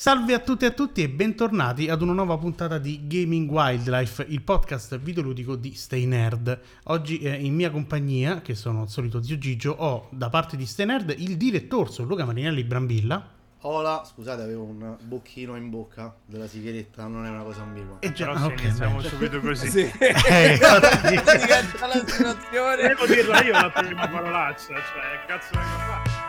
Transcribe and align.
Salve 0.00 0.32
a 0.32 0.38
tutti 0.38 0.64
e 0.64 0.68
a 0.68 0.70
tutti 0.70 1.02
e 1.02 1.10
bentornati 1.10 1.90
ad 1.90 2.00
una 2.00 2.14
nuova 2.14 2.38
puntata 2.38 2.78
di 2.78 3.06
Gaming 3.06 3.50
Wildlife, 3.50 4.24
il 4.30 4.40
podcast 4.40 4.98
videoludico 4.98 5.56
di 5.56 5.74
Stay 5.74 6.06
Nerd. 6.06 6.58
Oggi 6.84 7.18
eh, 7.18 7.34
in 7.34 7.54
mia 7.54 7.70
compagnia, 7.70 8.40
che 8.40 8.54
sono 8.54 8.84
il 8.84 8.88
solito 8.88 9.22
zio 9.22 9.36
Gigio, 9.36 9.72
ho 9.72 10.08
da 10.08 10.30
parte 10.30 10.56
di 10.56 10.64
Stay 10.64 10.86
Nerd 10.86 11.14
il 11.18 11.36
direttore 11.36 11.90
Luca 11.98 12.24
Marinelli 12.24 12.64
Brambilla. 12.64 13.28
Hola, 13.60 14.02
scusate, 14.02 14.40
avevo 14.40 14.62
un 14.62 14.96
bocchino 15.02 15.54
in 15.56 15.68
bocca 15.68 16.14
della 16.24 16.46
sigaretta, 16.46 17.06
non 17.06 17.26
è 17.26 17.28
una 17.28 17.42
cosa 17.42 17.60
ambigua. 17.60 17.98
E 17.98 18.10
già, 18.12 18.32
Però 18.32 18.46
ok, 18.46 18.72
siamo 18.72 19.02
subito 19.02 19.38
così. 19.40 19.68
sì. 19.68 19.80
eh, 20.00 20.58
diventa 20.58 21.86
la 21.92 22.02
situazione. 22.06 22.88
Devo 22.88 23.04
dirla 23.04 23.42
io 23.44 23.52
la 23.52 23.70
prima 23.70 24.08
parolaccia, 24.08 24.64
cioè, 24.76 25.26
cazzo 25.26 25.50
vengo 25.52 25.92
a 25.92 26.19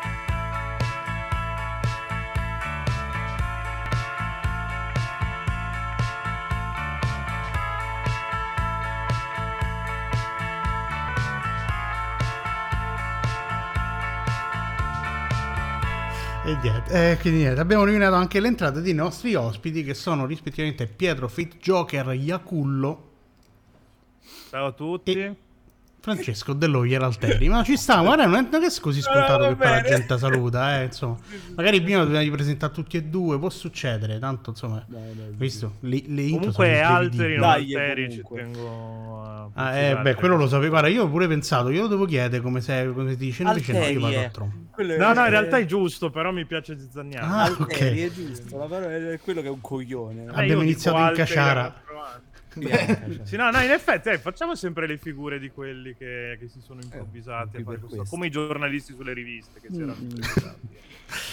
E 16.52 16.58
niente, 16.62 17.12
eh, 17.12 17.18
quindi 17.18 17.40
niente, 17.40 17.62
abbiamo 17.62 17.84
eliminato 17.84 18.16
anche 18.16 18.42
l'entrata 18.42 18.82
dei 18.82 18.94
nostri 18.94 19.36
ospiti 19.36 19.86
che 19.86 19.94
sono 19.94 20.26
rispettivamente 20.26 20.86
Pietro 20.86 21.30
Fit 21.30 21.56
Joker 21.56 22.14
Iacullo. 22.14 23.10
Ciao 24.50 24.66
a 24.66 24.72
tutti. 24.74 25.14
E 25.14 25.36
Francesco 26.02 26.54
dello 26.54 26.82
Alteri. 26.82 27.48
Ma 27.48 27.64
ci 27.64 27.78
sta, 27.78 28.02
guarda, 28.02 28.26
non 28.26 28.36
è, 28.36 28.50
che 28.50 28.66
è 28.66 28.80
così 28.82 29.02
scontato 29.02 29.44
no, 29.44 29.50
che 29.50 29.56
poi 29.56 29.70
la 29.70 29.82
gente 29.82 30.18
saluta, 30.18 30.82
eh, 30.82 30.86
insomma. 30.86 31.18
Magari 31.56 31.80
prima 31.80 32.04
dobbiamo 32.04 32.32
presentare 32.32 32.74
tutti 32.74 32.98
e 32.98 33.04
due, 33.04 33.38
può 33.38 33.50
succedere, 33.52 34.18
tanto 34.18 34.50
insomma, 34.50 34.84
dai, 34.88 35.14
dai, 35.14 35.32
visto, 35.36 35.74
le, 35.82 36.02
le 36.08 36.30
Comunque 36.30 36.82
alteri, 36.82 37.36
non 37.36 37.50
alteri, 37.50 38.12
ci 38.12 38.24
tengo 38.34 39.22
a... 39.24 39.50
Ah, 39.54 39.76
eh, 39.76 39.98
beh, 39.98 40.16
quello 40.16 40.38
lo 40.38 40.48
sapevo, 40.48 40.70
guarda, 40.70 40.88
io 40.88 41.04
ho 41.04 41.10
pure 41.10 41.28
pensato, 41.28 41.70
io 41.70 41.84
lo 41.84 41.88
devo 41.88 42.06
chiedere 42.06 42.42
come, 42.42 42.62
se, 42.62 42.92
come 42.94 43.12
si 43.12 43.18
dice, 43.18 43.44
invece 43.44 43.72
no, 43.74 43.86
io 43.86 44.00
vado 44.00 44.20
a 44.20 44.30
troppo. 44.30 44.54
No, 44.78 45.14
no, 45.14 45.24
in 45.24 45.30
realtà 45.30 45.58
è 45.60 45.66
giusto, 45.66 46.10
però 46.10 46.32
mi 46.32 46.46
piace 46.46 46.80
zizzagnare. 46.80 47.26
Ah, 47.26 47.44
Alteri, 47.44 47.64
okay. 47.74 48.00
è 48.00 48.12
giusto, 48.12 48.58
la 48.58 48.66
parola 48.66 49.12
è 49.12 49.20
quello 49.24 49.42
che 49.42 49.48
è 49.48 49.52
un 49.52 49.62
coglione. 49.62 50.24
Eh, 50.24 50.30
Abbiamo 50.34 50.64
iniziato 50.64 50.98
in 50.98 51.14
Caciara. 51.14 51.90
Cioè. 52.60 53.20
sì, 53.24 53.38
no, 53.38 53.50
no, 53.50 53.62
in 53.62 53.72
effetti 53.72 54.10
eh, 54.10 54.20
facciamo 54.20 54.56
sempre 54.56 54.86
le 54.86 54.98
figure 54.98 55.40
di 55.40 55.50
quelli 55.50 55.96
che, 55.96 56.38
che 56.40 56.50
si 56.50 56.60
sono 56.60 56.82
improvvisati 56.82 57.58
eh, 57.58 57.64
questo, 57.64 58.04
come 58.10 58.28
i 58.28 58.30
giornalisti 58.30 58.94
sulle 58.94 59.14
riviste 59.14 59.62
che 59.62 59.68
si 59.72 59.78
erano 59.78 59.96
mm. 59.96 60.10
improvvisati. 60.10 60.68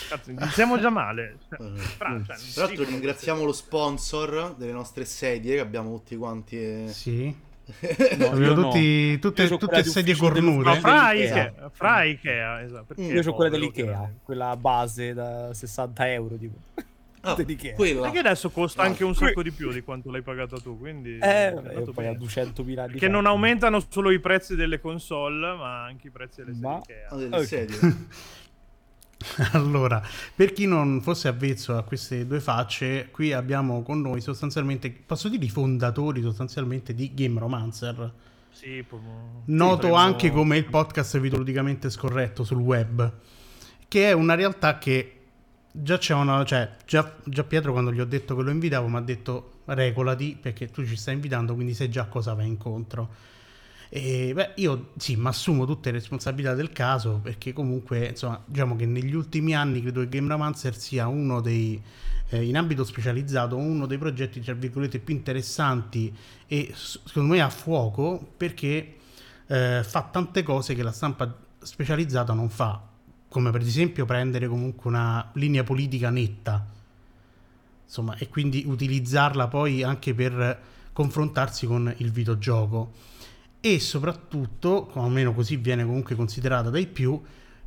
Cazzo, 0.08 0.30
iniziamo 0.30 0.78
già 0.78 0.90
male. 0.90 1.38
Fra, 1.48 2.22
cioè, 2.24 2.36
Tra 2.54 2.64
l'altro 2.64 2.84
ringraziamo 2.84 3.44
lo 3.44 3.52
sponsor 3.52 4.54
delle 4.56 4.72
nostre 4.72 5.04
sedie 5.04 5.54
che 5.54 5.60
abbiamo 5.60 5.96
tutti 5.96 6.16
quanti. 6.16 6.56
E... 6.56 6.84
Sì. 6.88 7.46
No, 8.16 8.30
Avevo 8.30 8.54
tutti, 8.54 9.12
no. 9.12 9.18
tutte, 9.18 9.46
tutte 9.46 9.84
sedie 9.84 10.16
cornute. 10.16 10.70
No, 10.70 10.74
fra 10.76 11.12
Ikea, 11.12 11.70
fra 11.70 12.02
Ikea 12.02 12.62
esatto. 12.62 12.94
Io 12.96 13.22
ho 13.22 13.34
quella 13.34 13.50
dell'Ikea, 13.50 14.10
quella 14.22 14.56
base 14.56 15.12
da 15.12 15.52
60 15.52 16.12
euro. 16.12 16.36
Tipo. 16.36 16.56
Ah, 17.32 17.74
quella. 17.74 18.02
Perché 18.02 18.18
adesso 18.18 18.50
costa 18.50 18.82
anche 18.82 19.04
un 19.04 19.14
sacco 19.14 19.42
di 19.42 19.50
più 19.50 19.70
di 19.72 19.82
quanto 19.82 20.10
l'hai 20.10 20.22
pagata 20.22 20.58
tu, 20.58 20.78
quindi... 20.78 21.18
Eh, 21.18 21.48
io 21.48 21.92
poi 21.92 22.06
a 22.06 22.12
200.000 22.12 22.78
anni 22.78 22.98
Che 22.98 23.08
non 23.08 23.26
aumentano 23.26 23.84
solo 23.88 24.10
i 24.10 24.20
prezzi 24.20 24.54
delle 24.54 24.80
console, 24.80 25.54
ma 25.56 25.84
anche 25.84 26.08
i 26.08 26.10
prezzi 26.10 26.44
delle 26.44 26.56
ma... 26.58 26.80
sedie. 26.84 27.06
Ah, 27.08 27.16
delle 27.16 27.46
sedie. 27.46 28.06
allora, 29.52 30.00
per 30.34 30.52
chi 30.52 30.66
non 30.66 31.00
fosse 31.00 31.28
avvezzo 31.28 31.76
a 31.76 31.82
queste 31.82 32.26
due 32.26 32.40
facce, 32.40 33.08
qui 33.10 33.32
abbiamo 33.32 33.82
con 33.82 34.00
noi 34.00 34.20
sostanzialmente, 34.20 34.90
posso 34.90 35.28
dire 35.28 35.44
i 35.44 35.50
fondatori 35.50 36.22
sostanzialmente 36.22 36.94
di 36.94 37.12
Game 37.14 37.38
Romancer. 37.38 38.12
Sì, 38.50 38.84
proprio... 38.86 39.42
Noto 39.46 39.88
sì, 39.88 39.92
anche 39.92 40.30
come 40.30 40.56
il 40.56 40.66
podcast 40.66 41.18
videoludicamente 41.18 41.90
scorretto 41.90 42.44
sul 42.44 42.58
web, 42.58 43.12
che 43.88 44.08
è 44.08 44.12
una 44.12 44.34
realtà 44.34 44.78
che 44.78 45.17
già 45.72 45.98
c'è 45.98 46.14
una. 46.14 46.44
Cioè, 46.44 46.70
già, 46.86 47.16
già 47.24 47.44
Pietro, 47.44 47.72
quando 47.72 47.92
gli 47.92 48.00
ho 48.00 48.04
detto 48.04 48.36
che 48.36 48.42
lo 48.42 48.50
invitavo, 48.50 48.88
mi 48.88 48.96
ha 48.96 49.00
detto 49.00 49.52
regolati 49.66 50.36
perché 50.40 50.68
tu 50.68 50.84
ci 50.86 50.96
stai 50.96 51.14
invitando, 51.14 51.54
quindi 51.54 51.74
sai 51.74 51.90
già 51.90 52.06
cosa 52.06 52.34
va 52.34 52.42
incontro. 52.42 53.26
E 53.90 54.32
beh, 54.34 54.52
io 54.56 54.90
sì, 54.98 55.16
mi 55.16 55.28
assumo 55.28 55.64
tutte 55.64 55.90
le 55.90 55.98
responsabilità 55.98 56.54
del 56.54 56.72
caso 56.72 57.20
perché 57.22 57.52
comunque, 57.54 58.08
insomma, 58.08 58.40
diciamo 58.44 58.76
che 58.76 58.84
negli 58.84 59.14
ultimi 59.14 59.54
anni 59.54 59.80
credo 59.80 60.00
che 60.00 60.08
Game 60.08 60.28
Romancer 60.28 60.76
sia 60.76 61.06
uno 61.06 61.40
dei, 61.40 61.80
eh, 62.28 62.44
in 62.44 62.56
ambito 62.56 62.84
specializzato, 62.84 63.56
uno 63.56 63.86
dei 63.86 63.96
progetti, 63.96 64.40
tra 64.40 64.52
virgolette, 64.52 64.98
più 64.98 65.14
interessanti 65.14 66.14
e 66.46 66.72
secondo 66.74 67.32
me 67.32 67.40
a 67.40 67.48
fuoco 67.48 68.32
perché 68.36 68.96
eh, 69.46 69.82
fa 69.82 70.02
tante 70.02 70.42
cose 70.42 70.74
che 70.74 70.82
la 70.82 70.92
stampa 70.92 71.34
specializzata 71.60 72.34
non 72.34 72.50
fa 72.50 72.87
come 73.28 73.50
per 73.50 73.60
esempio 73.60 74.04
prendere 74.04 74.48
comunque 74.48 74.88
una 74.88 75.30
linea 75.34 75.64
politica 75.64 76.10
netta, 76.10 76.66
insomma, 77.84 78.16
e 78.16 78.28
quindi 78.28 78.64
utilizzarla 78.66 79.48
poi 79.48 79.82
anche 79.82 80.14
per 80.14 80.60
confrontarsi 80.92 81.66
con 81.66 81.92
il 81.98 82.10
videogioco. 82.10 82.92
E 83.60 83.80
soprattutto, 83.80 84.90
almeno 84.94 85.34
così 85.34 85.56
viene 85.56 85.84
comunque 85.84 86.14
considerata 86.14 86.70
dai 86.70 86.86
più, 86.86 87.20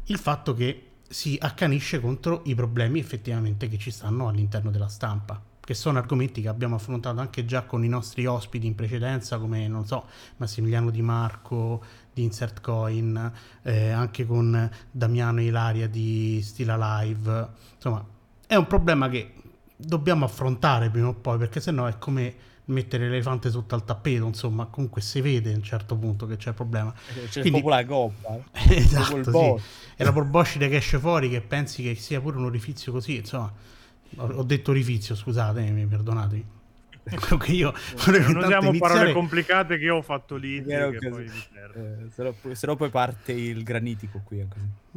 il 0.05 0.17
fatto 0.17 0.53
che 0.53 0.85
si 1.07 1.37
accanisce 1.39 1.99
contro 1.99 2.41
i 2.45 2.55
problemi 2.55 2.99
effettivamente 2.99 3.67
che 3.67 3.77
ci 3.77 3.91
stanno 3.91 4.29
all'interno 4.29 4.71
della 4.71 4.87
stampa 4.87 5.50
che 5.71 5.77
sono 5.77 5.99
argomenti 5.99 6.41
che 6.41 6.49
abbiamo 6.49 6.75
affrontato 6.75 7.21
anche 7.21 7.45
già 7.45 7.63
con 7.63 7.85
i 7.85 7.87
nostri 7.87 8.25
ospiti 8.25 8.67
in 8.67 8.75
precedenza, 8.75 9.37
come 9.37 9.69
non 9.69 9.85
so, 9.85 10.05
Massimiliano 10.35 10.89
Di 10.89 11.01
Marco, 11.01 11.81
di 12.13 12.23
Insert 12.23 12.59
Coin, 12.59 13.31
eh, 13.61 13.89
anche 13.89 14.25
con 14.25 14.69
Damiano 14.91 15.39
e 15.39 15.45
Ilaria 15.45 15.87
di 15.87 16.41
Stila 16.43 16.75
Live. 16.99 17.47
Insomma, 17.75 18.05
è 18.45 18.55
un 18.55 18.67
problema 18.67 19.07
che 19.07 19.33
dobbiamo 19.77 20.25
affrontare 20.25 20.89
prima 20.89 21.07
o 21.07 21.13
poi, 21.13 21.37
perché 21.37 21.61
sennò 21.61 21.85
è 21.85 21.97
come 21.97 22.35
mettere 22.65 23.07
l'elefante 23.07 23.49
sotto 23.49 23.73
al 23.73 23.85
tappeto, 23.85 24.25
insomma, 24.25 24.65
comunque 24.65 24.99
si 24.99 25.21
vede 25.21 25.53
a 25.53 25.55
un 25.55 25.63
certo 25.63 25.95
punto 25.95 26.25
che 26.25 26.35
c'è 26.35 26.49
il 26.49 26.55
problema. 26.55 26.93
Eh, 27.15 27.29
c'è 27.29 27.39
Quindi, 27.39 27.61
la 27.63 27.83
gobba. 27.83 28.37
esatto, 28.67 29.31
sì. 29.31 29.63
È 29.95 30.03
la 30.03 30.11
borboscide 30.11 30.67
che 30.67 30.75
esce 30.75 30.99
fuori 30.99 31.29
che 31.29 31.39
pensi 31.39 31.81
che 31.81 31.95
sia 31.95 32.19
pure 32.19 32.35
un 32.35 32.43
orifizio 32.43 32.91
così, 32.91 33.15
insomma. 33.15 33.79
Ho 34.17 34.43
detto 34.43 34.71
orifizio, 34.71 35.15
scusate, 35.15 35.61
mi 35.71 35.85
perdonatemi. 35.85 36.59
Quello 37.19 37.37
che 37.37 37.51
io 37.51 37.73
non 38.05 38.35
usiamo 38.35 38.69
iniziare... 38.69 38.77
parole 38.77 39.11
complicate 39.13 39.77
che 39.79 39.85
io 39.85 39.95
ho 39.95 40.01
fatto 40.03 40.35
lì. 40.35 40.63
Che 40.63 40.97
che 40.99 41.09
poi 41.09 41.25
eh, 41.25 42.09
se, 42.13 42.23
no, 42.23 42.35
se, 42.53 42.67
no, 42.67 42.75
poi 42.75 42.89
parte 42.89 43.31
il 43.31 43.63
granitico 43.63 44.21
qui. 44.23 44.45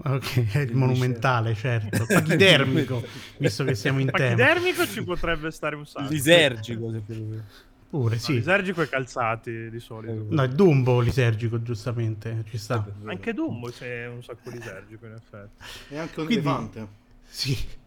Ok, 0.03 0.53
è 0.53 0.59
il 0.59 0.75
monumentale, 0.75 1.55
certo. 1.55 2.05
Pachidermico, 2.07 3.03
visto 3.39 3.65
che 3.65 3.75
siamo 3.75 4.01
in 4.01 4.11
tema. 4.11 4.35
Pachidermico 4.37 4.87
ci 4.87 5.03
potrebbe 5.03 5.51
stare 5.51 5.77
un 5.77 5.87
sacco. 5.87 6.11
Lisergico, 6.11 6.91
se 6.93 6.99
più 7.01 7.41
Pure, 7.89 8.19
sì. 8.19 8.33
No, 8.33 8.39
lisergico 8.39 8.83
e 8.83 8.89
calzati 8.89 9.71
di 9.71 9.81
solito. 9.81 10.27
No, 10.29 10.43
è 10.43 10.49
Dumbo 10.49 11.01
lisergico, 11.01 11.63
giustamente. 11.63 12.45
Ci 12.49 12.59
sta. 12.59 12.85
Anche 13.05 13.33
Dumbo 13.33 13.71
c'è 13.71 14.09
un 14.09 14.23
sacco 14.23 14.51
lisergico, 14.51 15.07
in 15.07 15.13
effetti. 15.13 15.63
E 15.91 15.99
anche 15.99 16.21
un 16.21 16.27
Quindi, 16.27 16.47
elefante. 16.47 16.89
Sì. 17.23 17.83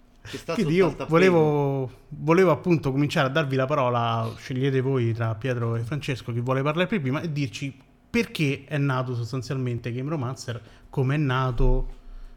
Quindi 0.53 0.73
io 0.75 0.95
volevo, 1.07 1.89
volevo, 2.09 2.51
appunto 2.51 2.91
cominciare 2.91 3.27
a 3.27 3.31
darvi 3.31 3.55
la 3.55 3.65
parola, 3.65 4.31
scegliete 4.37 4.81
voi 4.81 5.13
tra 5.13 5.33
Pietro 5.35 5.75
e 5.75 5.83
Francesco 5.83 6.31
chi 6.31 6.39
vuole 6.39 6.61
parlare 6.61 6.87
per 6.87 7.01
prima 7.01 7.21
e 7.21 7.31
dirci 7.31 7.85
perché 8.09 8.63
è 8.65 8.77
nato 8.77 9.15
sostanzialmente 9.15 9.91
Game 9.91 10.09
Romancer, 10.09 10.61
come 10.89 11.15
è 11.15 11.17
nato 11.17 11.87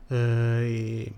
eh, 0.09 0.17
e, 0.17 1.13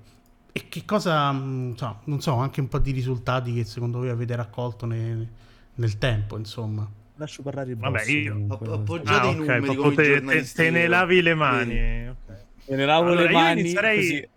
e, 0.52 0.68
che 0.68 0.84
cosa, 0.84 1.30
insomma, 1.32 2.00
non 2.04 2.20
so, 2.20 2.34
anche 2.34 2.60
un 2.60 2.68
po' 2.68 2.78
di 2.78 2.90
risultati 2.90 3.54
che 3.54 3.64
secondo 3.64 3.98
voi 3.98 4.10
avete 4.10 4.36
raccolto 4.36 4.86
nel, 4.86 5.26
nel 5.74 5.98
tempo, 5.98 6.36
insomma. 6.36 6.88
Lascio 7.16 7.42
parlare 7.42 7.70
il 7.70 7.76
Vabbè, 7.76 8.04
io 8.04 8.46
appoggiate 8.48 9.26
ah, 9.26 9.30
i 9.30 9.34
numeri 9.36 9.68
okay, 9.68 9.76
come 9.76 9.94
te, 9.94 10.20
te, 10.22 10.52
te, 10.52 10.70
ne 10.70 10.86
lavi 10.86 11.22
le 11.22 11.34
mani. 11.34 11.72
Okay. 11.72 12.36
Te 12.64 12.76
ne 12.76 12.84
lavo 12.84 13.10
allora, 13.10 13.22
le 13.22 13.30
mani 13.30 13.60
inizierei... 13.60 14.28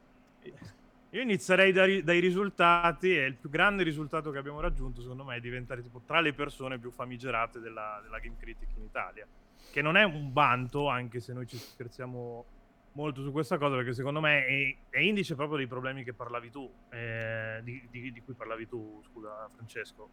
io 1.15 1.21
inizierei 1.21 1.71
dai, 1.71 2.03
dai, 2.03 2.19
risultati 2.19 3.15
e 3.15 3.25
il 3.25 3.35
più 3.35 3.49
grande 3.49 3.83
risultato 3.83 4.31
che 4.31 4.37
abbiamo 4.37 4.59
raggiunto 4.59 5.01
secondo 5.01 5.23
me 5.23 5.37
è 5.37 5.39
diventare 5.39 5.81
tipo 5.81 6.01
tra 6.05 6.19
le 6.19 6.33
persone 6.33 6.77
più 6.77 6.91
famigerate 6.91 7.61
della, 7.61 8.01
della 8.03 8.19
Game 8.19 8.35
Critic 8.37 8.67
in 8.75 8.83
Italia. 8.83 9.25
Che 9.71 9.81
non 9.81 9.95
è 9.95 10.03
un 10.03 10.33
vanto, 10.33 10.89
anche 10.89 11.21
se 11.21 11.31
noi 11.31 11.47
ci 11.47 11.55
scherziamo 11.55 12.45
molto 12.93 13.23
su 13.23 13.31
questa 13.31 13.57
cosa, 13.57 13.75
perché 13.77 13.93
secondo 13.93 14.19
me 14.19 14.45
è, 14.45 14.75
è 14.89 14.99
indice 14.99 15.35
proprio 15.35 15.57
dei 15.57 15.67
problemi 15.67 16.03
che 16.03 16.11
parlavi 16.11 16.51
tu, 16.51 16.69
eh, 16.89 17.61
di, 17.63 17.87
di, 17.89 18.11
di, 18.11 18.21
cui 18.21 18.33
parlavi 18.33 18.67
tu, 18.67 19.01
scusa 19.09 19.49
Francesco. 19.53 20.09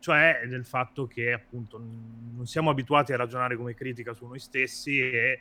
Cioè 0.00 0.42
del 0.48 0.66
fatto 0.66 1.06
che 1.06 1.32
appunto 1.32 1.78
non 1.78 2.44
siamo 2.46 2.68
abituati 2.68 3.14
a 3.14 3.16
ragionare 3.16 3.56
come 3.56 3.72
critica 3.72 4.12
su 4.12 4.26
noi 4.26 4.38
stessi 4.40 4.98
e 4.98 5.40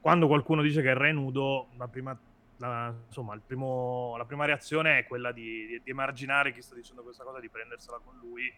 quando 0.00 0.28
qualcuno 0.28 0.62
dice 0.62 0.82
che 0.82 0.88
il 0.88 0.96
re 0.96 1.08
è 1.08 1.12
nudo, 1.12 1.68
la 1.78 1.88
prima 1.88 2.16
la, 2.68 2.94
insomma, 3.06 3.38
primo, 3.44 4.14
la 4.16 4.24
prima 4.24 4.44
reazione 4.44 4.98
è 4.98 5.04
quella 5.04 5.32
di, 5.32 5.66
di, 5.66 5.80
di, 5.82 5.90
emarginare 5.90 6.52
chi 6.52 6.62
sta 6.62 6.74
dicendo 6.74 7.02
questa 7.02 7.24
cosa, 7.24 7.40
di 7.40 7.48
prendersela 7.48 8.00
con 8.02 8.16
lui. 8.18 8.52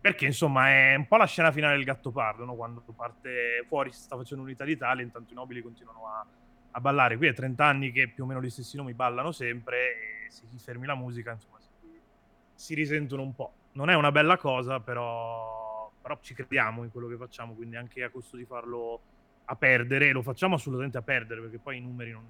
Perché 0.00 0.26
insomma 0.26 0.68
è 0.68 0.94
un 0.94 1.06
po' 1.08 1.16
la 1.16 1.26
scena 1.26 1.50
finale 1.50 1.74
del 1.76 1.84
Gattopardo, 1.84 2.44
no? 2.44 2.54
quando 2.54 2.82
parte 2.94 3.64
fuori 3.66 3.92
si 3.92 4.02
sta 4.02 4.16
facendo 4.16 4.44
unità 4.44 4.64
d'Italia, 4.64 5.02
intanto 5.02 5.32
i 5.32 5.34
nobili 5.34 5.62
continuano 5.62 6.06
a, 6.06 6.26
a, 6.70 6.80
ballare. 6.80 7.16
Qui 7.16 7.26
è 7.26 7.32
30 7.32 7.64
anni 7.64 7.90
che 7.90 8.08
più 8.08 8.24
o 8.24 8.26
meno 8.26 8.40
gli 8.40 8.50
stessi 8.50 8.76
nomi 8.76 8.94
ballano 8.94 9.32
sempre 9.32 10.26
e 10.26 10.30
se 10.30 10.46
ti 10.48 10.58
fermi 10.58 10.86
la 10.86 10.94
musica 10.94 11.32
insomma 11.32 11.58
si, 11.58 11.70
si 12.54 12.74
risentono 12.74 13.22
un 13.22 13.34
po'. 13.34 13.52
Non 13.72 13.90
è 13.90 13.94
una 13.94 14.12
bella 14.12 14.36
cosa, 14.36 14.78
però, 14.78 15.90
però 16.00 16.18
ci 16.20 16.34
crediamo 16.34 16.84
in 16.84 16.90
quello 16.92 17.08
che 17.08 17.16
facciamo, 17.16 17.54
quindi 17.54 17.76
anche 17.76 18.04
a 18.04 18.10
costo 18.10 18.36
di 18.36 18.44
farlo 18.44 19.00
a 19.46 19.56
perdere, 19.56 20.12
lo 20.12 20.22
facciamo 20.22 20.54
assolutamente 20.54 20.98
a 20.98 21.02
perdere 21.02 21.40
perché 21.40 21.58
poi 21.58 21.78
i 21.78 21.80
numeri 21.80 22.12
non 22.12 22.24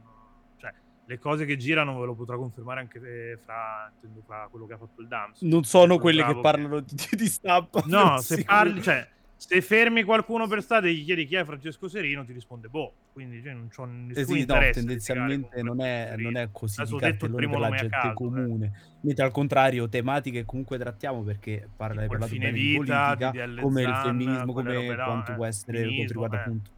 le 1.07 1.19
cose 1.19 1.45
che 1.45 1.57
girano 1.57 1.99
ve 1.99 2.07
lo 2.07 2.15
potrà 2.15 2.37
confermare 2.37 2.81
anche 2.81 2.99
eh, 2.99 3.39
fra, 3.45 3.91
fra 4.27 4.49
quello 4.51 4.67
che 4.67 4.75
ha 4.75 4.79
fatto 4.79 5.01
il 5.01 5.07
Dams. 5.07 5.41
Non 5.43 5.65
sono 5.65 5.99
quelle 5.99 6.25
che 6.25 6.39
parlano 6.41 6.85
che... 6.85 6.95
di, 6.95 7.17
di 7.17 7.27
stampa. 7.27 7.83
No, 7.87 8.19
se 8.19 8.43
parli, 8.43 8.83
cioè, 8.83 9.09
se 9.37 9.61
fermi 9.61 10.03
qualcuno 10.03 10.49
per 10.49 10.63
strada 10.63 10.89
e 10.89 10.95
gli 10.95 11.05
chiedi 11.05 11.27
chi 11.27 11.37
è 11.37 11.45
Francesco 11.45 11.89
Serino, 11.89 12.25
ti 12.25 12.33
risponde 12.33 12.69
boh. 12.69 12.93
Quindi 13.13 13.41
cioè, 13.41 13.53
non 13.53 13.69
c'ho 13.69 13.85
nessun 13.85 14.23
eh 14.23 14.27
sì, 14.27 14.39
interesse. 14.41 14.81
No, 14.81 14.87
tendenzialmente 14.87 15.63
non 15.63 15.81
è, 15.81 16.15
non 16.17 16.37
è, 16.37 16.49
così 16.51 16.81
Adesso 16.81 16.97
di 16.97 17.01
cartellone 17.01 17.49
per 17.49 17.59
la 17.59 17.71
gente 17.71 17.89
caso, 17.89 18.15
comune. 18.15 18.67
Eh. 18.67 18.97
Mentre 19.03 19.25
al 19.25 19.31
contrario, 19.31 19.89
tematiche 19.89 20.45
comunque 20.45 20.77
trattiamo 20.77 21.23
perché 21.23 21.69
parla, 21.77 22.03
hai 22.03 22.09
parlato 22.09 22.33
bene 22.33 22.51
vita, 22.51 23.15
di 23.15 23.31
politica, 23.31 23.61
come 23.61 23.83
il 23.83 23.95
femminismo, 23.95 24.53
come 24.53 24.95
quanto 24.97 25.35
può 25.35 25.45
essere, 25.45 25.83
quanto 25.83 26.13
riguarda 26.13 26.37
eh. 26.37 26.41
appunto 26.41 26.71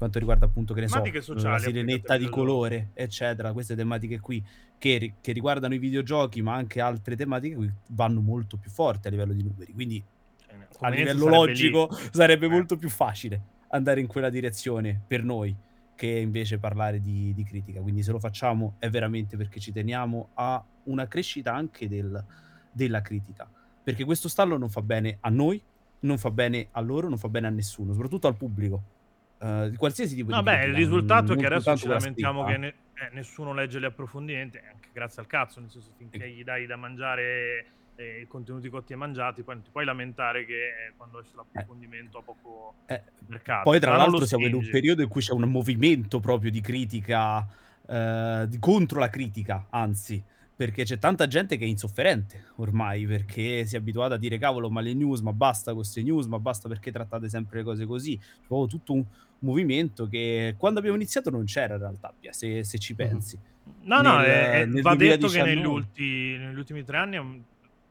quanto 0.00 0.18
riguarda 0.18 0.46
appunto 0.46 0.72
che 0.72 0.80
ne 0.80 0.88
so, 0.88 1.02
sociali, 1.20 1.42
la 1.42 1.58
sirenetta 1.58 2.16
di 2.16 2.26
colore, 2.30 2.88
eccetera, 2.94 3.52
queste 3.52 3.76
tematiche 3.76 4.18
qui 4.18 4.42
che, 4.78 5.16
che, 5.20 5.32
riguardano 5.32 5.74
i 5.74 5.78
videogiochi, 5.78 6.40
ma 6.40 6.54
anche 6.54 6.80
altre 6.80 7.16
tematiche 7.16 7.54
qui 7.54 7.70
vanno 7.88 8.22
molto 8.22 8.56
più 8.56 8.70
forti 8.70 9.08
a 9.08 9.10
livello 9.10 9.34
di 9.34 9.42
numeri. 9.42 9.74
Quindi 9.74 10.02
cioè, 10.46 10.56
a 10.80 10.88
livello 10.88 11.26
logico 11.26 11.88
lì. 11.90 12.08
sarebbe 12.12 12.46
eh. 12.46 12.48
molto 12.48 12.78
più 12.78 12.88
facile 12.88 13.42
andare 13.68 14.00
in 14.00 14.06
quella 14.06 14.30
direzione 14.30 14.98
per 15.06 15.22
noi 15.22 15.54
che 15.94 16.06
invece 16.06 16.56
parlare 16.56 17.02
di, 17.02 17.34
di, 17.34 17.44
critica. 17.44 17.82
Quindi 17.82 18.02
se 18.02 18.10
lo 18.10 18.18
facciamo 18.18 18.76
è 18.78 18.88
veramente 18.88 19.36
perché 19.36 19.60
ci 19.60 19.70
teniamo 19.70 20.30
a 20.32 20.64
una 20.84 21.06
crescita 21.08 21.54
anche 21.54 21.88
del, 21.88 22.24
della 22.72 23.02
critica. 23.02 23.46
Perché 23.82 24.04
questo 24.04 24.30
stallo 24.30 24.56
non 24.56 24.70
fa 24.70 24.80
bene 24.80 25.18
a 25.20 25.28
noi, 25.28 25.62
non 26.00 26.16
fa 26.16 26.30
bene 26.30 26.68
a 26.70 26.80
loro, 26.80 27.10
non 27.10 27.18
fa 27.18 27.28
bene 27.28 27.48
a 27.48 27.50
nessuno, 27.50 27.92
soprattutto 27.92 28.28
al 28.28 28.36
pubblico 28.36 28.98
uh, 29.40 29.68
di 29.68 29.76
qualsiasi 29.76 30.14
tipo 30.14 30.30
no, 30.30 30.38
di 30.38 30.44
Vabbè, 30.44 30.64
il 30.64 30.74
risultato 30.74 31.32
è 31.32 31.36
che 31.36 31.46
adesso 31.46 31.76
ci 31.76 31.88
lamentiamo 31.88 32.44
che 32.44 32.56
ne, 32.56 32.68
eh, 32.68 33.08
nessuno 33.12 33.52
legge 33.52 33.80
gli 33.80 33.84
approfondimenti, 33.84 34.58
anche 34.58 34.88
grazie 34.92 35.22
al 35.22 35.28
cazzo, 35.28 35.60
nel 35.60 35.70
senso 35.70 35.90
finché 35.96 36.28
gli 36.30 36.44
dai 36.44 36.66
da 36.66 36.76
mangiare 36.76 37.66
eh, 37.96 38.20
i 38.22 38.26
contenuti 38.26 38.68
cotti 38.68 38.94
e 38.94 38.96
mangiati, 38.96 39.42
poi 39.42 39.54
non 39.56 39.64
ti 39.64 39.70
puoi 39.70 39.84
lamentare 39.84 40.44
che 40.46 40.54
eh, 40.54 40.92
quando 40.96 41.20
esce 41.20 41.32
l'approfondimento 41.36 42.18
ha 42.18 42.22
poco 42.22 42.74
eh, 42.86 43.02
mercato. 43.26 43.64
Poi 43.64 43.78
tra 43.78 43.96
l'altro 43.96 44.24
siamo 44.24 44.46
in 44.46 44.54
un 44.54 44.68
periodo 44.70 45.02
in 45.02 45.08
cui 45.08 45.20
c'è 45.20 45.32
un 45.32 45.48
movimento 45.50 46.20
proprio 46.20 46.50
di 46.50 46.60
critica, 46.60 47.46
eh, 47.86 48.46
di, 48.48 48.58
contro 48.58 48.98
la 48.98 49.10
critica, 49.10 49.66
anzi 49.70 50.22
perché 50.60 50.84
c'è 50.84 50.98
tanta 50.98 51.26
gente 51.26 51.56
che 51.56 51.64
è 51.64 51.66
insofferente 51.66 52.48
ormai 52.56 53.06
perché 53.06 53.64
si 53.64 53.76
è 53.76 53.78
abituata 53.78 54.16
a 54.16 54.18
dire 54.18 54.36
cavolo 54.36 54.68
ma 54.68 54.82
le 54.82 54.92
news 54.92 55.20
ma 55.20 55.32
basta 55.32 55.72
queste 55.72 56.02
news 56.02 56.26
ma 56.26 56.38
basta 56.38 56.68
perché 56.68 56.92
trattate 56.92 57.30
sempre 57.30 57.58
le 57.58 57.64
cose 57.64 57.86
così. 57.86 58.18
C'è 58.18 58.46
proprio 58.46 58.66
tutto 58.66 58.92
un, 58.92 59.04
movimento 59.40 60.08
che 60.08 60.54
quando 60.58 60.78
abbiamo 60.78 60.96
iniziato 60.96 61.30
non 61.30 61.44
c'era 61.44 61.74
in 61.74 61.80
realtà, 61.80 62.14
se, 62.30 62.64
se 62.64 62.78
ci 62.78 62.94
pensi. 62.94 63.38
No, 63.82 64.00
nel, 64.00 64.04
no, 64.04 64.20
è, 64.20 64.64
nel 64.66 64.82
va 64.82 64.94
2019... 64.94 65.08
detto 65.08 65.28
che 65.28 65.42
negli, 65.42 65.66
ulti, 65.66 66.36
negli, 66.38 66.58
ultimi 66.58 66.84
tre 66.84 66.96
anni 66.96 67.44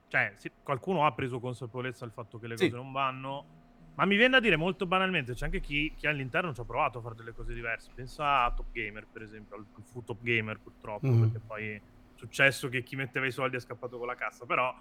cioè, 0.09 0.33
sì, 0.35 0.51
qualcuno 0.63 1.05
ha 1.05 1.13
preso 1.13 1.39
consapevolezza 1.39 2.03
del 2.03 2.13
fatto 2.13 2.39
che 2.39 2.47
le 2.47 2.55
cose 2.55 2.69
sì. 2.69 2.75
non 2.75 2.91
vanno, 2.91 3.45
ma 3.93 4.05
mi 4.05 4.15
viene 4.15 4.31
da 4.31 4.39
dire 4.39 4.55
molto 4.55 4.87
banalmente, 4.87 5.33
c'è 5.33 5.45
anche 5.45 5.59
chi, 5.59 5.93
chi, 5.95 6.07
all'interno 6.07 6.53
ci 6.53 6.61
ha 6.61 6.65
provato 6.65 6.97
a 6.97 7.01
fare 7.01 7.15
delle 7.15 7.31
cose 7.31 7.53
diverse. 7.53 7.91
Pensa 7.93 8.43
a 8.43 8.51
Top 8.51 8.71
Gamer, 8.71 9.05
per 9.11 9.21
esempio, 9.21 9.55
al 9.55 9.65
fu 9.83 10.03
Top 10.03 10.21
Gamer 10.21 10.59
purtroppo, 10.59 11.07
mm. 11.07 11.21
perché 11.21 11.39
poi 11.45 11.69
è 11.69 11.81
successo 12.15 12.69
che 12.69 12.81
chi 12.81 12.95
metteva 12.95 13.27
i 13.27 13.31
soldi 13.31 13.57
è 13.57 13.59
scappato 13.59 13.97
con 13.97 14.07
la 14.07 14.15
cassa, 14.15 14.45
però 14.45 14.75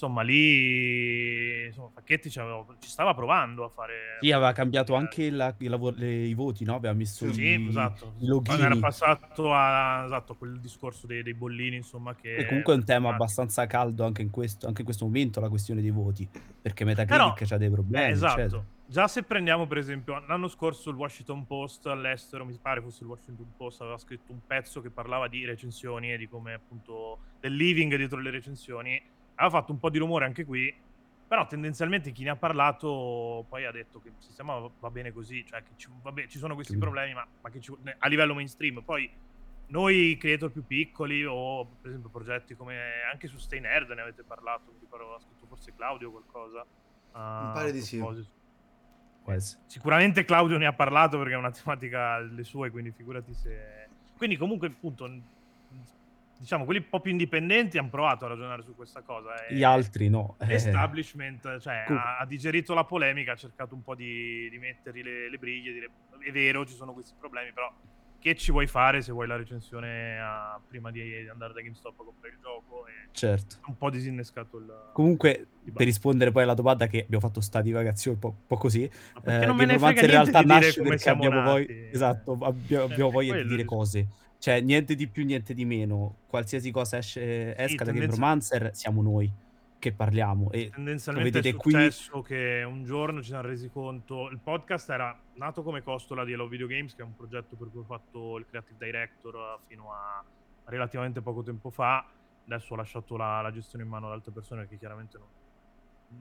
insomma 0.00 0.22
lì 0.22 1.66
insomma, 1.66 1.90
Facchetti 1.92 2.30
ci, 2.30 2.38
aveva, 2.38 2.64
ci, 2.78 2.88
stava 2.88 3.12
provando 3.12 3.64
a 3.64 3.68
fare 3.68 4.18
sì 4.20 4.32
aveva 4.32 4.52
cambiato 4.52 4.94
anche 4.94 5.30
la, 5.30 5.54
i, 5.58 5.66
lavori, 5.66 5.98
le, 5.98 6.12
i, 6.26 6.34
voti 6.34 6.64
no? 6.64 6.76
aveva 6.76 6.94
messo 6.94 7.30
sì, 7.30 7.42
i, 7.42 7.68
esatto. 7.68 8.14
i 8.20 8.26
login 8.26 8.60
era 8.60 8.76
passato 8.76 9.52
a 9.52 10.04
esatto, 10.06 10.34
quel 10.36 10.58
discorso 10.58 11.06
dei, 11.06 11.22
dei, 11.22 11.34
bollini 11.34 11.76
insomma 11.76 12.14
che 12.14 12.36
e 12.36 12.46
comunque 12.46 12.72
è 12.72 12.76
un 12.76 12.84
tema 12.84 13.10
abbastanza 13.10 13.66
caldo 13.66 14.04
anche 14.04 14.22
in, 14.22 14.30
questo, 14.30 14.66
anche 14.66 14.80
in 14.80 14.86
questo 14.86 15.04
momento 15.04 15.40
la 15.40 15.50
questione 15.50 15.82
dei 15.82 15.90
voti 15.90 16.26
perché 16.62 16.84
Metacritic 16.84 17.52
ha 17.52 17.58
dei 17.58 17.70
problemi 17.70 18.06
eh, 18.06 18.10
esatto 18.10 18.40
eccetera. 18.40 18.64
Già 18.90 19.06
se 19.06 19.22
prendiamo 19.22 19.68
per 19.68 19.78
esempio 19.78 20.20
l'anno 20.26 20.48
scorso 20.48 20.90
il 20.90 20.96
Washington 20.96 21.46
Post 21.46 21.86
all'estero, 21.86 22.44
mi 22.44 22.58
pare 22.60 22.80
fosse 22.80 23.04
il 23.04 23.08
Washington 23.08 23.52
Post, 23.56 23.82
aveva 23.82 23.96
scritto 23.98 24.32
un 24.32 24.40
pezzo 24.44 24.80
che 24.80 24.90
parlava 24.90 25.28
di 25.28 25.44
recensioni 25.44 26.12
e 26.12 26.16
di 26.16 26.28
come 26.28 26.54
appunto 26.54 27.18
del 27.38 27.54
living 27.54 27.94
dietro 27.94 28.18
le 28.18 28.30
recensioni 28.30 29.00
aveva 29.40 29.58
fatto 29.60 29.72
un 29.72 29.78
po' 29.78 29.90
di 29.90 29.98
rumore 29.98 30.26
anche 30.26 30.44
qui, 30.44 30.72
però 31.26 31.46
tendenzialmente 31.46 32.12
chi 32.12 32.24
ne 32.24 32.30
ha 32.30 32.36
parlato 32.36 33.46
poi 33.48 33.64
ha 33.64 33.70
detto 33.70 34.00
che 34.00 34.08
il 34.08 34.14
sistema 34.18 34.58
va 34.78 34.90
bene 34.90 35.12
così, 35.12 35.44
cioè 35.46 35.62
che 35.62 35.70
ci, 35.76 35.88
vabbè, 36.02 36.26
ci 36.26 36.38
sono 36.38 36.54
questi 36.54 36.76
problemi, 36.76 37.14
ma, 37.14 37.26
ma 37.40 37.50
che 37.50 37.60
ci, 37.60 37.74
a 37.98 38.08
livello 38.08 38.34
mainstream. 38.34 38.82
Poi 38.82 39.10
noi 39.68 40.16
creator 40.18 40.50
più 40.50 40.66
piccoli 40.66 41.24
o 41.24 41.64
per 41.80 41.90
esempio 41.90 42.10
progetti 42.10 42.54
come 42.54 42.76
anche 43.10 43.28
su 43.28 43.38
Stay 43.38 43.60
Nerd 43.60 43.90
ne 43.90 44.02
avete 44.02 44.22
parlato, 44.22 44.72
mi 44.72 44.80
ricordo 44.80 45.14
ha 45.14 45.20
scritto 45.20 45.46
forse 45.46 45.72
Claudio 45.74 46.08
o 46.08 46.10
qualcosa. 46.10 46.60
Uh, 47.12 47.46
mi 47.46 47.52
pare 47.52 47.72
di 47.72 47.80
sì. 47.80 48.02
Sicuramente 49.66 50.24
Claudio 50.24 50.58
ne 50.58 50.66
ha 50.66 50.72
parlato 50.72 51.16
perché 51.16 51.34
è 51.34 51.36
una 51.36 51.52
tematica 51.52 52.18
le 52.18 52.44
sue, 52.44 52.70
quindi 52.70 52.90
figurati 52.90 53.32
se... 53.32 53.88
Quindi 54.16 54.36
comunque 54.36 54.66
appunto 54.66 55.06
diciamo, 56.40 56.64
quelli 56.64 56.80
un 56.80 56.88
po' 56.88 57.00
più 57.00 57.10
indipendenti 57.10 57.76
hanno 57.76 57.90
provato 57.90 58.24
a 58.24 58.28
ragionare 58.28 58.62
su 58.62 58.74
questa 58.74 59.02
cosa. 59.02 59.46
E 59.46 59.54
Gli 59.54 59.62
altri 59.62 60.08
no. 60.08 60.36
L'establishment 60.38 61.58
cioè, 61.60 61.84
ha, 61.86 62.18
ha, 62.18 62.26
digerito 62.26 62.72
la 62.72 62.84
polemica, 62.84 63.32
ha 63.32 63.36
cercato 63.36 63.74
un 63.74 63.82
po' 63.82 63.94
di, 63.94 64.48
di 64.48 64.58
mettergli 64.58 65.02
le, 65.02 65.28
le 65.28 65.38
briglie, 65.38 65.72
dire 65.72 65.90
è 66.18 66.32
vero, 66.32 66.64
ci 66.64 66.74
sono 66.74 66.92
questi 66.92 67.14
problemi, 67.18 67.52
però 67.52 67.72
che 68.18 68.36
ci 68.36 68.52
vuoi 68.52 68.66
fare 68.66 69.00
se 69.00 69.12
vuoi 69.12 69.26
la 69.26 69.36
recensione 69.36 70.18
a, 70.20 70.60
prima 70.66 70.90
di 70.90 71.26
andare 71.30 71.54
da 71.54 71.60
GameStop 71.60 72.00
a 72.00 72.04
comprare 72.04 72.34
il 72.34 72.40
gioco? 72.40 72.86
E 72.86 73.08
certo. 73.12 73.56
Un 73.66 73.76
po' 73.76 73.90
disinnescato 73.90 74.58
il... 74.58 74.90
Comunque, 74.92 75.46
per 75.72 75.86
rispondere 75.86 76.30
poi 76.30 76.42
alla 76.44 76.54
domanda 76.54 76.86
che 76.86 77.02
abbiamo 77.02 77.26
fatto 77.26 77.40
sta 77.40 77.60
divagazione 77.60 78.18
un 78.20 78.30
po', 78.30 78.36
po 78.46 78.56
così, 78.56 78.90
eh, 79.24 79.46
non 79.46 79.56
me 79.56 79.66
ne 79.66 79.78
frega 79.78 80.00
in 80.00 80.06
realtà 80.06 80.40
nasce 80.40 80.82
perché 80.82 81.10
abbiamo 81.10 81.42
poi... 81.42 81.90
Esatto, 81.90 82.32
abbiamo, 82.32 82.84
abbiamo 82.84 82.94
cioè, 82.94 83.10
voglia 83.10 83.36
di 83.36 83.48
dire 83.48 83.64
cose. 83.64 84.08
Cioè, 84.40 84.62
niente 84.62 84.94
di 84.94 85.06
più, 85.06 85.26
niente 85.26 85.52
di 85.52 85.66
meno. 85.66 86.20
Qualsiasi 86.26 86.70
cosa 86.70 86.96
esce, 86.96 87.54
esca 87.54 87.84
sì, 87.84 87.90
da 87.90 87.92
Game 87.92 88.06
Romancer, 88.06 88.70
siamo 88.74 89.02
noi 89.02 89.30
che 89.78 89.92
parliamo. 89.92 90.50
E 90.50 90.70
tendenzialmente 90.72 91.30
vedete 91.30 91.54
è 91.54 91.60
successo 91.60 92.10
qui... 92.12 92.22
che 92.22 92.62
un 92.66 92.82
giorno 92.84 93.20
ci 93.20 93.28
siamo 93.28 93.42
resi 93.42 93.68
conto. 93.68 94.30
Il 94.30 94.38
podcast 94.38 94.88
era 94.88 95.14
nato 95.34 95.62
come 95.62 95.82
costola 95.82 96.24
di 96.24 96.32
Hello 96.32 96.48
Video 96.48 96.66
Games, 96.66 96.94
che 96.94 97.02
è 97.02 97.04
un 97.04 97.14
progetto 97.14 97.54
per 97.54 97.68
cui 97.70 97.80
ho 97.80 97.84
fatto 97.84 98.38
il 98.38 98.46
creative 98.46 98.82
director 98.82 99.58
fino 99.66 99.92
a 99.92 100.24
relativamente 100.64 101.20
poco 101.20 101.42
tempo 101.42 101.68
fa. 101.68 102.06
Adesso 102.46 102.72
ho 102.72 102.76
lasciato 102.76 103.18
la, 103.18 103.42
la 103.42 103.52
gestione 103.52 103.84
in 103.84 103.90
mano 103.90 104.06
ad 104.06 104.12
altre 104.12 104.32
persone, 104.32 104.62
perché 104.62 104.78
chiaramente 104.78 105.18
non, 105.18 105.28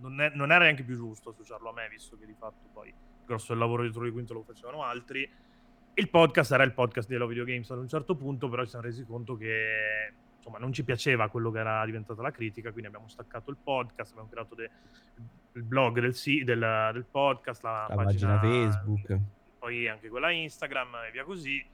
non, 0.01 0.19
è, 0.19 0.31
non, 0.35 0.51
era 0.51 0.65
neanche 0.65 0.83
più 0.83 0.97
giusto 0.97 1.29
associarlo 1.29 1.69
a 1.69 1.73
me, 1.73 1.87
visto 1.89 2.17
che 2.17 2.25
di 2.25 2.35
fatto 2.37 2.67
poi 2.73 2.89
il 2.89 2.95
grosso 3.25 3.53
del 3.53 3.61
lavoro 3.61 3.83
dietro 3.83 4.03
di 4.03 4.11
quinto 4.11 4.33
lo 4.33 4.43
facevano 4.43 4.83
altri 4.83 5.47
il 5.93 6.09
podcast 6.09 6.51
era 6.51 6.63
il 6.63 6.73
podcast 6.73 7.07
di 7.07 7.15
Hello 7.15 7.27
Video 7.27 7.43
Games 7.43 7.69
ad 7.71 7.79
un 7.79 7.87
certo 7.87 8.15
punto, 8.15 8.49
però 8.49 8.63
ci 8.63 8.69
siamo 8.69 8.85
resi 8.85 9.05
conto 9.05 9.35
che 9.35 10.13
insomma 10.37 10.57
non 10.57 10.71
ci 10.71 10.83
piaceva 10.83 11.29
quello 11.29 11.51
che 11.51 11.59
era 11.59 11.85
diventata 11.85 12.21
la 12.21 12.31
critica, 12.31 12.71
quindi 12.71 12.87
abbiamo 12.87 13.07
staccato 13.07 13.51
il 13.51 13.57
podcast, 13.61 14.11
abbiamo 14.11 14.29
creato 14.29 14.55
de- 14.55 14.69
il 15.53 15.63
blog 15.63 15.99
del, 15.99 16.13
del, 16.43 16.89
del 16.93 17.05
podcast, 17.05 17.63
la, 17.63 17.85
la 17.89 17.95
pagina, 17.95 18.39
pagina, 18.39 18.71
Facebook, 18.71 19.19
poi 19.59 19.87
anche 19.87 20.09
quella 20.09 20.31
Instagram 20.31 20.95
e 21.07 21.11
via 21.11 21.23
così. 21.23 21.65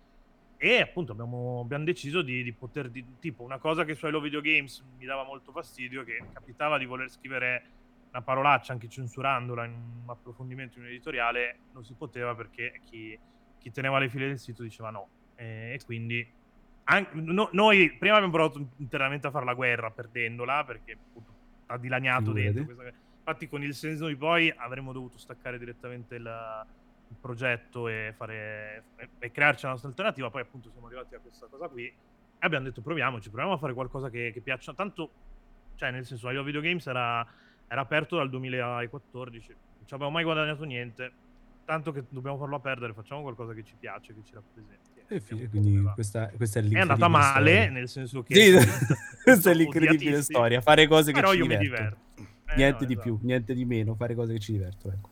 E 0.58 0.80
appunto 0.80 1.12
abbiamo, 1.12 1.62
abbiamo 1.64 1.84
deciso 1.84 2.22
di, 2.22 2.42
di 2.42 2.54
poter, 2.54 2.90
di, 2.90 3.06
tipo 3.20 3.44
una 3.44 3.60
cosa 3.60 3.84
che 3.84 3.94
su 3.94 4.08
Hello 4.08 4.22
Video 4.22 4.42
Games 4.42 4.84
mi 4.98 5.06
dava 5.06 5.24
molto 5.24 5.52
fastidio, 5.52 6.04
che 6.04 6.24
capitava 6.34 6.78
di 6.78 6.86
voler 6.86 7.10
scrivere 7.12 7.64
una 8.10 8.22
parolaccia 8.22 8.72
anche 8.72 8.88
censurandola 8.88 9.66
in 9.66 9.74
un 9.74 10.10
approfondimento 10.10 10.78
in 10.80 10.86
un 10.86 10.90
editoriale, 10.90 11.60
non 11.74 11.84
si 11.84 11.94
poteva 11.94 12.34
perché 12.34 12.80
chi 12.86 13.20
chi 13.66 13.72
teneva 13.72 13.98
le 13.98 14.10
file 14.10 14.28
del 14.28 14.38
sito 14.38 14.62
diceva 14.62 14.92
no. 14.92 15.08
E 15.34 15.80
quindi 15.86 16.26
anche, 16.84 17.10
no, 17.16 17.50
noi 17.54 17.92
prima 17.98 18.18
abbiamo 18.18 18.32
provato 18.32 18.64
internamente 18.78 19.26
a 19.26 19.32
fare 19.32 19.44
la 19.44 19.56
guerra 19.56 19.90
perdendola 19.90 20.64
perché 20.64 20.92
appunto, 20.92 21.34
ha 21.66 21.78
dilaniato 21.80 22.32
dentro 22.32 22.64
questa... 22.64 22.84
Infatti 23.18 23.50
con 23.50 23.64
il 23.64 23.74
senso 23.74 24.06
di 24.06 24.16
poi 24.16 24.54
avremmo 24.56 24.94
dovuto 24.94 25.18
staccare 25.18 25.58
direttamente 25.58 26.14
il, 26.14 26.66
il 27.10 27.16
progetto 27.20 27.88
e, 27.88 28.14
fare, 28.16 28.84
e, 28.98 29.10
e 29.18 29.32
crearci 29.32 29.66
la 29.66 29.72
nostra 29.72 29.90
alternativa. 29.90 30.30
Poi 30.30 30.42
appunto 30.42 30.70
siamo 30.70 30.86
arrivati 30.86 31.16
a 31.16 31.20
questa 31.20 31.48
cosa 31.48 31.68
qui. 31.68 31.86
E 31.86 31.94
E 32.38 32.46
abbiamo 32.46 32.66
detto 32.66 32.82
proviamoci, 32.82 33.30
proviamo 33.30 33.56
a 33.56 33.58
fare 33.58 33.74
qualcosa 33.74 34.12
che, 34.12 34.30
che 34.32 34.42
piaccia. 34.42 34.76
Tanto, 34.76 35.10
cioè 35.74 35.90
nel 35.90 36.06
senso, 36.06 36.30
Io 36.30 36.44
Video 36.44 36.62
Games 36.62 36.86
era, 36.86 37.26
era 37.68 37.82
aperto 37.82 38.18
dal 38.18 38.30
2014, 38.30 39.50
non 39.50 39.88
ci 39.88 39.94
abbiamo 39.96 40.12
mai 40.12 40.24
guadagnato 40.24 40.64
niente, 40.64 41.12
tanto 41.66 41.92
che 41.92 42.06
dobbiamo 42.10 42.38
farlo 42.38 42.56
a 42.56 42.60
perdere, 42.60 42.94
facciamo 42.94 43.22
qualcosa 43.22 43.54
che 43.54 43.64
ci 43.64 43.76
piace, 43.78 44.14
che 44.14 44.22
ci 44.24 44.34
rappresenti. 44.34 44.94
E 45.08 45.20
fine, 45.20 45.50
quindi 45.50 45.84
questa, 45.94 46.30
questa, 46.30 46.60
è 46.60 46.64
È 46.64 46.80
andata 46.80 47.08
male, 47.08 47.52
storia. 47.52 47.70
nel 47.70 47.90
senso 47.90 48.24
che... 48.24 48.36
Sì, 48.36 48.52
questa 49.24 49.52
è 49.52 49.54
l'incredibile 49.54 50.22
storia, 50.22 50.62
fare 50.62 50.88
cose 50.88 51.12
che 51.12 51.20
Però 51.20 51.32
ci 51.32 51.40
io 51.40 51.44
divertono. 51.44 51.70
mi 51.70 51.76
diverto. 51.76 52.52
Eh, 52.52 52.56
niente 52.56 52.82
no, 52.82 52.88
di 52.88 52.94
esatto. 52.94 53.16
più, 53.16 53.20
niente 53.24 53.54
di 53.54 53.66
meno, 53.66 53.96
fare 53.96 54.16
cose 54.16 54.34
che 54.34 54.40
ci 54.40 54.52
divertono, 54.54 54.94
ecco. 54.94 55.10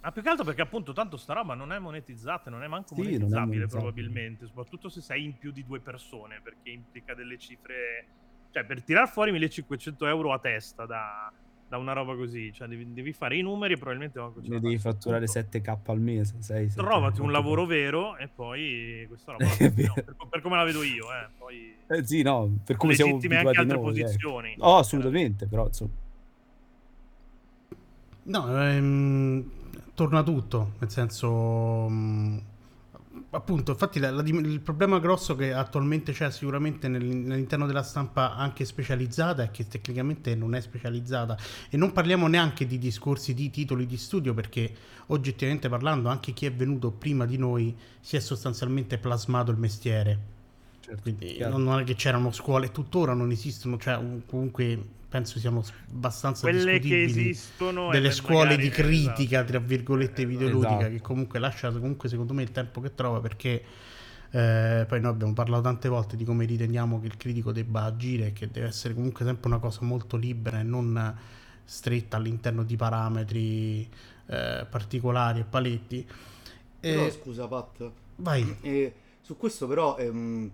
Ma 0.00 0.12
più 0.12 0.22
che 0.22 0.28
altro 0.28 0.44
perché 0.44 0.62
appunto 0.62 0.92
tanto 0.92 1.16
sta 1.16 1.32
roba 1.32 1.54
non 1.54 1.72
è 1.72 1.78
monetizzata, 1.78 2.50
non 2.50 2.62
è 2.62 2.68
manco 2.68 2.94
sì, 2.94 3.02
monetizzabile, 3.02 3.26
è 3.26 3.40
monetizzabile 3.40 3.66
probabilmente, 3.66 4.46
soprattutto 4.46 4.88
se 4.88 5.00
sei 5.00 5.24
in 5.24 5.36
più 5.38 5.50
di 5.50 5.64
due 5.64 5.80
persone, 5.80 6.40
perché 6.42 6.70
implica 6.70 7.14
delle 7.14 7.38
cifre... 7.38 8.06
Cioè, 8.50 8.64
per 8.64 8.82
tirar 8.82 9.08
fuori 9.08 9.30
1500 9.32 10.06
euro 10.06 10.32
a 10.32 10.38
testa 10.38 10.86
da, 10.86 11.30
da 11.68 11.76
una 11.76 11.92
roba 11.92 12.16
così. 12.16 12.52
Cioè, 12.52 12.66
devi, 12.66 12.92
devi, 12.92 13.12
fare 13.12 13.36
i 13.36 13.42
numeri 13.42 13.74
e 13.74 13.76
probabilmente 13.76 14.18
manco 14.18 14.40
Ne 14.42 14.60
devi 14.60 14.78
fatturare 14.78 15.26
Punto. 15.26 15.58
7k 15.58 15.78
al 15.84 16.00
mese. 16.00 16.36
6, 16.38 16.72
Trovati 16.74 17.20
un 17.20 17.30
lavoro 17.30 17.66
vero 17.66 18.16
e 18.16 18.28
poi 18.28 19.04
questa 19.08 19.32
roba 19.32 19.44
no, 19.46 19.92
per, 19.94 20.16
per, 20.30 20.40
come 20.40 20.56
la 20.56 20.64
vedo 20.64 20.82
io. 20.82 21.04
Eh, 21.12 21.28
poi... 21.36 21.74
eh 21.86 22.04
sì, 22.04 22.22
no, 22.22 22.58
per 22.64 22.76
come 22.76 22.94
siamo 22.94 23.16
abituati 23.16 23.46
anche 23.46 23.58
altre 23.60 23.76
noi, 23.76 23.84
posizioni. 23.84 24.52
Eh. 24.52 24.56
Oh, 24.58 24.78
assolutamente, 24.78 25.46
però 25.46 25.66
insomma. 25.66 25.90
No, 28.24 28.62
ehm, 28.62 29.50
torna 29.94 30.22
tutto, 30.22 30.72
nel 30.78 30.90
senso... 30.90 31.88
Mh 31.88 32.42
appunto, 33.30 33.72
infatti 33.72 33.98
la, 33.98 34.10
la, 34.10 34.22
il 34.22 34.60
problema 34.60 34.98
grosso 34.98 35.36
che 35.36 35.52
attualmente 35.52 36.12
c'è 36.12 36.30
sicuramente 36.30 36.88
nell'interno 36.88 37.66
della 37.66 37.82
stampa 37.82 38.34
anche 38.34 38.64
specializzata 38.64 39.42
è 39.42 39.50
che 39.50 39.68
tecnicamente 39.68 40.34
non 40.34 40.54
è 40.54 40.60
specializzata 40.60 41.36
e 41.68 41.76
non 41.76 41.92
parliamo 41.92 42.26
neanche 42.26 42.66
di 42.66 42.78
discorsi 42.78 43.34
di 43.34 43.50
titoli 43.50 43.86
di 43.86 43.96
studio 43.96 44.32
perché 44.32 44.72
oggettivamente 45.06 45.68
parlando 45.68 46.08
anche 46.08 46.32
chi 46.32 46.46
è 46.46 46.52
venuto 46.52 46.90
prima 46.90 47.26
di 47.26 47.36
noi 47.36 47.76
si 48.00 48.16
è 48.16 48.20
sostanzialmente 48.20 48.98
plasmato 48.98 49.50
il 49.50 49.58
mestiere. 49.58 50.36
Certo, 50.80 51.02
Quindi 51.02 51.38
non 51.38 51.80
è 51.80 51.84
che 51.84 51.94
c'erano 51.94 52.32
scuole, 52.32 52.70
tuttora 52.70 53.12
non 53.12 53.30
esistono, 53.30 53.76
cioè 53.76 54.00
comunque 54.26 54.96
penso 55.08 55.38
siano 55.38 55.64
abbastanza 55.90 56.42
quelle 56.42 56.78
che 56.78 57.04
esistono 57.04 57.90
delle 57.90 58.10
scuole 58.10 58.56
di 58.56 58.68
critica 58.68 59.38
esatto. 59.38 59.52
tra 59.52 59.58
virgolette 59.58 60.26
videoludica 60.26 60.78
esatto. 60.80 60.92
che 60.92 61.00
comunque 61.00 61.38
lascia 61.38 61.70
comunque 61.72 62.08
secondo 62.08 62.34
me 62.34 62.42
il 62.42 62.50
tempo 62.50 62.80
che 62.80 62.94
trova 62.94 63.20
perché 63.20 63.62
eh, 64.30 64.84
poi 64.86 65.00
noi 65.00 65.10
abbiamo 65.10 65.32
parlato 65.32 65.62
tante 65.62 65.88
volte 65.88 66.16
di 66.16 66.24
come 66.24 66.44
riteniamo 66.44 67.00
che 67.00 67.06
il 67.06 67.16
critico 67.16 67.52
debba 67.52 67.84
agire 67.84 68.26
e 68.26 68.32
che 68.34 68.50
deve 68.50 68.66
essere 68.66 68.92
comunque 68.92 69.24
sempre 69.24 69.48
una 69.48 69.58
cosa 69.58 69.80
molto 69.82 70.18
libera 70.18 70.60
e 70.60 70.62
non 70.62 71.16
stretta 71.64 72.18
all'interno 72.18 72.62
di 72.62 72.76
parametri 72.76 73.88
eh, 74.26 74.66
particolari 74.68 75.40
e 75.40 75.44
paletti 75.44 76.06
però 76.80 77.10
scusa 77.10 77.48
Pat 77.48 77.90
vai 78.16 78.56
eh, 78.60 78.94
su 79.22 79.38
questo 79.38 79.66
però 79.66 79.96
ehm, 79.96 80.50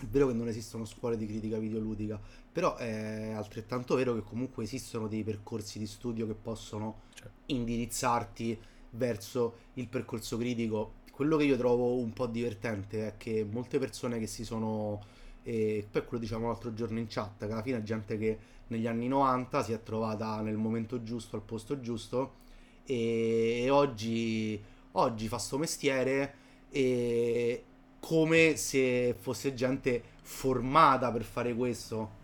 è 0.00 0.06
vero 0.06 0.28
che 0.28 0.32
non 0.32 0.48
esistono 0.48 0.84
scuole 0.84 1.16
di 1.16 1.26
critica 1.26 1.58
videoludica 1.58 2.18
però 2.52 2.76
è 2.76 3.30
altrettanto 3.30 3.94
vero 3.94 4.14
che 4.14 4.22
comunque 4.22 4.64
esistono 4.64 5.08
dei 5.08 5.24
percorsi 5.24 5.78
di 5.78 5.86
studio 5.86 6.26
che 6.26 6.34
possono 6.34 7.04
certo. 7.14 7.32
indirizzarti 7.46 8.58
verso 8.90 9.54
il 9.74 9.88
percorso 9.88 10.36
critico. 10.36 11.00
Quello 11.10 11.38
che 11.38 11.44
io 11.44 11.56
trovo 11.56 11.94
un 11.94 12.12
po' 12.12 12.26
divertente 12.26 13.06
è 13.06 13.16
che 13.16 13.46
molte 13.50 13.78
persone 13.78 14.18
che 14.18 14.26
si 14.26 14.44
sono, 14.44 15.00
e 15.42 15.86
poi 15.90 16.04
quello 16.04 16.22
diciamo 16.22 16.48
l'altro 16.48 16.74
giorno 16.74 16.98
in 16.98 17.06
chat, 17.08 17.38
che 17.38 17.52
alla 17.52 17.62
fine 17.62 17.78
è 17.78 17.82
gente 17.82 18.18
che 18.18 18.38
negli 18.66 18.86
anni 18.86 19.08
90 19.08 19.62
si 19.62 19.72
è 19.72 19.82
trovata 19.82 20.40
nel 20.42 20.56
momento 20.56 21.02
giusto, 21.02 21.36
al 21.36 21.42
posto 21.42 21.80
giusto 21.80 22.40
e 22.84 23.68
oggi, 23.70 24.60
oggi 24.92 25.28
fa 25.28 25.38
sto 25.38 25.56
mestiere 25.56 26.34
e 26.70 27.64
come 28.04 28.56
se 28.56 29.14
fosse 29.18 29.54
gente 29.54 30.02
formata 30.22 31.12
per 31.12 31.22
fare 31.22 31.54
questo 31.54 32.20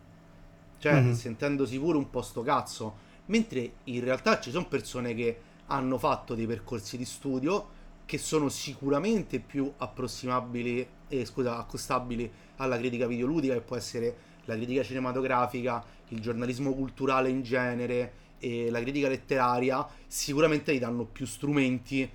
cioè 0.78 1.00
mm-hmm. 1.00 1.12
sentendosi 1.12 1.78
pure 1.78 1.98
un 1.98 2.08
po' 2.08 2.22
sto 2.22 2.42
cazzo. 2.42 3.06
Mentre 3.26 3.72
in 3.84 4.02
realtà 4.02 4.40
ci 4.40 4.50
sono 4.50 4.66
persone 4.66 5.14
che 5.14 5.36
hanno 5.66 5.98
fatto 5.98 6.34
dei 6.34 6.46
percorsi 6.46 6.96
di 6.96 7.04
studio 7.04 7.76
che 8.06 8.16
sono 8.16 8.48
sicuramente 8.48 9.38
più 9.38 9.70
approssimabili, 9.76 10.88
eh, 11.08 11.24
scusa, 11.26 11.58
accostabili 11.58 12.30
alla 12.56 12.78
critica 12.78 13.06
videoludica, 13.06 13.52
che 13.52 13.60
può 13.60 13.76
essere 13.76 14.16
la 14.46 14.54
critica 14.54 14.82
cinematografica, 14.82 15.84
il 16.08 16.20
giornalismo 16.20 16.72
culturale 16.72 17.28
in 17.28 17.42
genere 17.42 18.12
e 18.38 18.70
la 18.70 18.80
critica 18.80 19.08
letteraria, 19.08 19.86
sicuramente 20.06 20.74
gli 20.74 20.78
danno 20.78 21.04
più 21.04 21.26
strumenti 21.26 22.08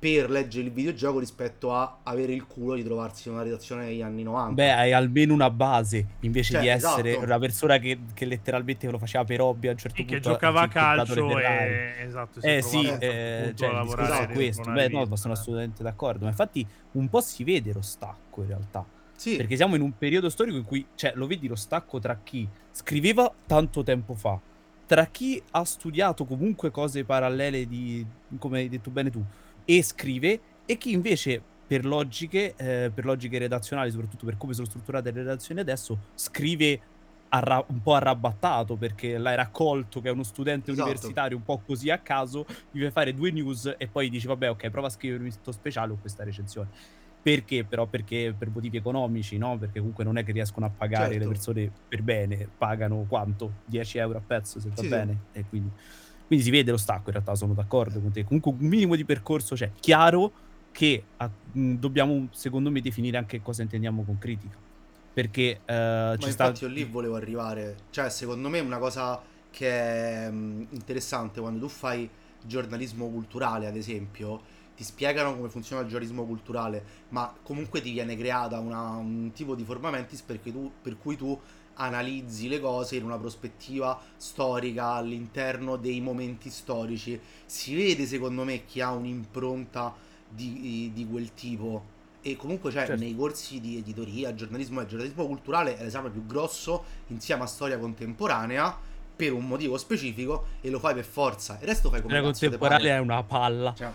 per 0.00 0.30
leggere 0.30 0.64
il 0.64 0.72
videogioco 0.72 1.18
rispetto 1.18 1.74
a 1.74 1.98
avere 2.04 2.32
il 2.32 2.46
culo 2.46 2.74
di 2.74 2.82
trovarsi 2.82 3.28
in 3.28 3.34
una 3.34 3.42
redazione 3.42 3.84
negli 3.84 4.00
anni 4.00 4.22
90. 4.22 4.54
Beh, 4.54 4.72
hai 4.72 4.92
almeno 4.94 5.34
una 5.34 5.50
base 5.50 6.06
invece 6.20 6.54
cioè, 6.54 6.62
di 6.62 6.68
essere 6.68 7.10
esatto. 7.10 7.26
una 7.26 7.38
persona 7.38 7.76
che, 7.76 7.98
che, 8.14 8.24
letteralmente 8.24 8.90
lo 8.90 8.96
faceva 8.96 9.24
per 9.24 9.42
hobby 9.42 9.68
a 9.68 9.72
un 9.72 9.76
certo 9.76 9.96
sì, 9.98 10.04
punto. 10.04 10.16
Che 10.16 10.26
giocava 10.26 10.62
a 10.62 10.68
calcio 10.68 11.38
e... 11.38 11.94
Esatto, 11.98 12.40
eh 12.40 12.62
sì, 12.62 12.88
eh, 12.98 13.52
cioè, 13.54 14.26
è 14.26 14.32
questo. 14.32 14.70
Beh, 14.72 14.88
no, 14.88 15.16
sono 15.16 15.34
assolutamente 15.34 15.82
d'accordo. 15.82 16.24
Ma 16.24 16.30
infatti 16.30 16.66
un 16.92 17.06
po' 17.10 17.20
si 17.20 17.44
vede 17.44 17.74
lo 17.74 17.82
stacco 17.82 18.40
in 18.40 18.48
realtà. 18.48 18.82
Sì. 19.14 19.36
Perché 19.36 19.54
siamo 19.54 19.74
in 19.74 19.82
un 19.82 19.98
periodo 19.98 20.30
storico 20.30 20.56
in 20.56 20.64
cui, 20.64 20.86
cioè, 20.94 21.12
lo 21.14 21.26
vedi 21.26 21.46
lo 21.46 21.56
stacco 21.56 21.98
tra 21.98 22.18
chi 22.24 22.48
scriveva 22.72 23.30
tanto 23.46 23.82
tempo 23.82 24.14
fa, 24.14 24.40
tra 24.86 25.04
chi 25.04 25.42
ha 25.50 25.62
studiato 25.64 26.24
comunque 26.24 26.70
cose 26.70 27.04
parallele 27.04 27.68
di, 27.68 28.04
come 28.38 28.60
hai 28.60 28.70
detto 28.70 28.88
bene 28.88 29.10
tu, 29.10 29.22
e 29.78 29.82
scrive 29.84 30.40
e 30.66 30.76
chi 30.76 30.92
invece 30.92 31.40
per 31.64 31.84
logiche, 31.84 32.54
eh, 32.56 32.90
per 32.92 33.04
logiche 33.04 33.38
redazionali, 33.38 33.92
soprattutto 33.92 34.24
per 34.24 34.36
come 34.36 34.52
sono 34.52 34.66
strutturate 34.66 35.12
le 35.12 35.18
redazioni 35.18 35.60
adesso, 35.60 35.96
scrive 36.16 36.80
arra- 37.28 37.64
un 37.68 37.80
po' 37.80 37.94
arrabattato 37.94 38.74
perché 38.74 39.16
l'hai 39.16 39.36
raccolto 39.36 40.00
che 40.00 40.08
è 40.08 40.12
uno 40.12 40.24
studente 40.24 40.72
esatto. 40.72 40.88
universitario 40.88 41.36
un 41.36 41.44
po' 41.44 41.62
così 41.64 41.88
a 41.90 41.98
caso, 41.98 42.44
gli 42.72 42.80
fai 42.80 42.90
fare 42.90 43.14
due 43.14 43.30
news 43.30 43.72
e 43.78 43.86
poi 43.86 44.10
dici 44.10 44.26
vabbè 44.26 44.50
ok 44.50 44.70
prova 44.70 44.88
a 44.88 44.90
scrivermi 44.90 45.28
questo 45.28 45.52
speciale 45.52 45.92
o 45.92 45.98
questa 46.00 46.24
recensione. 46.24 46.68
Perché 47.22 47.64
però? 47.64 47.86
Perché 47.86 48.34
per 48.36 48.48
motivi 48.48 48.78
economici, 48.78 49.36
no? 49.38 49.56
Perché 49.56 49.78
comunque 49.78 50.02
non 50.02 50.16
è 50.16 50.24
che 50.24 50.32
riescono 50.32 50.66
a 50.66 50.70
pagare 50.70 51.12
certo. 51.12 51.18
le 51.18 51.26
persone 51.26 51.70
per 51.86 52.02
bene, 52.02 52.48
pagano 52.58 53.04
quanto? 53.06 53.52
10 53.66 53.98
euro 53.98 54.18
a 54.18 54.22
pezzo 54.26 54.58
se 54.58 54.70
va 54.70 54.82
sì, 54.82 54.88
bene. 54.88 55.18
Sì. 55.30 55.38
E 55.38 55.44
quindi 55.48 55.70
quindi 56.30 56.46
si 56.46 56.52
vede 56.52 56.70
lo 56.70 56.76
stacco, 56.76 57.06
in 57.06 57.14
realtà 57.14 57.34
sono 57.34 57.54
d'accordo 57.54 57.98
con 57.98 58.12
te. 58.12 58.22
Comunque 58.22 58.52
un 58.52 58.58
minimo 58.60 58.94
di 58.94 59.04
percorso 59.04 59.56
c'è. 59.56 59.72
Chiaro 59.80 60.30
che 60.70 61.02
a, 61.16 61.28
mh, 61.28 61.72
dobbiamo, 61.72 62.28
secondo 62.30 62.70
me, 62.70 62.80
definire 62.80 63.16
anche 63.16 63.42
cosa 63.42 63.62
intendiamo 63.62 64.04
con 64.04 64.16
critica. 64.16 64.54
Perché 65.12 65.58
uh, 65.62 65.72
Ma 65.72 66.16
ci 66.20 66.30
sta... 66.30 66.52
io 66.60 66.68
lì 66.68 66.84
volevo 66.84 67.16
arrivare. 67.16 67.74
Cioè, 67.90 68.08
secondo 68.10 68.48
me 68.48 68.60
una 68.60 68.78
cosa 68.78 69.20
che 69.50 69.68
è 69.68 70.30
mh, 70.30 70.68
interessante 70.70 71.40
quando 71.40 71.58
tu 71.58 71.66
fai 71.66 72.08
giornalismo 72.44 73.08
culturale, 73.08 73.66
ad 73.66 73.74
esempio, 73.74 74.40
ti 74.76 74.84
spiegano 74.84 75.34
come 75.34 75.48
funziona 75.48 75.82
il 75.82 75.88
giornalismo 75.88 76.24
culturale, 76.26 76.84
ma 77.08 77.34
comunque 77.42 77.80
ti 77.80 77.90
viene 77.90 78.16
creata 78.16 78.60
una, 78.60 78.90
un 78.90 79.32
tipo 79.34 79.56
di 79.56 79.64
formamentis 79.64 80.24
tu, 80.44 80.70
per 80.80 80.96
cui 80.96 81.16
tu 81.16 81.36
analizzi 81.74 82.48
le 82.48 82.60
cose 82.60 82.96
in 82.96 83.04
una 83.04 83.18
prospettiva 83.18 83.98
storica 84.16 84.92
all'interno 84.92 85.76
dei 85.76 86.00
momenti 86.00 86.50
storici. 86.50 87.18
Si 87.46 87.74
vede 87.74 88.06
secondo 88.06 88.44
me 88.44 88.64
chi 88.64 88.80
ha 88.80 88.90
un'impronta 88.92 89.94
di, 90.28 90.90
di 90.94 91.06
quel 91.06 91.32
tipo. 91.34 91.98
E 92.22 92.36
comunque 92.36 92.70
c'è 92.70 92.86
certo. 92.86 93.02
nei 93.02 93.16
corsi 93.16 93.60
di 93.60 93.78
editoria, 93.78 94.34
giornalismo 94.34 94.82
e 94.82 94.86
giornalismo 94.86 95.26
culturale 95.26 95.78
è 95.78 95.82
l'esame 95.82 96.10
più 96.10 96.26
grosso 96.26 96.84
insieme 97.06 97.44
a 97.44 97.46
storia 97.46 97.78
contemporanea 97.78 98.76
per 99.16 99.32
un 99.32 99.46
motivo 99.46 99.78
specifico 99.78 100.46
e 100.60 100.68
lo 100.68 100.78
fai 100.78 100.94
per 100.94 101.04
forza. 101.04 101.58
Il 101.60 101.66
resto 101.66 101.88
fai 101.88 102.02
come 102.02 102.14
La 102.14 102.22
contemporanea 102.22 102.96
è 102.96 102.98
una 102.98 103.22
palla. 103.22 103.74
Cioè, 103.74 103.90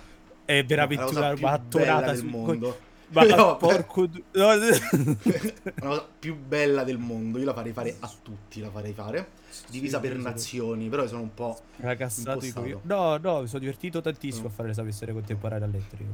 è 0.46 0.64
veramente 0.64 1.16
una 1.16 1.34
battonata 1.34 2.12
del 2.12 2.26
mondo. 2.26 2.94
Ma 3.10 3.24
no, 3.24 3.58
porco... 3.58 4.08
No. 4.34 4.54
la 4.56 5.74
cosa 5.80 6.08
più 6.20 6.36
bella 6.36 6.84
del 6.84 6.98
mondo, 6.98 7.38
io 7.38 7.46
la 7.46 7.54
farei 7.54 7.72
fare 7.72 7.96
a 8.00 8.12
tutti, 8.22 8.60
la 8.62 8.70
farei 8.70 8.94
fare, 8.94 9.30
divisa 9.70 10.02
sì, 10.02 10.08
per 10.08 10.18
nazioni, 10.18 10.90
però 10.90 11.06
sono 11.08 11.22
un 11.22 11.34
po'... 11.34 11.60
Ragazzato 11.78 12.66
io. 12.66 12.82
No, 12.84 13.18
no, 13.18 13.42
mi 13.42 13.48
sono 13.48 13.60
divertito 13.60 14.02
tantissimo 14.02 14.46
no. 14.46 14.50
a 14.50 14.52
fare 14.52 14.68
l'esame 14.70 14.92
storia 14.92 15.14
contemporanea 15.14 15.68
a 15.68 15.72
lettere. 15.72 16.06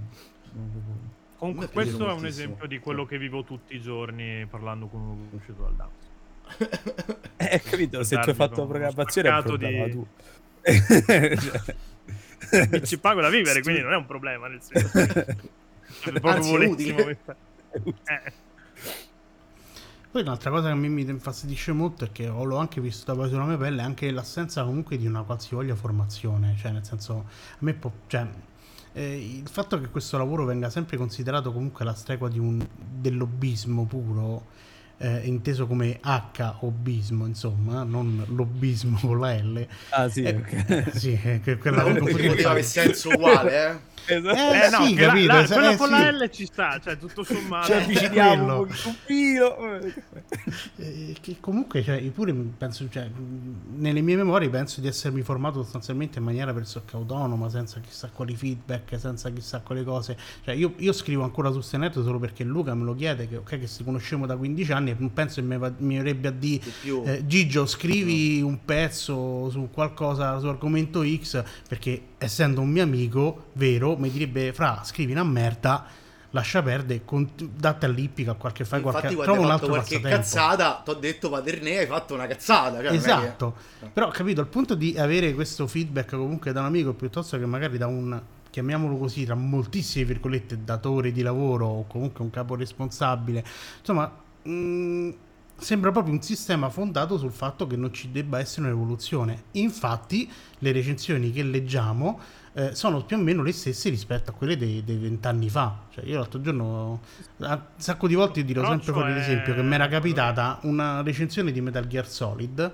Comunque 1.38 1.70
questo 1.70 2.08
è 2.08 2.14
un 2.14 2.26
esempio 2.26 2.68
di 2.68 2.80
quello 2.80 3.06
che 3.06 3.18
vivo 3.18 3.44
tutti 3.44 3.76
i 3.76 3.82
giorni 3.82 4.46
parlando 4.48 4.88
con 4.88 5.02
uno 5.02 5.28
uscito 5.32 5.64
dal 5.64 5.74
DAO. 5.74 5.90
eh, 7.38 7.62
capito, 7.62 8.04
se 8.04 8.20
tu 8.20 8.30
hai 8.30 8.36
fatto 8.36 8.62
la 8.62 8.68
programmazione 8.68 9.30
è 9.30 9.32
un 9.32 9.44
problema 9.44 9.86
di... 9.86 9.92
tu. 9.92 10.08
ci 12.84 13.00
pago 13.00 13.22
da 13.22 13.30
vivere, 13.30 13.62
quindi 13.64 13.82
non 13.82 13.94
è 13.94 13.96
un 13.96 14.06
problema, 14.06 14.48
nel 14.48 14.62
senso. 14.62 14.92
Proprio 16.02 16.32
Anzi, 16.32 16.56
utile. 16.56 17.18
Eh. 17.72 18.34
Poi 20.12 20.24
un'altra 20.24 20.50
cosa 20.50 20.68
che 20.68 20.74
a 20.74 20.76
me 20.76 20.90
mi 20.90 21.04
infastidisce 21.04 21.72
molto 21.72 22.04
è 22.04 22.12
che 22.12 22.28
ho, 22.28 22.44
l'ho 22.44 22.58
anche 22.58 22.82
visto 22.82 23.06
da 23.06 23.18
poi 23.18 23.30
sulla 23.30 23.46
mia 23.46 23.58
pelle 23.58 23.82
anche 23.82 24.12
l'assenza 24.12 24.64
comunque 24.66 24.98
di 24.98 25.08
una 25.08 25.22
qualsivoglia 25.24 25.74
formazione, 25.76 26.56
cioè 26.58 26.72
nel 26.72 26.84
senso 26.84 27.14
a 27.14 27.58
me 27.60 27.74
può, 27.74 27.90
cioè, 28.08 28.28
eh, 28.92 29.38
il 29.40 29.48
fatto 29.48 29.80
che 29.80 29.88
questo 29.88 30.18
lavoro 30.18 30.44
venga 30.44 30.70
sempre 30.70 30.98
considerato 30.98 31.54
comunque 31.54 31.86
la 31.86 31.94
stregua 31.94 32.28
di 32.28 32.40
un, 32.40 32.62
del 32.76 33.16
lobbismo 33.16 33.86
puro 33.86 34.48
eh, 35.02 35.22
inteso 35.24 35.66
come 35.66 36.00
H 36.00 36.58
obismo, 36.60 37.26
insomma, 37.26 37.84
non 37.84 38.24
lobbismo 38.28 39.00
con 39.02 39.20
la 39.20 39.34
L. 39.34 39.68
Ah, 39.90 40.08
sì, 40.08 40.22
eh, 40.22 40.36
okay. 40.36 40.92
sì, 40.94 41.20
che 41.44 41.58
quella 41.58 41.84
no, 41.84 41.96
poteva 41.96 42.32
avere 42.32 42.64
senso 42.64 43.10
uguale, 43.10 43.70
eh. 43.70 43.90
Esatto. 44.06 44.36
Eh, 44.36 44.66
eh, 44.66 44.70
no, 44.70 44.86
sì, 44.86 44.94
capito, 44.96 45.28
la, 45.28 45.42
la, 45.42 45.48
quella 45.48 45.72
eh, 45.72 45.76
con 45.78 45.88
sì. 45.88 45.94
la 45.94 46.12
L 46.12 46.30
ci 46.30 46.46
sta, 46.46 46.80
cioè 46.84 46.98
tutto 46.98 47.24
sommato. 47.24 47.68
Ci 47.68 47.74
avviciniamo 47.74 48.62
un 48.62 48.70
filo. 48.70 49.80
Eh, 50.78 51.16
che 51.22 51.38
comunque, 51.40 51.84
cioè, 51.84 51.96
io 51.96 52.12
pure 52.12 52.34
penso, 52.34 52.88
cioè, 52.90 53.10
nelle 53.76 54.02
mie 54.02 54.16
memorie 54.16 54.50
penso 54.50 54.82
di 54.82 54.88
essermi 54.88 55.22
formato 55.22 55.62
sostanzialmente 55.62 56.20
in 56.20 56.26
maniera 56.26 56.54
pressoché 56.54 56.96
autonoma, 56.96 57.50
senza 57.50 57.80
chissà 57.80 58.10
quali 58.12 58.36
feedback, 58.36 59.00
senza 59.00 59.30
chissà 59.30 59.62
quali 59.62 59.84
cose. 59.84 60.18
Cioè, 60.44 60.56
io, 60.56 60.74
io 60.78 60.94
scrivo 60.94 61.24
ancora 61.24 61.52
su 61.52 61.62
Stenet 61.62 61.94
solo 61.94 62.20
perché 62.20 62.44
Luca 62.44 62.74
me 62.74 62.84
lo 62.84 62.96
chiede, 62.96 63.28
che, 63.28 63.38
okay, 63.38 63.60
che 63.60 63.68
si 63.68 63.84
conosciamo 63.84 64.26
da 64.26 64.36
15 64.36 64.72
anni 64.72 64.91
non 64.98 65.14
penso 65.14 65.42
che 65.42 65.48
mi, 65.48 65.74
mi 65.78 65.98
avrebbe 65.98 66.28
a 66.28 66.32
dire 66.32 66.64
eh, 67.06 67.26
Gigio, 67.26 67.66
scrivi 67.66 68.42
un 68.42 68.64
pezzo 68.64 69.50
su 69.50 69.70
qualcosa, 69.72 70.40
su 70.40 70.48
argomento 70.48 71.04
X, 71.04 71.44
perché 71.68 72.02
essendo 72.18 72.62
un 72.62 72.70
mio 72.70 72.84
amico 72.84 73.48
vero, 73.54 73.96
mi 73.98 74.10
direbbe 74.10 74.54
fra 74.54 74.82
scrivi 74.84 75.12
una 75.12 75.24
merda 75.24 76.00
lascia 76.32 76.62
perdere, 76.62 77.04
date 77.56 77.86
all'ippica 77.86 78.34
qualche 78.34 78.64
fai 78.64 78.82
qualche 78.82 79.16
trova 79.16 79.40
un 79.40 79.52
altro 79.52 79.68
qualche 79.68 80.00
cazzata, 80.00 80.82
ti 80.84 80.90
ho 80.90 80.94
detto 80.94 81.30
Padernè 81.30 81.80
hai 81.80 81.88
fatto 81.88 82.14
una 82.14 82.28
cazzata, 82.28 82.82
cioè 82.82 82.94
esatto. 82.94 83.56
Che... 83.80 83.88
Però 83.92 84.10
capito, 84.10 84.42
al 84.42 84.48
punto 84.48 84.76
di 84.76 84.96
avere 84.98 85.34
questo 85.34 85.68
feedback 85.68 86.12
comunque 86.12 86.52
da 86.52 86.62
un 86.62 86.68
amico 86.68 86.94
piuttosto 86.94 87.38
che 87.38 87.46
magari 87.46 87.78
da 87.78 87.88
un 87.88 88.22
chiamiamolo 88.50 88.98
così, 88.98 89.26
tra 89.26 89.36
moltissime 89.36 90.06
virgolette 90.06 90.64
datore 90.64 91.12
di 91.12 91.22
lavoro 91.22 91.68
o 91.68 91.88
comunque 91.88 92.24
un 92.24 92.30
capo 92.30 92.56
responsabile, 92.56 93.44
insomma, 93.80 94.12
mh, 94.44 94.52
mm, 94.52 95.10
sembra 95.58 95.92
proprio 95.92 96.14
un 96.14 96.22
sistema 96.22 96.70
fondato 96.70 97.18
sul 97.18 97.32
fatto 97.32 97.68
che 97.68 97.76
non 97.76 97.94
ci 97.94 98.12
debba 98.12 98.40
essere 98.40 98.68
un'evoluzione. 98.68 99.44
Infatti, 99.52 100.30
le 100.60 100.72
recensioni 100.72 101.32
che 101.32 101.44
leggiamo 101.44 102.20
eh, 102.54 102.76
sono 102.76 103.04
più 103.06 103.18
o 103.18 103.20
meno 103.20 103.44
le 103.44 103.52
stesse 103.52 103.90
rispetto 103.90 104.32
a 104.32 104.34
quelle 104.34 104.58
dei 104.58 104.82
vent'anni 104.84 105.50
fa. 105.50 105.84
Cioè, 105.92 106.06
io 106.06 106.18
l'altro 106.18 106.42
giorno, 106.42 107.02
un 107.38 107.60
sacco 107.78 108.08
di 108.08 108.16
volte 108.16 108.44
dirò 108.44 108.68
sempre 108.68 108.92
fuori 108.92 109.14
l'esempio 109.14 109.54
che 109.54 109.62
mi 109.62 109.74
era 109.74 109.88
capitata 109.88 110.60
una 110.64 111.02
recensione 111.02 111.52
di 111.52 111.62
Metal 111.62 111.88
Gear 111.88 112.08
Solid 112.08 112.74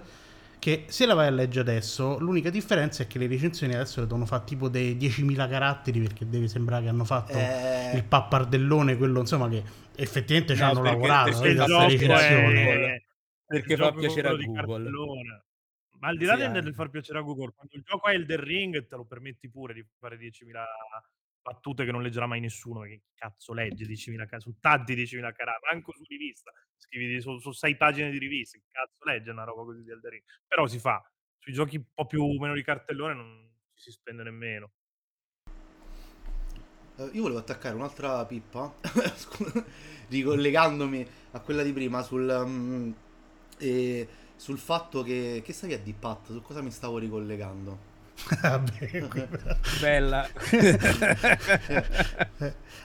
che 0.60 0.86
se 0.88 1.06
la 1.06 1.14
vai 1.14 1.28
a 1.28 1.32
leggere 1.32 1.72
adesso 1.72 2.18
l'unica 2.20 2.50
differenza 2.50 3.04
è 3.04 3.08
che 3.08 3.20
le 3.20 3.28
recensioni 3.28 3.74
adesso 3.74 4.00
le 4.02 4.08
devono 4.08 4.26
fare 4.26 4.44
tipo 4.46 4.70
dei 4.70 4.96
10.000 4.96 5.50
caratteri 5.50 6.00
perché 6.00 6.28
deve 6.28 6.48
sembrare 6.48 6.84
che 6.84 6.90
hanno 6.90 7.06
fatto 7.06 7.38
eh... 7.38 7.92
il 7.96 8.04
pappardellone 8.04 8.98
quello 8.98 9.20
insomma 9.20 9.48
che 9.50 9.64
effettivamente 9.96 10.54
no, 10.54 10.60
ci 10.60 10.64
hanno 10.66 10.82
lavorato 10.84 11.40
perché, 11.40 11.56
perché, 11.56 12.96
è... 12.96 13.04
perché 13.46 13.76
fa 13.76 13.92
piacere 13.92 14.28
a 14.30 14.36
Google. 14.36 14.90
ma 16.00 16.08
al 16.08 16.18
di 16.18 16.26
là 16.26 16.36
sì, 16.36 16.52
del, 16.52 16.64
del 16.64 16.74
far 16.74 16.90
piacere 16.90 17.20
a 17.20 17.22
Google, 17.22 17.54
quando 17.56 17.76
il 17.76 17.84
gioco 17.84 18.08
è 18.08 18.14
il 18.14 18.26
The 18.26 18.40
Ring, 18.40 18.88
te 18.88 18.96
lo 18.96 19.06
permetti 19.06 19.50
pure 19.50 19.74
di 19.74 19.86
fare 20.00 20.18
10.000 20.18 20.54
battute 21.48 21.86
che 21.86 21.92
non 21.92 22.02
leggerà 22.02 22.26
mai 22.26 22.42
nessuno. 22.42 22.82
Che 22.82 23.04
cazzo 23.16 23.54
legge 23.54 23.86
10.000 23.86 24.16
caratteri? 24.16 24.42
Su 24.42 24.56
tanti 24.60 24.96
10.000 24.96 25.34
caratteri, 25.34 25.74
manco 25.74 25.94
su 25.94 26.04
rivista. 26.08 26.52
Scrivi 26.76 27.22
su, 27.22 27.38
su 27.40 27.52
sei 27.52 27.78
pagine 27.78 28.12
di 28.12 28.18
rivista. 28.18 28.58
Che 28.58 28.66
cazzo 28.70 29.06
legge 29.06 29.32
una 29.32 29.44
roba 29.44 29.64
così 29.64 29.84
di 29.84 29.92
Elden 29.92 30.12
Ring? 30.12 30.24
Però 30.46 30.68
si 30.68 30.80
fa. 30.80 31.02
Sui 31.40 31.54
giochi 31.54 31.78
un 31.78 31.86
po' 31.94 32.06
più 32.06 32.26
meno 32.40 32.54
di 32.54 32.64
cartellone 32.64 33.14
non 33.14 33.50
ci 33.74 33.84
si 33.84 33.92
spende 33.92 34.24
nemmeno. 34.24 34.72
Uh, 36.96 37.10
io 37.14 37.22
volevo 37.22 37.40
attaccare 37.40 37.76
un'altra 37.76 38.26
pippa, 38.26 38.74
ricollegandomi 40.10 41.08
a 41.32 41.40
quella 41.42 41.64
di 41.64 41.72
prima 41.72 42.02
sul... 42.02 42.28
Um, 42.28 42.96
eh, 43.60 44.08
sul 44.36 44.58
fatto 44.58 45.02
che... 45.02 45.42
Che 45.44 45.54
stavi 45.54 45.74
a 45.74 45.82
Pat? 45.98 46.32
Su 46.32 46.42
cosa 46.42 46.62
mi 46.62 46.72
stavo 46.72 46.98
ricollegando? 46.98 47.87
Bella. 49.80 50.28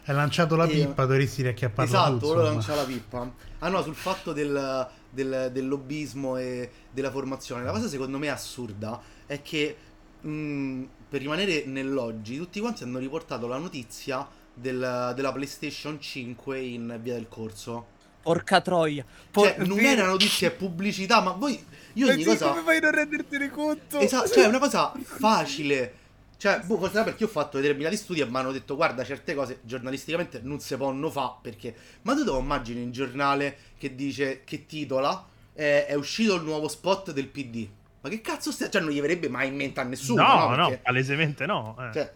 Hai 0.05 0.15
lanciato 0.15 0.57
la 0.57 0.67
pippa, 0.67 1.05
dovresti 1.05 1.43
riacchiapparla 1.43 1.91
Esatto, 1.91 2.27
volevo 2.27 2.43
lanciare 2.43 2.81
la 2.81 2.87
pippa. 2.87 3.33
Ah 3.61 3.69
no, 3.69 3.83
sul 3.83 3.95
fatto 3.95 4.33
del, 4.33 4.89
del, 5.09 5.51
del 5.53 5.69
lobbismo 5.69 6.37
e 6.37 6.71
della 6.91 7.11
formazione. 7.11 7.65
La 7.65 7.71
cosa 7.73 7.89
secondo 7.89 8.19
me 8.19 8.29
assurda 8.29 9.01
è 9.27 9.41
che 9.43 9.77
mh, 10.21 10.83
per 11.09 11.21
rimanere 11.21 11.65
nell'oggi 11.67 12.37
tutti 12.37 12.61
quanti 12.61 12.83
hanno 12.83 12.99
riportato 12.99 13.47
la 13.47 13.59
notizia 13.59 14.27
del, 14.53 15.13
della 15.15 15.33
PlayStation 15.33 16.01
5 16.01 16.61
in 16.61 16.99
via 17.01 17.15
del 17.15 17.29
corso. 17.29 18.01
Porca 18.23 18.61
troia. 18.61 19.05
Por- 19.31 19.55
cioè, 19.55 19.67
non 19.67 19.81
era 19.81 20.07
notizia, 20.07 20.49
è 20.49 20.53
pubblicità, 20.53 21.21
ma 21.21 21.33
voi... 21.33 21.63
Io 21.95 22.09
ogni 22.09 22.25
cosa... 22.25 22.49
come 22.49 22.63
fai 22.63 22.79
a 22.79 22.81
non 22.81 22.93
rendertene 22.93 23.51
conto? 23.51 23.99
Esatto, 23.99 24.29
cioè 24.29 24.45
è 24.45 24.47
una 24.47 24.59
cosa 24.59 24.93
facile. 25.03 25.95
Cioè, 26.39 26.61
boh, 26.61 26.79
forse 26.79 27.03
perché 27.03 27.23
io 27.23 27.29
ho 27.29 27.33
fatto 27.33 27.59
determinati 27.59 27.97
studi 27.97 28.21
e 28.21 28.27
mi 28.27 28.37
hanno 28.37 28.53
detto, 28.53 28.75
guarda, 28.77 29.05
certe 29.05 29.35
cose 29.35 29.61
giornalisticamente 29.63 30.41
non 30.43 30.61
si 30.61 30.77
possono 30.77 31.11
fare, 31.11 31.35
perché... 31.43 31.75
Ma 32.03 32.15
tu 32.15 32.25
te 32.25 32.31
lo 32.31 32.39
immagini 32.39 32.83
un 32.83 32.93
giornale 32.93 33.57
che 33.79 33.95
dice, 33.95 34.43
che 34.45 34.67
titola, 34.67 35.27
eh, 35.55 35.87
è 35.87 35.95
uscito 35.95 36.35
il 36.35 36.43
nuovo 36.43 36.69
spot 36.69 37.13
del 37.13 37.29
PD. 37.29 37.69
Ma 38.01 38.09
che 38.09 38.21
cazzo 38.21 38.51
stai... 38.51 38.71
Cioè, 38.71 38.81
non 38.81 38.91
gli 38.91 39.01
verrebbe 39.01 39.29
mai 39.29 39.49
in 39.49 39.57
mente 39.57 39.81
a 39.81 39.85
nessuno, 39.85 40.23
no? 40.23 40.35
No, 40.35 40.57
perché... 40.57 40.71
no, 40.71 40.81
palesemente 40.83 41.47
no. 41.47 41.77
Eh. 41.79 41.93
Cioè, 41.93 42.13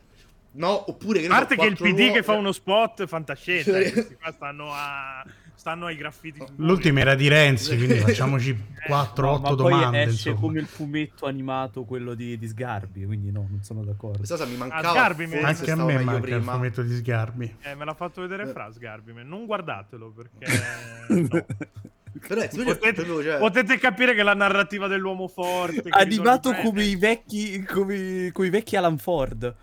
no, 0.52 0.90
oppure 0.90 1.20
che... 1.20 1.26
A 1.26 1.30
parte 1.30 1.54
so, 1.54 1.60
che 1.60 1.66
il 1.66 1.76
PD 1.76 1.98
nuovo... 1.98 2.12
che 2.14 2.22
fa 2.22 2.32
uno 2.32 2.52
spot, 2.52 3.06
fantascienza, 3.06 3.70
questi 3.70 4.16
qua 4.16 4.32
stanno 4.32 4.72
a 4.72 5.24
stanno 5.56 5.86
ai 5.86 5.96
graffiti. 5.96 6.44
L'ultima 6.56 7.00
era 7.00 7.14
di 7.14 7.26
Renzi, 7.28 7.74
quindi 7.76 7.98
facciamoci 7.98 8.56
4-8 8.88 9.40
no, 9.40 9.54
domande. 9.54 10.02
esce 10.02 10.28
insomma. 10.28 10.38
come 10.38 10.60
il 10.60 10.66
fumetto 10.66 11.26
animato 11.26 11.84
quello 11.84 12.14
di, 12.14 12.38
di, 12.38 12.46
Sgarbi, 12.46 13.04
quindi 13.04 13.32
no, 13.32 13.46
non 13.48 13.62
sono 13.62 13.82
d'accordo. 13.82 14.18
Questa 14.18 14.36
cosa 14.36 14.48
mi 14.48 14.56
mancava. 14.56 14.88
Ah, 14.88 14.92
Sgarbi 14.92 15.24
Anche 15.36 15.70
a 15.70 15.76
me 15.76 15.98
manca 15.98 16.20
prima. 16.20 16.36
il 16.36 16.42
fumetto 16.42 16.82
di 16.82 16.94
Sgarbi. 16.94 17.56
Eh, 17.62 17.74
me 17.74 17.84
l'ha 17.84 17.94
fatto 17.94 18.20
vedere 18.20 18.44
eh. 18.44 18.52
Fra 18.52 18.70
Sgarbi, 18.70 19.12
non 19.24 19.46
guardatelo 19.46 20.12
perché... 20.12 20.46
no. 21.08 21.46
Però 22.26 22.40
è, 22.40 22.48
potete, 22.48 23.04
cioè... 23.04 23.38
potete, 23.38 23.78
capire 23.78 24.14
che 24.14 24.22
la 24.22 24.34
narrativa 24.34 24.86
dell'uomo 24.86 25.28
forte 25.28 25.82
animato 25.90 26.54
come 26.54 26.82
i 26.82 26.96
vecchi 26.96 27.62
come, 27.62 28.30
come 28.32 28.46
i 28.46 28.50
vecchi 28.50 28.74
Alan 28.74 28.96
Ford 28.96 29.54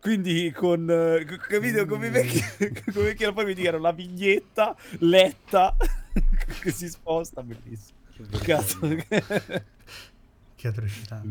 quindi 0.00 0.52
con, 0.52 0.82
uh, 0.82 1.36
capito, 1.48 1.84
come 1.86 2.10
vecchi, 2.10 2.40
come 2.92 3.06
vecchi 3.06 3.32
poi 3.32 3.44
mi 3.44 3.54
dicono 3.54 3.78
la 3.78 3.92
vignetta 3.92 4.76
letta 5.00 5.76
che 6.60 6.70
si 6.70 6.88
sposta, 6.88 7.42
bellissimo. 7.42 7.98
Cazzo. 8.42 8.80
che 10.56 10.68
atrocità. 10.68 11.22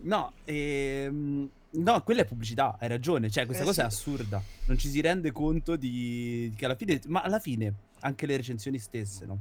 No, 0.00 0.32
ehm, 0.44 1.50
no, 1.70 2.02
quella 2.02 2.22
è 2.22 2.24
pubblicità, 2.24 2.76
hai 2.78 2.88
ragione, 2.88 3.30
cioè 3.30 3.46
questa 3.46 3.64
eh, 3.64 3.66
cosa 3.66 3.80
sì. 3.80 3.86
è 3.86 3.90
assurda, 3.90 4.42
non 4.66 4.78
ci 4.78 4.88
si 4.88 5.00
rende 5.00 5.32
conto 5.32 5.76
di, 5.76 6.52
che 6.56 6.64
alla 6.66 6.76
fine, 6.76 7.00
ma 7.06 7.22
alla 7.22 7.38
fine 7.38 7.72
anche 8.00 8.26
le 8.26 8.36
recensioni 8.36 8.78
stesse, 8.78 9.26
no? 9.26 9.38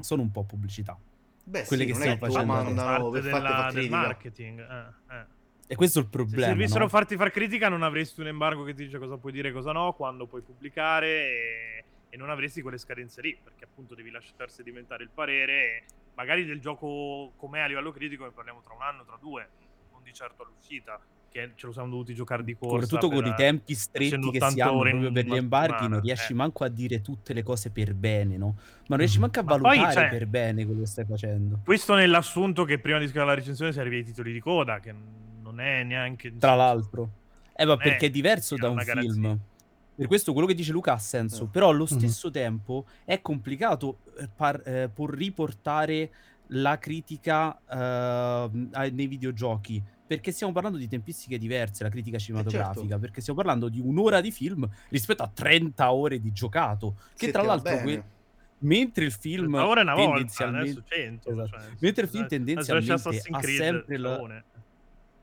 Sono 0.00 0.22
un 0.22 0.30
po' 0.30 0.44
pubblicità. 0.44 0.98
Beh, 1.46 1.64
quelle 1.66 1.84
sì, 1.84 1.90
che 1.90 1.96
stiamo 1.96 2.16
facendo. 2.16 2.52
Mandano 2.52 3.10
per 3.10 3.22
della, 3.22 3.70
del 3.72 3.90
marketing. 3.90 4.60
Eh, 4.60 5.14
eh. 5.14 5.24
E 5.66 5.76
questo 5.76 5.98
è 5.98 6.02
il 6.02 6.08
problema. 6.08 6.42
Se 6.42 6.48
servissero 6.48 6.84
no? 6.84 6.88
farti 6.88 7.16
far 7.16 7.30
critica, 7.30 7.68
non 7.68 7.82
avresti 7.82 8.20
un 8.20 8.26
embargo 8.26 8.64
che 8.64 8.74
ti 8.74 8.84
dice 8.84 8.98
cosa 8.98 9.16
puoi 9.16 9.32
dire 9.32 9.48
e 9.48 9.52
cosa 9.52 9.72
no, 9.72 9.92
quando 9.94 10.26
puoi 10.26 10.42
pubblicare 10.42 11.08
e, 11.08 11.84
e, 12.10 12.16
non 12.16 12.30
avresti 12.30 12.60
quelle 12.60 12.78
scadenze 12.78 13.22
lì, 13.22 13.38
perché 13.42 13.64
appunto 13.64 13.94
devi 13.94 14.10
lasciare 14.10 14.48
sedimentare 14.48 15.02
il 15.04 15.10
parere. 15.12 15.84
magari 16.14 16.44
del 16.44 16.60
gioco 16.60 17.32
com'è 17.36 17.60
a 17.60 17.66
livello 17.66 17.92
critico 17.92 18.24
ne 18.24 18.30
parliamo 18.30 18.60
tra 18.60 18.74
un 18.74 18.82
anno, 18.82 19.04
tra 19.04 19.18
due, 19.20 19.48
non 19.92 20.02
di 20.02 20.12
certo 20.12 20.42
all'uscita, 20.42 21.00
che 21.30 21.50
ce 21.56 21.66
lo 21.66 21.72
siamo 21.72 21.88
dovuti 21.88 22.14
giocare 22.14 22.44
di 22.44 22.54
corsa. 22.54 22.86
Soprattutto 22.86 23.14
con 23.14 23.26
i 23.26 23.34
tempi 23.34 23.74
stretti 23.74 24.30
che 24.30 24.40
si 24.50 24.60
hanno 24.60 24.80
proprio 24.80 25.10
per 25.10 25.24
gli 25.24 25.34
embarghi, 25.34 25.88
non 25.88 26.00
riesci 26.00 26.32
eh. 26.32 26.36
manco 26.36 26.64
a 26.64 26.68
dire 26.68 27.00
tutte 27.00 27.32
le 27.32 27.42
cose 27.42 27.70
per 27.70 27.94
bene, 27.94 28.36
no? 28.36 28.54
Ma 28.56 28.84
non 28.88 28.98
riesci 28.98 29.18
manco 29.18 29.40
a 29.40 29.42
valutare 29.42 29.82
poi, 29.82 29.92
cioè, 29.92 30.08
per 30.10 30.26
bene 30.26 30.66
quello 30.66 30.80
che 30.80 30.86
stai 30.86 31.06
facendo. 31.06 31.60
Questo 31.64 31.94
nell'assunto 31.94 32.64
che 32.64 32.78
prima 32.78 32.98
di 32.98 33.06
scrivere 33.06 33.30
la 33.30 33.34
recensione 33.34 33.72
serve 33.72 33.96
ai 33.96 34.04
titoli 34.04 34.32
di 34.32 34.40
coda, 34.40 34.78
che 34.78 34.94
non 35.54 35.60
è 35.60 35.82
neanche... 35.84 36.36
Tra 36.36 36.54
l'altro. 36.54 37.10
Eh, 37.56 37.64
ma 37.64 37.76
perché 37.76 38.06
è, 38.06 38.10
diverso 38.10 38.56
da 38.56 38.68
un 38.68 38.80
film. 38.80 39.38
Per 39.94 40.06
questo 40.08 40.32
quello 40.32 40.48
che 40.48 40.54
dice 40.54 40.72
Luca 40.72 40.94
ha 40.94 40.98
senso, 40.98 41.44
eh. 41.44 41.48
però 41.48 41.68
allo 41.68 41.86
mhm. 41.88 41.98
stesso 41.98 42.28
mm-hmm. 42.28 42.44
tempo 42.44 42.86
è 43.04 43.20
complicato 43.20 43.98
eh, 44.18 44.28
par- 44.34 44.62
eh, 44.64 44.90
riportare 44.96 46.10
la 46.48 46.78
critica 46.78 47.56
eh, 47.70 48.90
nei 48.90 49.06
videogiochi, 49.06 49.82
perché 50.06 50.32
stiamo 50.32 50.52
parlando 50.52 50.78
di 50.78 50.88
tempistiche 50.88 51.38
diverse, 51.38 51.84
la 51.84 51.88
critica 51.90 52.18
cinematografica, 52.18 52.80
certo. 52.80 52.98
perché 52.98 53.20
stiamo 53.20 53.40
parlando 53.40 53.68
di 53.68 53.80
un'ora 53.80 54.20
di 54.20 54.32
film 54.32 54.68
rispetto 54.88 55.22
a 55.22 55.30
30 55.32 55.92
ore 55.92 56.20
di 56.20 56.32
giocato, 56.32 56.96
che 57.16 57.26
Se 57.26 57.32
tra 57.32 57.42
l'altro... 57.42 57.78
Que- 57.78 58.12
Mentre 58.64 59.04
il 59.04 59.12
film 59.12 59.54
ora 59.54 59.80
è 59.80 59.82
una 59.82 59.94
volta, 59.94 60.46
adesso 60.46 60.82
100. 60.86 61.30
Esatto. 61.30 61.48
Cioè, 61.48 61.60
Mentre 61.80 62.04
il 62.04 62.08
film 62.08 62.26
tendenzialmente 62.26 62.92
ha 62.92 63.42
sempre 63.42 63.98
la... 63.98 64.42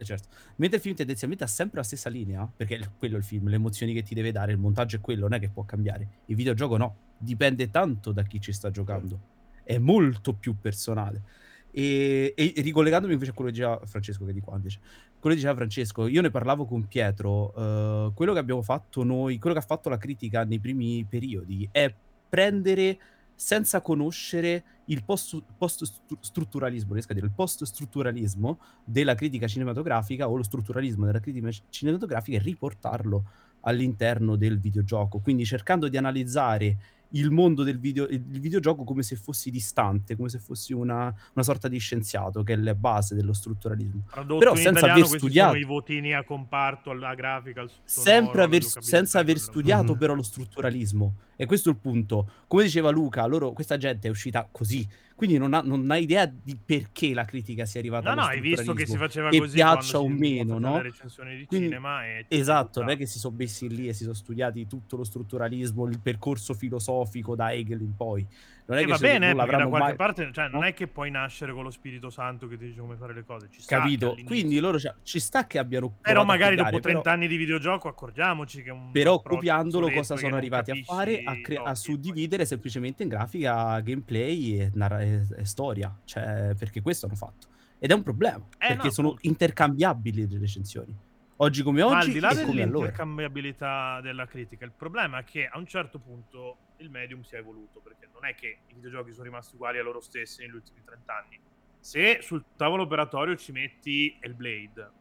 Eh, 0.02 0.06
certo. 0.06 0.30
Mentre 0.56 0.78
il 0.78 0.84
film 0.84 0.96
tendenzialmente 0.96 1.44
ha 1.44 1.48
sempre 1.48 1.78
la 1.78 1.84
stessa 1.84 2.10
linea, 2.10 2.52
perché 2.56 2.78
è 2.78 2.90
quello 2.98 3.16
è 3.16 3.18
il 3.20 3.24
film, 3.24 3.48
le 3.50 3.56
emozioni 3.56 3.94
che 3.94 4.02
ti 4.02 4.16
deve 4.16 4.32
dare, 4.32 4.52
il 4.52 4.58
montaggio 4.58 4.96
è 4.96 5.00
quello, 5.00 5.22
non 5.22 5.34
è 5.34 5.40
che 5.40 5.50
può 5.50 5.64
cambiare. 5.64 6.08
Il 6.26 6.36
videogioco 6.36 6.76
no, 6.76 6.96
dipende 7.20 7.70
tanto 7.70 8.12
da 8.12 8.24
chi 8.24 8.42
ci 8.42 8.52
sta 8.52 8.72
giocando. 8.72 9.20
È 9.64 9.78
molto 9.78 10.34
più 10.34 10.58
personale. 10.60 11.22
E, 11.70 12.34
e, 12.36 12.54
ricollegandomi 12.58 13.14
invece 13.14 13.32
a 13.32 13.34
quello 13.36 13.52
che 13.52 13.56
diceva 13.58 13.80
Francesco, 13.86 14.26
che 14.26 14.34
di 14.34 14.42
qua 14.42 14.56
invece, 14.56 14.80
quello 15.20 15.36
che 15.36 15.42
diceva 15.42 15.56
Francesco, 15.56 16.08
io 16.08 16.22
ne 16.22 16.32
parlavo 16.32 16.66
con 16.66 16.88
Pietro, 16.88 17.54
uh, 17.56 18.14
quello 18.14 18.34
che 18.34 18.40
abbiamo 18.40 18.64
fatto 18.64 19.04
noi, 19.04 19.38
quello 19.38 19.56
che 19.56 19.62
ha 19.62 19.66
fatto 19.66 19.88
la 19.88 19.98
critica 19.98 20.44
nei 20.44 20.60
primi 20.60 21.06
periodi 21.08 21.70
è 21.72 21.94
prendere 22.28 22.98
senza 23.42 23.82
conoscere 23.82 24.64
il 24.86 25.04
post-strutturalismo, 25.04 26.94
riesco 26.94 27.12
a 27.12 27.16
dire, 27.16 27.26
il 27.26 27.34
post-strutturalismo 27.34 28.60
della 28.84 29.16
critica 29.16 29.48
cinematografica 29.48 30.30
o 30.30 30.36
lo 30.38 30.44
strutturalismo 30.44 31.08
della 31.08 31.20
critica 31.20 31.50
cinematografica 31.70 32.38
e 32.38 32.40
riportarlo 32.40 33.26
all'interno 33.62 34.36
del 34.36 34.60
videogioco, 34.60 35.22
quindi 35.22 35.44
cercando 35.44 35.88
di 35.88 35.98
analizzare 35.98 36.78
il 37.12 37.32
mondo 37.32 37.64
del 37.64 37.80
video, 37.80 38.08
il 38.08 38.22
videogioco 38.22 38.84
come 38.84 39.04
se 39.04 39.16
fossi 39.16 39.50
distante, 39.50 40.16
come 40.16 40.30
se 40.30 40.40
fossi 40.40 40.74
una, 40.74 41.14
una 41.34 41.44
sorta 41.44 41.68
di 41.68 41.78
scienziato, 41.78 42.44
che 42.44 42.54
è 42.54 42.56
la 42.56 42.76
base 42.76 43.16
dello 43.16 43.34
strutturalismo. 43.34 44.04
Tradotto 44.10 44.40
Però 44.40 44.56
senza 44.56 44.92
aver 44.92 45.06
studiato 45.06 45.56
i 45.56 45.64
votini 45.64 46.14
a 46.14 46.24
comparto, 46.24 46.92
alla 46.92 47.16
grafica, 47.16 47.62
al 47.62 47.72
sonoro, 47.84 48.12
sempre 48.12 48.44
aver, 48.44 48.64
senza 48.64 49.20
aver 49.20 49.40
studiato 49.40 49.96
mm. 49.96 49.98
però 49.98 50.14
lo 50.14 50.24
strutturalismo. 50.24 51.16
E 51.42 51.48
questo 51.48 51.70
è 51.70 51.72
il 51.72 51.80
punto. 51.80 52.30
Come 52.46 52.62
diceva 52.62 52.92
Luca, 52.92 53.26
loro, 53.26 53.52
questa 53.52 53.76
gente 53.76 54.08
è 54.08 54.12
uscita 54.12 54.48
così. 54.52 54.88
Quindi 55.16 55.40
non 55.40 55.56
ha, 55.56 55.62
non 55.62 55.90
ha 55.90 55.98
idea 55.98 56.28
di 56.28 56.56
perché 56.56 57.16
la 57.16 57.26
critica 57.26 57.66
sia 57.66 57.80
arrivata 57.80 58.14
No, 58.14 58.22
no, 58.22 58.28
hai 58.28 58.40
visto 58.40 58.74
che 58.74 58.86
si 58.86 58.96
faceva 58.96 59.30
e 59.30 59.40
così 59.40 59.56
piaccia 59.56 60.00
o 60.00 60.08
meno, 60.08 60.60
no? 60.60 60.76
Le 60.76 60.84
recensioni 60.84 61.38
di 61.38 61.46
Quindi, 61.46 61.66
cinema 61.66 62.06
e 62.06 62.26
Esatto, 62.28 62.82
non 62.82 62.92
è 62.92 62.98
che 62.98 63.08
si 63.08 63.18
sono 63.18 63.36
messi 63.36 63.68
lì 63.70 63.88
e 63.88 63.94
si 63.94 64.04
sono 64.04 64.14
studiati 64.14 64.68
tutto 64.68 64.98
lo 64.98 65.04
strutturalismo, 65.04 65.88
il 65.88 66.00
percorso 66.00 66.54
filosofico 66.54 67.36
da 67.36 67.52
Hegel 67.52 67.82
in 67.82 67.96
poi. 67.96 68.24
Non 68.72 68.80
è 68.80 68.84
e 68.84 68.86
che 68.86 68.92
va 68.92 68.98
bene, 69.00 69.36
perché 69.36 69.58
da 69.58 69.68
qualche 69.68 69.88
mai... 69.88 69.96
parte, 69.98 70.32
cioè, 70.32 70.48
non 70.48 70.64
è 70.64 70.74
che 70.74 70.88
puoi 70.88 71.12
nascere 71.12 71.52
con 71.52 71.64
lo 71.64 71.72
Spirito 71.72 72.10
Santo 72.10 72.48
che 72.48 72.58
ti 72.58 72.68
dice 72.68 72.80
come 72.80 72.96
fare 72.96 73.14
le 73.14 73.26
cose. 73.26 73.50
Ci 73.52 73.62
Capito? 73.66 74.16
Quindi 74.26 74.60
loro 74.60 74.80
cioè, 74.80 74.94
ci 75.04 75.20
sta 75.20 75.46
che 75.46 75.58
abbiano. 75.58 75.98
Però 76.00 76.24
magari 76.24 76.56
dopo 76.56 76.80
30 76.80 77.02
però... 77.02 77.14
anni 77.14 77.28
di 77.28 77.36
videogioco 77.36 77.90
accorgiamoci 77.90 78.64
che 78.64 78.70
un. 78.70 78.92
Però 78.92 79.22
copiandolo, 79.22 79.92
cosa 79.92 80.16
sono 80.16 80.38
arrivati 80.38 80.72
a 80.72 80.76
fare? 80.86 81.22
A, 81.26 81.42
cre- 81.42 81.58
a 81.58 81.76
suddividere 81.76 82.46
semplicemente 82.46 83.04
in 83.04 83.10
grafica, 83.10 83.78
gameplay 83.82 84.62
e, 84.62 84.72
narra- 84.74 85.02
e, 85.02 85.28
e 85.36 85.46
storia. 85.46 85.94
Cioè, 86.06 86.56
perché 86.58 86.82
questo 86.82 87.08
hanno 87.08 87.16
fatto. 87.16 87.48
Ed 87.78 87.92
è 87.92 87.94
un 87.94 88.04
problema. 88.04 88.46
Eh, 88.58 88.68
perché 88.68 88.88
no, 88.88 88.92
sono 88.92 89.08
molto. 89.10 89.28
intercambiabili 89.28 90.30
le 90.30 90.40
recensioni 90.40 90.96
oggi 91.42 91.64
come 91.64 91.82
oggi. 91.82 91.94
Ma 91.94 92.00
al 92.00 92.10
di 92.10 92.20
là 92.20 92.34
dell'intercambiabilità 92.34 93.70
allora. 93.70 94.02
della 94.02 94.26
critica, 94.28 94.66
il 94.66 94.72
problema 94.72 95.20
è 95.20 95.24
che 95.24 95.48
a 95.48 95.58
un 95.58 95.68
certo 95.68 96.00
punto 96.00 96.58
il 96.82 96.90
medium 96.90 97.22
si 97.22 97.36
è 97.36 97.40
evoluto, 97.40 97.80
perché 97.80 98.10
non 98.14 98.26
è 98.26 98.36
che 98.36 98.60
i 98.68 98.74
videogiochi 98.74 99.12
sono 99.12 99.24
rimasti 99.24 99.56
uguali 99.56 99.80
a 99.80 99.84
loro 99.84 100.02
stessi 100.02 100.42
negli 100.42 100.56
ultimi 100.56 100.82
30 100.84 101.16
anni. 101.16 101.40
Se 101.80 102.20
sul 102.22 102.44
tavolo 102.56 102.84
operatorio 102.84 103.36
ci 103.36 103.52
metti 103.52 104.18
il 104.22 104.34
Blade, 104.34 104.92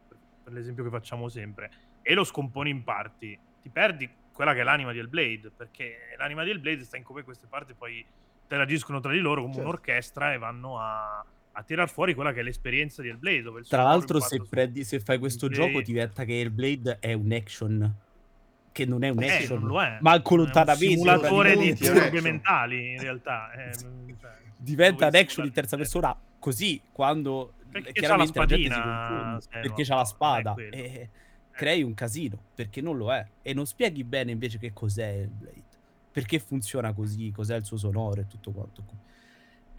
per 0.45 0.53
l'esempio 0.53 0.85
che 0.85 0.91
facciamo 0.91 1.29
sempre, 1.29 1.71
e 2.03 2.15
lo 2.15 2.25
scomponi 2.25 2.71
in 2.71 2.83
parti, 2.83 3.39
ti 3.61 3.69
perdi 3.69 4.09
quella 4.33 4.55
che 4.55 4.61
è 4.61 4.63
l'anima 4.63 4.93
di 4.93 4.99
Hellblade, 4.99 5.51
perché 5.55 6.15
l'anima 6.17 6.45
di 6.45 6.51
Hellblade 6.51 6.85
sta 6.85 6.97
in 6.97 7.03
come 7.03 7.23
queste 7.23 7.47
parti 7.47 7.75
poi 7.75 8.05
interagiscono 8.43 9.01
tra 9.01 9.13
di 9.13 9.19
loro 9.19 9.43
come 9.43 9.55
certo. 9.55 9.69
un'orchestra 9.69 10.33
e 10.33 10.39
vanno 10.39 10.79
a, 10.79 11.25
a 11.53 11.63
tirar 11.63 11.91
fuori 11.91 12.15
quella 12.15 12.33
che 12.33 12.41
è 12.41 12.43
l'esperienza 12.43 13.03
di 13.03 13.09
Hellblade. 13.09 13.63
Tra 13.69 13.83
l'altro, 13.83 14.19
se, 14.19 14.43
prendi, 14.49 14.83
se, 14.85 15.01
fai 15.01 15.19
questo 15.19 15.49
gioco, 15.49 15.83
diventa 15.83 16.25
che 16.25 16.41
Hellblade 16.41 16.99
è 17.01 17.13
un 17.13 17.31
action 17.33 17.95
che 18.73 18.85
non 18.87 19.03
è 19.03 19.09
un 19.09 19.23
eh, 19.23 19.31
action, 19.31 19.63
non 19.63 19.83
è. 19.83 19.99
ma 20.01 20.21
lontanamente 20.23 20.87
un 20.87 20.91
simulatore 20.93 21.57
di 21.57 21.75
disturbi 21.75 22.21
mentali 22.21 22.93
in 22.93 23.01
realtà 23.01 23.53
eh, 23.53 23.77
cioè, 23.77 23.91
diventa 24.57 25.09
un 25.09 25.15
action 25.15 25.45
in 25.47 25.53
terza 25.53 25.77
persona 25.77 26.17
così 26.39 26.81
quando 26.93 27.55
perché 27.71 27.93
chiaramente 27.93 28.33
c'ha 28.33 28.45
la, 28.45 28.49
spadina, 28.49 28.77
la 29.33 29.41
perché 29.61 29.85
c'ha 29.85 29.95
la 29.95 30.05
spada 30.05 30.55
e 30.57 30.69
eh. 30.71 31.09
crei 31.53 31.83
un 31.83 31.95
casino 31.95 32.39
perché 32.55 32.81
non 32.81 32.97
lo 32.97 33.13
è. 33.13 33.25
E 33.43 33.55
non 33.55 33.67
spieghi 33.67 34.05
bene 34.05 34.33
invece 34.33 34.59
che 34.59 34.73
cos'è 34.73 35.09
il 35.09 35.29
Blade 35.29 35.69
perché 36.13 36.41
funziona 36.41 36.93
così 36.93 37.31
cos'è 37.31 37.57
il 37.57 37.65
suo 37.65 37.77
sonoro 37.77 38.21
e 38.21 38.27
tutto 38.27 38.51
quanto 38.51 38.83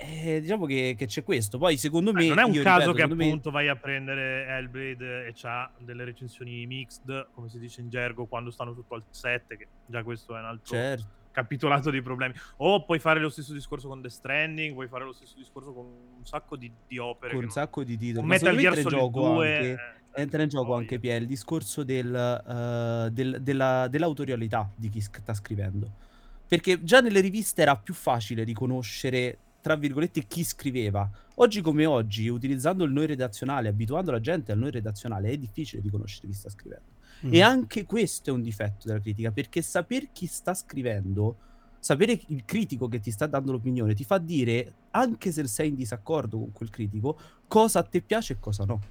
eh, 0.04 0.42
diciamo 0.42 0.66
che, 0.66 0.96
che, 0.98 1.06
c'è 1.06 1.24
questo. 1.24 1.58
Poi, 1.58 1.78
secondo 1.78 2.12
me. 2.12 2.28
non 2.28 2.40
è 2.40 2.44
un 2.44 2.60
caso 2.64 2.92
ripeto, 2.92 3.16
che 3.16 3.24
appunto 3.24 3.50
me... 3.50 3.56
vai 3.56 3.68
a 3.68 3.76
prendere 3.76 4.48
Hellblade 4.48 5.28
e 5.28 5.34
c'ha 5.36 5.72
delle 5.78 6.04
recensioni 6.04 6.66
mixed, 6.66 7.28
come 7.34 7.50
si 7.50 7.60
dice 7.60 7.82
in 7.82 7.90
gergo, 7.90 8.26
quando 8.26 8.50
stanno 8.50 8.74
sotto 8.74 8.96
al 8.96 9.04
7, 9.10 9.58
che 9.58 9.68
già 9.86 10.04
questo 10.04 10.36
è 10.36 10.40
un 10.40 10.46
altro 10.46 10.76
certo. 10.76 11.06
capitolato 11.32 11.92
di 11.92 12.02
problemi. 12.02 12.34
O 12.58 12.84
puoi 12.84 12.98
fare 12.98 13.20
lo 13.20 13.30
stesso 13.30 13.54
discorso 13.54 13.88
con 13.88 14.02
The 14.02 14.10
Stranding, 14.10 14.74
puoi 14.74 14.88
fare 14.88 15.04
lo 15.06 15.14
stesso 15.14 15.36
discorso 15.38 15.72
con 15.72 15.86
un 15.86 16.26
sacco 16.26 16.56
di, 16.56 16.72
di 16.88 16.98
opere. 16.98 17.34
Con 17.36 17.44
un 17.44 17.52
sacco 17.52 17.84
di 17.84 17.96
titoli. 17.96 18.20
Con 18.20 18.28
Metal 18.28 18.58
Gear 18.58 18.78
Solid 18.78 19.12
2. 19.12 19.56
Anche, 19.56 19.72
eh, 20.16 20.22
entra 20.22 20.42
in 20.42 20.50
gioco 20.50 20.74
anche, 20.74 21.00
Pia, 21.00 21.16
il 21.16 21.28
discorso 21.28 21.84
del, 21.84 22.08
uh, 22.08 23.10
del, 23.10 23.38
della, 23.42 23.88
dell'autorialità 23.88 24.72
di 24.76 24.90
chi 24.90 25.00
sta 25.00 25.34
scrivendo. 25.36 26.10
Perché 26.48 26.84
già 26.84 27.02
nelle 27.02 27.22
riviste 27.22 27.62
era 27.62 27.78
più 27.78 27.94
facile 27.94 28.44
riconoscere 28.44 29.38
tra 29.62 29.76
virgolette, 29.76 30.26
chi 30.26 30.44
scriveva. 30.44 31.10
Oggi 31.36 31.62
come 31.62 31.86
oggi, 31.86 32.28
utilizzando 32.28 32.84
il 32.84 32.92
noi 32.92 33.06
redazionale, 33.06 33.70
abituando 33.70 34.12
la 34.12 34.20
gente 34.20 34.52
al 34.52 34.58
noi 34.58 34.72
redazionale, 34.72 35.30
è 35.30 35.38
difficile 35.38 35.82
riconoscere 35.82 36.28
chi 36.28 36.34
sta 36.34 36.50
scrivendo. 36.50 36.86
Mm. 37.26 37.34
E 37.34 37.42
anche 37.42 37.86
questo 37.86 38.32
è 38.32 38.34
un 38.34 38.42
difetto 38.42 38.88
della 38.88 39.00
critica, 39.00 39.32
perché 39.32 39.62
sapere 39.62 40.10
chi 40.12 40.26
sta 40.26 40.54
scrivendo, 40.54 41.38
sapere 41.80 42.20
il 42.28 42.44
critico 42.44 42.88
che 42.88 43.00
ti 43.00 43.12
sta 43.12 43.28
dando 43.28 43.52
l'opinione, 43.52 43.94
ti 43.94 44.04
fa 44.04 44.18
dire, 44.18 44.74
anche 44.92 45.32
se 45.32 45.48
sei 45.48 45.70
in 45.70 45.76
disaccordo 45.76 46.38
con 46.38 46.52
quel 46.52 46.70
critico, 46.70 47.18
cosa 47.48 47.80
a 47.80 47.84
te 47.84 48.02
piace 48.02 48.34
e 48.34 48.40
cosa 48.40 48.66
no. 48.66 48.82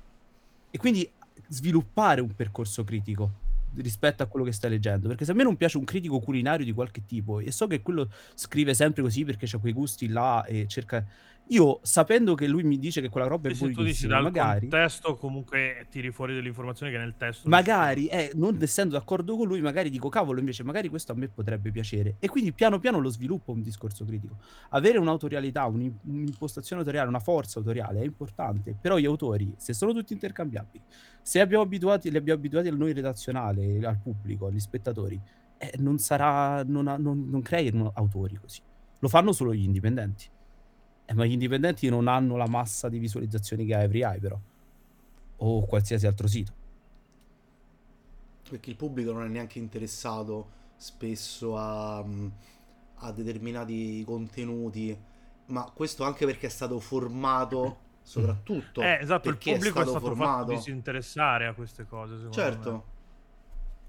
E 0.70 0.78
quindi 0.78 1.10
sviluppare 1.48 2.20
un 2.20 2.32
percorso 2.34 2.84
critico 2.84 3.48
rispetto 3.76 4.22
a 4.22 4.26
quello 4.26 4.44
che 4.44 4.52
stai 4.52 4.70
leggendo. 4.70 5.08
Perché 5.08 5.24
se 5.24 5.32
a 5.32 5.34
me 5.34 5.42
non 5.42 5.56
piace 5.56 5.78
un 5.78 5.84
critico 5.84 6.20
culinario 6.20 6.64
di 6.64 6.72
qualche 6.72 7.04
tipo 7.04 7.40
e 7.40 7.50
so 7.50 7.66
che 7.66 7.82
quello 7.82 8.08
scrive 8.34 8.74
sempre 8.74 9.02
così 9.02 9.24
perché 9.24 9.46
ha 9.54 9.58
quei 9.58 9.72
gusti 9.72 10.08
là 10.08 10.44
e 10.44 10.66
cerca 10.66 11.04
io 11.50 11.80
sapendo 11.82 12.34
che 12.34 12.46
lui 12.46 12.62
mi 12.62 12.78
dice 12.78 13.00
che 13.00 13.08
quella 13.08 13.26
roba 13.26 13.48
è 13.48 13.52
buonissima, 13.52 13.72
tu 13.72 13.82
dici 13.82 14.06
dal 14.06 14.22
magari... 14.22 14.68
testo 14.68 15.16
comunque 15.16 15.86
tiri 15.90 16.12
fuori 16.12 16.34
delle 16.34 16.46
informazioni 16.46 16.92
che 16.92 16.98
nel 16.98 17.14
testo... 17.16 17.48
Magari, 17.48 18.06
eh, 18.06 18.30
non 18.34 18.56
essendo 18.60 18.96
d'accordo 18.96 19.36
con 19.36 19.48
lui, 19.48 19.60
magari 19.60 19.90
dico, 19.90 20.08
cavolo, 20.08 20.38
invece 20.38 20.62
magari 20.62 20.88
questo 20.88 21.10
a 21.10 21.16
me 21.16 21.28
potrebbe 21.28 21.72
piacere. 21.72 22.16
E 22.20 22.28
quindi 22.28 22.52
piano 22.52 22.78
piano 22.78 23.00
lo 23.00 23.08
sviluppo 23.08 23.50
un 23.50 23.62
discorso 23.62 24.04
critico. 24.04 24.36
Avere 24.70 24.98
un'autorialità, 24.98 25.66
un'impostazione 25.66 26.82
autoriale, 26.82 27.08
una 27.08 27.18
forza 27.18 27.58
autoriale 27.58 28.00
è 28.00 28.04
importante, 28.04 28.76
però 28.80 28.96
gli 28.96 29.06
autori, 29.06 29.52
se 29.56 29.72
sono 29.72 29.92
tutti 29.92 30.12
intercambiabili, 30.12 30.84
se 31.20 31.40
abbiamo 31.40 31.64
abituati, 31.64 32.10
li 32.12 32.16
abbiamo 32.16 32.38
abituati 32.38 32.68
al 32.68 32.76
noi 32.76 32.92
redazionale, 32.92 33.84
al 33.84 33.98
pubblico, 33.98 34.46
agli 34.46 34.60
spettatori, 34.60 35.20
eh, 35.58 35.72
non 35.78 35.98
sarà, 35.98 36.62
non, 36.62 36.94
non, 36.98 37.28
non 37.28 37.42
creano 37.42 37.90
autori 37.92 38.36
così. 38.36 38.60
Lo 39.00 39.08
fanno 39.08 39.32
solo 39.32 39.52
gli 39.52 39.64
indipendenti. 39.64 40.38
Eh, 41.10 41.14
ma 41.14 41.24
gli 41.24 41.32
indipendenti 41.32 41.88
non 41.88 42.06
hanno 42.06 42.36
la 42.36 42.46
massa 42.46 42.88
di 42.88 43.00
visualizzazioni 43.00 43.66
che 43.66 43.74
ha 43.74 43.82
EveryEye, 43.82 44.20
però. 44.20 44.38
O 45.38 45.66
qualsiasi 45.66 46.06
altro 46.06 46.28
sito. 46.28 46.52
Perché 48.48 48.70
il 48.70 48.76
pubblico 48.76 49.10
non 49.10 49.24
è 49.24 49.28
neanche 49.28 49.58
interessato 49.58 50.58
spesso 50.76 51.56
a, 51.56 52.04
mm, 52.04 52.28
a 52.98 53.10
determinati 53.10 54.04
contenuti, 54.04 54.96
ma 55.46 55.68
questo 55.74 56.04
anche 56.04 56.26
perché 56.26 56.46
è 56.46 56.50
stato 56.50 56.78
formato 56.78 57.88
soprattutto 58.02 58.80
eh, 58.80 58.98
esatto, 59.00 59.28
il 59.28 59.36
pubblico 59.36 59.80
è 59.80 59.82
stato, 59.82 59.86
è 59.86 59.90
stato 59.90 60.06
formato. 60.06 60.52
disinteressare 60.52 61.46
a 61.46 61.52
queste 61.52 61.86
cose 61.86 62.30
certo. 62.30 62.84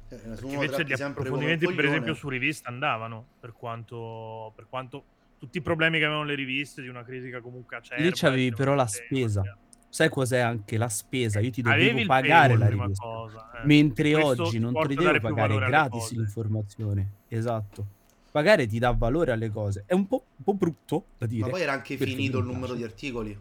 eh, 0.10 0.20
invece 0.42 0.84
gli 0.84 0.92
approfondimenti 0.92 1.72
per 1.74 1.86
esempio 1.86 2.14
su 2.14 2.28
rivista 2.28 2.68
andavano 2.70 3.26
per 3.40 3.54
quanto, 3.54 4.52
per 4.54 4.68
quanto 4.68 5.04
tutti 5.42 5.58
i 5.58 5.62
problemi 5.62 5.98
che 5.98 6.06
avevano 6.06 6.24
le 6.24 6.36
riviste 6.36 6.84
di 6.84 6.88
una 6.88 7.04
critica 7.04 7.42
comunque 7.42 7.78
acerba. 7.78 8.04
Lì 8.04 8.12
c'avevi 8.14 8.54
però 8.54 8.76
la 8.76 8.86
spesa. 8.86 9.42
Sai 9.90 10.08
cos'è 10.08 10.38
anche 10.38 10.78
la 10.78 10.88
spesa? 10.88 11.40
Io 11.40 11.50
ti 11.50 11.64
dovevo 11.64 12.06
pagare 12.06 12.56
la 12.56 12.68
rivista. 12.68 13.04
Cosa, 13.04 13.52
eh. 13.60 13.66
Mentre 13.66 14.14
oggi 14.14 14.60
non 14.60 14.72
te 14.72 14.88
li 14.88 14.96
devo 14.96 15.20
pagare 15.20 15.58
gratis 15.58 16.12
l'informazione. 16.12 17.14
Esatto. 17.28 17.88
Pagare 18.30 18.68
ti 18.68 18.78
dà 18.78 18.92
valore 18.92 19.32
alle 19.32 19.50
cose. 19.50 19.84
È 19.88 19.94
un 19.94 20.06
po', 20.06 20.26
un 20.38 20.44
po 20.44 20.54
brutto 20.54 21.06
da 21.18 21.26
dire. 21.26 21.46
Ma 21.46 21.50
poi 21.50 21.62
era 21.62 21.72
anche 21.72 21.98
finito 21.98 22.38
il 22.38 22.46
numero 22.46 22.76
di 22.76 22.84
articoli. 22.84 23.36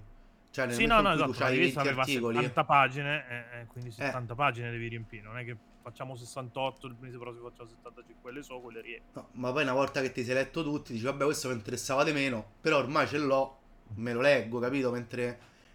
Cioè, 0.51 0.67
nel 0.67 0.75
sì, 0.75 0.87
no, 0.87 1.03
no, 1.03 1.13
esatto, 1.13 1.35
la 1.39 1.49
rivista 1.49 1.81
aveva 1.81 2.01
articoli. 2.01 2.37
70 2.37 2.65
pagine, 2.65 3.25
eh, 3.29 3.67
quindi 3.67 3.91
70 3.91 4.33
eh. 4.33 4.37
pagine 4.37 4.71
devi 4.71 4.89
riempire, 4.89 5.23
non 5.23 5.37
è 5.37 5.45
che 5.45 5.55
facciamo 5.83 6.15
68, 6.15 6.87
il 6.87 6.97
mese 7.01 7.19
prossimo 7.19 7.49
facciamo 7.49 7.69
75, 7.69 8.23
quelle 8.23 8.43
so, 8.43 8.61
quelle 8.61 8.81
riempie. 8.81 9.11
No, 9.15 9.29
ma 9.33 9.53
poi 9.53 9.63
una 9.63 9.73
volta 9.73 10.01
che 10.01 10.13
ti 10.13 10.25
sei 10.25 10.35
letto 10.35 10.63
tutti, 10.63 10.93
dici 10.93 11.05
vabbè 11.05 11.25
questo 11.25 11.49
mi 11.49 11.55
interessava 11.55 12.05
di 12.05 12.13
meno, 12.13 12.53
però 12.61 12.79
ormai 12.79 13.07
ce 13.07 13.19
l'ho, 13.19 13.59
me 13.95 14.13
lo 14.13 14.21
leggo, 14.21 14.59
capito? 14.59 14.91
Mentre 14.91 15.25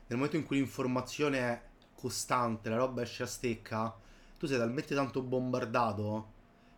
nel 0.08 0.18
momento 0.18 0.38
in 0.38 0.44
cui 0.44 0.58
l'informazione 0.58 1.39
è 1.39 1.62
costante, 1.94 2.70
la 2.70 2.78
roba 2.78 3.02
esce 3.02 3.24
a 3.24 3.28
stecca, 3.28 3.96
tu 4.38 4.46
sei 4.46 4.58
talmente 4.58 4.94
tanto 4.94 5.22
bombardato 5.22 6.34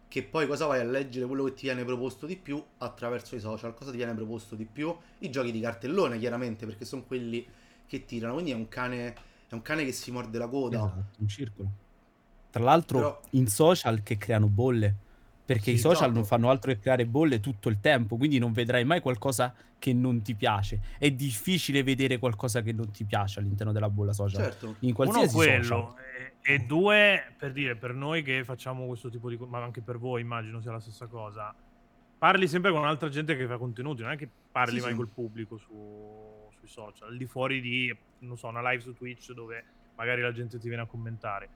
che 0.07 0.23
poi 0.23 0.47
cosa 0.47 0.65
vai 0.65 0.79
a 0.79 0.85
leggere 0.85 1.25
quello 1.25 1.43
che 1.43 1.53
ti 1.53 1.65
viene 1.65 1.83
proposto 1.83 2.25
di 2.25 2.37
più 2.37 2.63
attraverso 2.77 3.35
i 3.35 3.39
social, 3.41 3.73
cosa 3.73 3.91
ti 3.91 3.97
viene 3.97 4.13
proposto 4.13 4.55
di 4.55 4.65
più? 4.65 4.95
I 5.19 5.29
giochi 5.29 5.51
di 5.51 5.59
cartellone 5.59 6.17
chiaramente 6.17 6.65
perché 6.65 6.85
sono 6.85 7.03
quelli 7.03 7.45
che 7.85 8.05
tirano, 8.05 8.33
quindi 8.33 8.51
è 8.51 8.55
un 8.55 8.69
cane, 8.69 9.15
è 9.47 9.53
un 9.53 9.61
cane 9.61 9.83
che 9.83 9.91
si 9.91 10.11
morde 10.11 10.37
la 10.37 10.47
coda. 10.47 10.77
Esatto, 10.77 11.05
un 11.17 11.27
circolo. 11.27 11.71
Tra 12.57 12.65
l'altro 12.65 12.97
Però... 12.99 13.21
in 13.31 13.47
social 13.47 14.03
che 14.03 14.17
creano 14.17 14.47
bolle, 14.47 14.95
perché 15.45 15.71
sì, 15.71 15.71
i 15.71 15.77
social 15.77 15.93
esatto. 15.93 16.13
non 16.13 16.25
fanno 16.25 16.49
altro 16.49 16.71
che 16.71 16.79
creare 16.79 17.05
bolle 17.05 17.39
tutto 17.39 17.69
il 17.69 17.79
tempo, 17.79 18.17
quindi 18.17 18.37
non 18.37 18.51
vedrai 18.51 18.83
mai 18.83 18.99
qualcosa 18.99 19.53
che 19.79 19.93
non 19.93 20.21
ti 20.21 20.35
piace. 20.35 20.79
È 20.97 21.09
difficile 21.11 21.83
vedere 21.83 22.17
qualcosa 22.17 22.61
che 22.61 22.73
non 22.73 22.91
ti 22.91 23.05
piace 23.05 23.39
all'interno 23.39 23.71
della 23.71 23.89
bolla 23.89 24.13
social. 24.13 24.43
Certo. 24.43 24.75
In 24.79 24.93
qualsiasi 24.93 25.35
Uno 25.35 25.45
quello, 25.45 25.63
social. 25.63 25.93
E 26.41 26.59
due, 26.59 27.33
per 27.37 27.51
dire, 27.51 27.75
per 27.75 27.93
noi 27.93 28.23
che 28.23 28.43
facciamo 28.43 28.85
questo 28.87 29.09
tipo 29.09 29.29
di... 29.29 29.37
ma 29.37 29.61
anche 29.63 29.81
per 29.81 29.97
voi 29.97 30.21
immagino 30.21 30.59
sia 30.61 30.71
la 30.71 30.79
stessa 30.79 31.07
cosa, 31.07 31.53
parli 32.17 32.47
sempre 32.47 32.71
con 32.71 32.85
altra 32.85 33.09
gente 33.09 33.37
che 33.37 33.45
fa 33.45 33.57
contenuti, 33.57 34.01
non 34.01 34.11
è 34.11 34.17
che 34.17 34.29
parli 34.51 34.77
sì, 34.77 34.81
mai 34.81 34.91
sì. 34.91 34.97
col 34.97 35.09
pubblico 35.09 35.57
su, 35.57 36.49
sui 36.57 36.67
social, 36.67 37.09
al 37.09 37.17
di 37.17 37.25
fuori 37.25 37.61
di, 37.61 37.95
non 38.19 38.37
so, 38.37 38.47
una 38.47 38.67
live 38.69 38.81
su 38.81 38.93
Twitch 38.93 39.31
dove 39.33 39.63
magari 39.95 40.21
la 40.21 40.31
gente 40.31 40.57
ti 40.57 40.67
viene 40.67 40.83
a 40.83 40.85
commentare. 40.85 41.49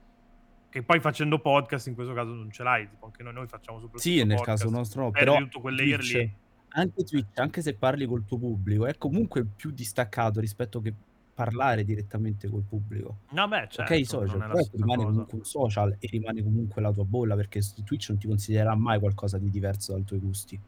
Che 0.72 0.82
poi 0.82 1.00
facendo 1.00 1.38
podcast 1.38 1.88
in 1.88 1.94
questo 1.94 2.14
caso 2.14 2.32
non 2.32 2.50
ce 2.50 2.62
l'hai, 2.62 2.88
tipo 2.88 3.04
anche 3.04 3.22
noi, 3.22 3.34
noi 3.34 3.46
facciamo 3.46 3.78
soprattutto 3.78 4.08
Sì, 4.08 4.24
nel 4.24 4.40
caso 4.40 4.70
nostro, 4.70 5.10
però 5.10 5.36
tutto 5.36 5.60
Twitch, 5.60 6.30
anche 6.68 7.04
Twitch, 7.04 7.38
anche 7.38 7.60
se 7.60 7.74
parli 7.74 8.06
col 8.06 8.24
tuo 8.24 8.38
pubblico, 8.38 8.86
è 8.86 8.96
comunque 8.96 9.44
più 9.44 9.70
distaccato 9.70 10.40
rispetto 10.40 10.80
che 10.80 10.94
parlare 11.34 11.84
direttamente 11.84 12.48
col 12.48 12.62
pubblico. 12.66 13.18
No, 13.32 13.46
beh, 13.48 13.68
certo, 13.68 13.92
ok, 13.92 14.06
social, 14.06 14.38
però 14.38 14.62
rimane 14.72 14.94
cosa. 14.94 15.06
comunque 15.08 15.38
un 15.38 15.44
social 15.44 15.96
e 15.98 16.08
rimane 16.10 16.42
comunque 16.42 16.80
la 16.80 16.90
tua 16.90 17.04
bolla 17.04 17.36
perché 17.36 17.60
Twitch 17.84 18.08
non 18.08 18.18
ti 18.18 18.26
considererà 18.26 18.74
mai 18.74 18.98
qualcosa 18.98 19.36
di 19.36 19.50
diverso 19.50 19.92
dai 19.92 20.04
tuoi 20.04 20.20
gusti. 20.20 20.58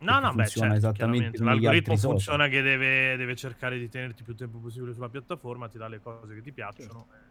No, 0.00 0.20
no, 0.20 0.34
beh, 0.34 0.46
certo, 0.46 0.74
esattamente. 0.74 1.42
L'algoritmo 1.42 1.96
funziona 1.96 2.44
social. 2.44 2.50
che 2.50 2.60
deve, 2.60 3.16
deve, 3.16 3.34
cercare 3.34 3.78
di 3.78 3.88
tenerti 3.88 4.22
più 4.22 4.34
tempo 4.34 4.58
possibile 4.58 4.92
sulla 4.92 5.08
piattaforma, 5.08 5.68
ti 5.68 5.78
dà 5.78 5.88
le 5.88 6.00
cose 6.00 6.34
che 6.34 6.42
ti 6.42 6.52
piacciono 6.52 7.06
certo. 7.08 7.27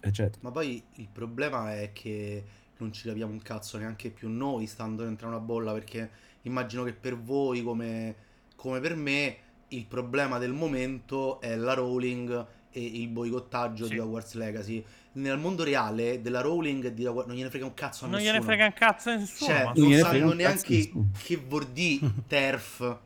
Eh, 0.00 0.12
certo. 0.12 0.38
Ma 0.42 0.50
poi 0.50 0.82
il 0.94 1.08
problema 1.12 1.74
è 1.74 1.92
che 1.92 2.44
non 2.78 2.92
ci 2.92 3.06
capiamo 3.08 3.32
un 3.32 3.42
cazzo 3.42 3.78
neanche 3.78 4.10
più 4.10 4.28
noi 4.28 4.66
stando 4.66 5.02
dentro 5.02 5.26
una 5.26 5.40
bolla 5.40 5.72
perché 5.72 6.10
immagino 6.42 6.84
che 6.84 6.92
per 6.92 7.18
voi 7.18 7.62
come, 7.62 8.14
come 8.54 8.80
per 8.80 8.94
me 8.94 9.36
il 9.68 9.84
problema 9.86 10.38
del 10.38 10.52
momento 10.52 11.40
è 11.40 11.56
la 11.56 11.74
Rowling 11.74 12.46
e 12.70 12.84
il 12.84 13.08
boicottaggio 13.08 13.86
sì. 13.86 13.94
di 13.94 13.98
Hogwarts 13.98 14.34
Legacy. 14.34 14.84
Nel 15.12 15.38
mondo 15.38 15.64
reale 15.64 16.20
della 16.20 16.40
Rowling 16.40 16.88
di 16.88 17.04
Hogwarts 17.04 17.28
non 17.28 17.36
gliene 17.36 17.50
frega 17.50 17.64
un 17.64 17.74
cazzo 17.74 18.04
a 18.04 18.08
non 18.08 18.20
nessuno. 18.20 18.32
Non 18.32 18.42
gliene 18.42 18.56
frega 18.56 18.64
un 18.66 18.72
cazzo 18.72 19.10
a 19.10 19.16
nessuno. 19.16 19.50
Cioè, 19.50 19.64
non, 19.74 19.88
non 19.88 19.98
sanno 19.98 20.32
neanche 20.32 20.90
che 21.24 21.36
vuol 21.36 21.66
dire 21.68 22.10
TERF. 22.28 22.98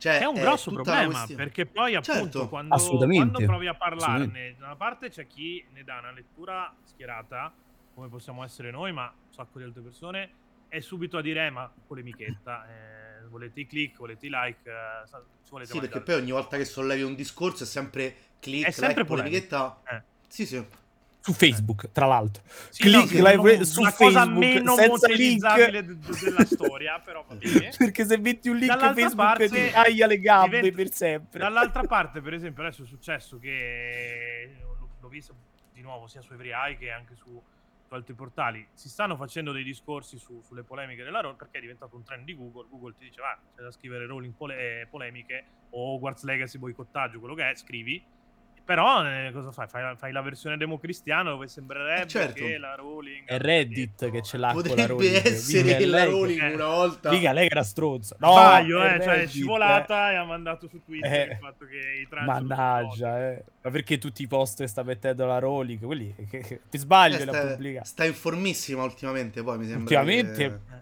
Cioè, 0.00 0.20
è 0.20 0.24
un 0.24 0.34
grosso 0.34 0.72
problema 0.72 1.26
perché 1.36 1.66
poi 1.66 1.94
appunto 1.94 2.22
certo. 2.22 2.48
quando, 2.48 2.74
quando, 3.06 3.38
provi 3.44 3.66
a 3.66 3.74
parlarne 3.74 4.56
da 4.58 4.64
una 4.66 4.76
parte 4.76 5.10
c'è 5.10 5.26
chi 5.26 5.62
ne 5.72 5.84
dà 5.84 5.98
una 5.98 6.10
lettura 6.10 6.74
schierata 6.84 7.52
come 7.92 8.08
possiamo 8.08 8.42
essere 8.42 8.70
noi 8.70 8.92
ma 8.92 9.12
un 9.12 9.32
sacco 9.32 9.58
di 9.58 9.64
altre 9.64 9.82
persone 9.82 10.30
e 10.70 10.80
subito 10.80 11.18
a 11.18 11.20
dire 11.20 11.46
eh, 11.46 11.50
ma 11.50 11.70
polemichetta 11.86 12.66
eh, 12.66 13.00
volete 13.28 13.60
i 13.60 13.66
click, 13.66 13.98
volete 13.98 14.26
i 14.26 14.30
like. 14.30 14.68
Eh, 14.68 15.22
volete 15.48 15.72
sì, 15.72 15.80
perché 15.80 16.00
poi 16.00 16.14
ogni 16.14 16.30
volta 16.30 16.56
che 16.56 16.64
sollevi 16.64 17.02
un 17.02 17.14
discorso 17.14 17.64
è 17.64 17.66
sempre 17.66 18.14
click, 18.40 18.68
è 18.68 18.70
sempre 18.70 19.02
like, 19.02 19.06
polemichetta. 19.06 19.82
Eh. 19.88 20.02
Sì, 20.28 20.46
sì. 20.46 20.64
Su 21.20 21.32
Facebook, 21.32 21.90
tra 21.92 22.06
l'altro. 22.06 22.42
Sì, 22.70 22.82
click, 22.82 23.12
no, 23.12 23.28
like, 23.28 23.56
non, 23.56 23.64
su 23.64 23.82
Facebook, 23.82 24.12
cosa 24.12 24.24
meno 24.26 24.74
monetizzabile 24.74 25.84
della 25.84 26.44
storia, 26.44 26.98
però 26.98 27.24
va 27.28 27.34
bene. 27.34 27.72
perché 27.76 28.06
se 28.06 28.18
metti 28.18 28.48
un 28.48 28.56
link 28.56 28.70
a 28.70 28.94
Facebook 28.94 29.14
parte, 29.14 29.48
ti 29.48 29.70
taglia 29.70 30.06
le 30.06 30.18
gambe 30.18 30.60
diventa, 30.60 30.76
per 30.76 30.92
sempre. 30.92 31.38
Dall'altra 31.40 31.82
parte, 31.82 32.20
per 32.20 32.34
esempio, 32.34 32.62
adesso 32.62 32.84
è 32.84 32.86
successo 32.86 33.38
che 33.38 34.56
l'ho 34.98 35.08
visto 35.08 35.34
di 35.72 35.82
nuovo 35.82 36.06
sia 36.06 36.22
su 36.22 36.32
Every 36.32 36.52
che 36.78 36.90
anche 36.90 37.14
su 37.14 37.42
su 37.90 37.96
altri 37.96 38.14
portali 38.14 38.64
si 38.72 38.88
stanno 38.88 39.16
facendo 39.16 39.50
dei 39.50 39.64
discorsi 39.64 40.16
su, 40.16 40.40
sulle 40.42 40.62
polemiche 40.62 41.02
della 41.02 41.18
Rowling 41.18 41.36
perché 41.36 41.58
è 41.58 41.60
diventato 41.60 41.96
un 41.96 42.04
trend 42.04 42.24
di 42.24 42.36
Google. 42.36 42.68
Google 42.70 42.94
ti 42.96 43.04
dice, 43.06 43.20
va, 43.20 43.36
c'è 43.56 43.62
da 43.62 43.72
scrivere 43.72 44.06
Rowling 44.06 44.32
pole- 44.32 44.86
polemiche 44.88 45.44
o 45.70 45.94
Hogwarts 45.94 46.22
Legacy 46.22 46.58
boicottaggio, 46.58 47.18
quello 47.18 47.34
che 47.34 47.50
è, 47.50 47.54
scrivi 47.56 48.00
però 48.64 49.04
eh, 49.04 49.30
cosa 49.32 49.50
fai? 49.50 49.68
fai? 49.68 49.96
fai? 49.96 50.12
la 50.12 50.22
versione 50.22 50.56
democristiana 50.56 51.30
dove 51.30 51.46
sembrerebbe 51.48 52.02
eh, 52.02 52.06
certo. 52.06 52.44
che 52.44 52.58
la 52.58 52.74
Rowling... 52.74 53.26
È 53.26 53.38
Reddit 53.38 54.10
che 54.10 54.22
ce 54.22 54.36
l'ha 54.36 54.52
con 54.52 54.62
la 54.62 54.86
Rowling. 54.86 55.12
Potrebbe 55.12 55.30
essere 55.30 55.76
Dica, 55.76 55.86
la 55.90 56.04
Rowling 56.04 56.42
eh. 56.42 56.54
una 56.54 56.66
volta. 56.66 57.10
Dica, 57.10 57.32
lei 57.32 57.46
era 57.46 57.62
stronza. 57.62 58.16
No, 58.18 58.32
Sbaglio, 58.32 58.84
eh, 58.84 59.00
cioè 59.02 59.14
è 59.22 59.26
scivolata 59.26 60.10
eh. 60.10 60.14
e 60.14 60.16
ha 60.16 60.24
mandato 60.24 60.68
su 60.68 60.82
Twitter 60.84 61.12
eh. 61.12 61.32
il 61.32 61.38
fatto 61.38 61.66
che 61.66 62.00
i 62.02 62.08
trans... 62.08 62.26
Mannaggia, 62.26 63.30
eh. 63.30 63.44
Ma 63.62 63.70
perché 63.70 63.98
tutti 63.98 64.22
i 64.22 64.26
post 64.26 64.58
che 64.58 64.66
sta 64.66 64.82
mettendo 64.82 65.26
la 65.26 65.38
Rowling? 65.38 65.84
Quelli 65.84 66.14
che, 66.28 66.38
che, 66.40 66.60
ti 66.70 66.78
sbaglio 66.78 67.18
eh, 67.18 67.24
la 67.24 67.40
pubblica. 67.40 67.84
Sta 67.84 68.04
informissima 68.04 68.82
ultimamente 68.82 69.42
poi 69.42 69.58
mi 69.58 69.66
sembra. 69.66 70.00
Ultimamente... 70.00 70.34
Che... 70.34 70.78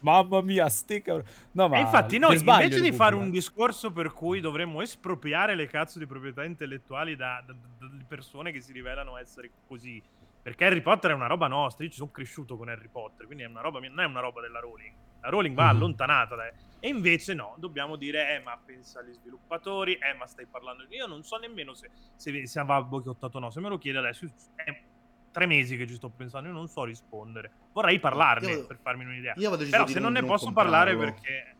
Mamma 0.00 0.40
mia, 0.40 0.68
stica... 0.68 1.22
No, 1.52 1.68
ma... 1.68 1.78
E 1.78 1.80
infatti 1.80 2.18
noi 2.18 2.38
invece 2.38 2.80
di 2.80 2.92
fare 2.92 3.14
un 3.14 3.30
discorso 3.30 3.90
per 3.90 4.12
cui 4.12 4.40
dovremmo 4.40 4.82
espropriare 4.82 5.54
le 5.54 5.66
cazzo 5.66 5.98
di 5.98 6.06
proprietà 6.06 6.44
intellettuali 6.44 7.16
da 7.18 7.42
da, 7.44 7.52
da, 7.52 8.04
persone 8.06 8.52
che 8.52 8.60
si 8.60 8.72
rivelano 8.72 9.18
essere 9.18 9.50
così. 9.66 10.02
Perché 10.40 10.64
Harry 10.64 10.80
Potter 10.80 11.10
è 11.10 11.14
una 11.14 11.26
roba 11.26 11.48
nostra, 11.48 11.84
io 11.84 11.90
ci 11.90 11.96
sono 11.96 12.10
cresciuto 12.10 12.56
con 12.56 12.68
Harry 12.68 12.88
Potter, 12.88 13.26
quindi 13.26 13.44
è 13.44 13.46
una 13.46 13.60
roba, 13.60 13.80
non 13.80 14.00
è 14.00 14.06
una 14.06 14.20
roba 14.20 14.40
della 14.40 14.60
Rowling. 14.60 14.94
La 15.20 15.28
Rowling 15.28 15.54
va 15.54 15.64
mm-hmm. 15.64 15.76
allontanata 15.76 16.36
da... 16.36 16.50
E 16.80 16.88
invece 16.88 17.34
no, 17.34 17.54
dobbiamo 17.58 17.96
dire, 17.96 18.36
eh 18.36 18.40
ma 18.40 18.56
pensa 18.64 19.00
agli 19.00 19.12
sviluppatori, 19.12 19.94
eh 19.94 20.14
ma 20.14 20.26
stai 20.26 20.46
parlando 20.46 20.86
di... 20.86 20.94
Io 20.94 21.06
non 21.06 21.22
so 21.24 21.36
nemmeno 21.36 21.74
se, 21.74 21.90
se, 22.14 22.46
se 22.46 22.64
va 22.64 22.80
boicottato 22.82 23.36
o 23.36 23.40
no, 23.40 23.50
se 23.50 23.60
me 23.60 23.68
lo 23.68 23.78
chiede 23.78 23.98
adesso 23.98 24.24
è 24.54 24.82
tre 25.30 25.46
mesi 25.46 25.76
che 25.76 25.86
ci 25.86 25.96
sto 25.96 26.08
pensando, 26.08 26.48
io 26.48 26.54
non 26.54 26.68
so 26.68 26.84
rispondere. 26.84 27.50
Vorrei 27.72 27.98
parlarne 27.98 28.50
io, 28.50 28.66
per 28.66 28.78
farmi 28.80 29.04
un'idea. 29.04 29.34
Io 29.36 29.54
Però 29.54 29.86
se 29.86 30.00
non 30.00 30.12
ne 30.12 30.20
non 30.20 30.28
posso 30.28 30.46
comprarlo. 30.46 30.70
parlare 30.70 30.96
perché... 30.96 31.56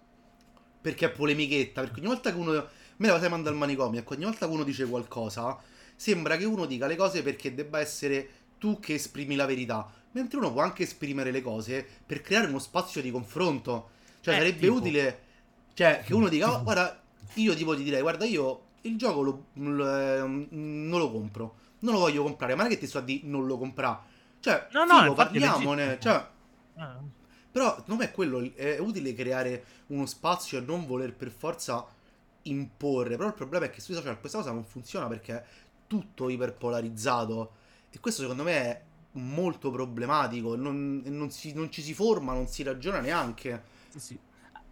Perché 0.81 1.07
è 1.07 1.11
polemichetta, 1.11 1.83
perché 1.83 1.99
ogni 1.99 2.09
volta 2.09 2.31
che 2.31 2.39
uno 2.39 2.69
me 2.99 3.07
la 3.07 3.15
cosa 3.15 3.29
manda 3.29 3.51
al 3.51 3.57
manicomio. 3.57 4.01
Ecco, 4.01 4.15
ogni 4.15 4.25
volta 4.25 4.47
che 4.47 4.53
uno 4.53 4.65
dice 4.65 4.87
qualcosa, 4.87 5.59
sembra 5.97 6.37
che 6.37 6.45
uno 6.45 6.67
dica 6.67 6.87
le 6.87 6.97
cose 6.97 7.23
perché 7.23 7.55
debba 7.55 7.81
essere 7.81 8.29
tu 8.59 8.79
che 8.79 8.95
esprimi 8.95 9.35
la 9.35 9.47
verità. 9.47 9.91
Mentre 10.13 10.39
uno 10.39 10.53
può 10.53 10.63
anche 10.63 10.83
esprimere 10.85 11.31
le 11.31 11.43
cose 11.43 11.87
per 12.05 12.21
creare 12.21 12.47
uno 12.47 12.59
spazio 12.59 13.01
di 13.01 13.11
confronto. 13.11 13.91
Cioè, 14.21 14.35
eh, 14.35 14.39
sarebbe 14.39 14.59
tipo. 14.59 14.75
utile. 14.75 15.23
Cioè, 15.75 16.03
che 16.05 16.15
uno 16.15 16.29
dica, 16.29 16.53
oh, 16.53 16.63
guarda, 16.63 17.01
io 17.35 17.55
tipo 17.55 17.77
ti 17.77 17.85
direi, 17.85 18.01
guarda, 18.01 18.25
io 18.25 18.63
il 18.83 18.97
gioco 18.97 19.23
lo, 19.23 19.45
lo, 19.55 19.99
eh, 19.99 20.19
non 20.51 20.99
lo 20.99 21.11
compro. 21.11 21.57
Non 21.81 21.95
lo 21.95 22.01
voglio 22.01 22.25
comprare. 22.25 22.55
Ma 22.55 22.63
non 22.63 22.73
è 22.73 22.75
che 22.75 22.81
ti 22.81 22.89
sto 22.89 22.99
a 22.99 23.03
dire 23.03 23.21
non 23.25 23.47
lo 23.47 23.59
comprare. 23.59 23.99
Cioè, 24.41 24.69
no, 24.73 24.85
no, 24.85 25.01
figo, 25.03 25.15
parliamone. 25.15 25.99
Cioè, 26.01 26.27
ah. 26.77 27.01
Però 27.51 27.83
non 27.87 28.03
è 28.03 28.11
quello. 28.11 28.51
È 28.55 28.79
utile 28.79 29.15
creare 29.15 29.65
uno 29.89 30.07
spazio 30.07 30.59
e 30.59 30.61
non 30.63 30.87
voler 30.87 31.15
per 31.15 31.31
forza 31.31 31.87
imporre. 32.49 33.17
Però 33.17 33.29
il 33.29 33.35
problema 33.35 33.67
è 33.67 33.71
che 33.71 33.81
sui 33.81 33.95
social 33.95 34.19
questa 34.21 34.39
cosa 34.39 34.53
non 34.53 34.65
funziona 34.65 35.07
perché 35.07 35.35
è 35.35 35.45
tutto 35.87 36.29
iperpolarizzato. 36.29 37.53
E 37.91 38.01
questo 38.01 38.23
secondo 38.23 38.43
me 38.43 38.53
è 38.53 38.83
molto 39.13 39.71
problematico. 39.71 40.57
Non, 40.57 41.03
non, 41.05 41.31
si, 41.31 41.53
non 41.53 41.71
ci 41.71 41.83
si 41.83 41.95
forma, 41.95 42.33
non 42.33 42.47
si 42.47 42.63
ragiona 42.63 43.01
neanche. 43.01 43.63
Sì, 43.89 44.01
sì. 44.01 44.19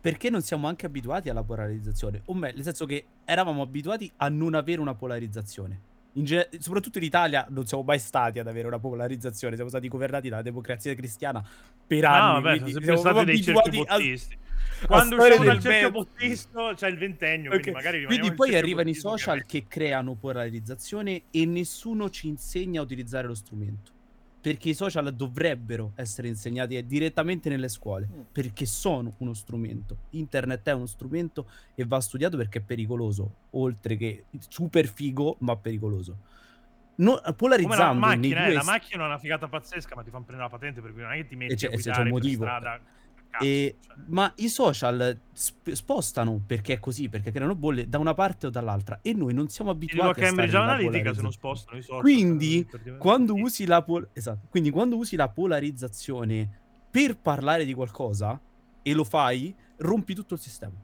Perché 0.01 0.31
non 0.31 0.43
siamo 0.43 0.69
anche 0.69 0.87
abituati 0.87 1.29
alla 1.29 1.43
polarizzazione? 1.43 2.23
O 2.27 2.35
meglio, 2.35 2.57
nel 2.57 2.65
senso 2.65 2.87
che 2.87 3.05
eravamo 3.25 3.63
abituati 3.63 4.11
a 4.19 4.29
non 4.29 4.55
avere 4.55 4.81
una 4.81 4.95
polarizzazione. 4.95 5.95
Ge- 6.19 6.49
soprattutto 6.59 6.97
in 6.97 7.05
Italia 7.05 7.47
non 7.51 7.67
siamo 7.67 7.83
mai 7.83 7.99
stati 7.99 8.39
ad 8.39 8.47
avere 8.47 8.67
una 8.67 8.79
polarizzazione, 8.79 9.55
siamo 9.55 9.69
stati 9.69 9.87
governati 9.87 10.31
dalla 10.31 10.43
democrazia 10.43 10.95
cristiana 10.95 11.47
per 11.87 12.05
anni. 12.07 12.35
No, 12.35 12.41
vabbè, 12.41 12.71
sempre 12.71 12.97
stati 12.97 13.25
dei 13.25 13.43
cerchi 13.43 13.71
bottisti. 13.77 14.39
Quando 14.87 15.17
usciamo 15.17 15.45
dal 15.45 15.61
cerchio 15.61 15.91
bottisto 15.91 16.73
c'è 16.75 16.89
il 16.89 16.97
ventennio, 16.97 17.53
okay. 17.53 17.73
quindi 17.73 18.05
Quindi 18.07 18.33
poi 18.35 18.55
arrivano 18.57 18.89
i 18.89 18.95
social 18.95 19.45
che 19.45 19.67
creano 19.69 20.15
polarizzazione 20.15 21.25
e 21.31 21.45
nessuno 21.45 22.09
ci 22.09 22.29
insegna 22.29 22.81
a 22.81 22.85
utilizzare 22.85 23.27
lo 23.27 23.35
strumento 23.35 23.96
perché 24.47 24.69
i 24.69 24.75
social 24.75 25.13
dovrebbero 25.13 25.91
essere 25.97 26.29
insegnati 26.29 26.87
direttamente 26.87 27.49
nelle 27.49 27.69
scuole, 27.69 28.07
mm. 28.07 28.21
perché 28.31 28.65
sono 28.65 29.15
uno 29.19 29.35
strumento. 29.35 29.97
Internet 30.11 30.69
è 30.69 30.73
uno 30.73 30.87
strumento 30.87 31.51
e 31.75 31.85
va 31.85 32.01
studiato 32.01 32.37
perché 32.37 32.59
è 32.59 32.63
pericoloso, 32.63 33.29
oltre 33.51 33.97
che 33.97 34.27
super 34.49 34.87
figo, 34.87 35.39
ma 35.41 35.57
pericoloso. 35.57 36.17
No, 36.99 37.21
polarizzando 37.37 37.83
la 37.83 37.93
macchina, 37.93 38.43
due... 38.43 38.51
eh, 38.51 38.55
la 38.55 38.63
macchina 38.63 39.03
è 39.03 39.07
una 39.07 39.19
figata 39.19 39.49
pazzesca, 39.49 39.97
ma 39.97 40.05
ti 40.05 40.11
fanno 40.11 40.23
prendere 40.23 40.49
la 40.49 40.57
patente 40.57 40.81
perché 40.81 41.01
non 41.01 41.11
è 41.11 41.17
che 41.17 41.27
ti 41.27 41.35
metti 41.35 41.65
e 41.65 41.67
a 41.67 41.71
guidare 41.73 41.97
c'è 41.97 42.03
un 42.03 42.09
motivo. 42.11 42.45
strada 42.45 42.81
e, 43.41 43.77
cioè. 43.81 43.95
Ma 44.09 44.33
i 44.37 44.49
social 44.49 45.21
sp- 45.33 45.73
spostano 45.73 46.43
perché 46.45 46.75
è 46.75 46.79
così, 46.79 47.09
perché 47.09 47.31
creano 47.31 47.55
bolle 47.55 47.89
da 47.89 47.99
una 47.99 48.15
parte 48.15 48.47
o 48.47 48.51
dall'altra 48.51 49.01
e 49.03 49.13
noi 49.13 49.35
non 49.35 49.49
siamo 49.49 49.71
abituati 49.71 50.21
a 50.21 50.25
Cambridge 50.25 50.57
Analytica 50.57 51.15
se 51.15 51.23
non 51.23 51.33
spostano 51.33 51.79
i 51.79 51.83
social. 51.83 52.01
Quindi 52.03 52.69
quando, 52.99 53.35
usi 53.35 53.67
la 53.67 53.83
pol- 53.83 54.09
esatto, 54.13 54.47
quindi 54.49 54.71
quando 54.71 54.97
usi 54.97 55.17
la 55.17 55.29
polarizzazione 55.29 56.61
per 56.91 57.19
parlare 57.19 57.65
di 57.65 57.75
qualcosa 57.75 58.41
e 58.83 58.93
lo 58.93 59.05
fai, 59.05 59.55
rompi 59.79 60.15
tutto 60.15 60.35
il 60.35 60.41
sistema. 60.41 60.75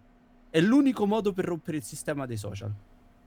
È 0.50 0.61
l'unico 0.61 1.07
modo 1.07 1.33
per 1.33 1.46
rompere 1.46 1.78
il 1.78 1.83
sistema 1.83 2.26
dei 2.26 2.37
social. 2.37 2.74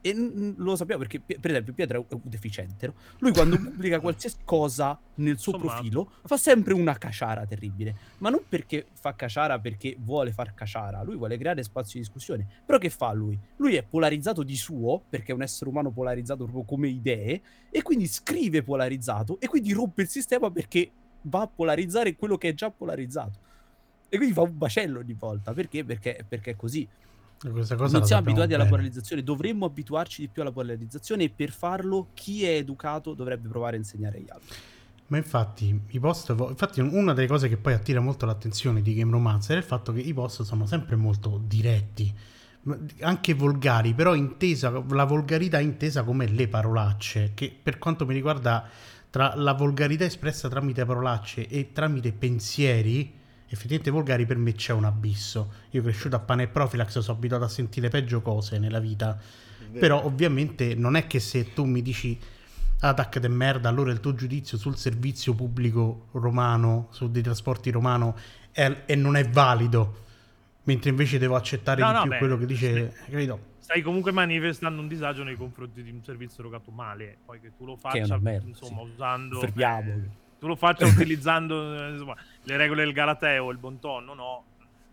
E 0.06 0.14
lo 0.58 0.76
sappiamo 0.76 1.02
perché, 1.02 1.20
per 1.20 1.50
esempio, 1.50 1.74
Pietro 1.74 2.06
è 2.08 2.14
un 2.14 2.22
deficiente. 2.26 2.86
No? 2.86 2.94
Lui 3.18 3.32
quando 3.32 3.58
pubblica 3.58 4.00
qualsiasi 4.00 4.38
cosa 4.46 5.00
nel 5.16 5.40
suo 5.40 5.54
Insomma. 5.54 5.74
profilo 5.74 6.12
fa 6.26 6.38
sempre 6.38 6.76
una 6.76 6.96
caciara 6.96 7.44
terribile. 7.48 7.96
Ma 8.20 8.30
non 8.30 8.42
perché 8.48 8.86
fa 8.94 9.16
caciara 9.16 9.58
perché 9.58 9.98
vuole 9.98 10.32
far 10.32 10.54
caciara, 10.54 11.02
lui 11.02 11.16
vuole 11.16 11.40
creare 11.40 11.64
spazio 11.64 12.00
di 12.00 12.06
discussione. 12.06 12.46
Però 12.64 12.78
che 12.78 12.92
fa 12.92 13.14
lui? 13.14 13.36
Lui 13.56 13.74
è 13.78 13.82
polarizzato 13.82 14.44
di 14.44 14.56
suo, 14.56 15.02
perché 15.10 15.32
è 15.32 15.34
un 15.34 15.42
essere 15.42 15.72
umano 15.72 15.90
polarizzato 15.90 16.44
proprio 16.44 16.66
come 16.66 16.88
idee, 16.88 17.42
e 17.72 17.82
quindi 17.82 18.06
scrive 18.06 18.62
polarizzato, 18.62 19.40
e 19.40 19.48
quindi 19.48 19.74
rompe 19.74 20.04
il 20.04 20.08
sistema 20.08 20.52
perché 20.52 20.92
va 21.22 21.42
a 21.42 21.48
polarizzare 21.48 22.16
quello 22.16 22.38
che 22.38 22.50
è 22.50 22.54
già 22.54 22.70
polarizzato. 22.70 23.40
E 24.08 24.18
quindi 24.18 24.36
fa 24.36 24.44
un 24.44 24.56
bacello 24.56 25.00
ogni 25.00 25.16
volta. 25.18 25.52
Perché? 25.52 25.84
Perché, 25.84 26.24
perché 26.28 26.52
è 26.52 26.56
così. 26.56 26.88
Questa 27.38 27.76
cosa 27.76 27.98
non 27.98 28.08
siamo 28.08 28.22
abituati 28.22 28.50
bene. 28.50 28.62
alla 28.62 28.70
polarizzazione, 28.70 29.24
dovremmo 29.24 29.66
abituarci 29.66 30.22
di 30.22 30.28
più 30.30 30.42
alla 30.42 30.52
polarizzazione 30.52 31.26
e 31.26 31.30
per 31.30 31.52
farlo 31.52 32.10
chi 32.14 32.44
è 32.46 32.56
educato 32.56 33.14
dovrebbe 33.14 33.48
provare 33.48 33.76
a 33.76 33.80
insegnare 33.80 34.18
agli 34.18 34.30
altri. 34.30 34.58
Ma 35.08 35.18
infatti 35.18 35.80
i 35.90 36.00
post, 36.00 36.34
infatti 36.38 36.80
una 36.80 37.14
delle 37.14 37.28
cose 37.28 37.48
che 37.48 37.58
poi 37.58 37.74
attira 37.74 38.00
molto 38.00 38.26
l'attenzione 38.26 38.82
di 38.82 38.96
Game 38.96 39.12
Romancer 39.12 39.56
è 39.56 39.60
il 39.60 39.66
fatto 39.66 39.94
che 39.94 40.00
i 40.00 40.14
post 40.14 40.42
sono 40.42 40.66
sempre 40.66 40.96
molto 40.96 41.40
diretti, 41.46 42.12
anche 43.02 43.34
volgari, 43.36 43.94
però 43.94 44.16
intesa, 44.16 44.84
la 44.90 45.04
volgarità 45.04 45.60
intesa 45.60 46.04
come 46.04 46.28
le 46.28 46.48
parolacce, 46.48 47.32
che 47.36 47.56
per 47.62 47.78
quanto 47.78 48.08
mi 48.08 48.16
riguarda 48.16 48.68
tra 49.12 49.36
la 49.36 49.54
volgarità 49.54 50.06
espressa 50.06 50.50
tramite 50.50 50.84
parolacce 50.86 51.48
e 51.48 51.72
tramite 51.72 52.12
pensieri, 52.12 53.14
effettivamente 53.56 53.90
volgari 53.90 54.26
per 54.26 54.38
me 54.38 54.54
c'è 54.54 54.74
un 54.74 54.86
abisso. 54.86 55.52
Io 55.72 55.82
cresciuto 55.82 56.16
a 56.16 56.20
pane 56.20 56.44
e 56.44 56.48
profilax, 56.48 57.00
sono 57.00 57.18
abituato 57.18 57.46
a 57.46 57.50
sentire 57.50 57.90
peggio 57.90 58.22
cose 58.22 58.60
nella 58.60 58.80
vita. 58.80 59.18
Però 59.72 60.04
ovviamente 60.06 60.76
non 60.76 60.96
è 60.96 61.08
che 61.08 61.20
se 61.20 61.54
tu 61.54 61.66
mi 61.66 61.82
dici 61.82 62.18
attack 62.80 63.20
de 63.20 63.28
merda, 63.28 63.68
allora 63.68 63.92
il 63.92 64.00
tuo 64.00 64.14
giudizio 64.14 64.58
sul 64.58 64.78
servizio 64.78 65.34
pubblico 65.34 66.08
romano, 66.12 66.88
su 66.92 67.10
dei 67.10 67.22
trasporti 67.22 67.72
romano, 67.72 68.16
è, 68.52 68.84
e 68.86 68.96
non 68.96 69.16
è 69.16 69.28
valido. 69.28 70.04
Mentre 70.64 70.92
invece 70.92 71.18
devo 71.18 71.36
accettare 71.36 71.82
no, 71.82 71.88
di 71.88 71.94
no, 71.94 72.02
più 72.02 72.10
beh, 72.12 72.18
quello 72.18 72.38
che 72.38 72.46
dice, 72.46 72.92
sì. 72.92 73.12
capito? 73.12 73.40
Stai 73.60 73.82
comunque 73.82 74.12
manifestando 74.12 74.82
un 74.82 74.88
disagio 74.88 75.24
nei 75.24 75.36
confronti 75.36 75.82
di 75.84 75.90
un 75.90 76.04
servizio 76.04 76.40
erogato 76.40 76.72
male. 76.72 77.18
Poi 77.26 77.40
che 77.40 77.52
tu 77.56 77.66
lo 77.66 77.76
faccia, 77.76 78.18
merda, 78.20 78.48
insomma, 78.48 78.82
sì. 78.84 78.92
usando. 78.92 79.40
Fermiamo. 79.40 79.92
Eh, 79.92 80.25
tu 80.46 80.48
lo 80.48 80.56
faccia 80.56 80.86
utilizzando 80.88 81.90
insomma, 81.90 82.16
le 82.44 82.58
regole 82.58 82.84
del 82.84 82.94
Galateo, 82.94 83.50
il 83.50 83.58
bon 83.58 83.80
ton, 83.80 84.06
no, 84.06 84.44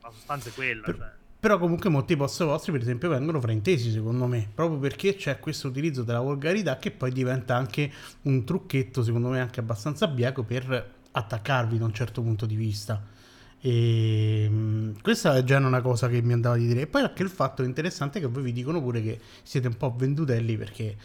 la 0.00 0.10
sostanza 0.10 0.48
è 0.48 0.52
quella. 0.52 0.82
Per, 0.82 0.96
cioè. 0.96 1.10
Però 1.38 1.58
comunque 1.58 1.90
molti 1.90 2.16
post 2.16 2.42
vostri, 2.44 2.72
per 2.72 2.80
esempio, 2.80 3.10
vengono 3.10 3.40
fraintesi, 3.40 3.90
secondo 3.90 4.26
me, 4.26 4.48
proprio 4.54 4.78
perché 4.78 5.16
c'è 5.16 5.38
questo 5.38 5.68
utilizzo 5.68 6.02
della 6.04 6.20
volgarità 6.20 6.78
che 6.78 6.90
poi 6.90 7.12
diventa 7.12 7.54
anche 7.56 7.90
un 8.22 8.44
trucchetto, 8.44 9.02
secondo 9.02 9.28
me, 9.28 9.40
anche 9.40 9.60
abbastanza 9.60 10.06
bieco 10.06 10.42
per 10.42 10.90
attaccarvi 11.10 11.78
da 11.78 11.84
un 11.84 11.92
certo 11.92 12.22
punto 12.22 12.46
di 12.46 12.54
vista. 12.54 13.04
E 13.60 14.44
ehm, 14.44 15.00
questa 15.02 15.36
è 15.36 15.44
già 15.44 15.58
una 15.58 15.82
cosa 15.82 16.08
che 16.08 16.22
mi 16.22 16.32
andava 16.32 16.56
di 16.56 16.66
dire. 16.66 16.82
E 16.82 16.86
poi 16.86 17.02
anche 17.02 17.22
il 17.22 17.28
fatto 17.28 17.62
interessante 17.62 18.20
che 18.20 18.26
voi 18.26 18.42
vi 18.42 18.52
dicono 18.52 18.80
pure 18.80 19.02
che 19.02 19.20
siete 19.42 19.66
un 19.66 19.76
po' 19.76 19.94
vendutelli 19.96 20.56
perché 20.56 20.96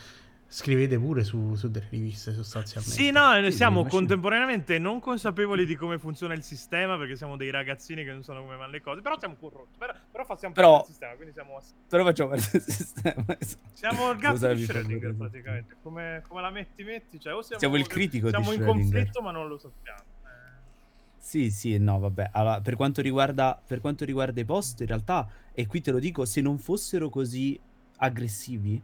Scrivete 0.50 0.98
pure 0.98 1.26
su, 1.26 1.56
su, 1.56 1.70
delle 1.70 1.88
riviste 1.90 2.32
sostanzialmente. 2.32 2.96
Sì, 2.96 3.12
no, 3.12 3.38
noi 3.38 3.52
siamo 3.52 3.86
contemporaneamente 3.86 4.80
non 4.80 5.02
consapevoli 5.02 5.66
di 5.66 5.76
come 5.76 6.00
funziona 6.00 6.34
il 6.34 6.42
sistema 6.42 6.98
perché 6.98 7.18
siamo 7.18 7.36
dei 7.36 7.50
ragazzini 7.50 8.06
che 8.06 8.14
non 8.14 8.24
sanno 8.24 8.44
come 8.44 8.56
vanno 8.56 8.72
le 8.72 8.82
cose, 8.82 9.02
però 9.02 9.20
siamo 9.20 9.36
corrotti, 9.36 9.78
però, 9.78 9.94
però 10.10 10.24
facciamo 10.24 10.54
però, 10.54 10.86
parte 10.86 10.86
del 10.86 10.92
sistema, 10.94 11.16
quindi 11.16 11.34
siamo... 11.34 11.62
Però 11.90 12.04
facciamo 12.06 12.30
parte 12.30 12.50
del 12.52 12.62
sistema. 12.62 13.26
Esatto. 13.38 13.70
Siamo 13.74 14.12
il 14.12 14.18
gatto 14.20 14.54
di 14.54 14.64
Schrödinger 14.64 15.18
praticamente, 15.18 15.76
come, 15.82 16.24
come, 16.26 16.42
la 16.42 16.50
metti 16.50 16.84
metti, 16.84 17.20
cioè 17.20 17.34
o 17.34 17.42
siamo, 17.42 17.60
siamo 17.60 17.76
il 17.76 17.88
critico 17.88 18.30
siamo 18.30 18.54
in 18.54 18.64
conflitto 18.64 19.22
ma 19.22 19.32
non 19.32 19.50
lo 19.50 19.58
sappiamo. 19.58 20.00
Eh. 20.00 20.62
Sì, 21.18 21.52
sì, 21.52 21.78
no, 21.78 22.00
vabbè. 22.00 22.30
Allora, 22.32 22.62
per 22.62 22.78
quanto, 22.78 23.02
riguarda, 23.02 23.62
per 23.68 23.82
quanto 23.82 24.06
riguarda 24.06 24.40
i 24.40 24.46
post, 24.46 24.80
in 24.80 24.88
realtà, 24.88 25.28
e 25.52 25.68
qui 25.68 25.82
te 25.82 25.92
lo 25.92 26.00
dico, 26.00 26.24
se 26.24 26.40
non 26.40 26.58
fossero 26.58 27.10
così 27.10 27.60
aggressivi, 27.98 28.82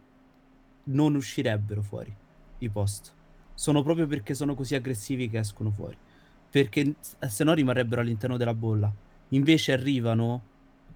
non 0.86 1.16
uscirebbero 1.16 1.82
fuori 1.82 2.14
i 2.60 2.70
post. 2.70 3.14
Sono 3.54 3.84
proprio 3.84 4.08
perché 4.08 4.34
sono 4.34 4.56
così 4.56 4.76
aggressivi 4.76 5.30
che 5.30 5.40
escono 5.40 5.72
fuori. 5.72 5.96
Perché 6.50 6.96
se 7.28 7.44
no 7.44 7.54
rimarrebbero 7.54 8.02
all'interno 8.02 8.38
della 8.38 8.54
bolla. 8.54 8.92
Invece 9.30 9.72
arrivano 9.72 10.42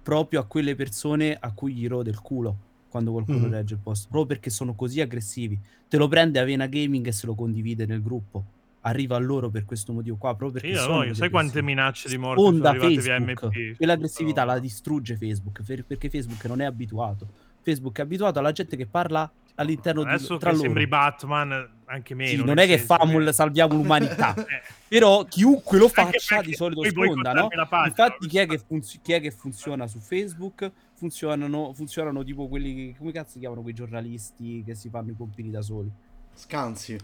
proprio 0.02 0.40
a 0.40 0.44
quelle 0.44 0.74
persone 0.74 1.36
a 1.38 1.52
cui 1.52 1.74
gli 1.74 1.86
rode 1.86 2.10
il 2.10 2.20
culo 2.20 2.66
quando 2.88 3.12
qualcuno 3.12 3.46
mm. 3.46 3.50
legge 3.50 3.74
il 3.74 3.80
post. 3.80 4.04
Proprio 4.04 4.26
perché 4.26 4.50
sono 4.50 4.74
così 4.74 5.00
aggressivi. 5.00 5.58
Te 5.88 5.96
lo 5.96 6.08
prende 6.08 6.38
Avena 6.38 6.66
Gaming 6.66 7.06
e 7.06 7.12
se 7.12 7.26
lo 7.26 7.34
condivide 7.34 7.86
nel 7.86 8.02
gruppo. 8.02 8.56
Arriva 8.82 9.16
a 9.16 9.18
loro 9.18 9.50
per 9.50 9.64
questo 9.64 9.92
motivo 9.92 10.16
qua. 10.16 10.34
Proprio 10.34 10.60
perché 10.60 10.76
sì, 10.76 10.82
sono 10.82 11.02
no, 11.02 11.14
sai 11.14 11.30
quante 11.30 11.60
minacce 11.62 12.08
di 12.08 12.16
morte 12.16 12.40
Onda 12.40 12.70
sono 12.70 12.84
arrivate 12.84 13.02
Facebook, 13.02 13.50
via 13.52 13.70
MP? 13.70 13.76
Quell'aggressività 13.76 14.44
no. 14.44 14.52
la 14.52 14.58
distrugge 14.58 15.16
Facebook 15.16 15.62
perché 15.86 16.08
Facebook 16.08 16.44
non 16.46 16.60
è 16.60 16.64
abituato. 16.64 17.28
Facebook 17.60 17.98
è 17.98 18.02
abituato 18.02 18.38
alla 18.38 18.52
gente 18.52 18.76
che 18.76 18.86
parla 18.86 19.30
all'interno 19.58 20.02
Adesso 20.02 20.34
di 20.34 20.40
tra 20.40 20.50
loro. 20.50 20.62
sembri 20.62 20.86
Batman, 20.86 21.82
anche 21.86 22.14
meno. 22.14 22.40
Sì, 22.40 22.44
non 22.44 22.58
è 22.58 22.66
che 22.66 22.78
famo 22.78 23.18
che... 23.18 23.32
salviamo 23.32 23.74
l'umanità. 23.74 24.34
eh. 24.38 24.62
Però 24.88 25.24
chiunque 25.24 25.78
lo 25.78 25.88
faccia 25.88 26.40
di 26.40 26.54
solito 26.54 26.82
sponda, 26.84 27.32
no? 27.32 27.48
Pagina, 27.48 27.86
Infatti 27.86 28.26
chi 28.26 28.38
è, 28.38 28.58
funzi- 28.58 29.00
chi 29.02 29.12
è, 29.12 29.20
che 29.20 29.30
funziona 29.30 29.86
su 29.86 29.98
Facebook? 29.98 30.70
Funzionano, 30.94 31.72
funzionano 31.74 32.24
tipo 32.24 32.48
quelli 32.48 32.94
come 32.96 33.12
cazzo 33.12 33.32
si 33.32 33.38
chiamano 33.38 33.62
quei 33.62 33.74
giornalisti 33.74 34.62
che 34.64 34.74
si 34.74 34.88
fanno 34.88 35.10
i 35.10 35.16
compiti 35.16 35.50
da 35.50 35.62
soli? 35.62 35.90
Scansi. 36.34 36.98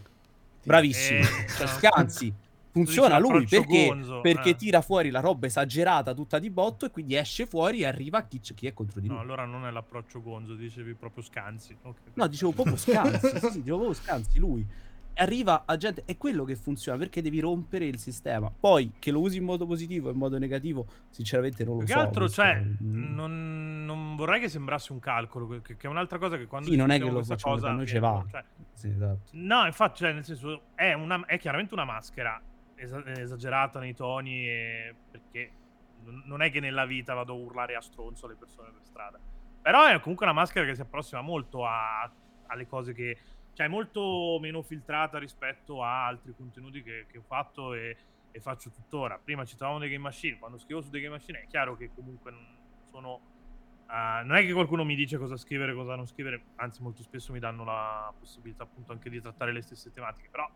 Bravissimo. 0.64 1.20
Eh, 1.20 1.48
cioè, 1.56 1.66
scansi 1.66 2.34
funziona 2.74 3.18
lui 3.18 3.46
perché, 3.46 3.86
gonzo, 3.86 4.20
perché 4.20 4.50
eh. 4.50 4.56
tira 4.56 4.80
fuori 4.80 5.10
la 5.10 5.20
roba 5.20 5.46
esagerata 5.46 6.12
tutta 6.12 6.40
di 6.40 6.50
botto 6.50 6.86
e 6.86 6.90
quindi 6.90 7.14
esce 7.14 7.46
fuori 7.46 7.80
e 7.80 7.86
arriva 7.86 8.22
chi, 8.22 8.40
chi 8.40 8.66
è 8.66 8.72
contro 8.72 9.00
di 9.00 9.06
lui. 9.06 9.16
No, 9.16 9.22
allora 9.22 9.44
non 9.44 9.64
è 9.64 9.70
l'approccio 9.70 10.20
gonzo, 10.20 10.54
dicevi 10.54 10.94
proprio 10.94 11.22
scanzi. 11.22 11.76
Okay. 11.80 12.12
No, 12.14 12.26
dicevo 12.26 12.50
proprio 12.50 12.76
scanzi, 12.76 13.28
sì, 13.52 13.58
dicevo 13.58 13.76
proprio 13.76 13.92
scanzi, 13.92 14.38
lui. 14.40 14.66
Arriva 15.16 15.62
a 15.64 15.76
gente, 15.76 16.02
è 16.04 16.16
quello 16.16 16.42
che 16.42 16.56
funziona 16.56 16.98
perché 16.98 17.22
devi 17.22 17.38
rompere 17.38 17.84
il 17.84 18.00
sistema. 18.00 18.50
Poi 18.50 18.94
che 18.98 19.12
lo 19.12 19.20
usi 19.20 19.36
in 19.36 19.44
modo 19.44 19.64
positivo 19.64 20.08
o 20.08 20.10
in 20.10 20.18
modo 20.18 20.36
negativo, 20.38 20.84
sinceramente 21.10 21.62
non 21.62 21.74
lo 21.74 21.84
Più 21.84 21.86
so. 21.86 21.94
Che 21.94 22.00
altro, 22.00 22.28
cioè, 22.28 22.60
mm. 22.60 23.14
non, 23.14 23.84
non, 23.84 24.16
vorrei 24.16 24.40
che 24.40 24.48
sembrasse 24.48 24.90
un 24.90 24.98
calcolo, 24.98 25.46
che, 25.46 25.76
che, 25.76 25.86
è 25.86 25.86
un'altra 25.86 26.18
cosa 26.18 26.36
che 26.36 26.46
quando 26.46 26.68
sì, 26.68 26.74
non 26.74 26.90
è 26.90 26.98
che 26.98 27.08
lo 27.08 27.22
facciamo 27.22 27.54
cosa, 27.54 27.70
noi 27.70 27.86
ce 27.86 28.00
va. 28.00 28.24
Cioè, 28.28 28.44
sì, 28.72 28.88
esatto. 28.88 29.30
No, 29.30 29.64
infatti, 29.64 29.98
cioè, 29.98 30.12
nel 30.12 30.24
senso, 30.24 30.62
è, 30.74 30.92
una, 30.94 31.24
è 31.26 31.38
chiaramente 31.38 31.74
una 31.74 31.84
maschera 31.84 32.42
esagerata 32.76 33.78
nei 33.78 33.94
toni 33.94 34.46
perché 35.10 35.52
non 36.24 36.42
è 36.42 36.50
che 36.50 36.60
nella 36.60 36.84
vita 36.84 37.14
vado 37.14 37.32
a 37.32 37.36
urlare 37.36 37.74
a 37.74 37.80
stronzo 37.80 38.26
alle 38.26 38.34
persone 38.34 38.70
per 38.70 38.82
strada. 38.84 39.18
Però 39.62 39.86
è 39.86 39.98
comunque 40.00 40.26
una 40.26 40.34
maschera 40.34 40.66
che 40.66 40.74
si 40.74 40.82
approssima 40.82 41.22
molto 41.22 41.64
a, 41.64 42.10
alle 42.46 42.66
cose 42.66 42.92
che... 42.92 43.18
Cioè 43.54 43.66
è 43.66 43.68
molto 43.68 44.38
meno 44.40 44.62
filtrata 44.62 45.16
rispetto 45.18 45.82
a 45.82 46.06
altri 46.06 46.34
contenuti 46.36 46.82
che, 46.82 47.06
che 47.08 47.18
ho 47.18 47.22
fatto 47.22 47.72
e, 47.72 47.96
e, 48.32 48.40
faccio 48.40 48.70
tuttora. 48.70 49.18
Prima 49.22 49.44
citavamo 49.44 49.78
dei 49.78 49.88
game 49.88 50.02
machine, 50.02 50.38
quando 50.38 50.58
scrivo 50.58 50.80
su 50.80 50.90
dei 50.90 51.00
game 51.00 51.14
machine 51.14 51.42
è 51.42 51.46
chiaro 51.46 51.76
che 51.76 51.90
comunque 51.94 52.30
non 52.32 52.44
sono... 52.90 53.32
Uh, 53.86 54.26
non 54.26 54.34
è 54.36 54.44
che 54.44 54.52
qualcuno 54.52 54.82
mi 54.82 54.96
dice 54.96 55.18
cosa 55.18 55.36
scrivere 55.36 55.72
e 55.72 55.74
cosa 55.74 55.94
non 55.94 56.06
scrivere, 56.06 56.42
anzi 56.56 56.82
molto 56.82 57.02
spesso 57.02 57.32
mi 57.32 57.38
danno 57.38 57.64
la 57.64 58.12
possibilità 58.18 58.64
appunto 58.64 58.92
anche 58.92 59.08
di 59.08 59.20
trattare 59.20 59.52
le 59.52 59.60
stesse 59.60 59.92
tematiche, 59.92 60.28
però 60.30 60.50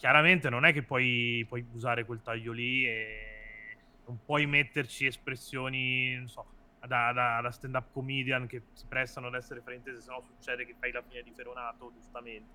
chiaramente 0.00 0.48
non 0.48 0.64
è 0.64 0.72
che 0.72 0.82
puoi, 0.82 1.44
puoi 1.46 1.62
usare 1.72 2.06
quel 2.06 2.22
taglio 2.22 2.52
lì 2.52 2.86
e 2.86 3.76
non 4.06 4.18
puoi 4.24 4.46
metterci 4.46 5.04
espressioni, 5.04 6.16
non 6.16 6.26
so, 6.26 6.46
da, 6.80 7.12
da, 7.12 7.40
da 7.42 7.50
stand-up 7.50 7.92
comedian 7.92 8.46
che 8.46 8.62
si 8.72 8.86
prestano 8.86 9.26
ad 9.26 9.34
essere 9.34 9.60
fraintese, 9.60 10.00
se 10.00 10.10
no 10.10 10.22
succede 10.22 10.64
che 10.64 10.74
fai 10.78 10.90
la 10.90 11.02
fine 11.06 11.22
di 11.22 11.30
Feronato, 11.36 11.92
giustamente. 11.92 12.48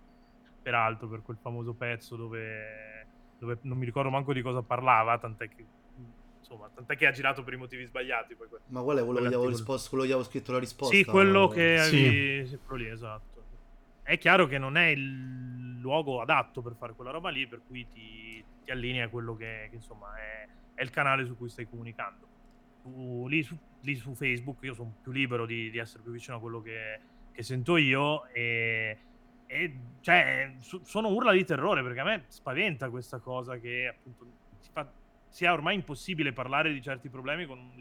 Peraltro, 0.64 1.08
per 1.08 1.22
quel 1.22 1.38
famoso 1.40 1.76
pezzo 1.76 2.16
dove, 2.16 3.06
dove 3.38 3.60
non 3.62 3.78
mi 3.78 3.86
ricordo 3.86 4.10
manco 4.10 4.34
di 4.34 4.42
cosa 4.42 4.64
parlava, 4.64 5.20
tant'è 5.20 5.48
che 5.48 5.66
insomma, 6.40 6.68
tant'è 6.74 6.96
che 6.98 7.06
ha 7.06 7.12
girato 7.12 7.44
per 7.44 7.54
i 7.54 7.58
motivi 7.58 7.86
sbagliati. 7.86 8.34
Poi, 8.34 8.48
Ma 8.70 8.82
qual 8.82 8.98
è 8.98 9.04
quello 9.04 9.20
che 9.20 9.26
gli 9.26 9.34
avevo, 9.34 9.50
risposto, 9.50 9.90
quello 9.90 10.06
gli 10.06 10.12
avevo 10.12 10.26
scritto 10.26 10.52
la 10.52 10.60
risposta? 10.60 10.96
Sì, 10.96 11.06
quello 11.06 11.48
che 11.48 11.80
avevi... 11.80 12.48
Sì. 12.48 12.58
quello 12.66 12.84
lì, 12.84 12.90
esatto. 12.90 13.35
È 14.08 14.20
chiaro 14.20 14.46
che 14.46 14.60
non 14.60 14.78
è 14.78 14.86
il 14.86 15.80
luogo 15.80 16.22
adatto 16.22 16.62
per 16.62 16.76
fare 16.76 16.94
quella 16.94 17.10
roba 17.10 17.30
lì, 17.30 17.48
per 17.48 17.62
cui 17.66 17.88
ti, 17.92 18.44
ti 18.64 18.70
allinea 18.70 19.06
a 19.06 19.10
quello 19.10 19.36
che, 19.36 19.66
che 19.72 19.78
insomma 19.78 20.16
è, 20.16 20.48
è, 20.76 20.84
il 20.84 20.92
canale 20.92 21.26
su 21.26 21.36
cui 21.36 21.50
stai 21.50 21.68
comunicando. 21.68 22.28
Tu, 22.84 23.28
lì, 23.28 23.42
su, 23.42 23.58
lì, 23.82 23.96
su, 23.96 24.14
Facebook 24.14 24.62
io 24.62 24.76
sono 24.76 24.94
più 25.02 25.12
libero 25.12 25.48
di, 25.48 25.72
di, 25.72 25.80
essere 25.80 26.04
più 26.04 26.12
vicino 26.12 26.38
a 26.38 26.40
quello 26.40 26.62
che, 26.62 27.00
che 27.32 27.42
sento 27.42 27.78
io 27.78 28.28
e, 28.28 28.98
e 29.48 29.80
cioè, 30.02 30.54
su, 30.60 30.84
sono 30.84 31.10
urla 31.10 31.32
di 31.32 31.44
terrore 31.44 31.82
perché 31.82 32.00
a 32.02 32.04
me 32.04 32.26
spaventa 32.28 32.92
questa 32.92 33.18
cosa 33.18 33.58
che 33.58 33.88
appunto 33.88 34.28
si 34.60 34.70
fa 34.72 34.88
sia 35.30 35.52
ormai 35.52 35.74
impossibile 35.74 36.32
parlare 36.32 36.72
di 36.72 36.80
certi 36.80 37.10
problemi 37.10 37.44
un, 37.46 37.72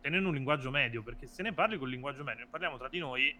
tenendo 0.00 0.28
un 0.28 0.34
linguaggio 0.34 0.70
medio, 0.70 1.02
perché 1.02 1.26
se 1.26 1.42
ne 1.42 1.52
parli 1.52 1.78
con 1.78 1.86
il 1.86 1.94
linguaggio 1.94 2.24
medio, 2.24 2.44
ne 2.44 2.50
parliamo 2.50 2.76
tra 2.76 2.88
di 2.88 2.98
noi, 2.98 3.34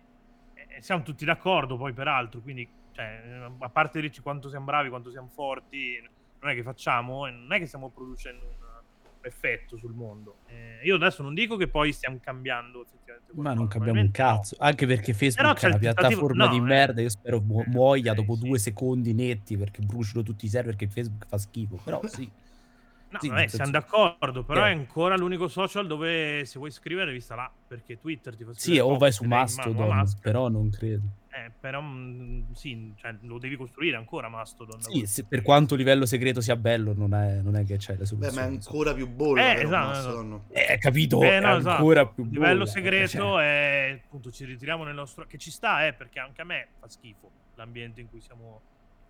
siamo 0.80 1.02
tutti 1.02 1.24
d'accordo 1.24 1.76
poi 1.76 1.92
peraltro, 1.92 2.40
quindi 2.40 2.68
cioè, 2.92 3.22
a 3.58 3.68
parte 3.68 4.00
dirci 4.00 4.20
quanto 4.20 4.48
siamo 4.48 4.66
bravi, 4.66 4.88
quanto 4.88 5.10
siamo 5.10 5.28
forti, 5.32 5.98
non 6.40 6.50
è 6.50 6.54
che 6.54 6.62
facciamo, 6.62 7.26
non 7.26 7.52
è 7.52 7.58
che 7.58 7.66
stiamo 7.66 7.88
producendo 7.88 8.44
un 8.44 9.28
effetto 9.28 9.76
sul 9.76 9.92
mondo. 9.92 10.38
Eh, 10.46 10.80
io 10.84 10.96
adesso 10.96 11.22
non 11.22 11.34
dico 11.34 11.56
che 11.56 11.68
poi 11.68 11.92
stiamo 11.92 12.18
cambiando 12.22 12.82
effettivamente. 12.82 13.32
Ma 13.34 13.54
non 13.54 13.66
cambiamo 13.68 14.00
un 14.00 14.10
cazzo, 14.10 14.56
no. 14.58 14.66
anche 14.66 14.86
perché 14.86 15.14
Facebook 15.14 15.60
è 15.60 15.66
una 15.66 15.78
piattaforma 15.78 16.46
no, 16.46 16.50
di 16.50 16.58
eh, 16.58 16.60
merda, 16.60 17.00
io 17.00 17.08
spero 17.08 17.40
mu- 17.40 17.64
muoia 17.66 18.12
eh, 18.12 18.14
dopo 18.14 18.34
sì. 18.34 18.46
due 18.46 18.58
secondi 18.58 19.14
netti 19.14 19.56
perché 19.56 19.80
bruciano 19.82 20.22
tutti 20.22 20.44
i 20.44 20.48
server 20.48 20.76
che 20.76 20.88
Facebook 20.88 21.26
fa 21.26 21.38
schifo, 21.38 21.80
però 21.82 22.00
sì. 22.04 22.30
No, 23.12 23.18
sì, 23.20 23.28
vabbè, 23.28 23.46
siamo 23.46 23.70
d'accordo, 23.70 24.42
però 24.42 24.64
eh. 24.66 24.70
è 24.70 24.72
ancora 24.72 25.16
l'unico 25.16 25.46
social 25.46 25.86
dove 25.86 26.46
se 26.46 26.58
vuoi 26.58 26.70
scrivere 26.70 27.06
devi 27.08 27.20
stare 27.20 27.42
là, 27.42 27.52
perché 27.68 27.98
Twitter 27.98 28.34
ti 28.34 28.42
fa 28.42 28.54
scrivere. 28.54 28.82
Sì, 28.82 28.90
o 28.90 28.96
vai 28.96 29.12
su 29.12 29.24
Mastodon, 29.24 30.04
però 30.20 30.48
non 30.48 30.70
credo. 30.70 31.02
Eh, 31.34 31.50
però 31.58 31.80
mh, 31.80 32.52
sì, 32.52 32.92
cioè, 32.96 33.14
lo 33.20 33.38
devi 33.38 33.56
costruire 33.56 33.96
ancora 33.96 34.28
Mastodon. 34.28 34.80
Sì, 34.80 35.04
se, 35.06 35.24
per 35.24 35.42
quanto 35.42 35.74
livello 35.74 36.06
segreto 36.06 36.40
sia 36.40 36.56
bello, 36.56 36.94
non 36.94 37.14
è, 37.14 37.40
non 37.42 37.56
è 37.56 37.64
che 37.64 37.76
c'è 37.76 37.96
la 37.96 38.04
soluzione. 38.06 38.34
Beh, 38.34 38.40
ma 38.40 38.46
è 38.46 38.50
ancora 38.50 38.94
più 38.94 39.06
bolla. 39.08 39.54
Eh, 39.54 39.62
esatto, 39.62 39.86
Mastodon. 39.86 40.42
Eh, 40.48 40.78
capito, 40.78 41.22
eh, 41.22 41.38
no, 41.40 41.48
è 41.48 41.56
esatto. 41.56 41.76
ancora 41.76 42.06
più 42.06 42.24
bolla. 42.24 42.38
Livello 42.38 42.64
segreto 42.66 43.08
cioè... 43.08 43.90
è, 43.90 44.00
appunto, 44.04 44.30
ci 44.30 44.44
ritiriamo 44.46 44.84
nel 44.84 44.94
nostro... 44.94 45.26
Che 45.26 45.36
ci 45.36 45.50
sta, 45.50 45.86
eh, 45.86 45.92
perché 45.92 46.18
anche 46.18 46.40
a 46.40 46.44
me 46.44 46.68
fa 46.78 46.88
schifo 46.88 47.30
l'ambiente 47.56 48.00
in 48.00 48.08
cui 48.08 48.20
siamo... 48.20 48.60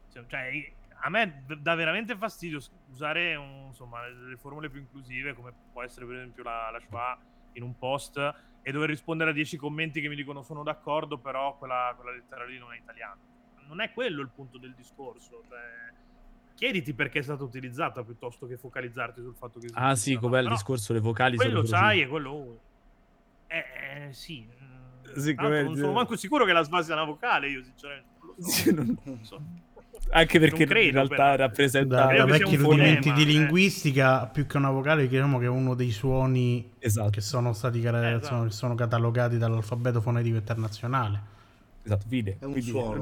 siamo 0.08 0.26
cioè, 0.28 0.72
a 1.04 1.08
me 1.10 1.44
dà 1.58 1.74
veramente 1.74 2.16
fastidio 2.16 2.60
usare 2.90 3.34
un, 3.34 3.66
insomma, 3.68 4.06
le 4.06 4.36
formule 4.36 4.70
più 4.70 4.80
inclusive, 4.80 5.34
come 5.34 5.52
può 5.72 5.82
essere 5.82 6.06
per 6.06 6.16
esempio 6.16 6.44
la, 6.44 6.70
la 6.70 6.80
schwa 6.80 7.18
in 7.54 7.62
un 7.62 7.76
post, 7.76 8.18
e 8.62 8.70
dover 8.70 8.88
rispondere 8.88 9.30
a 9.30 9.32
10 9.32 9.56
commenti 9.56 10.00
che 10.00 10.08
mi 10.08 10.14
dicono 10.14 10.42
sono 10.42 10.62
d'accordo, 10.62 11.18
però 11.18 11.56
quella, 11.58 11.92
quella 11.96 12.12
lettera 12.12 12.44
lì 12.44 12.58
non 12.58 12.72
è 12.72 12.76
italiana. 12.76 13.18
Non 13.66 13.80
è 13.80 13.92
quello 13.92 14.22
il 14.22 14.28
punto 14.28 14.58
del 14.58 14.74
discorso. 14.74 15.42
Cioè, 15.48 15.92
chiediti 16.54 16.94
perché 16.94 17.18
è 17.18 17.22
stata 17.22 17.42
utilizzata 17.42 18.04
piuttosto 18.04 18.46
che 18.46 18.56
focalizzarti 18.56 19.20
sul 19.20 19.34
fatto 19.34 19.58
che... 19.58 19.68
Ah 19.72 19.96
sì, 19.96 20.14
com'è 20.14 20.40
il 20.40 20.48
discorso, 20.48 20.92
le 20.92 21.00
vocali 21.00 21.36
quello 21.36 21.64
sai 21.64 22.02
e 22.02 22.06
quello... 22.06 22.60
Eh, 23.48 24.06
eh 24.06 24.12
sì. 24.12 24.46
sì 25.16 25.34
non 25.34 25.76
sono 25.76 25.92
manco 25.92 26.16
sicuro 26.16 26.44
che 26.44 26.52
la 26.52 26.62
sbase 26.62 26.84
sia 26.84 26.94
una 26.94 27.04
vocale, 27.04 27.48
io 27.48 27.62
sinceramente. 27.64 28.08
Non 28.20 28.34
lo 28.36 28.42
so. 28.42 28.50
Sì, 28.50 28.72
non... 28.72 28.98
non 29.02 29.24
so. 29.24 29.42
Anche 30.10 30.38
perché 30.38 30.66
credo, 30.66 30.86
in 30.86 30.92
realtà 30.92 31.16
però. 31.16 31.36
rappresenta 31.36 32.06
da, 32.06 32.16
da 32.16 32.24
vecchi 32.26 32.56
rudimenti 32.56 33.08
fonema, 33.08 33.16
di 33.16 33.22
eh. 33.22 33.38
linguistica, 33.38 34.26
più 34.26 34.46
che 34.46 34.56
una 34.58 34.70
vocale, 34.70 35.08
diciamo 35.08 35.38
che 35.38 35.46
è 35.46 35.48
uno 35.48 35.74
dei 35.74 35.90
suoni 35.90 36.70
esatto. 36.78 37.10
che 37.10 37.20
sono 37.20 37.52
stati 37.52 37.82
eh, 37.82 37.88
esatto. 37.88 38.24
sono, 38.26 38.50
sono, 38.50 38.74
catalogati 38.74 39.38
dall'alfabeto 39.38 40.00
fonetico 40.00 40.36
internazionale. 40.36 41.20
Esatto, 41.82 42.04
fide. 42.08 42.36
È 42.38 42.44
un 42.44 42.52
Quindi, 42.52 42.70
suono. 42.70 43.00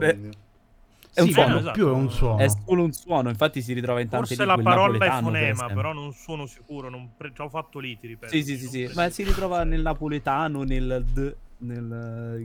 È 1.13 1.21
un 1.23 1.27
sì, 1.27 1.33
suono, 1.33 1.59
esatto. 1.59 1.73
più 1.73 1.89
è 1.89 1.91
un 1.91 2.11
suono. 2.11 2.39
È 2.39 2.49
solo 2.49 2.85
un 2.85 2.93
suono, 2.93 3.29
infatti 3.31 3.63
si 3.63 3.73
ritrova 3.73 4.01
in 4.01 4.09
tante 4.09 4.27
Forse 4.29 4.45
la 4.45 4.57
parola 4.57 5.05
è 5.05 5.21
fonema, 5.21 5.67
però 5.67 5.93
non 5.93 6.13
sono 6.13 6.47
sicuro, 6.47 6.89
non 6.89 7.11
pre- 7.17 7.33
ci 7.35 7.41
ho 7.41 7.49
fatto 7.49 7.81
liti, 7.81 8.07
ripeto. 8.07 8.33
Sì, 8.33 8.45
sì, 8.45 8.57
sì, 8.57 8.69
sì. 8.69 8.91
ma 8.95 9.11
si 9.11 9.25
ritrova 9.25 9.65
nel 9.65 9.83
napoletano, 9.83 10.63
nel 10.63 11.05
d, 11.13 11.35
nel 11.59 12.45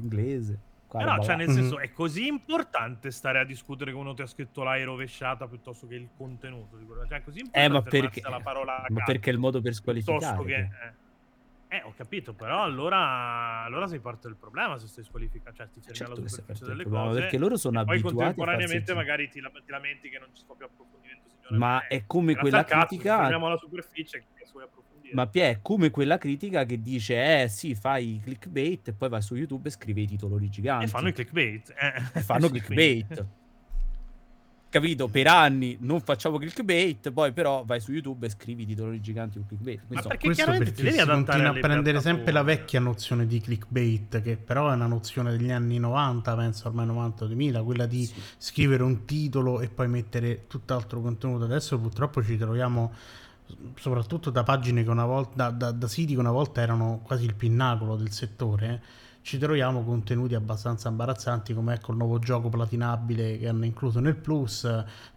inglese. 1.01 1.21
Eh 1.21 1.23
cioè 1.23 1.35
nel 1.35 1.49
senso, 1.49 1.79
è 1.79 1.91
così 1.91 2.27
importante 2.27 3.11
stare 3.11 3.39
a 3.39 3.43
discutere 3.43 3.91
che 3.91 3.97
uno 3.97 4.13
ti 4.13 4.21
ha 4.21 4.25
scritto 4.25 4.63
l'hai 4.63 4.83
rovesciata 4.83 5.47
piuttosto 5.47 5.87
che 5.87 5.95
il 5.95 6.09
contenuto 6.15 6.77
di 6.77 6.85
quello. 6.85 7.05
Cioè, 7.07 7.19
è 7.19 7.23
così 7.23 7.39
importante 7.39 7.69
eh, 7.69 7.73
ma 7.73 7.81
perché, 7.81 8.21
la 8.21 8.39
parola 8.39 8.85
ma 8.89 9.03
perché 9.03 9.29
è 9.29 9.33
il 9.33 9.39
modo 9.39 9.61
per 9.61 9.73
squalificare. 9.73 10.43
Che, 10.45 10.55
eh. 10.55 11.03
Eh, 11.67 11.81
ho 11.83 11.93
capito, 11.95 12.33
però 12.33 12.61
allora, 12.61 13.63
allora 13.63 13.87
sei 13.87 13.99
parte 13.99 14.27
del 14.27 14.37
problema 14.37 14.77
se 14.77 14.87
stai 14.87 15.03
squalificando, 15.03 15.57
cioè 15.57 15.69
ti 15.69 15.81
fermi 15.81 15.95
certo 15.95 16.13
alla 16.13 16.27
superficie 16.27 16.65
delle 16.65 16.85
cose. 16.85 17.19
Perché 17.19 17.37
loro 17.37 17.57
sono 17.57 17.79
abituati 17.79 18.01
Poi 18.01 18.13
contemporaneamente 18.13 18.93
magari 18.93 19.29
ti, 19.29 19.41
ti, 19.41 19.71
lamenti 19.71 20.09
che 20.09 20.19
non 20.19 20.29
ci 20.33 20.43
sia 20.45 20.55
più 20.55 20.65
approfondimento, 20.65 21.27
signore. 21.27 21.57
Ma 21.57 21.87
è 21.87 22.05
come 22.05 22.35
quella 22.35 22.63
critica... 22.63 23.17
Cazzo, 23.17 23.45
alla 23.45 23.57
superficie 23.57 24.23
che 24.35 24.45
suoi 24.45 24.63
ma 25.13 25.27
Pia 25.27 25.47
è 25.47 25.59
come 25.61 25.89
quella 25.89 26.17
critica 26.17 26.65
che 26.65 26.81
dice: 26.81 27.43
Eh 27.43 27.47
sì, 27.47 27.75
fai 27.75 28.19
clickbait 28.23 28.89
e 28.89 28.93
poi 28.93 29.09
vai 29.09 29.21
su 29.21 29.35
YouTube 29.35 29.67
e 29.67 29.71
scrivi 29.71 30.03
i 30.03 30.07
titoli 30.07 30.49
giganti. 30.49 30.85
E 30.85 30.87
fanno 30.87 31.07
i 31.09 31.13
clickbait. 31.13 31.73
Eh. 31.77 32.19
E 32.19 32.21
fanno 32.21 32.49
clickbait. 32.49 33.25
Capito? 34.75 35.07
Per 35.07 35.25
anni 35.25 35.77
non 35.79 36.01
facciamo 36.01 36.37
clickbait, 36.37 37.11
poi 37.11 37.31
però 37.31 37.63
vai 37.63 37.79
su 37.79 37.93
YouTube 37.93 38.25
e 38.25 38.29
scrivi 38.29 38.63
i 38.63 38.65
titoli 38.65 38.99
giganti 38.99 39.37
con 39.37 39.47
clickbait. 39.47 39.85
Quindi, 39.87 39.95
Ma 39.95 40.01
perché 40.01 40.25
questo 40.25 40.51
perché 40.51 40.91
si 40.91 41.05
continua 41.05 41.49
a 41.51 41.53
prendere 41.53 42.01
sempre 42.01 42.33
la 42.33 42.43
vecchia 42.43 42.81
nozione 42.81 43.25
di 43.25 43.39
clickbait, 43.39 44.21
che 44.21 44.35
però 44.35 44.69
è 44.69 44.73
una 44.73 44.87
nozione 44.87 45.31
degli 45.31 45.49
anni 45.49 45.79
90, 45.79 46.35
penso 46.35 46.67
ormai 46.67 46.87
90-2000, 46.87 47.63
quella 47.63 47.85
di 47.85 48.05
sì. 48.05 48.21
scrivere 48.35 48.83
un 48.83 49.05
titolo 49.05 49.61
e 49.61 49.69
poi 49.69 49.87
mettere 49.87 50.45
tutt'altro 50.47 50.99
contenuto. 50.99 51.45
Adesso 51.45 51.79
purtroppo 51.79 52.21
ci 52.21 52.35
troviamo 52.35 52.91
soprattutto 53.77 54.29
da 54.29 54.43
pagine 54.43 54.83
che 54.83 54.89
una 54.89 55.05
volta, 55.05 55.49
da, 55.49 55.51
da, 55.51 55.71
da, 55.71 55.87
siti 55.87 56.13
che 56.13 56.19
una 56.19 56.31
volta 56.31 56.61
erano 56.61 57.01
quasi 57.03 57.25
il 57.25 57.35
pinnacolo 57.35 57.95
del 57.95 58.11
settore, 58.11 58.67
eh, 58.67 59.03
ci 59.21 59.37
troviamo 59.37 59.83
contenuti 59.83 60.35
abbastanza 60.35 60.87
imbarazzanti 60.89 61.53
come 61.53 61.73
ecco 61.73 61.91
il 61.91 61.97
nuovo 61.97 62.19
gioco 62.19 62.49
platinabile 62.49 63.39
che 63.39 63.47
hanno 63.47 63.65
incluso 63.65 63.99
nel 63.99 64.15
Plus, 64.15 64.67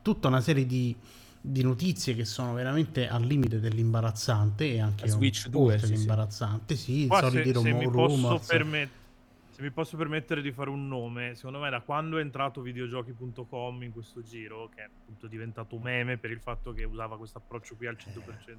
tutta 0.00 0.28
una 0.28 0.40
serie 0.40 0.64
di, 0.64 0.96
di 1.40 1.62
notizie 1.62 2.14
che 2.14 2.24
sono 2.24 2.54
veramente 2.54 3.06
al 3.06 3.22
limite 3.22 3.60
dell'imbarazzante 3.60 4.72
e 4.72 4.80
anche 4.80 5.08
Switch 5.08 5.48
2 5.48 5.78
sì, 5.78 5.92
imbarazzante, 5.92 6.74
sì, 6.74 7.04
i 7.04 7.08
soliti 7.10 7.52
se, 7.52 7.60
se 7.60 7.72
mi 7.72 7.90
posso 7.90 8.40
permettere 8.46 8.97
se 9.58 9.64
mi 9.64 9.72
posso 9.72 9.96
permettere 9.96 10.40
di 10.40 10.52
fare 10.52 10.70
un 10.70 10.86
nome, 10.86 11.34
secondo 11.34 11.58
me 11.58 11.68
da 11.68 11.80
quando 11.80 12.18
è 12.18 12.20
entrato 12.20 12.60
videogiochi.com 12.60 13.82
in 13.82 13.90
questo 13.90 14.22
giro, 14.22 14.68
che 14.72 14.82
è 14.82 14.84
appunto 14.84 15.26
diventato 15.26 15.76
meme 15.78 16.16
per 16.16 16.30
il 16.30 16.38
fatto 16.38 16.72
che 16.72 16.84
usava 16.84 17.18
questo 17.18 17.38
approccio 17.38 17.74
qui 17.74 17.88
al 17.88 17.96
100% 17.96 18.58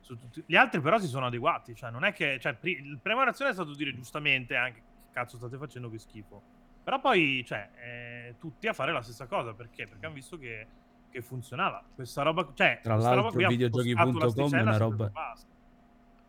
su, 0.00 0.14
su 0.14 0.18
tutti. 0.18 0.42
Gli 0.44 0.56
altri 0.56 0.82
però 0.82 0.98
si 0.98 1.06
sono 1.06 1.24
adeguati, 1.24 1.74
cioè 1.74 1.90
non 1.90 2.04
è 2.04 2.12
che... 2.12 2.38
Cioè, 2.38 2.52
pri- 2.52 2.82
il 2.84 2.98
prima 3.00 3.24
reazione 3.24 3.52
è 3.52 3.54
stato 3.54 3.72
dire 3.72 3.94
giustamente 3.94 4.56
anche 4.56 4.80
che 4.80 5.10
cazzo 5.10 5.38
state 5.38 5.56
facendo 5.56 5.88
che 5.88 5.98
schifo. 5.98 6.42
Però 6.84 7.00
poi, 7.00 7.42
cioè, 7.46 7.70
eh, 7.82 8.34
tutti 8.38 8.68
a 8.68 8.74
fare 8.74 8.92
la 8.92 9.00
stessa 9.00 9.24
cosa, 9.24 9.54
perché? 9.54 9.86
Perché 9.86 10.04
hanno 10.04 10.14
visto 10.16 10.36
che, 10.36 10.66
che 11.08 11.22
funzionava. 11.22 11.82
Questa 11.94 12.20
roba, 12.20 12.46
cioè, 12.52 12.80
Tra 12.82 12.96
l'altro 12.96 13.30
videogiochi.com 13.48 14.54
è 14.54 14.60
una 14.60 14.76
roba... 14.76 15.08
Tra 15.08 15.34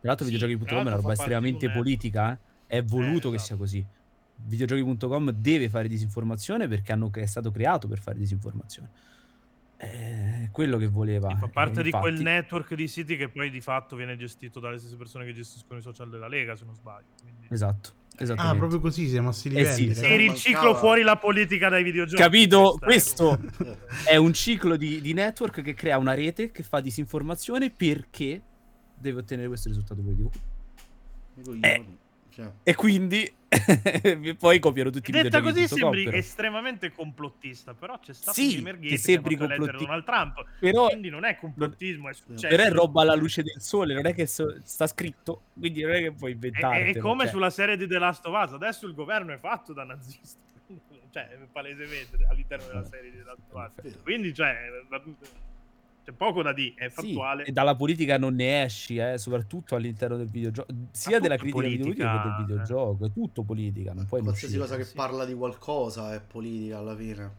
l'altro 0.00 0.24
sì, 0.24 0.32
videogiochi.com 0.32 0.78
è 0.78 0.80
una 0.80 0.94
roba 0.94 1.12
estremamente 1.12 1.70
politica, 1.70 2.32
eh? 2.32 2.51
È 2.72 2.82
voluto 2.82 3.10
eh, 3.10 3.16
esatto. 3.16 3.30
che 3.32 3.38
sia 3.38 3.56
così. 3.56 3.86
Videogiochi.com 4.44 5.30
deve 5.32 5.68
fare 5.68 5.88
disinformazione 5.88 6.66
perché 6.68 6.92
hanno, 6.92 7.10
è 7.12 7.26
stato 7.26 7.50
creato 7.50 7.86
per 7.86 7.98
fare 7.98 8.16
disinformazione. 8.16 8.88
È 9.76 10.48
quello 10.50 10.78
che 10.78 10.86
voleva. 10.86 11.36
Fa 11.36 11.48
parte 11.48 11.80
eh, 11.80 11.82
di 11.82 11.90
quel 11.90 12.22
network 12.22 12.72
di 12.74 12.88
siti 12.88 13.18
che 13.18 13.28
poi 13.28 13.50
di 13.50 13.60
fatto 13.60 13.94
viene 13.94 14.16
gestito 14.16 14.58
dalle 14.58 14.78
stesse 14.78 14.96
persone 14.96 15.26
che 15.26 15.34
gestiscono 15.34 15.80
i 15.80 15.82
social 15.82 16.08
della 16.08 16.28
Lega, 16.28 16.56
se 16.56 16.64
non 16.64 16.74
sbaglio. 16.74 17.08
Quindi... 17.20 17.48
Esatto. 17.50 18.00
Ah, 18.36 18.54
proprio 18.54 18.80
così 18.80 19.06
siamo 19.06 19.28
a 19.28 19.32
sti 19.32 19.48
livelli. 19.50 19.90
Eh 19.90 19.94
sì, 19.94 19.94
sì. 19.94 20.16
riciclo 20.16 20.74
fuori 20.74 21.02
la 21.02 21.18
politica 21.18 21.68
dai 21.68 21.82
videogiochi. 21.82 22.22
Capito? 22.22 22.78
Questo 22.80 23.38
è 24.08 24.16
un 24.16 24.32
ciclo 24.32 24.76
di, 24.76 25.02
di, 25.02 25.12
network 25.12 25.60
che 25.60 25.74
crea 25.74 25.98
una 25.98 26.14
rete 26.14 26.50
che 26.50 26.62
fa 26.62 26.80
disinformazione 26.80 27.68
perché 27.70 28.40
deve 28.94 29.20
ottenere 29.20 29.48
questo 29.48 29.68
risultato 29.68 30.00
politico. 30.00 30.30
Eh, 31.60 31.84
cioè. 32.32 32.50
E 32.62 32.74
quindi 32.74 33.30
poi 34.38 34.58
copiano 34.58 34.88
tutti 34.88 35.10
i 35.10 35.12
Detta 35.12 35.42
così 35.42 35.68
sembri 35.68 36.04
però. 36.04 36.16
estremamente 36.16 36.90
complottista, 36.92 37.74
però 37.74 37.98
c'è 37.98 38.14
stato 38.14 38.40
sì, 38.40 38.62
un 38.64 38.78
che 38.80 38.96
sembri 38.96 39.36
complottista. 39.36 39.76
Donald 39.76 40.04
Trump, 40.04 40.44
però, 40.58 40.88
quindi 40.88 41.10
non 41.10 41.24
è 41.24 41.36
complottismo, 41.36 42.08
è 42.08 42.14
successo. 42.14 42.48
Però 42.48 42.62
è 42.62 42.70
roba 42.70 43.02
alla 43.02 43.14
luce 43.14 43.42
del 43.42 43.60
sole, 43.60 43.94
non 43.94 44.06
è 44.06 44.14
che 44.14 44.26
so, 44.26 44.56
sta 44.64 44.86
scritto, 44.86 45.42
quindi 45.52 45.82
non 45.82 45.92
è 45.92 46.00
che 46.00 46.12
puoi 46.12 46.32
inventare. 46.32 46.86
È, 46.86 46.94
è 46.94 46.98
come 46.98 47.24
cioè. 47.24 47.32
sulla 47.32 47.50
serie 47.50 47.76
di 47.76 47.86
The 47.86 47.98
Last 47.98 48.24
of 48.26 48.42
Us, 48.42 48.52
adesso 48.54 48.86
il 48.86 48.94
governo 48.94 49.32
è 49.32 49.38
fatto 49.38 49.74
da 49.74 49.84
nazisti, 49.84 50.40
cioè 51.12 51.36
palesemente 51.52 52.16
all'interno 52.30 52.66
della 52.66 52.84
serie 52.84 53.10
di 53.10 53.18
The 53.18 53.24
Last 53.24 53.42
of 53.50 53.72
Us. 53.84 54.02
Quindi, 54.02 54.32
cioè 54.32 54.70
c'è 56.04 56.12
poco 56.12 56.42
da 56.42 56.52
dire, 56.52 56.74
è 56.76 56.88
fattuale. 56.88 57.44
Sì, 57.44 57.50
e 57.50 57.52
dalla 57.52 57.76
politica 57.76 58.18
non 58.18 58.34
ne 58.34 58.64
esci, 58.64 58.96
eh, 58.96 59.18
soprattutto 59.18 59.76
all'interno 59.76 60.16
del 60.16 60.28
videogioco, 60.28 60.72
sia 60.90 61.20
della 61.20 61.36
critica 61.36 61.60
politica, 61.60 62.22
che 62.22 62.28
del 62.28 62.32
eh. 62.32 62.44
videogioco, 62.44 63.06
è 63.06 63.12
tutto 63.12 63.42
politica, 63.44 63.92
non 63.92 64.06
puoi 64.06 64.22
Qualsiasi 64.22 64.58
cosa 64.58 64.76
che 64.76 64.84
sì. 64.84 64.94
parla 64.94 65.24
di 65.24 65.34
qualcosa 65.34 66.12
è 66.14 66.20
politica 66.20 66.78
alla 66.78 66.96
fine. 66.96 67.30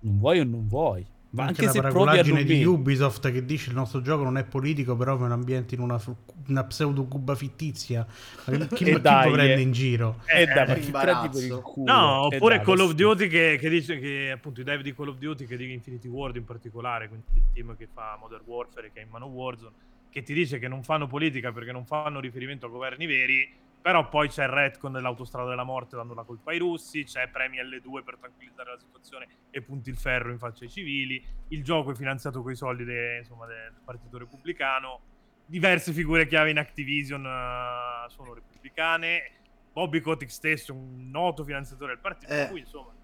Non 0.00 0.18
vuoi 0.18 0.38
o 0.38 0.44
non 0.44 0.68
vuoi. 0.68 1.04
Ma 1.34 1.46
anche, 1.46 1.66
anche 1.66 1.78
la 1.78 1.82
paragolaggine 1.82 2.44
di 2.44 2.64
Ubisoft 2.64 3.32
che 3.32 3.44
dice 3.44 3.70
il 3.70 3.76
nostro 3.76 4.00
gioco 4.00 4.22
non 4.22 4.38
è 4.38 4.44
politico, 4.44 4.94
però 4.96 5.18
è 5.18 5.20
un 5.20 5.32
ambiente 5.32 5.74
in 5.74 5.80
una, 5.80 6.00
una 6.46 6.64
pseudo 6.64 7.06
cuba 7.06 7.34
fittizia. 7.34 8.06
Chi, 8.44 8.84
chi, 8.84 8.92
lo 8.92 9.00
prende 9.00 9.54
eh. 9.54 9.60
in 9.60 9.72
giro? 9.72 10.20
E 10.26 10.42
eh, 10.42 10.46
dai, 10.46 10.78
il 10.78 11.60
culo? 11.60 11.92
No, 11.92 12.26
oppure 12.26 12.56
dai, 12.56 12.64
Call 12.64 12.78
of 12.78 12.92
Duty 12.92 13.26
che, 13.26 13.56
che, 13.58 13.68
dice 13.68 13.98
che 13.98 14.30
appunto 14.32 14.60
i 14.60 14.64
dev 14.64 14.80
di 14.80 14.94
Call 14.94 15.08
of 15.08 15.18
Duty 15.18 15.44
che 15.44 15.56
di 15.56 15.72
Infinity 15.72 16.06
Ward 16.06 16.36
in 16.36 16.44
particolare, 16.44 17.08
quindi 17.08 17.26
il 17.34 17.42
team 17.52 17.76
che 17.76 17.88
fa 17.92 18.16
Modern 18.20 18.42
Warfare 18.44 18.92
che 18.92 19.00
è 19.00 19.02
in 19.02 19.08
mano 19.10 19.26
Warzone, 19.26 19.72
che 20.10 20.22
ti 20.22 20.32
dice 20.34 20.60
che 20.60 20.68
non 20.68 20.84
fanno 20.84 21.08
politica 21.08 21.50
perché 21.50 21.72
non 21.72 21.84
fanno 21.84 22.20
riferimento 22.20 22.66
a 22.66 22.68
governi 22.68 23.06
veri 23.06 23.62
però 23.84 24.08
poi 24.08 24.28
c'è 24.28 24.44
il 24.44 24.48
retcon 24.48 24.92
dell'autostrada 24.92 25.50
della 25.50 25.62
morte 25.62 25.94
dando 25.94 26.14
la 26.14 26.22
colpa 26.22 26.52
ai 26.52 26.58
russi, 26.58 27.04
c'è 27.04 27.28
premi 27.28 27.58
L2 27.58 28.02
per 28.02 28.16
tranquillizzare 28.16 28.70
la 28.70 28.78
situazione 28.78 29.28
e 29.50 29.60
punti 29.60 29.90
il 29.90 29.98
ferro 29.98 30.30
in 30.30 30.38
faccia 30.38 30.64
ai 30.64 30.70
civili. 30.70 31.22
Il 31.48 31.62
gioco 31.62 31.90
è 31.90 31.94
finanziato 31.94 32.40
con 32.40 32.50
i 32.50 32.56
soldi 32.56 32.82
de, 32.84 33.18
insomma, 33.18 33.44
del 33.44 33.74
Partito 33.84 34.16
Repubblicano. 34.16 35.00
Diverse 35.44 35.92
figure 35.92 36.26
chiave 36.26 36.48
in 36.48 36.56
Activision 36.56 37.26
uh, 37.26 38.08
sono 38.08 38.32
repubblicane. 38.32 39.32
Bobby 39.70 40.00
Kotick 40.00 40.30
stesso, 40.30 40.72
un 40.72 41.10
noto 41.10 41.44
finanziatore 41.44 41.92
del 41.92 42.00
partito, 42.00 42.32
eh. 42.32 42.48
cui 42.48 42.60
insomma 42.60 42.94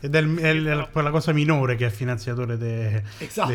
ed 0.00 0.14
è, 0.14 0.18
il, 0.18 0.36
è, 0.36 0.48
il, 0.48 0.88
quella 0.92 1.10
cosa 1.10 1.32
minore 1.32 1.74
che 1.74 1.86
è 1.86 1.90
finanziatore 1.90 2.56
de, 2.56 3.02
esatto. 3.18 3.54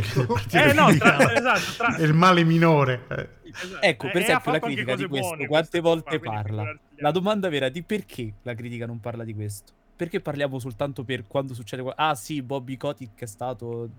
de, 0.49 0.69
eh, 0.69 0.73
no, 0.73 0.95
tra, 0.97 1.33
esatto 1.35 1.73
tra... 1.77 1.95
è 1.95 2.03
il 2.03 2.13
male 2.13 2.43
minore. 2.43 3.05
Esatto. 3.07 3.81
ecco 3.81 4.09
per 4.11 4.21
esempio 4.21 4.51
la 4.51 4.59
critica 4.59 4.95
di 4.95 5.07
questo. 5.07 5.27
buone, 5.29 5.47
quante 5.47 5.79
volte 5.79 6.19
parla? 6.19 6.75
la 6.95 7.11
domanda 7.11 7.49
vera 7.49 7.69
di 7.69 7.83
perché 7.83 8.33
la 8.43 8.53
critica 8.53 8.85
non 8.85 8.99
parla 8.99 9.23
di 9.23 9.33
questo? 9.33 9.73
Perché 9.95 10.19
parliamo 10.19 10.57
soltanto 10.57 11.03
per 11.03 11.27
quando 11.27 11.53
succede 11.53 11.83
ah 11.95 12.15
sì 12.15 12.41
Bobby 12.41 12.75
Kotick 12.75 13.21
è 13.21 13.27
stato 13.27 13.89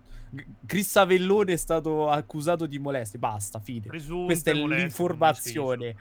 Chris 0.67 0.97
Avellone 0.97 1.53
è 1.53 1.57
stato 1.57 2.09
accusato 2.09 2.67
di 2.67 2.79
molestie. 2.79 3.19
Basta 3.19 3.61
fine. 3.61 3.87
Presunte 3.87 4.25
questa 4.25 4.51
è 4.51 4.55
l'informazione 4.55 5.95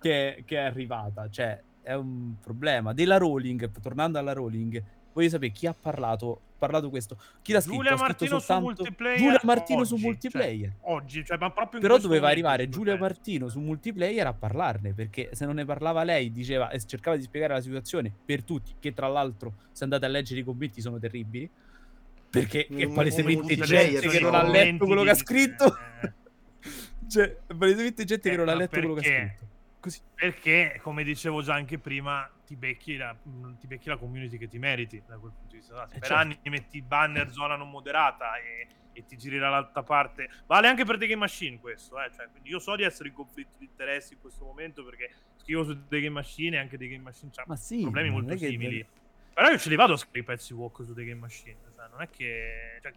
che, 0.00 0.42
che 0.46 0.56
è 0.56 0.60
arrivata. 0.60 1.28
Cioè 1.30 1.60
è 1.82 1.94
un 1.94 2.34
problema. 2.40 2.92
Della 2.92 3.16
Rowling 3.16 3.70
tornando 3.80 4.18
alla 4.18 4.34
Rowling 4.34 4.82
Voglio 5.12 5.28
sapere 5.28 5.50
chi 5.50 5.66
ha 5.66 5.74
parlato, 5.78 6.40
parlato 6.58 6.88
questo. 6.88 7.16
Chi 7.42 7.52
l'ha 7.52 7.60
scritto? 7.60 7.76
Giulia 7.76 7.92
ha 7.92 7.96
scritto 7.96 8.08
Martino 8.08 8.38
soltanto... 8.38 8.74
su 8.74 8.82
multiplayer. 8.82 9.18
Giulia 9.18 9.40
Martino 9.42 9.78
oggi, 9.80 9.88
su 9.88 9.96
multiplayer. 9.96 10.68
Cioè, 10.68 10.92
oggi, 10.92 11.24
cioè, 11.24 11.38
ma 11.38 11.50
proprio 11.50 11.80
Però 11.80 11.98
doveva 11.98 12.28
arrivare 12.28 12.68
Giulia 12.68 12.96
Martino 12.96 13.48
su 13.48 13.60
multiplayer 13.60 14.26
a 14.26 14.32
parlarne, 14.32 14.92
perché 14.92 15.30
se 15.32 15.46
non 15.46 15.56
ne 15.56 15.64
parlava 15.64 16.04
lei, 16.04 16.30
diceva 16.30 16.70
e 16.70 16.80
cercava 16.84 17.16
di 17.16 17.22
spiegare 17.22 17.54
la 17.54 17.60
situazione 17.60 18.12
per 18.24 18.44
tutti, 18.44 18.74
che 18.78 18.92
tra 18.92 19.08
l'altro, 19.08 19.54
se 19.72 19.84
andate 19.84 20.04
a 20.04 20.08
leggere 20.08 20.40
i 20.40 20.44
commenti, 20.44 20.80
sono 20.80 20.98
terribili. 20.98 21.50
Perché 22.30 22.66
è 22.70 22.88
palesemente 22.88 23.56
gente 23.56 24.08
che 24.08 24.20
non 24.20 24.34
ha 24.34 24.42
letto 24.42 24.86
quello 24.86 25.02
che 25.02 25.10
ha 25.10 25.14
scritto. 25.14 25.76
Eh. 26.00 26.12
cioè, 27.08 27.36
palesemente 27.46 28.04
gente 28.04 28.30
che 28.30 28.36
non 28.36 28.48
ha 28.48 28.54
letto 28.54 28.78
quello 28.78 28.94
che 28.94 29.00
ha 29.00 29.26
scritto. 29.26 29.49
Così. 29.80 30.00
Perché, 30.14 30.78
come 30.82 31.02
dicevo 31.02 31.42
già 31.42 31.54
anche 31.54 31.78
prima, 31.78 32.30
ti 32.44 32.54
becchi, 32.54 32.96
la, 32.96 33.16
ti 33.58 33.66
becchi 33.66 33.88
la 33.88 33.96
community 33.96 34.36
che 34.36 34.46
ti 34.46 34.58
meriti 34.58 35.02
da 35.06 35.16
quel 35.18 35.32
punto 35.32 35.52
di 35.52 35.56
vista. 35.56 35.86
Per 35.86 35.98
certo. 36.00 36.14
anni 36.14 36.38
metti 36.44 36.82
banner 36.82 37.30
zona 37.32 37.56
non 37.56 37.70
moderata 37.70 38.36
e, 38.36 38.66
e 38.92 39.04
ti 39.06 39.16
giri 39.16 39.38
dall'altra 39.38 39.82
parte. 39.82 40.28
Vale 40.46 40.68
anche 40.68 40.84
per 40.84 40.98
The 40.98 41.06
Game 41.06 41.20
Machine 41.20 41.58
questo, 41.58 42.00
eh? 42.00 42.10
cioè, 42.14 42.28
quindi 42.30 42.50
io 42.50 42.58
so 42.58 42.76
di 42.76 42.82
essere 42.82 43.08
in 43.08 43.14
conflitto 43.14 43.56
di 43.58 43.64
interessi 43.64 44.14
in 44.14 44.20
questo 44.20 44.44
momento 44.44 44.84
perché 44.84 45.10
scrivo 45.36 45.64
su 45.64 45.86
The 45.88 46.00
Game 46.00 46.14
Machine 46.14 46.56
e 46.56 46.58
anche 46.58 46.76
The 46.76 46.88
Game 46.88 47.02
Machine 47.02 47.30
ha 47.34 47.56
sì, 47.56 47.80
problemi 47.80 48.10
molto 48.10 48.36
simili. 48.36 48.78
Che... 48.78 48.86
Però 49.32 49.48
io 49.48 49.58
ce 49.58 49.68
li 49.70 49.76
vado 49.76 49.94
a 49.94 49.96
scrivere 49.96 50.20
i 50.20 50.24
pezzi 50.24 50.52
walk 50.52 50.84
su 50.84 50.92
The 50.92 51.04
Game 51.04 51.20
Machine, 51.20 51.56
cioè, 51.74 51.88
non 51.88 52.02
è 52.02 52.08
che... 52.10 52.78
Cioè, 52.82 52.92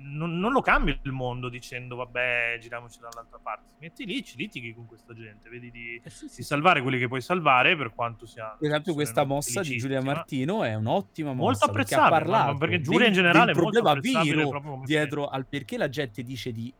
non, 0.00 0.38
non, 0.38 0.52
lo 0.52 0.60
cambi 0.60 0.96
il 1.02 1.12
mondo 1.12 1.48
dicendo 1.48 1.96
vabbè 1.96 2.58
giriamoci 2.60 2.98
dall'altra 3.00 3.38
parte. 3.42 3.72
Metti 3.78 4.04
lì 4.04 4.22
ci 4.22 4.36
litighi 4.36 4.74
con 4.74 4.86
questa 4.86 5.14
gente 5.14 5.48
vedi 5.48 5.70
di, 5.70 6.00
eh 6.02 6.10
sì, 6.10 6.28
sì. 6.28 6.36
di 6.36 6.42
salvare 6.42 6.82
quelli 6.82 6.98
che 6.98 7.08
puoi 7.08 7.20
salvare 7.20 7.76
per 7.76 7.94
quanto 7.94 8.26
sia 8.26 8.56
per 8.58 8.68
esempio 8.68 8.94
questa 8.94 9.24
mossa 9.24 9.60
di 9.62 9.76
Giulia 9.76 10.00
Martino 10.02 10.62
è 10.62 10.74
un'ottima 10.74 11.32
mossa 11.32 11.42
molto 11.42 11.64
apprezzabile 11.64 12.10
perché, 12.10 12.30
ha 12.30 12.34
parlato 12.34 12.58
perché 12.58 12.80
Giulia 12.80 13.06
in 13.06 13.12
generale 13.12 13.52
è 13.52 13.54
molto 13.54 13.82
problema 13.82 14.22
vero 14.22 14.82
dietro 14.84 15.28
al 15.28 15.46
perché 15.46 15.76
la 15.76 15.88
gente 15.88 16.22
dice 16.22 16.52
di 16.52 16.72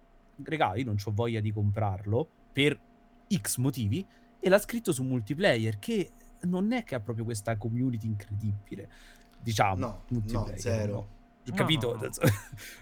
regà 0.45 0.75
io 0.77 0.85
non 0.85 0.97
ho 1.03 1.11
voglia 1.13 1.41
di 1.41 1.53
comprarlo 1.53 2.29
per 2.53 2.79
x 3.33 3.57
motivi 3.57 4.07
e 4.41 4.49
l'ha 4.49 4.59
scritto 4.59 4.93
su 4.93 5.03
multiplayer 5.03 5.79
che 5.79 6.13
non 6.43 6.73
è 6.73 6.85
che 6.85 6.95
ha 6.95 7.01
proprio 7.01 7.25
questa 7.25 7.57
community 7.57 8.07
incredibile 8.07 8.89
diciamo 9.41 9.77
no, 9.77 10.05
no 10.09 10.51
zero. 10.57 10.93
no 10.93 11.17
capito? 11.53 11.95
No, 11.95 12.03
no. 12.03 12.11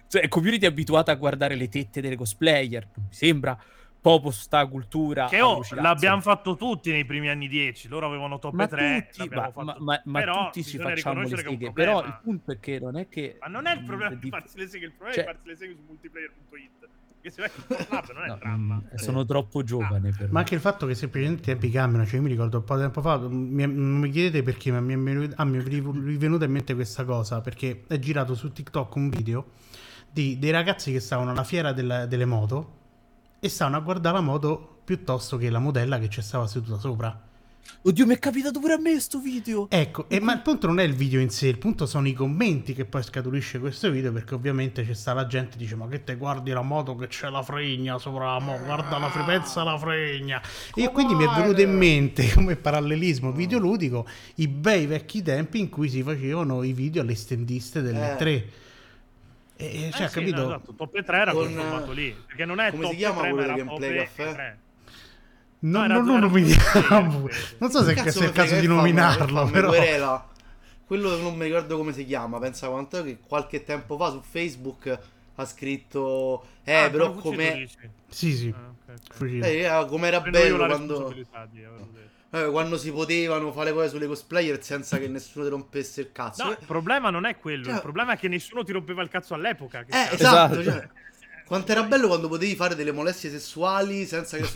cioè, 0.08 0.26
community 0.28 0.66
abituata 0.66 1.12
a 1.12 1.14
guardare 1.14 1.54
le 1.54 1.68
tette 1.68 2.00
delle 2.00 2.16
cosplayer, 2.16 2.88
mi 2.94 3.06
sembra 3.10 3.58
proprio 4.00 4.30
sta 4.30 4.64
cultura. 4.66 5.26
Che 5.26 5.40
oh, 5.40 5.62
l'abbiamo 5.70 6.20
fatto 6.20 6.54
tutti 6.54 6.92
nei 6.92 7.04
primi 7.04 7.28
anni 7.28 7.48
10, 7.48 7.88
loro 7.88 8.06
avevano 8.06 8.38
top 8.38 8.54
ma 8.54 8.68
3, 8.68 9.08
tutti, 9.12 9.28
ma, 9.34 9.52
ma, 9.54 9.76
ma, 9.80 10.02
ma 10.04 10.24
tutti 10.24 10.62
ci 10.62 10.78
facciamo 10.78 11.22
le 11.22 11.36
seghe, 11.36 11.72
però 11.72 12.04
il 12.04 12.20
punto 12.22 12.52
è 12.52 12.60
che 12.60 12.78
non 12.78 12.96
è 12.96 13.08
che... 13.08 13.36
Ma 13.40 13.48
non 13.48 13.66
è 13.66 13.74
il 13.74 13.82
problema 13.82 14.14
di 14.14 14.28
farsi 14.28 14.58
le 14.58 14.68
seghe, 14.68 14.86
il 14.86 14.92
problema 14.92 15.14
cioè... 15.14 15.24
è 15.24 15.26
farsi 15.26 15.48
le 15.48 15.56
seghe 15.56 15.74
su 15.74 15.82
multiplayer.it 15.86 16.85
che 17.26 17.30
se 17.30 17.42
vai 17.42 18.02
non 18.14 18.24
è 18.24 18.28
no, 18.28 18.36
dramma. 18.36 18.74
Mm, 18.76 18.96
sono 18.96 19.24
troppo 19.24 19.62
giovane. 19.62 20.08
Ah. 20.08 20.26
Ma 20.30 20.40
anche 20.40 20.54
il 20.54 20.60
fatto 20.60 20.86
che 20.86 20.94
semplicemente 20.94 21.42
i 21.42 21.44
tempi 21.44 21.70
cambiano. 21.70 22.06
Cioè, 22.06 22.16
io 22.16 22.22
mi 22.22 22.28
ricordo 22.28 22.58
un 22.58 22.64
po' 22.64 22.76
di 22.76 22.82
tempo 22.82 23.00
fa. 23.00 23.18
Mi, 23.18 23.66
non 23.66 23.98
mi 23.98 24.10
chiedete 24.10 24.42
perché, 24.42 24.70
ma 24.70 24.80
mi 24.80 24.94
è, 24.94 24.96
venuta, 24.96 25.34
ah, 25.36 25.44
mi 25.44 25.58
è 25.58 25.62
rivenuta 25.62 26.44
in 26.44 26.52
mente 26.52 26.74
questa 26.74 27.04
cosa. 27.04 27.40
Perché 27.40 27.84
è 27.86 27.98
girato 27.98 28.34
su 28.34 28.52
TikTok 28.52 28.94
un 28.94 29.08
video 29.08 29.46
di 30.10 30.38
dei 30.38 30.50
ragazzi 30.50 30.92
che 30.92 31.00
stavano 31.00 31.30
alla 31.30 31.44
fiera 31.44 31.72
della, 31.72 32.06
delle 32.06 32.24
moto 32.24 32.74
e 33.40 33.48
stavano 33.48 33.76
a 33.76 33.80
guardare 33.80 34.16
la 34.16 34.22
moto 34.22 34.80
piuttosto 34.84 35.36
che 35.36 35.50
la 35.50 35.58
modella 35.58 35.98
che 35.98 36.08
ci 36.08 36.22
stava 36.22 36.46
seduta 36.46 36.78
sopra. 36.78 37.20
Oddio, 37.82 38.04
mi 38.04 38.14
è 38.14 38.18
capitato 38.18 38.58
pure 38.58 38.72
a 38.72 38.78
me 38.78 38.98
sto 38.98 39.20
video. 39.20 39.68
Ecco, 39.70 40.08
e, 40.08 40.18
ma 40.18 40.32
il 40.32 40.40
punto 40.40 40.66
non 40.66 40.80
è 40.80 40.82
il 40.82 40.94
video 40.94 41.20
in 41.20 41.30
sé, 41.30 41.46
il 41.46 41.58
punto 41.58 41.86
sono 41.86 42.08
i 42.08 42.12
commenti 42.12 42.74
che 42.74 42.84
poi 42.84 43.02
scaturisce 43.02 43.60
questo 43.60 43.90
video, 43.90 44.12
perché 44.12 44.34
ovviamente 44.34 44.84
c'è 44.84 44.92
sta 44.92 45.12
la 45.12 45.26
gente 45.26 45.52
che 45.52 45.58
dice 45.58 45.76
ma 45.76 45.86
che 45.86 46.02
te 46.02 46.16
guardi 46.16 46.50
la 46.50 46.62
moto 46.62 46.96
che 46.96 47.06
c'è 47.06 47.28
la 47.30 47.42
fregna 47.42 47.98
sopra 47.98 48.32
la 48.32 48.40
moto, 48.40 48.64
guarda 48.64 48.98
la 48.98 49.08
frepenza 49.08 49.62
la 49.62 49.78
fregna. 49.78 50.42
E 50.74 50.90
quindi 50.90 51.14
mi 51.14 51.24
è 51.24 51.28
venuto 51.28 51.60
in 51.60 51.76
mente 51.76 52.28
come 52.34 52.56
parallelismo 52.56 53.30
videoludico 53.30 54.06
i 54.36 54.48
bei 54.48 54.86
vecchi 54.86 55.22
tempi 55.22 55.60
in 55.60 55.68
cui 55.68 55.88
si 55.88 56.02
facevano 56.02 56.64
i 56.64 56.72
video 56.72 57.02
alle 57.02 57.14
stendiste 57.14 57.82
delle 57.82 58.14
eh. 58.14 58.16
tre. 58.16 58.48
E, 59.58 59.90
cioè, 59.92 60.06
eh 60.06 60.08
sì, 60.08 60.14
capito? 60.14 60.42
No, 60.42 60.46
esatto, 60.48 60.74
top 60.74 61.02
3 61.02 61.16
era 61.16 61.32
quel 61.32 61.50
formato 61.50 61.92
lì, 61.92 62.14
perché 62.26 62.44
non 62.44 62.60
è 62.60 62.70
come 62.70 62.82
top 62.82 62.90
si 62.90 62.96
chiama 62.98 63.20
3, 63.20 63.30
quello 63.30 63.54
gameplay 63.54 64.08
caffè? 64.14 64.56
No, 65.58 65.86
no, 65.86 65.94
non 66.00 66.06
lo 66.06 66.18
nominiamo. 66.18 67.28
Non 67.58 67.70
so 67.70 67.82
se 67.82 67.94
è 67.94 68.24
il 68.24 68.32
caso 68.32 68.60
di 68.60 68.66
nominarlo, 68.66 69.46
però. 69.46 69.68
Querela. 69.68 70.28
Quello 70.86 71.16
non 71.16 71.36
mi 71.36 71.46
ricordo 71.46 71.76
come 71.76 71.92
si 71.92 72.04
chiama. 72.04 72.38
Pensa 72.38 72.68
quanto 72.68 73.02
che 73.02 73.18
qualche 73.26 73.64
tempo 73.64 73.96
fa 73.96 74.10
su 74.10 74.20
Facebook 74.20 74.98
ha 75.38 75.44
scritto 75.44 76.46
Eh, 76.64 76.74
ah, 76.74 76.90
però 76.90 77.12
come 77.12 77.68
Sì, 78.08 78.32
sì. 78.32 78.54
Ah, 78.54 78.72
okay, 79.18 79.38
okay. 79.38 79.64
Eh, 79.64 79.86
come 79.86 80.06
era 80.08 80.20
bello 80.20 80.66
quando 80.66 81.14
eh, 82.30 82.50
quando 82.50 82.76
si 82.76 82.90
potevano 82.90 83.52
fare 83.52 83.72
cose 83.72 83.88
sulle 83.88 84.06
cosplayer 84.06 84.62
senza 84.62 84.98
che 84.98 85.08
nessuno 85.08 85.44
ti 85.44 85.50
rompesse 85.50 86.00
il 86.02 86.12
cazzo. 86.12 86.44
No, 86.44 86.50
il 86.50 86.58
problema 86.66 87.08
non 87.10 87.24
è 87.24 87.36
quello, 87.38 87.64
cioè... 87.64 87.74
il 87.74 87.80
problema 87.80 88.12
è 88.14 88.16
che 88.18 88.28
nessuno 88.28 88.64
ti 88.64 88.72
rompeva 88.72 89.02
il 89.02 89.08
cazzo 89.08 89.34
all'epoca. 89.34 89.80
eh, 89.80 90.08
esatto, 90.12 90.58
esatto. 90.58 90.62
Cioè, 90.62 90.88
quanto 91.46 91.72
era 91.72 91.84
bello 91.84 92.08
quando 92.08 92.28
potevi 92.28 92.54
fare 92.54 92.74
delle 92.74 92.92
molestie 92.92 93.30
sessuali 93.30 94.04
senza 94.04 94.36
che. 94.36 94.48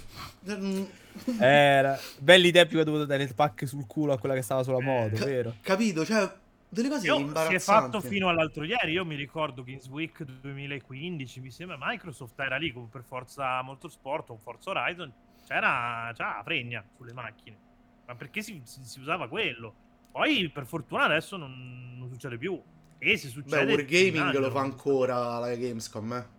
Era 1.38 1.98
belli 2.18 2.48
i 2.48 2.52
tempi 2.52 2.74
quando 2.74 2.92
dovuto 2.92 3.06
dare 3.08 3.24
il 3.24 3.34
pack 3.34 3.66
sul 3.66 3.86
culo 3.86 4.12
a 4.12 4.18
quella 4.18 4.34
che 4.34 4.42
stava 4.42 4.62
sulla 4.62 4.80
moto, 4.80 5.16
Ca- 5.16 5.24
vero? 5.24 5.54
Capito? 5.60 6.04
Cioè, 6.04 6.30
delle 6.68 6.88
cose 6.88 7.06
io, 7.06 7.18
imbarazzanti. 7.18 7.58
Si 7.58 7.70
è 7.70 7.72
fatto 7.72 8.00
fino 8.00 8.28
all'altro 8.28 8.64
ieri. 8.64 8.92
Io 8.92 9.04
mi 9.04 9.16
ricordo 9.16 9.64
Games 9.64 9.88
Week 9.88 10.22
2015. 10.22 11.40
Mi 11.40 11.50
sembra 11.50 11.76
Microsoft 11.78 12.38
era 12.38 12.56
lì 12.56 12.72
come 12.72 12.86
per 12.90 13.02
Forza 13.02 13.60
Motorsport 13.62 14.30
o 14.30 14.36
Forza 14.36 14.70
Horizon. 14.70 15.12
C'era, 15.46 16.12
c'era 16.14 16.36
la 16.36 16.42
fregna 16.44 16.84
sulle 16.96 17.12
macchine. 17.12 17.58
Ma 18.06 18.14
perché 18.14 18.40
si, 18.42 18.60
si, 18.64 18.80
si, 18.84 19.00
usava 19.00 19.28
quello? 19.28 19.74
Poi, 20.12 20.48
per 20.48 20.66
fortuna, 20.66 21.04
adesso 21.04 21.36
non, 21.36 21.96
non 21.98 22.08
succede 22.08 22.38
più. 22.38 22.60
E 22.98 23.16
se 23.16 23.28
succede. 23.28 23.64
Beh, 23.64 23.72
Wargaming 23.72 24.38
lo 24.38 24.50
fa 24.50 24.60
ancora 24.60 25.38
la 25.38 25.54
Gamescom, 25.54 26.12
eh. 26.12 26.38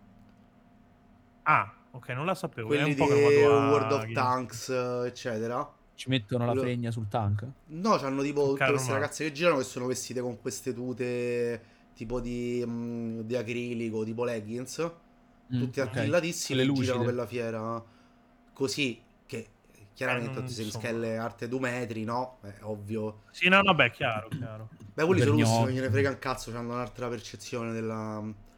Ah, 1.42 1.72
ok, 1.90 2.08
non 2.10 2.26
la 2.26 2.34
sapevo. 2.34 2.68
Quelli 2.68 2.94
di 2.94 3.00
World 3.00 3.92
of 3.92 4.12
Tanks, 4.12 4.68
eccetera. 5.06 5.70
Ci 5.94 6.08
mettono 6.08 6.52
la 6.52 6.60
fregna 6.60 6.90
sul 6.90 7.06
tank? 7.08 7.46
No, 7.66 7.94
hanno 7.94 8.22
tipo 8.22 8.48
tutte 8.48 8.66
queste 8.66 8.92
ragazze 8.92 9.24
che 9.24 9.32
girano 9.32 9.58
che 9.58 9.64
sono 9.64 9.86
vestite 9.86 10.20
con 10.20 10.40
queste 10.40 10.72
tute 10.74 11.62
tipo 11.94 12.20
di, 12.20 12.64
mh, 12.66 13.20
di 13.22 13.36
acrilico, 13.36 14.02
tipo 14.02 14.24
leggings. 14.24 14.80
mm, 15.54 15.58
tutti 15.60 15.80
okay. 15.80 16.00
attillatissimi, 16.00 16.64
Le 16.64 16.72
girano 16.72 17.04
per 17.04 17.14
la 17.14 17.26
fiera 17.26 17.84
così 18.52 19.00
che 19.26 19.48
chiaramente 19.94 20.38
eh, 20.38 20.42
tutti 20.42 20.52
si 20.52 20.70
schelle 20.70 21.16
arte 21.16 21.48
due 21.48 21.60
metri, 21.60 22.04
no? 22.04 22.38
È 22.42 22.54
ovvio. 22.62 23.22
Sì, 23.30 23.48
no, 23.48 23.60
no, 23.60 23.74
beh, 23.74 23.90
chiaro, 23.90 24.28
chiaro. 24.28 24.70
Beh, 24.94 25.04
quelli 25.04 25.20
sono 25.20 25.32
russi, 25.32 25.52
non 25.52 25.68
gliene 25.68 25.90
frega 25.90 26.10
un 26.10 26.18
cazzo, 26.18 26.56
hanno 26.56 26.72
un'altra 26.72 27.08
percezione 27.08 27.72
della... 27.72 28.50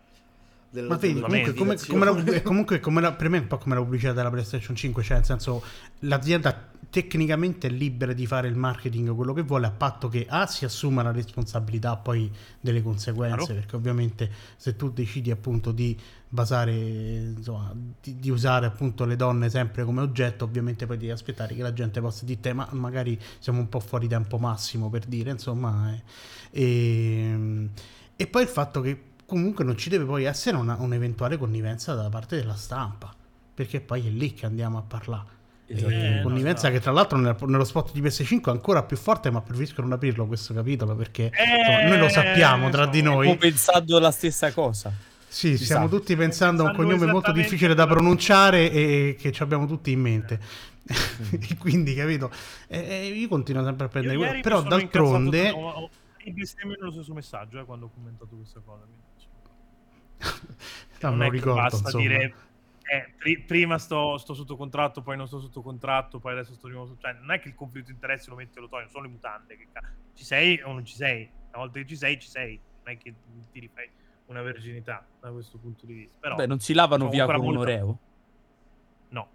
della 0.75 0.89
Ma 0.89 0.97
vedi, 0.97 1.21
comunque, 1.21 1.55
come, 1.55 1.77
come 1.87 2.05
la, 2.05 2.43
comunque 2.43 2.81
come 2.81 3.01
la, 3.01 3.13
per 3.13 3.29
me 3.29 3.39
è 3.39 3.41
un 3.41 3.47
po' 3.47 3.59
come 3.59 3.77
la 3.77 3.81
pubblicità 3.81 4.13
della 4.13 4.31
PlayStation 4.31 4.75
5, 4.75 5.03
cioè 5.05 5.17
nel 5.19 5.25
senso 5.25 5.63
l'azienda 6.01 6.73
tecnicamente 6.91 7.69
è 7.69 7.71
libera 7.71 8.13
di 8.13 8.27
fare 8.27 8.47
il 8.47 8.57
marketing 8.57 9.15
quello 9.15 9.33
che 9.33 9.43
vuole 9.43 9.67
a 9.67 9.71
patto 9.71 10.09
che 10.09 10.27
A 10.29 10.47
si 10.47 10.65
assuma 10.65 11.03
la 11.03 11.11
responsabilità 11.11 11.97
poi 11.97 12.31
delle 12.61 12.83
conseguenze 12.83 13.37
claro. 13.37 13.55
perché 13.55 13.77
ovviamente 13.77 14.31
se 14.57 14.77
tu 14.77 14.91
decidi 14.91 15.33
appunto 15.33 15.73
di 15.73 15.99
basare 16.29 16.73
insomma 16.73 17.75
di, 18.01 18.17
di, 18.21 18.31
usare 18.31 18.67
appunto 18.67 19.05
le 19.05 19.17
donne 19.17 19.51
sempre 19.51 19.83
come 19.83 20.03
oggetto 20.03 20.45
ovviamente 20.45 20.87
poi 20.87 20.97
devi 20.97 21.11
aspettare 21.11 21.55
che 21.55 21.63
la 21.63 21.73
gente 21.73 22.01
possa 22.01 22.25
dire 22.25 22.53
ma 22.53 22.69
magari 22.71 23.19
siamo 23.41 23.59
un 23.59 23.69
po' 23.69 23.81
fuori 23.81 24.07
tempo 24.07 24.39
massimo 24.39 24.89
per 24.89 25.05
dire 25.07 25.31
insomma 25.31 25.93
eh, 25.93 26.03
e, 26.51 27.69
e 28.15 28.27
poi 28.29 28.43
il 28.43 28.49
fatto 28.49 28.81
che 28.81 29.14
comunque 29.27 29.65
non 29.65 29.77
ci 29.77 29.89
deve 29.89 30.05
poi 30.05 30.25
essere 30.25 30.57
una, 30.57 30.77
un'eventuale 30.79 31.37
connivenza 31.37 31.95
da 31.95 32.09
parte 32.09 32.37
della 32.37 32.57
stampa 32.57 33.15
perché 33.55 33.81
poi 33.81 34.07
è 34.07 34.11
lì 34.11 34.35
che 34.35 34.47
andiamo 34.47 34.79
a 34.79 34.83
parlare. 34.83 35.33
Eh, 35.67 36.21
connivenza 36.23 36.71
che 36.71 36.79
tra 36.79 36.93
l'altro 36.93 37.17
nello 37.17 37.65
spot 37.65 37.93
di 37.93 38.03
PS5 38.03 38.43
è 38.45 38.51
ancora 38.51 38.83
più 38.83 38.99
forte 38.99 39.31
ma 39.31 39.41
preferisco 39.41 39.81
non 39.81 39.93
aprirlo 39.93 40.27
questo 40.27 40.53
capitolo 40.53 40.95
perché 40.95 41.31
eh, 41.33 41.59
insomma, 41.59 41.89
noi 41.89 41.99
lo 41.99 42.09
sappiamo 42.09 42.69
tra 42.69 42.87
di 42.87 43.01
noi. 43.01 43.29
Ho 43.29 43.37
pensato 43.37 43.99
la 43.99 44.11
stessa 44.11 44.53
cosa. 44.53 44.93
Sì, 45.27 45.57
Ci 45.57 45.65
stiamo 45.65 45.89
sa. 45.89 45.97
tutti 45.97 46.15
pensando 46.17 46.65
a 46.65 46.71
un 46.71 46.77
cognome 46.77 47.07
molto 47.07 47.33
difficile 47.33 47.75
da 47.75 47.87
pronunciare 47.87 48.71
e 48.71 49.17
che 49.19 49.33
ci 49.33 49.43
abbiamo 49.43 49.67
tutti 49.67 49.91
in 49.91 50.01
mente. 50.01 50.39
Mm. 50.93 51.57
quindi 51.59 51.95
capito? 51.95 52.31
Eh, 52.69 53.07
io 53.09 53.29
continuo 53.29 53.65
sempre 53.65 53.87
a 53.87 53.89
prendere 53.89 54.17
quello. 54.17 54.41
però 54.43 54.63
d'altronde 54.63 55.51
ho, 55.51 55.71
ho, 55.71 55.81
ho 55.85 55.91
lo 56.79 56.91
stesso 56.93 57.15
messaggio 57.15 57.59
eh, 57.59 57.65
quando 57.65 57.87
ho 57.87 57.91
commentato 57.91 58.37
questa 58.37 58.61
cosa 58.65 58.83
no, 60.19 61.09
non, 61.11 61.19
non 61.19 61.31
ricordo 61.31 61.61
basta 61.61 61.77
insomma. 61.79 62.03
dire 62.03 62.35
eh, 62.87 63.15
pri- 63.17 63.41
prima 63.41 63.79
sto, 63.79 64.19
sto, 64.19 64.35
sotto 64.35 64.57
contratto, 64.57 65.01
poi 65.01 65.17
non 65.17 65.27
sto 65.27 65.41
sotto 65.41 65.63
contratto, 65.63 66.19
poi 66.19 66.33
adesso 66.33 66.53
sto 66.55 66.67
di 66.67 66.75
nuovo. 66.75 66.97
Cioè, 66.99 67.15
non 67.15 67.31
è 67.31 67.41
che 67.41 67.49
il 67.49 67.55
conflitto 67.55 67.87
di 67.87 67.95
interessi 67.95 68.29
lo 68.29 68.37
metti 68.37 68.59
e 68.59 68.61
lo 68.61 68.69
togli, 68.69 68.89
sono 68.89 69.05
le 69.05 69.11
mutande. 69.11 69.57
Che 69.57 69.69
ci 70.13 70.25
sei 70.25 70.61
o 70.63 70.73
non 70.73 70.85
ci 70.85 70.95
sei? 70.95 71.31
Una 71.49 71.59
volta 71.65 71.79
che 71.79 71.87
ci 71.87 71.97
sei, 71.97 72.19
ci 72.19 72.29
sei. 72.29 72.61
Non 72.85 72.95
è 72.95 72.99
che 72.99 73.15
ti 73.51 73.61
rifai 73.61 73.89
una 74.27 74.43
verginità 74.43 75.07
da 75.21 75.31
questo 75.31 75.59
punto 75.59 75.87
di 75.87 75.95
vista. 75.95 76.17
Però, 76.21 76.35
Beh, 76.37 76.47
non 76.47 76.61
si 76.61 76.75
lavano 76.75 77.09
via 77.09 77.25
con 77.25 77.41
un 77.41 77.57
oreo? 77.57 77.99
No. 79.09 79.29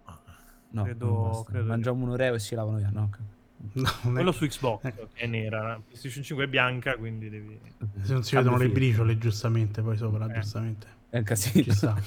No, 0.72 0.84
credo, 0.84 1.44
credo 1.48 1.64
mangiamo 1.64 2.04
un 2.04 2.10
oreo 2.10 2.34
e 2.34 2.38
si 2.38 2.54
lavano 2.54 2.76
via. 2.76 2.90
No, 2.90 3.10
No, 3.72 3.90
Quello 4.02 4.30
è... 4.30 4.32
su 4.32 4.46
Xbox 4.46 4.92
è 5.12 5.26
nera, 5.26 5.80
PlayStation 5.86 6.22
5 6.22 6.44
è 6.44 6.48
bianca, 6.48 6.96
quindi 6.96 7.28
devi... 7.28 7.60
Se 8.02 8.12
non 8.12 8.22
si 8.22 8.34
vedono 8.34 8.56
le 8.56 8.68
briciole, 8.68 9.18
giustamente, 9.18 9.82
poi 9.82 9.96
sopra, 9.96 10.26
eh. 10.26 10.40
giustamente. 10.40 10.98
È 11.10 11.18
un 11.18 11.24
casino. 11.24 11.74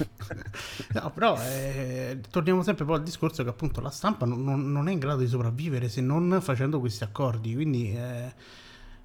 no, 0.93 1.11
però 1.11 1.37
eh, 1.41 2.21
torniamo 2.29 2.63
sempre 2.63 2.85
poi 2.85 2.95
al 2.95 3.03
discorso 3.03 3.43
che 3.43 3.49
appunto 3.49 3.81
la 3.81 3.89
stampa 3.89 4.25
non, 4.25 4.43
non, 4.43 4.71
non, 4.71 4.87
è 4.87 4.93
in 4.93 4.99
grado 4.99 5.19
di 5.19 5.27
sopravvivere 5.27 5.89
se 5.89 5.99
non 5.99 6.39
facendo 6.41 6.79
questi 6.79 7.03
accordi. 7.03 7.53
Quindi 7.53 7.93
eh, 7.93 8.33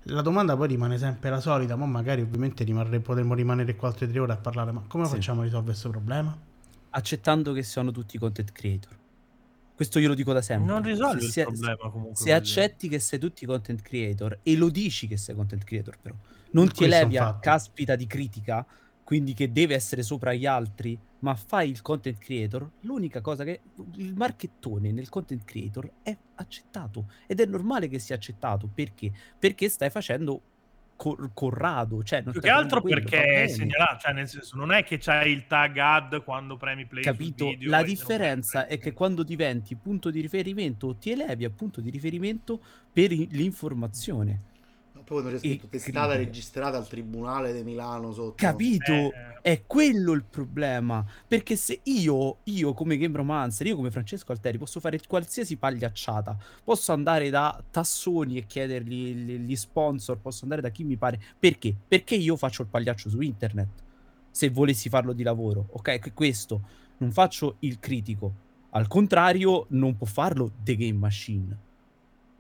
la 0.02 0.22
domanda 0.22 0.56
poi 0.56 0.68
rimane 0.68 0.98
sempre 0.98 1.30
la 1.30 1.40
solita, 1.40 1.74
ma 1.74 1.86
magari 1.86 2.22
ovviamente 2.22 2.62
rimarre, 2.62 3.00
potremmo 3.00 3.34
rimanere 3.34 3.74
qua 3.74 3.88
altre 3.88 4.08
tre 4.08 4.20
ore 4.20 4.32
a 4.32 4.36
parlare, 4.36 4.70
ma 4.70 4.84
come 4.86 5.04
sì. 5.06 5.14
facciamo 5.14 5.40
a 5.40 5.44
risolvere 5.44 5.72
questo 5.72 5.90
problema? 5.90 6.36
Accettando 6.90 7.52
che 7.52 7.64
siano 7.64 7.90
tutti 7.90 8.18
content 8.18 8.52
creator. 8.52 8.96
Questo 9.78 10.00
io 10.00 10.08
lo 10.08 10.14
dico 10.14 10.32
da 10.32 10.42
sempre. 10.42 10.72
Non 10.72 10.82
risolvi 10.82 11.28
se, 11.28 11.42
il 11.42 11.46
problema 11.46 11.88
comunque. 11.88 12.16
Se 12.16 12.32
accetti 12.32 12.88
che 12.88 12.98
sei 12.98 13.20
tutti 13.20 13.46
content 13.46 13.80
creator 13.80 14.40
e 14.42 14.56
lo 14.56 14.70
dici 14.70 15.06
che 15.06 15.16
sei 15.16 15.36
content 15.36 15.62
creator 15.62 15.96
però, 16.02 16.16
non 16.50 16.68
ti 16.68 16.82
elevi 16.82 17.16
a 17.16 17.38
caspita 17.38 17.94
di 17.94 18.04
critica 18.08 18.66
quindi 19.04 19.34
che 19.34 19.52
deve 19.52 19.76
essere 19.76 20.02
sopra 20.02 20.34
gli 20.34 20.46
altri, 20.46 20.98
ma 21.20 21.36
fai 21.36 21.70
il 21.70 21.80
content 21.80 22.18
creator, 22.18 22.68
l'unica 22.80 23.20
cosa 23.20 23.44
che 23.44 23.60
il 23.94 24.14
marchettone 24.14 24.90
nel 24.90 25.08
content 25.08 25.44
creator 25.44 25.88
è 26.02 26.14
accettato 26.34 27.12
ed 27.28 27.38
è 27.38 27.46
normale 27.46 27.86
che 27.86 28.00
sia 28.00 28.16
accettato 28.16 28.68
perché? 28.74 29.12
Perché 29.38 29.68
stai 29.68 29.90
facendo 29.90 30.42
cor- 30.98 31.30
Corrado, 31.32 32.02
cioè 32.02 32.22
più 32.24 32.40
che 32.40 32.50
altro 32.50 32.82
quello, 32.82 33.00
perché 33.00 33.48
segnalato, 33.48 34.00
cioè 34.00 34.12
nel 34.12 34.28
senso 34.28 34.56
non 34.56 34.72
è 34.72 34.82
che 34.82 34.98
c'hai 34.98 35.30
il 35.30 35.46
tag 35.46 35.78
ad 35.78 36.22
quando 36.24 36.56
premi 36.56 36.84
play 36.86 37.04
capito? 37.04 37.54
la 37.60 37.82
differenza 37.82 38.66
è 38.66 38.78
che 38.78 38.92
quando 38.92 39.22
diventi 39.22 39.76
punto 39.76 40.10
di 40.10 40.20
riferimento 40.20 40.96
ti 40.96 41.12
elevi 41.12 41.44
a 41.44 41.50
punto 41.50 41.80
di 41.80 41.88
riferimento 41.88 42.60
per 42.92 43.12
l'informazione 43.12 44.47
poi 45.08 45.22
quando 45.22 45.30
c'è 45.30 45.38
scritto 45.38 45.66
testata 45.68 46.14
registrata 46.14 46.76
al 46.76 46.86
tribunale 46.86 47.52
di 47.54 47.62
Milano 47.62 48.12
sotto. 48.12 48.34
Capito? 48.36 48.92
Eh. 48.92 49.12
È 49.40 49.62
quello 49.66 50.12
il 50.12 50.22
problema. 50.22 51.04
Perché 51.26 51.56
se 51.56 51.80
io, 51.84 52.38
io 52.44 52.74
come 52.74 52.98
Game 52.98 53.16
Romancer, 53.16 53.66
io 53.66 53.76
come 53.76 53.90
Francesco 53.90 54.32
Alteri, 54.32 54.58
posso 54.58 54.80
fare 54.80 55.00
qualsiasi 55.06 55.56
pagliacciata, 55.56 56.36
posso 56.62 56.92
andare 56.92 57.30
da 57.30 57.60
Tassoni 57.70 58.36
e 58.36 58.46
chiedergli 58.46 59.38
gli 59.38 59.56
sponsor, 59.56 60.18
posso 60.18 60.40
andare 60.42 60.60
da 60.60 60.68
chi 60.68 60.84
mi 60.84 60.96
pare. 60.96 61.18
Perché? 61.38 61.74
Perché 61.88 62.14
io 62.14 62.36
faccio 62.36 62.62
il 62.62 62.68
pagliaccio 62.68 63.08
su 63.08 63.20
internet. 63.20 63.68
Se 64.30 64.50
volessi 64.50 64.90
farlo 64.90 65.14
di 65.14 65.22
lavoro, 65.22 65.68
ok? 65.70 66.12
Questo 66.12 66.60
non 66.98 67.12
faccio 67.12 67.56
il 67.60 67.78
critico. 67.78 68.46
Al 68.70 68.86
contrario, 68.86 69.64
non 69.70 69.96
può 69.96 70.06
farlo 70.06 70.52
The 70.62 70.76
Game 70.76 70.98
Machine 70.98 71.66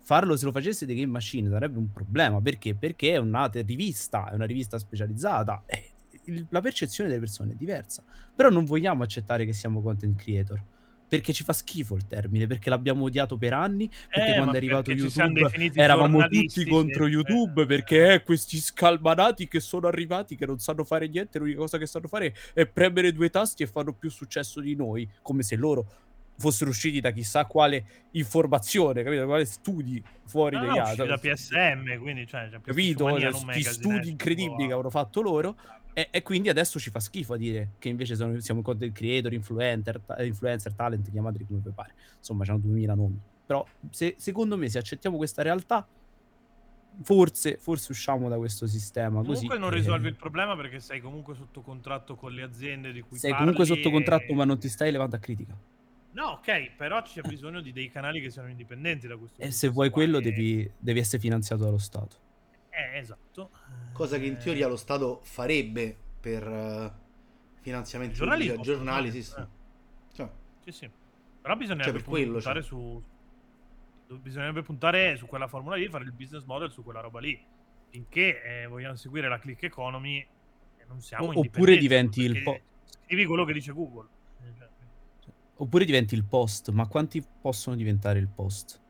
farlo 0.08 0.38
se 0.38 0.46
lo 0.46 0.52
facesse 0.52 0.86
The 0.86 0.94
Game 0.94 1.12
Machine 1.12 1.50
sarebbe 1.50 1.76
un 1.76 1.92
problema 1.92 2.40
perché? 2.40 2.74
Perché 2.74 3.12
è 3.12 3.16
una 3.18 3.50
rivista, 3.52 4.30
è 4.30 4.34
una 4.34 4.46
rivista 4.46 4.78
specializzata. 4.78 5.64
Eh, 5.66 5.90
il, 6.24 6.46
la 6.48 6.62
percezione 6.62 7.10
delle 7.10 7.20
persone 7.20 7.52
è 7.52 7.54
diversa. 7.54 8.02
Però 8.34 8.48
non 8.48 8.64
vogliamo 8.64 9.02
accettare 9.02 9.44
che 9.44 9.52
siamo 9.52 9.82
content 9.82 10.16
creator. 10.16 10.62
Perché 11.06 11.34
ci 11.34 11.44
fa 11.44 11.52
schifo 11.52 11.94
il 11.94 12.06
termine, 12.06 12.46
perché 12.46 12.70
l'abbiamo 12.70 13.04
odiato 13.04 13.36
per 13.36 13.52
anni, 13.52 13.90
perché 14.08 14.32
eh, 14.32 14.36
quando 14.36 14.54
è 14.54 14.56
arrivato 14.56 14.92
YouTube 14.92 15.72
eravamo 15.74 16.26
tutti 16.26 16.66
contro 16.66 17.04
sì, 17.04 17.10
YouTube, 17.10 17.62
eh, 17.62 17.66
perché 17.66 18.12
eh, 18.14 18.22
questi 18.22 18.58
scalmanati 18.58 19.46
che 19.46 19.60
sono 19.60 19.88
arrivati, 19.88 20.36
che 20.36 20.46
non 20.46 20.58
sanno 20.58 20.84
fare 20.84 21.06
niente, 21.08 21.38
l'unica 21.38 21.58
cosa 21.58 21.76
che 21.76 21.86
sanno 21.86 22.08
fare 22.08 22.34
è 22.54 22.66
premere 22.66 23.12
due 23.12 23.28
tasti 23.30 23.62
e 23.62 23.66
fanno 23.66 23.94
più 23.94 24.10
successo 24.10 24.60
di 24.60 24.74
noi, 24.74 25.08
come 25.22 25.42
se 25.42 25.56
loro 25.56 26.07
fossero 26.38 26.70
usciti 26.70 27.00
da 27.00 27.10
chissà 27.10 27.44
quale 27.46 28.06
informazione, 28.12 29.02
capito? 29.02 29.26
Quale 29.26 29.44
studi 29.44 30.02
fuori 30.24 30.56
no, 30.56 30.62
degli 30.62 30.78
altri. 30.78 31.06
da 31.06 31.18
PSM, 31.18 31.98
quindi 31.98 32.26
cioè, 32.26 32.48
cioè 32.50 32.60
capito? 32.60 33.04
Questi 33.04 33.62
studi 33.64 34.08
incredibili 34.08 34.58
che 34.58 34.64
avevano 34.64 34.90
fatto 34.90 35.20
loro. 35.20 35.56
E, 35.92 36.08
e, 36.12 36.22
quindi 36.22 36.48
adesso 36.48 36.78
ci 36.78 36.90
fa 36.90 37.00
schifo 37.00 37.32
a 37.32 37.36
dire 37.36 37.70
che 37.78 37.88
invece 37.88 38.14
sono, 38.14 38.38
siamo 38.38 38.62
content 38.62 38.92
creator, 38.92 39.32
influencer, 39.32 40.00
influencer, 40.20 40.72
talent, 40.72 41.10
chiamateli 41.10 41.44
come 41.44 41.60
vi 41.64 41.70
pare. 41.74 41.92
Insomma, 42.18 42.44
c'hanno 42.44 42.58
2000 42.58 42.94
nomi. 42.94 43.20
Però 43.44 43.66
se, 43.90 44.14
secondo 44.16 44.56
me 44.56 44.68
se 44.68 44.78
accettiamo 44.78 45.16
questa 45.16 45.42
realtà 45.42 45.84
forse, 47.02 47.56
forse 47.60 47.92
usciamo 47.92 48.28
da 48.28 48.36
questo 48.36 48.66
sistema. 48.68 49.22
Comunque 49.22 49.48
così 49.48 49.58
non 49.58 49.70
risolvi 49.70 50.08
il 50.08 50.16
problema 50.16 50.54
perché 50.54 50.78
sei 50.78 51.00
comunque 51.00 51.34
sotto 51.34 51.62
contratto 51.62 52.14
con 52.14 52.32
le 52.32 52.42
aziende 52.42 52.92
di 52.92 53.00
cui 53.00 53.18
sei 53.18 53.30
parli. 53.30 53.46
Sei 53.46 53.54
comunque 53.54 53.64
sotto 53.64 53.90
contratto, 53.90 54.34
ma 54.34 54.44
non 54.44 54.58
ti 54.58 54.68
stai 54.68 54.88
elevando 54.88 55.16
a 55.16 55.18
critica. 55.18 55.56
No, 56.12 56.28
ok, 56.30 56.70
però 56.76 57.02
c'è 57.02 57.20
bisogno 57.22 57.60
di 57.60 57.72
dei 57.72 57.90
canali 57.90 58.20
che 58.20 58.30
siano 58.30 58.48
indipendenti 58.48 59.06
da 59.06 59.16
questo 59.16 59.40
E 59.40 59.50
se 59.50 59.68
vuoi 59.68 59.90
quello, 59.90 60.18
e... 60.18 60.22
devi, 60.22 60.70
devi, 60.78 60.98
essere 60.98 61.20
finanziato 61.20 61.64
dallo 61.64 61.78
Stato. 61.78 62.16
Eh, 62.70 62.98
esatto. 62.98 63.50
Cosa 63.92 64.18
che 64.18 64.26
in 64.26 64.36
teoria 64.38 64.68
lo 64.68 64.76
Stato 64.76 65.20
farebbe 65.22 65.96
per 66.20 66.46
uh, 66.46 66.90
finanziamenti 67.60 68.14
giornali, 68.14 68.48
a 68.48 68.56
giornali, 68.56 69.10
sì, 69.10 69.22
sì. 69.22 69.38
Eh. 69.38 69.46
Cioè. 70.14 70.30
sì, 70.64 70.72
sì. 70.72 70.90
Però 71.40 71.56
bisognerebbe 71.56 71.98
cioè, 71.98 72.08
quello, 72.08 72.32
puntare 72.32 72.60
cioè. 72.60 72.68
su... 72.68 73.02
Bisognerebbe 74.22 74.62
puntare 74.62 75.16
su 75.16 75.26
quella 75.26 75.48
formula 75.48 75.76
lì, 75.76 75.86
fare 75.88 76.04
il 76.04 76.12
business 76.12 76.44
model 76.44 76.70
su 76.70 76.82
quella 76.82 77.00
roba 77.00 77.20
lì. 77.20 77.38
Finché 77.90 78.42
eh, 78.42 78.66
vogliamo 78.66 78.96
seguire 78.96 79.28
la 79.28 79.38
click 79.38 79.64
economy, 79.64 80.26
non 80.88 81.00
siamo 81.00 81.26
o, 81.26 81.38
Oppure 81.38 81.76
diventi 81.76 82.22
il... 82.22 82.42
Po- 82.42 82.60
scrivi 83.04 83.26
quello 83.26 83.44
che 83.44 83.52
dice 83.52 83.72
Google. 83.72 84.08
Oppure 85.60 85.84
diventi 85.84 86.14
il 86.14 86.24
post, 86.24 86.70
ma 86.70 86.86
quanti 86.86 87.24
possono 87.40 87.74
diventare 87.74 88.18
il 88.18 88.28
post? 88.28 88.80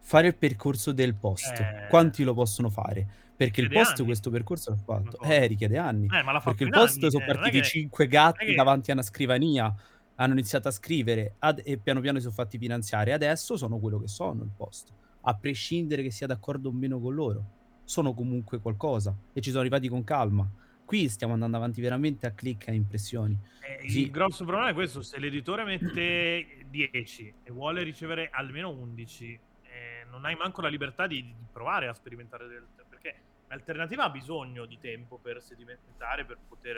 Fare 0.00 0.28
il 0.28 0.36
percorso 0.36 0.92
del 0.92 1.14
post, 1.14 1.58
eh... 1.58 1.86
quanti 1.90 2.24
lo 2.24 2.32
possono 2.32 2.70
fare? 2.70 3.06
Perché 3.36 3.60
richiede 3.60 3.74
il 3.74 3.80
post 3.80 3.96
anni. 3.96 4.06
questo 4.06 4.30
percorso 4.30 4.70
l'ha 4.70 4.76
fatto. 4.76 5.20
Eh, 5.20 5.46
richiede 5.46 5.76
anni. 5.76 6.06
Eh, 6.06 6.40
perché 6.42 6.64
il 6.64 6.70
post 6.70 7.02
anni, 7.02 7.10
sono 7.10 7.24
eh, 7.24 7.26
partiti 7.26 7.60
che... 7.60 7.64
cinque 7.64 8.06
gatti 8.06 8.46
che... 8.46 8.54
davanti 8.54 8.90
a 8.90 8.94
una 8.94 9.02
scrivania, 9.02 9.74
hanno 10.14 10.32
iniziato 10.32 10.68
a 10.68 10.70
scrivere 10.70 11.34
ad... 11.40 11.60
e 11.62 11.76
piano 11.76 12.00
piano 12.00 12.16
si 12.16 12.24
sono 12.24 12.34
fatti 12.34 12.56
finanziare. 12.56 13.12
Adesso 13.12 13.58
sono 13.58 13.78
quello 13.78 13.98
che 13.98 14.08
sono 14.08 14.42
il 14.42 14.50
post, 14.56 14.88
a 15.20 15.34
prescindere 15.34 16.02
che 16.02 16.10
sia 16.10 16.26
d'accordo 16.26 16.70
o 16.70 16.72
meno 16.72 16.98
con 16.98 17.14
loro. 17.14 17.44
Sono 17.84 18.14
comunque 18.14 18.58
qualcosa 18.58 19.14
e 19.34 19.42
ci 19.42 19.50
sono 19.50 19.60
arrivati 19.60 19.88
con 19.88 20.02
calma 20.02 20.50
qui 20.86 21.08
stiamo 21.10 21.34
andando 21.34 21.58
avanti 21.58 21.82
veramente 21.82 22.26
a 22.26 22.30
click 22.30 22.68
e 22.68 22.70
a 22.70 22.74
impressioni. 22.74 23.38
Eh, 23.60 23.88
sì. 23.90 24.02
il 24.02 24.10
grosso 24.10 24.44
problema 24.44 24.70
è 24.70 24.72
questo, 24.74 25.02
se 25.02 25.18
l'editore 25.18 25.64
mette 25.64 26.64
10 26.70 27.34
e 27.42 27.50
vuole 27.50 27.82
ricevere 27.82 28.30
almeno 28.32 28.70
11, 28.70 29.40
eh, 29.62 30.06
non 30.08 30.24
hai 30.24 30.36
manco 30.36 30.62
la 30.62 30.68
libertà 30.68 31.06
di, 31.06 31.22
di 31.22 31.34
provare 31.52 31.88
a 31.88 31.92
sperimentare, 31.92 32.46
del, 32.46 32.64
perché 32.88 33.16
l'alternativa 33.48 34.04
ha 34.04 34.10
bisogno 34.10 34.64
di 34.64 34.78
tempo 34.80 35.18
per 35.18 35.42
sedimentare, 35.42 36.24
per 36.24 36.38
poter... 36.48 36.76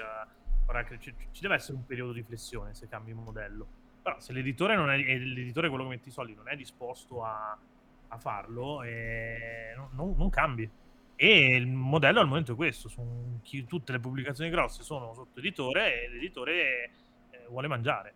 Uh, 0.67 0.99
ci, 0.99 1.15
ci 1.31 1.41
deve 1.41 1.55
essere 1.55 1.77
un 1.77 1.87
periodo 1.87 2.13
di 2.13 2.23
flessione 2.23 2.75
se 2.75 2.89
cambi 2.89 3.13
modello. 3.15 3.67
Però 4.03 4.19
se 4.21 4.33
l'editore, 4.33 4.75
non 4.75 4.91
è, 4.91 4.97
l'editore 4.97 5.69
quello 5.69 5.85
che 5.85 5.91
mette 5.91 6.09
i 6.09 6.13
soldi 6.13 6.35
non 6.35 6.49
è 6.49 6.57
disposto 6.57 7.25
a, 7.25 7.57
a 8.09 8.19
farlo, 8.19 8.83
eh, 8.83 9.75
non, 9.93 10.15
non 10.17 10.31
cambi. 10.31 10.71
E 11.21 11.57
il 11.57 11.66
modello 11.66 12.21
al 12.21 12.29
momento 12.29 12.53
è 12.53 12.55
questo: 12.55 12.89
su 12.89 13.41
chi, 13.43 13.66
tutte 13.66 13.91
le 13.91 13.99
pubblicazioni 13.99 14.51
grosse 14.51 14.85
sono 14.85 15.12
sotto 15.14 15.41
editore 15.41 16.05
e 16.05 16.09
l'editore 16.11 16.91
eh, 17.31 17.47
vuole 17.49 17.66
mangiare. 17.66 18.14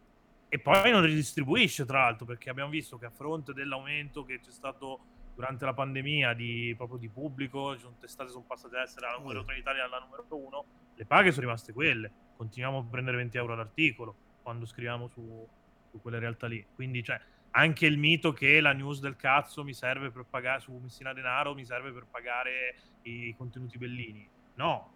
E 0.48 0.60
poi 0.60 0.92
non 0.92 1.02
ridistribuisce, 1.02 1.84
tra 1.84 2.02
l'altro, 2.02 2.26
perché 2.26 2.48
abbiamo 2.48 2.70
visto 2.70 2.98
che 2.98 3.06
a 3.06 3.10
fronte 3.10 3.52
dell'aumento 3.52 4.22
che 4.22 4.38
c'è 4.38 4.52
stato 4.52 5.00
durante 5.34 5.64
la 5.64 5.74
pandemia 5.74 6.32
di, 6.34 6.74
proprio 6.76 6.98
di 6.98 7.08
pubblico, 7.08 7.74
ci 7.74 7.80
sono 7.80 7.96
testate 7.98 8.30
sono 8.30 8.44
passate 8.46 8.76
ad 8.76 8.82
essere 8.82 9.08
la 9.10 9.16
numero 9.18 9.42
3 9.42 9.54
in 9.54 9.60
Italia 9.60 9.84
alla 9.84 9.98
numero 9.98 10.24
1, 10.28 10.64
le 10.94 11.04
paghe 11.04 11.32
sono 11.32 11.46
rimaste 11.46 11.72
quelle. 11.72 12.12
Continuiamo 12.36 12.78
a 12.78 12.84
prendere 12.84 13.16
20 13.16 13.36
euro 13.36 13.54
all'articolo 13.54 14.14
quando 14.42 14.64
scriviamo 14.64 15.08
su, 15.08 15.48
su 15.90 16.00
quelle 16.00 16.20
realtà 16.20 16.46
lì. 16.46 16.64
Quindi, 16.72 17.02
cioè, 17.02 17.20
anche 17.52 17.86
il 17.86 17.98
mito 17.98 18.32
che 18.32 18.60
la 18.60 18.72
news 18.72 19.00
del 19.00 19.16
cazzo 19.16 19.64
mi 19.64 19.74
serve 19.74 20.10
per 20.10 20.24
pagare 20.28 20.60
su 20.60 20.72
Messina 20.72 21.12
Denaro 21.12 21.54
mi 21.54 21.64
serve 21.64 21.92
per 21.92 22.06
pagare 22.10 22.76
i 23.02 23.34
contenuti 23.36 23.78
bellini. 23.78 24.28
No, 24.54 24.92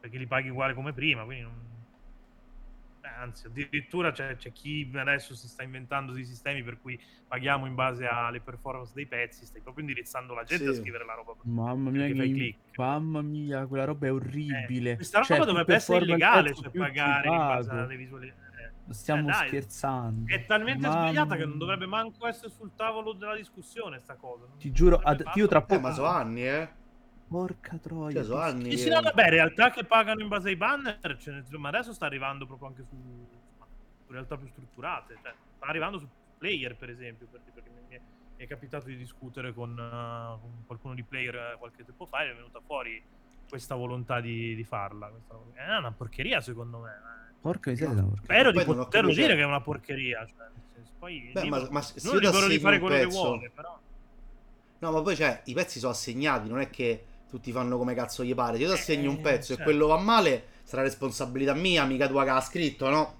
perché 0.00 0.18
li 0.18 0.26
paghi 0.26 0.48
uguale 0.48 0.74
come 0.74 0.92
prima, 0.92 1.24
quindi 1.24 1.42
non... 1.42 1.68
Beh, 3.00 3.08
anzi, 3.08 3.46
addirittura 3.46 4.12
c'è, 4.12 4.36
c'è, 4.36 4.52
chi 4.52 4.90
adesso 4.94 5.34
si 5.34 5.48
sta 5.48 5.62
inventando 5.62 6.12
dei 6.12 6.24
sistemi 6.24 6.62
per 6.62 6.78
cui 6.80 7.00
paghiamo 7.26 7.64
in 7.64 7.74
base 7.74 8.06
alle 8.06 8.40
performance 8.40 8.92
dei 8.94 9.06
pezzi, 9.06 9.46
stai 9.46 9.62
proprio 9.62 9.86
indirizzando 9.86 10.34
la 10.34 10.44
gente 10.44 10.64
sì. 10.64 10.70
a 10.70 10.74
scrivere 10.74 11.06
la 11.06 11.14
roba. 11.14 11.34
Mamma 11.44 11.90
mia, 11.90 12.06
che, 12.08 12.56
mamma 12.76 13.22
mia, 13.22 13.66
quella 13.66 13.84
roba 13.84 14.06
è 14.06 14.12
orribile. 14.12 14.92
Eh, 14.92 14.96
questa 14.96 15.20
roba 15.20 15.34
cioè, 15.34 15.46
dovrebbe 15.46 15.74
essere 15.74 16.04
illegale, 16.04 16.54
cioè 16.54 16.70
pagare 16.70 17.28
in 17.28 17.36
base 17.36 17.70
alle 17.70 17.96
visualizzazioni 17.96 18.49
Stiamo 18.90 19.28
eh, 19.28 19.32
scherzando. 19.32 20.32
È 20.32 20.44
talmente 20.46 20.86
Mamma 20.86 21.00
sbagliata 21.02 21.36
che 21.36 21.44
non 21.44 21.58
dovrebbe 21.58 21.86
manco 21.86 22.26
essere 22.26 22.50
sul 22.50 22.72
tavolo 22.74 23.12
della 23.12 23.36
discussione 23.36 24.00
sta 24.00 24.16
cosa. 24.16 24.46
Non 24.48 24.58
Ti 24.58 24.72
giuro, 24.72 25.00
ad, 25.02 25.22
io 25.34 25.46
tra 25.46 25.60
poco... 25.60 25.74
Eh, 25.74 25.78
ma 25.78 25.92
sono 25.92 26.08
anni, 26.08 26.46
eh. 26.46 26.68
Porca 27.28 27.76
troia. 27.78 28.16
Cioè, 28.16 28.24
sono 28.24 28.40
anni. 28.40 28.70
Sì, 28.72 28.78
sì, 28.78 28.88
no, 28.88 29.00
vabbè, 29.00 29.24
in 29.24 29.30
realtà 29.30 29.70
che 29.70 29.84
pagano 29.84 30.20
in 30.20 30.28
base 30.28 30.48
ai 30.48 30.56
banner, 30.56 31.16
cioè, 31.18 31.42
ma 31.58 31.68
adesso 31.68 31.92
sta 31.92 32.06
arrivando 32.06 32.44
proprio 32.44 32.68
anche 32.68 32.82
su, 32.82 32.96
su 34.04 34.12
realtà 34.12 34.36
più 34.36 34.48
strutturate. 34.48 35.18
Cioè, 35.22 35.32
sta 35.56 35.66
arrivando 35.66 35.98
su 35.98 36.08
player, 36.36 36.74
per 36.76 36.90
esempio, 36.90 37.28
perché, 37.30 37.52
perché 37.52 37.70
mi, 37.70 37.94
è, 37.94 38.00
mi, 38.36 38.44
è, 38.44 38.46
capitato 38.48 38.86
di 38.86 38.96
discutere 38.96 39.54
con, 39.54 39.70
uh, 39.70 40.40
con, 40.40 40.64
qualcuno 40.66 40.94
di 40.94 41.04
player 41.04 41.56
qualche 41.58 41.84
tempo 41.84 42.06
fa 42.06 42.24
e 42.24 42.32
è 42.32 42.34
venuta 42.34 42.60
fuori 42.60 43.00
questa 43.48 43.76
volontà 43.76 44.20
di, 44.20 44.56
di 44.56 44.64
farla. 44.64 45.08
Questa, 45.08 45.38
è 45.52 45.76
una 45.76 45.92
porcheria, 45.92 46.40
secondo 46.40 46.78
me. 46.78 47.29
Eh. 47.40 47.42
Porca 47.42 47.70
miseria, 47.70 47.94
no. 47.94 48.14
Spero 48.22 48.52
di 48.52 48.64
poterlo 48.64 49.12
dire 49.12 49.34
che 49.34 49.40
è 49.40 49.44
una 49.44 49.60
porcheria. 49.60 50.26
Cioè, 50.26 50.48
poi 50.98 51.30
Beh, 51.32 51.48
ma, 51.48 51.66
ma 51.70 51.84
non 52.02 52.18
libero 52.18 52.46
di 52.46 52.58
fare 52.58 52.78
quello 52.78 52.94
pezzo... 52.94 53.08
che 53.08 53.14
vuole, 53.14 53.50
però. 53.54 53.80
No, 54.78 54.92
ma 54.92 55.02
poi 55.02 55.16
cioè, 55.16 55.42
i 55.44 55.54
pezzi 55.54 55.78
sono 55.78 55.92
assegnati, 55.92 56.48
non 56.48 56.60
è 56.60 56.70
che 56.70 57.04
tutti 57.28 57.52
fanno 57.52 57.78
come 57.78 57.94
cazzo 57.94 58.24
gli 58.24 58.34
pare. 58.34 58.56
Se 58.56 58.62
io 58.62 58.68
ti 58.68 58.74
assegno 58.74 59.10
eh, 59.10 59.14
un 59.14 59.20
pezzo 59.20 59.54
certo. 59.54 59.62
e 59.62 59.64
quello 59.64 59.86
va 59.86 59.98
male, 59.98 60.44
sarà 60.62 60.82
responsabilità 60.82 61.54
mia, 61.54 61.84
mica 61.84 62.08
tua 62.08 62.24
che 62.24 62.30
ha 62.30 62.40
scritto, 62.40 62.88
no? 62.88 63.18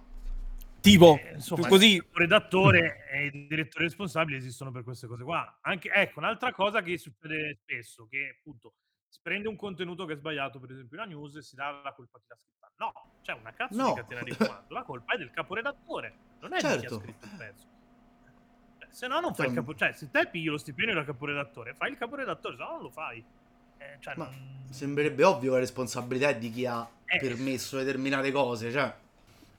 Tipo, 0.80 1.18
eh, 1.22 1.34
insomma, 1.34 1.68
così. 1.68 1.94
Il 1.94 2.06
redattore 2.12 3.06
e 3.10 3.26
il 3.26 3.46
direttore 3.46 3.84
responsabile 3.84 4.38
esistono 4.38 4.70
per 4.70 4.82
queste 4.82 5.06
cose 5.06 5.22
qua. 5.22 5.58
Anche, 5.62 5.90
ecco, 5.90 6.18
un'altra 6.20 6.52
cosa 6.52 6.82
che 6.82 6.96
succede 6.98 7.58
spesso, 7.62 8.06
che 8.08 8.36
appunto 8.38 8.74
si 9.10 9.18
prende 9.20 9.48
un 9.48 9.56
contenuto 9.56 10.06
che 10.06 10.12
è 10.12 10.16
sbagliato, 10.16 10.60
per 10.60 10.70
esempio 10.70 10.96
una 10.96 11.06
news, 11.06 11.34
e 11.34 11.42
si 11.42 11.56
dà 11.56 11.80
la 11.82 11.92
colpa 11.92 12.18
a 12.18 12.20
chi 12.20 12.28
l'ha 12.28 12.36
scritta. 12.36 12.70
No, 12.76 12.92
c'è 13.22 13.32
una 13.32 13.52
cazzo 13.52 13.76
no. 13.76 13.88
di 13.88 13.94
catena 13.94 14.22
di 14.22 14.36
comando. 14.36 14.74
La 14.74 14.82
colpa 14.84 15.14
è 15.14 15.18
del 15.18 15.30
caporedattore, 15.32 16.14
non 16.40 16.54
è 16.54 16.60
certo. 16.60 16.76
di 16.76 16.80
chi 16.80 16.86
ha 16.86 16.88
certo. 16.88 17.04
scritto 17.04 17.24
il 17.24 17.32
pezzo. 17.36 17.66
Cioè, 18.78 18.88
se 18.88 19.06
no, 19.08 19.20
non 19.20 19.34
fai 19.34 19.48
il 19.48 19.54
capo. 19.54 19.74
Cioè, 19.74 19.92
se 19.92 20.10
te 20.10 20.28
pigli 20.28 20.48
lo 20.48 20.58
stipendio 20.58 20.94
da 20.94 21.04
caporedattore, 21.04 21.74
fai 21.74 21.90
il 21.90 21.98
caporedattore, 21.98 22.56
se 22.56 22.62
no, 22.62 22.70
non 22.70 22.82
lo 22.82 22.90
fai. 22.90 23.24
Eh, 23.78 23.96
cioè, 23.98 24.14
non... 24.16 24.28
Sembrerebbe 24.70 25.24
ovvio 25.24 25.48
che 25.48 25.54
la 25.56 25.58
responsabilità 25.58 26.28
è 26.28 26.38
di 26.38 26.50
chi 26.50 26.64
ha 26.66 26.88
eh. 27.04 27.18
permesso 27.18 27.78
determinate 27.78 28.30
cose, 28.30 28.70
cioè. 28.70 28.94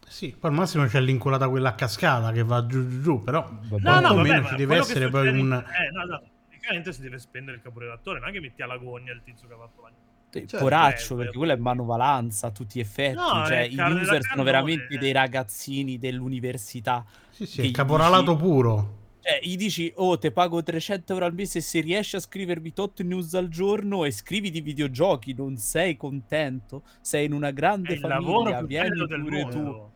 Sì, 0.08 0.36
poi 0.38 0.50
al 0.50 0.56
massimo 0.56 0.86
c'è 0.86 1.00
l'inculata 1.02 1.50
quella 1.50 1.70
a 1.70 1.76
cascata 1.76 2.32
che 2.32 2.44
va 2.44 2.66
giù 2.66 2.88
giù, 2.88 3.02
giù 3.02 3.24
però 3.24 3.50
no, 3.50 4.00
no, 4.00 4.14
vabbè, 4.16 4.44
ci 4.46 4.56
deve 4.56 4.78
essere 4.78 5.10
poi 5.10 5.28
un... 5.40 5.54
Eh, 5.54 5.92
no, 5.92 6.04
no 6.04 6.31
praticamente 6.62 6.94
si 6.94 7.02
deve 7.02 7.18
spendere 7.18 7.58
il 7.58 7.64
caporedattore, 7.64 8.20
non 8.20 8.30
è 8.30 8.32
che 8.32 8.40
metti 8.40 8.62
alla 8.62 8.78
gogna 8.78 9.12
il 9.12 9.22
tizio 9.24 9.48
che 9.48 9.54
ha 9.54 9.58
fatto 9.58 9.82
la 9.82 9.92
Certo, 10.32 10.60
Poraccio, 10.60 11.18
perché 11.18 11.36
quello 11.36 11.52
è 11.52 11.58
manovalanza 11.58 12.48
a 12.48 12.52
tutti 12.52 12.80
gli 12.80 12.82
effetti. 12.82 13.16
No, 13.16 13.46
cioè, 13.46 13.68
i 13.70 13.78
user 13.78 14.24
sono 14.24 14.44
veramente 14.44 14.98
dei 14.98 15.12
ragazzini 15.12 15.98
dell'università. 15.98 17.04
Sì, 17.32 17.46
sì, 17.46 17.68
è 17.68 17.72
caporalato 17.72 18.32
dici, 18.32 18.44
puro. 18.44 19.00
Cioè, 19.20 19.42
gli 19.42 19.58
dici, 19.58 19.92
oh, 19.98 20.18
te 20.18 20.32
pago 20.32 20.64
300 20.64 21.12
euro 21.12 21.26
al 21.26 21.34
mese 21.34 21.60
se 21.60 21.82
riesci 21.82 22.16
a 22.16 22.22
scrivermi 22.22 22.72
tot 22.72 23.02
news 23.02 23.34
al 23.34 23.50
giorno 23.50 24.06
e 24.06 24.12
scrivi 24.12 24.50
di 24.52 24.62
videogiochi, 24.62 25.34
non 25.34 25.58
sei 25.58 25.98
contento? 25.98 26.84
Sei 27.02 27.26
in 27.26 27.34
una 27.34 27.52
grande 27.52 27.98
famiglia, 27.98 28.64
vieni 28.64 29.06
pure 29.06 29.48
tu 29.50 29.90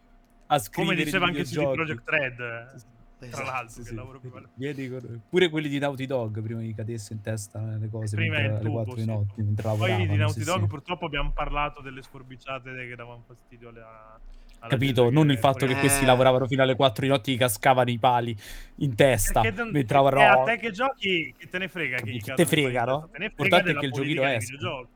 a 0.47 0.59
scrivere 0.59 0.95
Come 0.95 1.05
diceva 1.05 1.25
anche 1.27 1.43
CD 1.43 1.71
Project 1.71 2.09
Red. 2.09 2.75
Sì, 2.75 2.85
tra 2.85 2.94
esatto, 3.27 3.43
l'altro, 3.43 3.69
sì, 3.69 3.83
sì. 3.83 4.73
Dico, 4.73 4.99
pure 5.29 5.49
quelli 5.49 5.69
di 5.69 5.79
Naughty 5.79 6.05
Dog 6.05 6.41
prima 6.41 6.61
di 6.61 6.73
cadesse 6.73 7.13
in 7.13 7.21
testa 7.21 7.77
le 7.77 7.89
cose 7.89 8.15
prima 8.15 8.39
mentre, 8.39 8.59
alle 8.59 8.69
4 8.69 8.95
di 8.95 9.05
notte. 9.05 9.43
Poi 9.61 10.07
di 10.07 10.15
Naughty 10.15 10.43
Dog 10.43 10.67
purtroppo 10.67 11.05
abbiamo 11.05 11.31
parlato 11.31 11.81
delle 11.81 12.01
sforbiciate 12.01 12.87
che 12.87 12.95
davano 12.95 13.23
fastidio 13.25 13.69
alla, 13.69 14.19
Capito? 14.67 15.09
Non 15.09 15.29
il 15.29 15.37
fatto 15.37 15.65
che 15.65 15.75
questi 15.75 16.03
eh. 16.03 16.07
lavoravano 16.07 16.47
fino 16.47 16.63
alle 16.63 16.75
4 16.75 17.03
di 17.03 17.11
notte 17.11 17.31
e 17.31 17.37
cascavano 17.37 17.89
i 17.89 17.99
pali 17.99 18.35
in 18.77 18.95
testa. 18.95 19.41
Perché 19.41 19.63
mentre 19.63 19.97
a 19.97 20.43
te 20.43 20.57
che 20.57 20.71
giochi, 20.71 21.33
che 21.37 21.47
te 21.47 21.57
ne 21.57 21.67
frega? 21.67 21.97
Che 21.97 22.33
te 22.35 22.45
frega, 22.45 22.83
no? 22.85 23.09
L'importante 23.17 23.71
è 23.71 23.75
che 23.75 23.85
il 23.85 23.91
giochino 23.91 24.23
esca. 24.23 24.87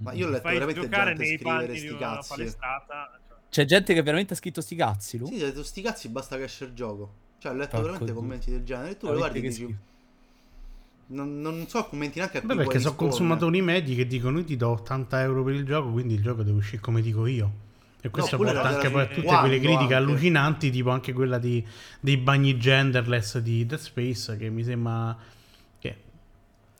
Ma 0.00 0.12
io 0.12 0.28
ho 0.28 0.30
letto 0.30 0.48
veramente 0.48 0.86
gente 0.88 1.38
scrivere 1.38 1.76
sti 1.76 1.96
cazzi. 1.96 2.56
C'è 3.50 3.64
gente 3.64 3.94
che 3.94 4.02
veramente 4.02 4.34
ha 4.34 4.36
scritto 4.36 4.60
sti 4.60 4.76
cazzi, 4.76 5.18
Lu? 5.18 5.26
Sì, 5.26 5.34
ho 5.42 5.46
detto 5.46 5.62
sti 5.62 5.82
cazzi 5.82 6.08
basta 6.08 6.36
che 6.36 6.44
esce 6.44 6.64
il 6.64 6.74
gioco. 6.74 7.26
Cioè, 7.38 7.52
ho 7.52 7.54
letto 7.54 7.70
Porco 7.70 7.82
veramente 7.82 8.12
Dio. 8.12 8.14
commenti 8.14 8.50
del 8.50 8.64
genere. 8.64 8.90
E 8.90 8.96
tu 8.96 9.06
lo 9.06 9.16
guardi 9.16 9.38
e 9.38 9.42
dici... 9.42 9.76
Non, 11.10 11.40
non, 11.40 11.66
so 11.68 11.86
commenti 11.86 12.18
neanche 12.18 12.38
a 12.38 12.40
Beh, 12.42 12.54
perché 12.54 12.80
sono 12.80 12.94
consumatori 12.94 13.62
medi 13.62 13.94
che 13.94 14.06
dicono 14.06 14.40
io 14.40 14.44
ti 14.44 14.56
do 14.56 14.68
80 14.70 15.22
euro 15.22 15.42
per 15.42 15.54
il 15.54 15.64
gioco, 15.64 15.90
quindi 15.90 16.14
il 16.14 16.22
gioco 16.22 16.42
deve 16.42 16.58
uscire 16.58 16.82
come 16.82 17.00
dico 17.00 17.24
io. 17.24 17.66
E 18.02 18.10
questo 18.10 18.36
no, 18.36 18.44
porta 18.44 18.62
anche 18.62 18.90
poi 18.90 19.02
a 19.02 19.06
tutte 19.06 19.38
quelle 19.38 19.58
critiche 19.58 19.82
anche. 19.82 19.94
allucinanti, 19.94 20.70
tipo 20.70 20.90
anche 20.90 21.14
quella 21.14 21.38
di, 21.38 21.66
dei 21.98 22.18
bagni 22.18 22.58
genderless 22.58 23.38
di 23.38 23.64
Dead 23.64 23.80
Space, 23.80 24.36
che 24.36 24.50
mi 24.50 24.62
sembra 24.62 25.16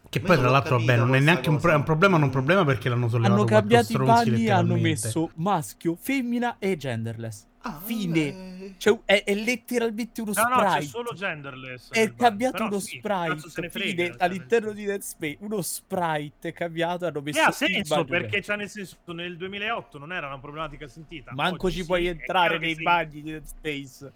che 0.08 0.20
poi 0.20 0.36
tra 0.38 0.48
l'altro 0.48 0.78
vabbè, 0.78 0.96
non 0.96 1.14
è 1.14 1.20
neanche 1.20 1.48
un, 1.50 1.58
pro- 1.58 1.74
un, 1.74 1.82
problema, 1.82 2.16
non 2.16 2.26
un 2.26 2.32
problema 2.32 2.64
perché 2.64 2.88
l'hanno 2.88 3.08
sollevato 3.08 3.34
Hanno 3.34 3.44
cambiato 3.44 3.92
i 3.92 3.96
bagni 3.96 4.48
hanno 4.48 4.76
messo 4.76 5.30
maschio, 5.34 5.96
femmina 6.00 6.56
e 6.58 6.76
genderless. 6.76 7.46
Ah, 7.60 7.80
Fine. 7.84 8.74
Cioè, 8.78 9.00
è, 9.04 9.24
è, 9.24 9.34
letteralmente 9.34 10.20
uno 10.20 10.32
no, 10.34 10.40
sprite. 10.40 10.64
No, 10.64 10.74
c'è 10.74 10.82
solo 10.82 11.12
genderless. 11.12 11.90
È 11.90 12.14
cambiato 12.14 12.64
uno 12.64 12.78
sì, 12.78 12.98
sprite. 12.98 13.68
Fine, 13.70 14.06
cioè, 14.06 14.16
all'interno 14.18 14.72
di 14.72 14.84
Dead 14.84 15.00
Space. 15.00 15.36
Uno 15.40 15.60
sprite 15.60 16.48
è 16.48 16.52
cambiato. 16.52 17.06
Hanno 17.06 17.20
messo. 17.20 17.38
E 17.38 17.42
ha 17.42 17.50
senso 17.50 18.04
perché, 18.04 18.40
cioè, 18.42 18.56
nel 18.56 18.68
senso, 18.68 18.96
nel 19.06 19.36
2008 19.36 19.98
non 19.98 20.12
era 20.12 20.28
una 20.28 20.38
problemaca 20.38 20.86
sentita. 20.86 21.32
Manco 21.34 21.66
Oggi 21.66 21.76
ci 21.76 21.80
sì, 21.80 21.86
puoi 21.86 22.06
entrare 22.06 22.58
nei 22.58 22.76
bagni 22.76 23.22
di 23.22 23.30
Dead 23.32 23.44
Space. 23.44 24.12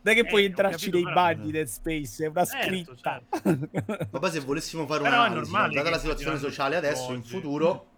Non 0.00 0.14
è 0.14 0.14
che 0.14 0.26
eh, 0.26 0.30
puoi 0.30 0.44
entrarci 0.44 0.90
nei 0.90 1.02
bagni 1.02 1.50
Dead 1.50 1.66
Space, 1.66 2.24
è 2.24 2.28
una 2.28 2.44
certo, 2.44 2.66
scritta. 2.66 3.22
Certo. 3.32 4.08
Vabbè, 4.10 4.30
se 4.30 4.40
volessimo 4.40 4.86
fare 4.86 5.02
una 5.02 5.24
analisi, 5.24 5.50
data 5.50 5.90
la 5.90 5.98
situazione 5.98 6.38
sociale 6.38 6.76
adesso, 6.76 7.12
in 7.12 7.22
futuro... 7.22 7.90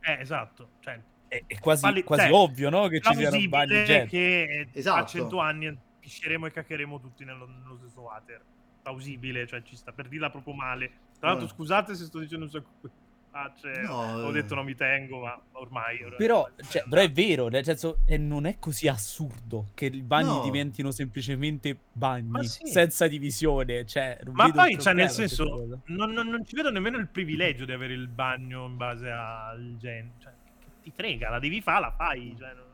Eh, 0.00 0.18
esatto. 0.20 0.70
Cioè, 0.80 1.00
è, 1.28 1.42
è 1.46 1.58
quasi, 1.58 1.82
Palli- 1.82 2.04
quasi 2.04 2.28
cioè, 2.28 2.32
ovvio, 2.32 2.70
no? 2.70 2.88
Che 2.88 3.00
ci 3.00 3.14
siano 3.14 3.48
bagni 3.48 3.84
gente. 3.84 4.06
che 4.06 4.68
esatto. 4.72 5.02
a 5.02 5.06
100 5.06 5.38
anni 5.40 5.78
pisceremo 5.98 6.46
e 6.46 6.52
caccheremo 6.52 7.00
tutti 7.00 7.24
nello, 7.24 7.46
nello 7.46 7.76
stesso 7.76 8.00
water. 8.00 8.42
Plausibile, 8.82 9.46
cioè 9.46 9.62
ci 9.62 9.74
sta, 9.74 9.92
per 9.92 10.08
dirla 10.08 10.30
proprio 10.30 10.54
male. 10.54 10.90
Tra 11.18 11.30
l'altro, 11.30 11.48
scusate 11.48 11.94
se 11.94 12.04
sto 12.04 12.20
dicendo 12.20 12.44
un 12.44 12.50
sacco 12.50 12.90
facce. 13.36 13.82
No, 13.82 14.24
ho 14.24 14.30
detto 14.30 14.54
non 14.54 14.64
mi 14.64 14.74
tengo, 14.74 15.20
ma 15.20 15.38
ormai. 15.52 15.98
Però, 16.16 16.48
cioè, 16.68 16.84
però 16.88 17.02
è 17.02 17.10
vero, 17.10 17.48
nel 17.48 17.64
senso, 17.64 17.98
eh, 18.06 18.16
non 18.16 18.46
è 18.46 18.58
così 18.58 18.88
assurdo 18.88 19.66
che 19.74 19.86
i 19.86 20.02
bagni 20.02 20.28
no. 20.28 20.42
diventino 20.42 20.90
semplicemente 20.90 21.76
bagni 21.92 22.46
sì. 22.46 22.66
senza 22.66 23.06
divisione. 23.06 23.84
Cioè, 23.84 24.18
ma 24.32 24.50
poi, 24.50 24.78
cioè, 24.80 24.94
nel 24.94 25.10
senso, 25.10 25.80
non, 25.86 26.10
non, 26.12 26.28
non, 26.28 26.44
ci 26.46 26.56
vedo 26.56 26.70
nemmeno 26.70 26.96
il 26.96 27.08
privilegio 27.08 27.66
di 27.66 27.72
avere 27.72 27.92
il 27.92 28.08
bagno 28.08 28.64
in 28.64 28.76
base 28.76 29.10
al 29.10 29.76
genere. 29.78 30.12
Cioè, 30.18 30.32
che 30.58 30.70
ti 30.82 30.92
frega, 30.94 31.28
la 31.28 31.38
devi 31.38 31.60
fare, 31.60 31.80
la 31.80 31.92
fai. 31.92 32.34
Cioè, 32.38 32.54
non... 32.54 32.64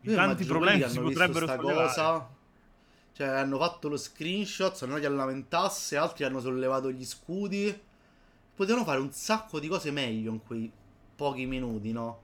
I 0.00 0.14
tanti 0.14 0.44
problemi 0.44 0.88
si 0.88 1.00
potrebbero 1.00 1.46
sollevare. 1.46 1.86
Cosa, 1.86 2.28
cioè, 3.12 3.28
hanno 3.28 3.58
fatto 3.58 3.88
lo 3.88 3.96
screenshot, 3.96 4.74
sono 4.74 4.94
andati 4.94 5.12
a 5.12 5.16
lamentarsi, 5.16 5.96
altri 5.96 6.24
hanno 6.24 6.40
sollevato 6.40 6.92
gli 6.92 7.04
scudi. 7.04 7.84
Potevano 8.56 8.84
fare 8.84 9.00
un 9.00 9.12
sacco 9.12 9.60
di 9.60 9.68
cose 9.68 9.90
meglio 9.90 10.32
in 10.32 10.42
quei 10.42 10.72
pochi 11.14 11.44
minuti, 11.44 11.92
no? 11.92 12.22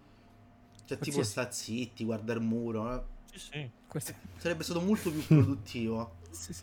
Cioè, 0.87 0.99
tipo 0.99 1.22
sì. 1.22 1.30
sta 1.30 1.51
zitti, 1.51 2.05
guardare 2.05 2.39
il 2.39 2.45
muro. 2.45 2.95
Eh. 2.95 3.03
Sì, 3.33 3.39
sì. 3.39 3.70
Questo... 3.87 4.14
Sarebbe 4.39 4.64
stato 4.64 4.80
molto 4.80 5.11
più 5.11 5.24
produttivo. 5.26 6.16
sì, 6.30 6.53
sì. 6.53 6.62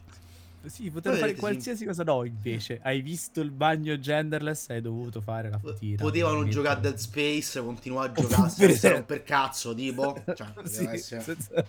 Sì, 0.65 0.91
potevano 0.91 1.21
fare 1.21 1.35
qualsiasi 1.35 1.77
sì. 1.77 1.85
cosa. 1.85 2.03
No, 2.03 2.25
invece, 2.25 2.79
hai 2.83 3.01
visto 3.01 3.39
il 3.39 3.51
bagno 3.51 3.97
genderless 3.97 4.69
hai 4.71 4.81
dovuto 4.81 5.21
fare 5.21 5.49
la 5.49 5.57
fotina. 5.57 6.01
Potevano 6.01 6.45
giocare 6.47 6.77
a 6.77 6.81
Dead 6.81 6.95
Space, 6.95 7.61
continuare 7.61 8.09
a 8.09 8.11
giocare 8.19 8.77
per, 8.77 9.05
per 9.05 9.23
cazzo, 9.23 9.73
tipo. 9.73 10.21
Cioè, 10.35 10.47
sì, 10.63 10.85
essere... 10.85 11.21
senza... 11.21 11.63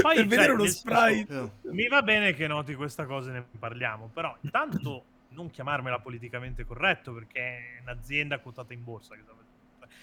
Poi, 0.00 0.14
per 0.14 0.26
vedere 0.26 0.44
cioè, 0.44 0.54
uno 0.54 0.66
sprite. 0.66 1.52
Eh. 1.62 1.70
Mi 1.72 1.88
va 1.88 2.02
bene 2.02 2.32
che 2.32 2.46
noti 2.46 2.74
questa 2.74 3.04
cosa 3.04 3.30
e 3.30 3.32
ne 3.34 3.44
parliamo, 3.58 4.08
però 4.12 4.34
intanto 4.40 5.04
non 5.30 5.50
chiamarmela 5.50 5.98
politicamente 5.98 6.64
corretto 6.64 7.12
perché 7.12 7.40
è 7.40 7.80
un'azienda 7.82 8.38
quotata 8.38 8.72
in 8.72 8.84
borsa. 8.84 9.14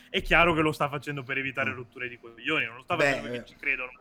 È 0.10 0.22
chiaro 0.22 0.54
che 0.54 0.62
lo 0.62 0.72
sta 0.72 0.90
facendo 0.90 1.24
per 1.24 1.38
evitare 1.38 1.72
mm. 1.72 1.76
rotture 1.76 2.10
di 2.10 2.18
coglioni, 2.18 2.66
non 2.66 2.76
lo 2.76 2.84
sta 2.84 2.96
facendo 2.96 3.24
Beh, 3.24 3.30
perché 3.30 3.46
ci 3.46 3.56
credono 3.56 3.92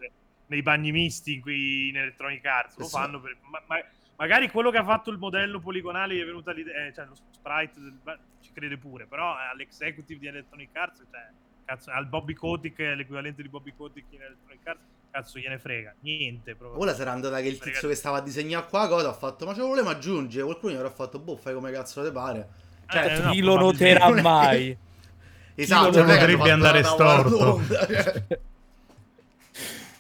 nei 0.46 0.62
bagni 0.62 0.92
misti 0.92 1.34
in, 1.34 1.40
cui, 1.40 1.88
in 1.88 1.96
Electronic 1.96 2.44
Arts, 2.44 2.76
lo 2.76 2.84
sì. 2.84 2.90
fanno 2.90 3.20
per, 3.20 3.36
ma, 3.42 3.60
ma, 3.66 3.76
magari 4.16 4.48
quello 4.48 4.70
che 4.70 4.78
ha 4.78 4.84
fatto 4.84 5.10
il 5.10 5.18
modello 5.18 5.60
poligonale 5.60 6.14
gli 6.14 6.20
è 6.20 6.24
venuta 6.24 6.52
l'idea, 6.52 6.86
eh, 6.86 6.92
cioè 6.92 7.06
lo 7.06 7.14
sprite 7.14 7.80
del, 7.80 7.98
ci 8.40 8.52
crede 8.52 8.76
pure, 8.76 9.06
però 9.06 9.34
all'executive 9.34 10.20
di 10.20 10.26
Electronic 10.26 10.76
Arts, 10.76 11.04
cioè 11.10 11.28
cazzo, 11.64 11.90
al 11.90 12.06
Bobby 12.06 12.34
Kotick, 12.34 12.78
l'equivalente 12.78 13.42
di 13.42 13.48
Bobby 13.48 13.74
Kotick 13.74 14.06
in 14.12 14.22
Electronic 14.22 14.66
Arts, 14.66 14.84
cazzo 15.16 15.38
gliene 15.38 15.58
frega, 15.58 15.94
niente. 16.00 16.54
Proprio. 16.54 16.80
Ora 16.80 16.94
sarà 16.94 17.12
andata 17.12 17.40
che 17.40 17.48
il 17.48 17.58
tizio 17.58 17.72
frega. 17.72 17.88
che 17.88 17.94
stava 17.94 18.18
a 18.18 18.20
disegnare 18.20 18.66
qua 18.68 18.86
cosa 18.86 19.08
ha 19.08 19.14
fatto, 19.14 19.46
ma 19.46 19.54
ce 19.54 19.60
lo 19.60 19.68
volevamo 19.68 19.96
aggiungere, 19.96 20.44
qualcuno 20.44 20.72
gli 20.72 20.76
avrà 20.76 20.90
fatto, 20.90 21.18
boh, 21.18 21.36
fai 21.36 21.54
come 21.54 21.72
cazzo 21.72 22.02
te 22.02 22.10
pare. 22.10 22.48
Cioè, 22.88 23.18
eh, 23.18 23.30
chi 23.30 23.40
no, 23.40 23.46
lo 23.46 23.56
noterà 23.60 24.10
mai? 24.20 24.76
esatto, 25.54 26.04
non 26.04 26.06
potrebbe 26.06 26.50
andare 26.50 26.82
storto. 26.82 27.62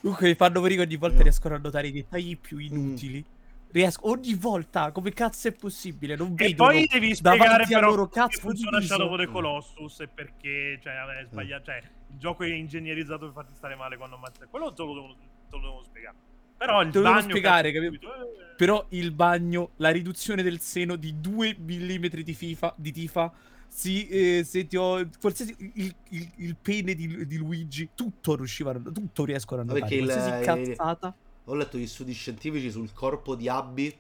Comunque 0.02 0.28
mi 0.28 0.34
fanno 0.34 0.60
venire 0.60 0.82
ogni 0.82 0.96
volta 0.96 1.22
riescono 1.22 1.54
a 1.54 1.58
notare 1.58 1.88
i 1.88 1.92
dettagli 1.92 2.38
più 2.38 2.58
inutili. 2.58 3.24
Mm. 3.26 3.34
Riesco 3.72 4.08
ogni 4.08 4.34
volta, 4.34 4.92
come 4.92 5.12
cazzo 5.12 5.48
è 5.48 5.52
possibile? 5.52 6.14
Non 6.14 6.34
vedo. 6.34 6.50
E 6.50 6.54
poi 6.54 6.86
devi 6.86 7.14
spiegare 7.14 7.64
però 7.66 7.88
loro 7.88 8.06
cazzo 8.06 8.38
funziona 8.38 8.80
Shadow 8.80 9.12
of 9.12 9.18
the 9.18 9.26
Colossus 9.26 10.00
e 10.00 10.08
perché 10.08 10.78
cioè, 10.80 10.92
è 10.92 11.24
mm. 11.24 11.26
sbagliato, 11.26 11.64
cioè, 11.64 11.82
il 12.08 12.18
gioco 12.18 12.44
è 12.44 12.48
ingegnerizzato 12.48 13.26
per 13.26 13.32
farti 13.32 13.54
stare 13.54 13.74
male 13.74 13.96
quando 13.96 14.16
ammazza. 14.16 14.46
Quello 14.46 14.72
te 14.72 14.82
lo 14.82 14.94
devo, 14.94 15.14
te 15.48 15.56
lo 15.56 15.60
devo 15.60 15.82
spiegare. 15.84 16.16
Però 16.56 16.80
il 16.82 16.90
te 16.90 17.00
bagno 17.00 17.20
spiegare, 17.20 17.72
capito? 17.72 18.08
Però 18.56 18.86
il 18.90 19.12
bagno, 19.12 19.72
la 19.76 19.90
riduzione 19.90 20.42
del 20.42 20.60
seno 20.60 20.96
di 20.96 21.20
2 21.20 21.56
mm 21.58 22.06
di, 22.06 22.34
FIFA, 22.34 22.74
di 22.76 22.92
tifa 22.92 23.32
sì, 23.68 24.08
eh, 24.08 24.42
se 24.42 24.66
ti 24.66 24.76
ho 24.76 25.06
qualsiasi 25.20 25.54
il, 25.74 25.94
il, 26.08 26.30
il 26.36 26.56
pene 26.56 26.94
di, 26.94 27.26
di, 27.26 27.36
Luigi, 27.36 27.90
tutto 27.94 28.34
riuscivano, 28.34 28.80
tutto 28.90 29.26
riescono 29.26 29.60
a 29.60 29.64
notare, 29.64 29.80
Perché 29.80 29.98
qualsiasi 29.98 30.38
il, 30.38 30.44
cazzata. 30.44 31.14
Ho 31.44 31.54
letto 31.54 31.76
gli 31.76 31.86
studi 31.86 32.12
scientifici 32.12 32.70
sul 32.70 32.92
corpo 32.94 33.34
di 33.34 33.50
Abby 33.50 33.94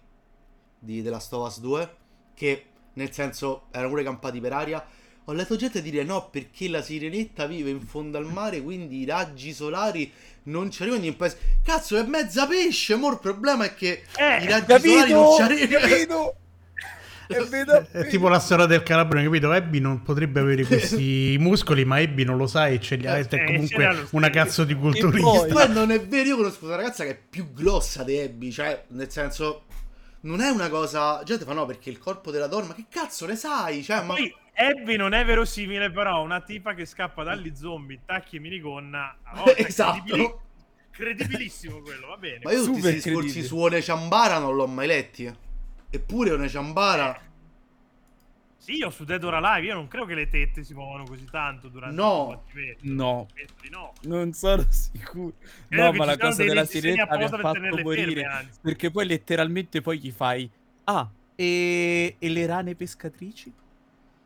di 0.78 1.06
of 1.06 1.30
Us 1.32 1.60
2 1.60 1.96
che 2.32 2.64
nel 2.94 3.12
senso 3.12 3.66
erano 3.70 3.90
pure 3.90 4.02
campati 4.02 4.40
per 4.40 4.52
aria. 4.54 4.84
Ho 5.28 5.32
letto 5.32 5.56
gente 5.56 5.82
dire 5.82 6.04
no 6.04 6.28
perché 6.30 6.68
la 6.68 6.80
sirenetta 6.80 7.46
vive 7.46 7.70
in 7.70 7.80
fondo 7.80 8.16
al 8.16 8.26
mare, 8.26 8.62
quindi 8.62 9.00
i 9.00 9.04
raggi 9.04 9.52
solari 9.52 10.12
non 10.44 10.70
ci 10.70 10.82
arrivano 10.82 11.04
in 11.04 11.16
paese. 11.16 11.38
Cazzo, 11.64 11.96
è 11.96 12.04
mezza 12.04 12.46
pesce, 12.46 12.94
mo 12.94 13.10
il 13.10 13.18
problema 13.18 13.64
è 13.64 13.74
che 13.74 14.04
eh, 14.16 14.44
i 14.44 14.46
raggi 14.46 14.66
capito, 14.66 15.32
solari 15.32 15.58
non 15.58 15.68
ci 15.68 15.74
arrivano. 15.74 16.34
Vedo, 17.48 17.88
è 17.90 18.06
tipo 18.06 18.28
la 18.28 18.38
storia 18.38 18.66
del 18.66 18.84
calabrone, 18.84 19.24
capito? 19.24 19.50
Abby 19.50 19.80
non 19.80 20.00
potrebbe 20.02 20.38
avere 20.38 20.62
questi 20.66 21.34
muscoli, 21.40 21.84
ma 21.84 21.96
Abby 21.96 22.22
non 22.22 22.36
lo 22.36 22.46
sa 22.46 22.68
e 22.68 22.78
ce 22.78 22.94
li 22.94 23.08
ha. 23.08 23.16
È 23.16 23.26
comunque 23.26 24.06
una 24.10 24.30
cazzo 24.30 24.62
di 24.62 24.76
culturista. 24.76 25.52
Poi 25.52 25.72
non 25.72 25.90
è 25.90 26.00
vero, 26.06 26.28
io 26.28 26.36
conosco 26.36 26.66
una 26.66 26.76
ragazza 26.76 27.02
che 27.02 27.10
è 27.10 27.18
più 27.28 27.52
grossa 27.52 28.04
di 28.04 28.16
Abby, 28.16 28.52
cioè, 28.52 28.84
nel 28.90 29.10
senso, 29.10 29.64
non 30.20 30.40
è 30.40 30.50
una 30.50 30.68
cosa. 30.68 31.20
Gente 31.24 31.44
fa 31.44 31.52
no, 31.52 31.66
perché 31.66 31.90
il 31.90 31.98
corpo 31.98 32.30
della 32.30 32.46
donna, 32.46 32.68
ma 32.68 32.74
che 32.74 32.84
cazzo 32.88 33.26
ne 33.26 33.34
sai? 33.34 33.82
Cioè, 33.82 34.02
ma... 34.02 34.14
Poi 34.14 34.32
Abby 34.58 34.96
non 34.96 35.12
è 35.12 35.22
verosimile, 35.24 35.90
però 35.90 36.22
una 36.22 36.40
tipa 36.40 36.72
che 36.72 36.86
scappa 36.86 37.22
dagli 37.22 37.54
zombie, 37.54 38.00
tacchi 38.06 38.36
e 38.36 38.40
minigonna. 38.40 39.16
esatto. 39.54 40.02
Credibili... 40.02 40.34
Credibilissimo 40.90 41.80
quello, 41.80 42.06
va 42.06 42.16
bene. 42.16 42.40
Ma 42.42 42.52
io 42.52 42.64
tutti 42.64 42.80
questi 42.80 43.10
discorsi 43.10 43.42
su 43.42 43.58
One 43.58 43.82
Ciambara 43.82 44.38
non 44.38 44.56
l'ho 44.56 44.66
mai 44.66 44.86
letti. 44.86 45.30
Eppure 45.90 46.30
una 46.30 46.48
ciambara. 46.48 47.20
Sì, 48.56 48.78
io 48.78 48.88
su 48.90 49.04
Dead 49.04 49.22
or 49.22 49.34
Alive, 49.34 49.66
io 49.66 49.74
non 49.74 49.88
credo 49.88 50.06
che 50.06 50.14
le 50.14 50.28
tette 50.28 50.64
si 50.64 50.72
muovano 50.72 51.04
così 51.04 51.26
tanto 51.30 51.68
durante 51.68 51.94
no. 51.94 52.42
il 52.54 52.76
No, 52.92 53.26
no. 53.70 53.92
Non 54.04 54.32
sono 54.32 54.64
sicuro. 54.70 55.34
Credo 55.68 55.84
no, 55.84 55.92
ma 55.92 56.04
la 56.06 56.16
cosa 56.16 56.42
della 56.42 56.64
sirena 56.64 57.06
mi 57.10 57.24
ha 57.24 57.28
fatto 57.28 57.60
morire. 57.82 58.22
Ferme, 58.22 58.50
perché 58.62 58.90
poi 58.90 59.06
letteralmente 59.06 59.82
poi 59.82 59.98
gli 59.98 60.10
fai... 60.10 60.50
Ah, 60.84 61.08
e... 61.34 62.16
e 62.18 62.28
le 62.28 62.46
rane 62.46 62.74
pescatrici? 62.74 63.52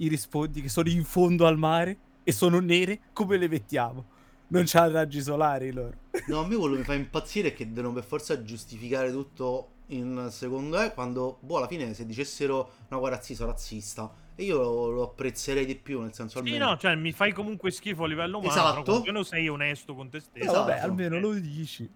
Gli 0.00 0.08
rispondi 0.08 0.62
che 0.62 0.70
sono 0.70 0.88
in 0.88 1.04
fondo 1.04 1.46
al 1.46 1.58
mare 1.58 1.98
e 2.24 2.32
sono 2.32 2.58
nere, 2.58 3.00
come 3.12 3.36
le 3.36 3.48
mettiamo? 3.48 4.06
Non 4.46 4.62
c'ha 4.64 4.90
raggi 4.90 5.20
solari 5.20 5.72
loro. 5.72 5.92
No, 6.28 6.40
a 6.40 6.46
me 6.46 6.56
quello 6.56 6.72
che 6.72 6.78
mi 6.78 6.84
fa 6.86 6.94
impazzire 6.94 7.48
è 7.48 7.52
che 7.52 7.70
devono 7.70 7.92
per 7.92 8.04
forza 8.04 8.42
giustificare 8.42 9.10
tutto 9.10 9.72
in 9.88 10.28
secondo 10.30 10.78
me 10.78 10.94
quando 10.94 11.36
boh 11.40 11.58
alla 11.58 11.66
fine 11.66 11.92
se 11.92 12.06
dicessero 12.06 12.70
no 12.88 12.98
guarda 12.98 13.20
sì 13.20 13.34
sono 13.34 13.50
razzista 13.50 14.10
e 14.36 14.44
io 14.44 14.56
lo, 14.56 14.88
lo 14.88 15.02
apprezzerei 15.02 15.66
di 15.66 15.74
più 15.74 16.00
nel 16.00 16.14
senso 16.14 16.38
almeno 16.38 16.64
sì 16.64 16.70
no 16.70 16.76
cioè 16.78 16.94
mi 16.94 17.10
fai 17.10 17.32
comunque 17.32 17.72
schifo 17.72 18.04
a 18.04 18.06
livello 18.06 18.38
umano 18.38 18.52
esatto 18.52 19.02
però 19.02 19.24
sei 19.24 19.48
onesto 19.48 19.96
con 19.96 20.08
te 20.08 20.20
stesso 20.20 20.44
esatto. 20.44 20.58
vabbè 20.60 20.78
almeno 20.78 21.18
lo 21.18 21.32
dici 21.32 21.90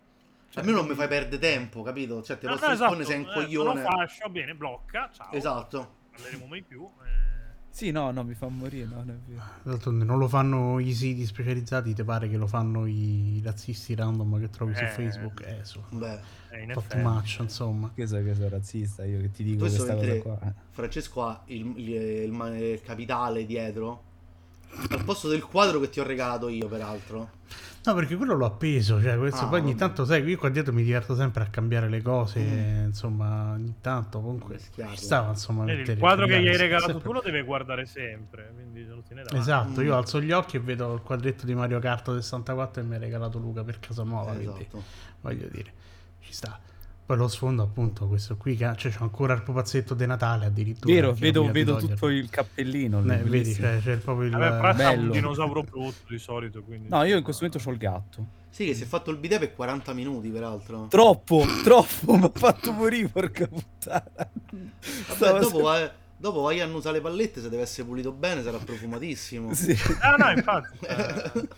cioè, 0.50 0.60
almeno 0.60 0.78
non 0.78 0.88
mi 0.88 0.96
fai 0.96 1.06
perdere 1.06 1.38
tempo 1.38 1.82
capito 1.82 2.20
cioè 2.20 2.36
te 2.36 2.48
lo 2.48 2.56
no, 2.56 2.66
no, 2.66 2.72
esatto. 2.72 3.04
sei 3.04 3.20
un 3.20 3.28
eh, 3.28 3.32
coglione 3.32 3.82
sono 3.84 3.96
fascio 3.96 4.28
bene 4.28 4.54
blocca 4.56 5.08
ciao 5.14 5.30
esatto 5.30 5.94
parleremo 6.10 6.46
mai 6.46 6.62
più 6.62 6.82
eh 7.04 7.33
sì, 7.74 7.90
no, 7.90 8.12
no, 8.12 8.22
mi 8.22 8.34
fa 8.34 8.46
morire, 8.46 8.86
no, 8.86 8.98
non 8.98 9.10
è 9.10 9.28
vero. 9.28 9.42
D'altronde 9.64 10.04
non 10.04 10.16
lo 10.18 10.28
fanno 10.28 10.78
i 10.78 10.94
siti 10.94 11.26
specializzati, 11.26 11.92
ti 11.92 12.04
pare 12.04 12.28
che 12.28 12.36
lo 12.36 12.46
fanno 12.46 12.86
i 12.86 13.40
razzisti 13.42 13.96
random 13.96 14.38
che 14.38 14.48
trovi 14.48 14.70
eh, 14.70 14.76
su 14.76 14.84
Facebook? 14.84 15.40
Eh, 15.40 15.64
su. 15.64 15.80
Beh, 15.90 16.20
eh, 16.50 16.72
too 16.72 16.84
much, 17.00 17.38
insomma. 17.40 17.90
Che 17.92 18.06
so 18.06 18.22
che 18.22 18.32
sono 18.32 18.48
razzista, 18.48 19.04
io 19.04 19.20
che 19.22 19.32
ti 19.32 19.42
dico 19.42 19.62
Questo 19.62 19.86
questa 19.86 20.00
cosa 20.00 20.20
qua. 20.20 20.38
Eh. 20.44 20.52
Francesco 20.70 21.22
ha 21.24 21.42
il, 21.46 21.72
il, 21.74 21.88
il, 21.88 22.60
il 22.60 22.80
capitale 22.80 23.44
dietro 23.44 24.12
al 24.90 25.04
posto 25.04 25.28
del 25.28 25.42
quadro 25.42 25.80
che 25.80 25.88
ti 25.88 26.00
ho 26.00 26.04
regalato 26.04 26.48
io, 26.48 26.66
peraltro. 26.68 27.30
No, 27.86 27.92
perché 27.92 28.16
quello 28.16 28.34
l'ho 28.34 28.46
appeso. 28.46 29.00
Cioè, 29.00 29.18
questo, 29.18 29.44
ah, 29.44 29.48
poi 29.48 29.60
ogni 29.60 29.74
tanto, 29.74 30.06
sai, 30.06 30.22
io 30.22 30.38
qua 30.38 30.48
dietro 30.48 30.72
mi 30.72 30.82
diverto 30.82 31.14
sempre 31.14 31.42
a 31.42 31.46
cambiare 31.48 31.90
le 31.90 32.00
cose. 32.00 32.40
Mm. 32.40 32.84
Insomma, 32.86 33.52
ogni 33.52 33.74
tanto 33.82 34.20
comunque 34.20 34.58
ci 34.58 34.96
stava. 34.96 35.30
Insomma, 35.30 35.70
il 35.70 35.98
quadro 35.98 36.26
che 36.26 36.40
gli 36.40 36.48
hai 36.48 36.56
regalato 36.56 36.92
sempre. 36.92 37.08
tu 37.08 37.12
lo 37.12 37.20
devi 37.20 37.42
guardare 37.42 37.84
sempre. 37.84 38.50
Quindi 38.54 38.86
lo 38.86 39.02
tiene 39.06 39.22
Esatto, 39.32 39.82
mm. 39.82 39.84
io 39.84 39.96
alzo 39.96 40.18
gli 40.20 40.32
occhi 40.32 40.56
e 40.56 40.60
vedo 40.60 40.94
il 40.94 41.02
quadretto 41.02 41.44
di 41.44 41.54
Mario 41.54 41.78
Kart 41.78 42.10
64 42.10 42.80
e 42.80 42.84
mi 42.86 42.94
ha 42.94 42.98
regalato 42.98 43.38
Luca 43.38 43.62
per 43.62 43.78
casa 43.80 44.02
nuova. 44.02 44.32
Esatto. 44.32 44.54
Quindi 44.54 44.86
voglio 45.20 45.48
dire, 45.48 45.72
ci 46.20 46.32
sta. 46.32 46.58
Poi 47.06 47.16
lo 47.18 47.28
sfondo, 47.28 47.62
appunto, 47.62 48.06
questo 48.06 48.36
qui, 48.36 48.56
cioè 48.56 48.74
c'è 48.74 48.90
ancora 49.00 49.34
il 49.34 49.42
pupazzetto 49.42 49.92
di 49.92 50.06
Natale 50.06 50.46
addirittura. 50.46 50.94
Vero, 50.94 51.12
vedo, 51.12 51.50
vedo 51.52 51.76
tutto 51.76 52.08
il 52.08 52.30
cappellino. 52.30 53.00
Eh, 53.00 53.18
vedi, 53.18 53.52
c'è, 53.52 53.78
c'è 53.82 53.98
proprio 53.98 54.28
il 54.28 54.36
Vabbè, 54.36 54.74
però 54.74 54.94
un 54.94 55.10
dinosauro 55.10 55.62
brutto 55.62 56.08
di 56.08 56.18
solito. 56.18 56.62
Quindi... 56.62 56.88
No, 56.88 57.02
io 57.02 57.18
in 57.18 57.22
questo 57.22 57.44
momento 57.44 57.68
ho 57.68 57.72
il 57.72 57.78
gatto. 57.78 58.26
Sì, 58.48 58.64
che 58.64 58.74
si 58.74 58.84
è 58.84 58.86
fatto 58.86 59.10
il 59.10 59.18
bidet 59.18 59.38
per 59.38 59.54
40 59.54 59.92
minuti, 59.92 60.30
peraltro. 60.30 60.86
Troppo, 60.88 61.44
troppo, 61.62 62.16
mi 62.16 62.24
ha 62.24 62.30
fatto 62.32 62.72
morire, 62.72 63.08
porca 63.08 63.48
puttana. 63.48 64.30
Vabbè, 65.18 65.40
dopo, 65.40 65.60
vai, 65.60 65.90
dopo 66.16 66.40
vai 66.40 66.60
a 66.60 66.64
annusare 66.64 66.96
le 66.96 67.02
pallette, 67.02 67.42
se 67.42 67.50
deve 67.50 67.64
essere 67.64 67.86
pulito 67.86 68.12
bene, 68.12 68.42
sarà 68.42 68.56
profumatissimo. 68.56 69.52
Sì. 69.52 69.76
Ah, 70.00 70.14
no, 70.16 70.30
infatti. 70.30 70.78
Eh, 70.86 71.48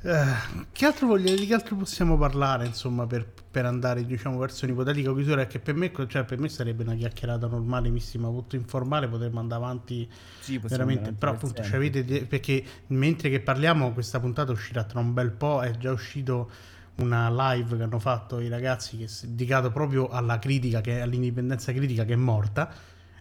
che 0.00 0.86
altro 0.86 1.08
voglio, 1.08 1.34
di 1.34 1.46
che 1.46 1.52
altro 1.52 1.76
possiamo 1.76 2.16
parlare, 2.16 2.64
insomma, 2.64 3.06
per, 3.06 3.26
per 3.50 3.66
andare, 3.66 4.06
diciamo, 4.06 4.38
verso 4.38 4.64
un'ipotetica 4.64 5.12
chiusura? 5.12 5.46
Che 5.46 5.58
per 5.58 5.74
me, 5.74 5.92
cioè, 6.06 6.24
per 6.24 6.38
me 6.38 6.48
sarebbe 6.48 6.82
una 6.84 6.94
chiacchierata 6.94 7.46
normale, 7.46 7.90
missima, 7.90 8.30
molto 8.30 8.56
informale, 8.56 9.08
potremmo 9.08 9.40
andare 9.40 9.62
avanti 9.62 10.08
sì, 10.40 10.56
veramente. 10.56 11.12
Però, 11.12 11.32
appunto, 11.32 11.62
cioè, 11.62 11.76
avete, 11.76 12.24
perché 12.24 12.64
mentre 12.88 13.28
che 13.28 13.40
parliamo, 13.40 13.92
questa 13.92 14.18
puntata 14.20 14.52
uscirà 14.52 14.84
tra 14.84 15.00
un 15.00 15.12
bel 15.12 15.32
po'. 15.32 15.60
È 15.60 15.70
già 15.76 15.92
uscito 15.92 16.50
una 16.96 17.30
live 17.30 17.76
che 17.76 17.82
hanno 17.82 17.98
fatto 17.98 18.40
i 18.40 18.48
ragazzi 18.48 18.96
che 18.96 19.04
è 19.04 19.26
dedicato 19.26 19.70
proprio 19.70 20.08
alla 20.08 20.38
critica, 20.38 20.80
che, 20.80 21.02
all'indipendenza 21.02 21.72
critica 21.72 22.06
che 22.06 22.14
è 22.14 22.16
morta. 22.16 22.72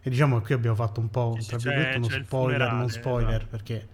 E 0.02 0.10
diciamo 0.10 0.38
che 0.40 0.46
qui 0.46 0.54
abbiamo 0.54 0.78
fatto 0.78 1.02
un 1.02 1.10
po' 1.10 1.36
sì, 1.40 1.48
tra 1.50 1.58
virgolette 1.58 1.98
uno 1.98 2.10
spoiler, 2.10 2.72
non 2.72 2.90
spoiler, 2.90 3.32
esatto. 3.32 3.48
perché 3.50 3.88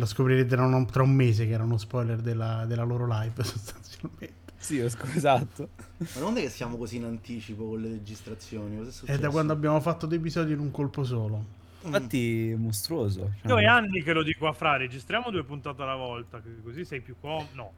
Lo 0.00 0.06
scoprirete 0.06 0.56
tra 0.56 0.64
un, 0.64 0.86
tra 0.86 1.02
un 1.02 1.12
mese 1.12 1.46
che 1.46 1.52
era 1.52 1.62
uno 1.62 1.76
spoiler 1.76 2.20
della, 2.20 2.64
della 2.66 2.84
loro 2.84 3.06
live 3.06 3.42
sostanzialmente. 3.44 4.38
Sì, 4.56 4.78
esatto. 4.78 5.68
Ma 5.96 6.20
non 6.20 6.36
è 6.36 6.42
che 6.42 6.50
siamo 6.50 6.76
così 6.76 6.96
in 6.96 7.04
anticipo 7.04 7.66
con 7.66 7.80
le 7.80 7.88
registrazioni? 7.88 8.78
È 9.04 9.18
da 9.18 9.30
quando 9.30 9.52
abbiamo 9.52 9.80
fatto 9.80 10.06
due 10.06 10.16
episodi 10.16 10.52
in 10.52 10.58
un 10.58 10.70
colpo 10.70 11.02
solo. 11.04 11.58
Infatti, 11.82 12.54
mostruoso. 12.58 13.32
Io 13.46 13.58
è 13.58 13.64
anni 13.64 14.02
che 14.02 14.12
lo 14.12 14.22
dico 14.22 14.46
a 14.46 14.52
Fra, 14.52 14.76
registriamo 14.76 15.30
due 15.30 15.44
puntate 15.44 15.80
alla 15.82 15.96
volta, 15.96 16.42
così 16.62 16.84
sei 16.84 17.00
più 17.00 17.16
comodo. 17.18 17.48
No. 17.52 17.72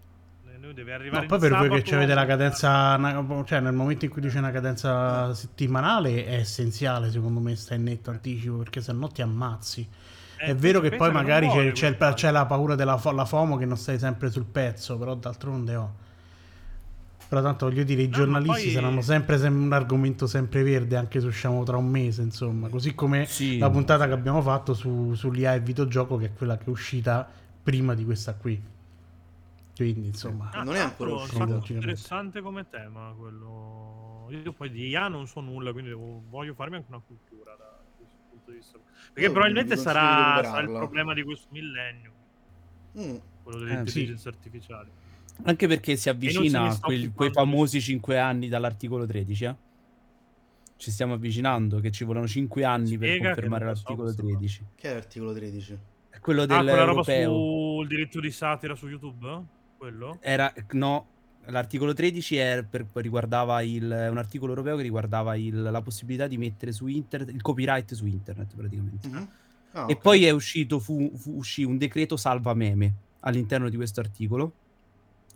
Lui 0.61 0.75
deve 0.75 0.93
arrivare 0.93 1.23
no, 1.23 1.29
poi 1.29 1.39
per 1.41 1.57
voi 1.57 1.83
che 1.83 1.95
avete 1.95 2.15
la 2.15 2.27
cadenza, 2.27 2.97
cioè 3.45 3.59
nel 3.59 3.73
momento 3.73 4.05
in 4.05 4.11
cui 4.13 4.21
dice 4.21 4.39
una 4.39 4.53
cadenza 4.53 5.35
settimanale 5.35 6.25
è 6.25 6.35
essenziale 6.35 7.11
secondo 7.11 7.41
me 7.41 7.57
sta 7.57 7.75
in 7.75 7.83
netto 7.83 8.11
anticipo 8.11 8.59
perché 8.59 8.81
se 8.81 8.93
no 8.93 9.09
ti 9.09 9.23
ammazzi. 9.23 9.89
Eh, 10.43 10.47
è 10.47 10.55
vero 10.57 10.81
che 10.81 10.91
poi 10.97 11.13
magari 11.13 11.49
c'è, 11.49 11.71
c'è, 11.71 11.87
il, 11.87 12.13
c'è, 12.15 12.31
la 12.33 12.47
paura 12.47 12.75
della 12.75 13.01
la 13.13 13.25
FOMO 13.25 13.57
che 13.57 13.65
non 13.65 13.77
stai 13.77 13.97
sempre 13.97 14.29
sul 14.29 14.45
pezzo, 14.45 14.99
però 14.99 15.15
d'altronde 15.15 15.77
oh. 15.77 15.95
Però 17.29 17.41
tanto 17.41 17.67
voglio 17.67 17.85
dire, 17.85 18.03
i 18.03 18.11
giornalisti 18.11 18.65
poi... 18.65 18.73
saranno 18.73 19.01
sempre, 19.01 19.39
sempre, 19.39 19.63
un 19.63 19.73
argomento 19.73 20.27
sempre 20.27 20.63
verde 20.65 20.97
anche 20.97 21.21
se 21.21 21.27
usciamo 21.29 21.63
tra 21.63 21.77
un 21.77 21.87
mese, 21.87 22.23
insomma. 22.23 22.69
Così 22.69 22.95
come 22.95 23.25
sì, 23.25 23.57
la 23.57 23.71
puntata 23.71 24.07
che 24.07 24.13
abbiamo 24.13 24.43
fatto 24.43 24.75
su, 24.75 25.15
sull'IA 25.15 25.55
e 25.55 25.61
videogioco, 25.61 26.17
che 26.19 26.27
è 26.27 26.33
quella 26.35 26.59
che 26.59 26.65
è 26.65 26.69
uscita 26.69 27.27
prima 27.63 27.95
di 27.95 28.05
questa 28.05 28.35
qui. 28.35 28.61
Quindi, 29.75 30.09
insomma, 30.09 30.51
ah, 30.53 30.63
non 30.63 30.75
è 30.75 30.81
ancora 30.81 31.15
uscito. 31.15 31.73
interessante 31.73 32.43
come 32.43 32.69
tema 32.69 33.15
quello. 33.17 34.27
Io 34.29 34.53
poi 34.53 34.71
di 34.71 34.89
IA 34.89 35.09
non 35.09 35.27
so 35.27 35.41
nulla, 35.41 35.73
quindi 35.73 35.91
devo, 35.91 36.23
voglio 36.29 36.53
farmi 36.53 36.77
anche 36.77 36.89
una 36.91 37.01
cultura 37.07 37.55
da 37.57 37.72
di 38.53 38.59
vista. 38.59 38.79
Perché 39.13 39.29
Io 39.29 39.33
probabilmente 39.33 39.77
sarà, 39.77 40.43
sarà, 40.43 40.61
il 40.61 40.69
problema 40.69 41.13
di 41.15 41.23
questo 41.23 41.49
millennio. 41.51 42.13
Mm. 42.99 43.17
Quello 43.43 43.59
delle 43.59 43.83
eh, 43.83 43.87
sì. 43.87 44.17
artificiali. 44.25 44.91
Anche 45.45 45.67
perché 45.67 45.97
si 45.97 46.09
avvicina 46.09 46.79
quel, 46.79 47.13
quei 47.13 47.31
famosi 47.31 47.81
5 47.81 48.19
anni 48.19 48.49
dall'articolo 48.49 49.07
13, 49.07 49.45
eh? 49.45 49.57
Ci 50.77 50.91
stiamo 50.91 51.15
avvicinando, 51.15 51.81
che 51.81 51.91
ci 51.91 52.05
vogliono 52.05 52.27
5 52.27 52.65
anni 52.65 52.95
Spiega 52.95 53.07
per 53.07 53.35
confermare 53.35 53.65
l'articolo 53.67 54.09
so 54.09 54.17
13. 54.17 54.67
Che 54.75 54.91
è 54.91 54.95
l'articolo 54.95 55.33
13? 55.33 55.79
È 56.11 56.21
quello 56.21 56.45
del 56.45 56.57
ah, 56.59 56.63
quella 56.63 56.85
roba 56.85 57.03
sul 57.03 57.87
diritto 57.87 58.21
di 58.21 58.31
satira 58.31 58.75
su 58.75 58.89
YouTube? 58.89 59.45
Quello? 59.77 60.19
Era, 60.21 60.53
no, 60.73 61.09
l'articolo 61.47 61.93
13 61.93 62.37
è 62.37 62.65
per, 62.69 62.87
riguardava 62.95 63.63
il, 63.63 63.83
un 63.83 64.19
articolo 64.19 64.51
europeo 64.53 64.77
che 64.77 64.83
riguardava 64.83 65.37
il, 65.37 65.61
la 65.61 65.83
possibilità 65.83 66.27
di 66.27 66.39
mettere 66.39 66.73
su 66.73 66.87
internet, 66.87 67.35
il 67.35 67.43
copyright 67.43 67.95
su 67.95 68.07
internet 68.07 68.55
praticamente. 68.55 69.09
Mm-hmm. 69.09 69.23
Okay. 69.73 69.91
E 69.91 69.97
poi 69.97 70.25
è 70.25 70.31
uscito, 70.31 70.79
fu, 70.79 71.11
fu, 71.17 71.37
uscì 71.37 71.65
un 71.65 71.79
decreto 71.79 72.17
salva 72.17 72.53
meme 72.55 72.95
all'interno 73.21 73.69
di 73.69 73.77
questo 73.77 74.01
articolo 74.01 74.53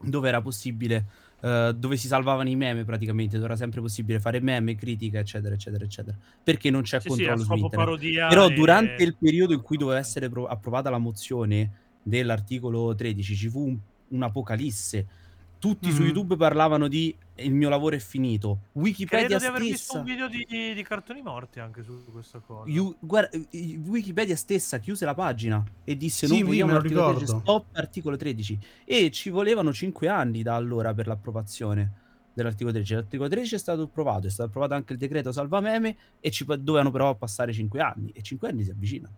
dove 0.02 0.28
era 0.28 0.42
possibile, 0.42 1.06
uh, 1.40 1.72
dove 1.72 1.96
si 1.96 2.06
salvavano 2.06 2.48
i 2.50 2.56
meme 2.56 2.84
praticamente, 2.84 3.36
dove 3.36 3.46
era 3.46 3.56
sempre 3.56 3.80
possibile 3.80 4.20
fare 4.20 4.40
meme, 4.40 4.74
critica, 4.74 5.18
eccetera, 5.18 5.54
eccetera, 5.54 5.84
eccetera, 5.84 6.16
perché 6.42 6.68
non 6.70 6.82
c'è 6.82 7.00
sì, 7.00 7.08
controllo 7.08 7.38
sì, 7.38 7.44
su 7.44 7.54
internet. 7.54 8.28
Però 8.28 8.48
e... 8.48 8.54
durante 8.54 9.02
il 9.02 9.16
periodo 9.16 9.54
in 9.54 9.62
cui 9.62 9.78
doveva 9.78 9.98
essere 9.98 10.28
pro- 10.28 10.46
approvata 10.46 10.90
la 10.90 10.98
mozione 10.98 11.84
dell'articolo 12.02 12.94
13 12.94 13.34
ci 13.34 13.48
fu 13.48 13.66
un, 13.66 13.78
un'apocalisse 14.08 15.06
tutti 15.58 15.88
mm-hmm. 15.88 15.96
su 15.96 16.02
YouTube 16.02 16.36
parlavano 16.36 16.88
di 16.88 17.14
il 17.36 17.52
mio 17.52 17.68
lavoro 17.68 17.96
è 17.96 17.98
finito. 17.98 18.60
Wikipedia 18.72 19.26
Credo 19.26 19.38
stessa. 19.38 19.50
di 19.50 19.56
aver 19.56 19.70
visto 19.70 19.98
un 19.98 20.04
video 20.04 20.28
di, 20.28 20.74
di, 20.74 20.82
cartoni 20.82 21.22
morti 21.22 21.60
anche 21.60 21.82
su 21.82 22.04
questa 22.10 22.38
cosa. 22.38 22.70
You, 22.70 22.96
guarda, 22.98 23.36
Wikipedia 23.52 24.36
stessa 24.36 24.78
chiuse 24.78 25.04
la 25.04 25.14
pagina 25.14 25.62
e 25.84 25.96
disse 25.96 26.26
sì, 26.26 26.38
non 26.38 26.48
vogliamo 26.48 26.72
l'articolo 26.72 27.14
13, 27.14 27.26
stop 27.26 27.64
articolo 27.72 28.16
13 28.16 28.58
e 28.84 29.10
ci 29.10 29.30
volevano 29.30 29.72
5 29.72 30.08
anni 30.08 30.42
da 30.42 30.54
allora 30.54 30.94
per 30.94 31.06
l'approvazione 31.06 32.04
dell'articolo 32.32 32.72
13. 32.72 32.94
L'articolo 32.94 33.28
13 33.28 33.54
è 33.54 33.58
stato 33.58 33.82
approvato, 33.82 34.26
è 34.26 34.30
stato 34.30 34.48
approvato 34.48 34.74
anche 34.74 34.92
il 34.92 34.98
decreto 34.98 35.32
salva 35.32 35.60
meme 35.60 35.96
e 36.20 36.30
ci 36.30 36.44
dovevano 36.44 36.90
però 36.90 37.14
passare 37.16 37.52
5 37.52 37.80
anni 37.80 38.10
e 38.10 38.22
5 38.22 38.48
anni 38.48 38.64
si 38.64 38.70
avvicinano. 38.70 39.14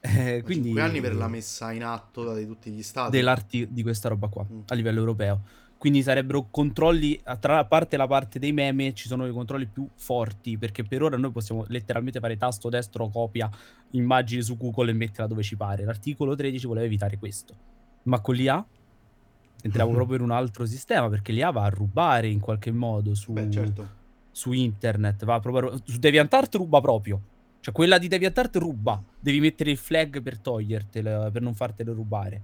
Eh, 0.00 0.42
quindi, 0.44 0.66
5 0.66 0.82
anni 0.82 1.00
per 1.00 1.14
la 1.16 1.26
messa 1.26 1.72
in 1.72 1.82
atto 1.82 2.34
di 2.34 2.46
tutti 2.46 2.70
gli 2.70 2.82
stati 2.82 3.10
dell'arti 3.10 3.66
di 3.70 3.82
questa 3.82 4.08
roba 4.08 4.28
qua 4.28 4.46
mm. 4.50 4.60
a 4.66 4.74
livello 4.74 5.00
europeo. 5.00 5.42
Quindi 5.76 6.02
sarebbero 6.02 6.48
controlli, 6.50 7.20
tra 7.38 7.54
la 7.54 7.64
parte 7.64 7.94
e 7.94 7.98
la 7.98 8.08
parte 8.08 8.40
dei 8.40 8.52
meme, 8.52 8.94
ci 8.94 9.06
sono 9.06 9.26
i 9.26 9.32
controlli 9.32 9.66
più 9.66 9.88
forti, 9.94 10.58
perché 10.58 10.82
per 10.82 11.04
ora 11.04 11.16
noi 11.16 11.30
possiamo 11.30 11.64
letteralmente 11.68 12.18
fare 12.18 12.36
tasto 12.36 12.68
destro, 12.68 13.08
copia, 13.08 13.48
immagini 13.92 14.42
su 14.42 14.56
Google 14.56 14.90
e 14.90 14.94
metterla 14.94 15.28
dove 15.28 15.44
ci 15.44 15.56
pare. 15.56 15.84
L'articolo 15.84 16.34
13 16.34 16.66
voleva 16.66 16.84
evitare 16.84 17.16
questo. 17.16 17.54
Ma 18.04 18.20
con 18.20 18.34
l'IA 18.34 18.64
entriamo 19.62 19.92
proprio 19.94 20.16
in 20.16 20.24
un 20.24 20.32
altro 20.32 20.66
sistema, 20.66 21.08
perché 21.08 21.30
l'IA 21.30 21.52
va 21.52 21.62
a 21.62 21.68
rubare 21.68 22.26
in 22.26 22.40
qualche 22.40 22.72
modo 22.72 23.14
su, 23.14 23.32
Beh, 23.32 23.48
certo. 23.48 23.88
su 24.32 24.50
internet, 24.50 25.24
va 25.24 25.38
proprio, 25.38 25.80
su 25.84 25.98
DeviantArt 25.98 26.56
ruba 26.56 26.80
proprio 26.80 27.22
cioè, 27.68 27.72
quella 27.72 27.98
di 27.98 28.08
DeviantArt 28.08 28.56
ruba. 28.56 29.02
Devi 29.18 29.40
mettere 29.40 29.70
il 29.70 29.76
flag 29.76 30.22
per 30.22 30.38
togliertela, 30.38 31.30
per 31.30 31.42
non 31.42 31.54
fartele 31.54 31.92
rubare. 31.92 32.42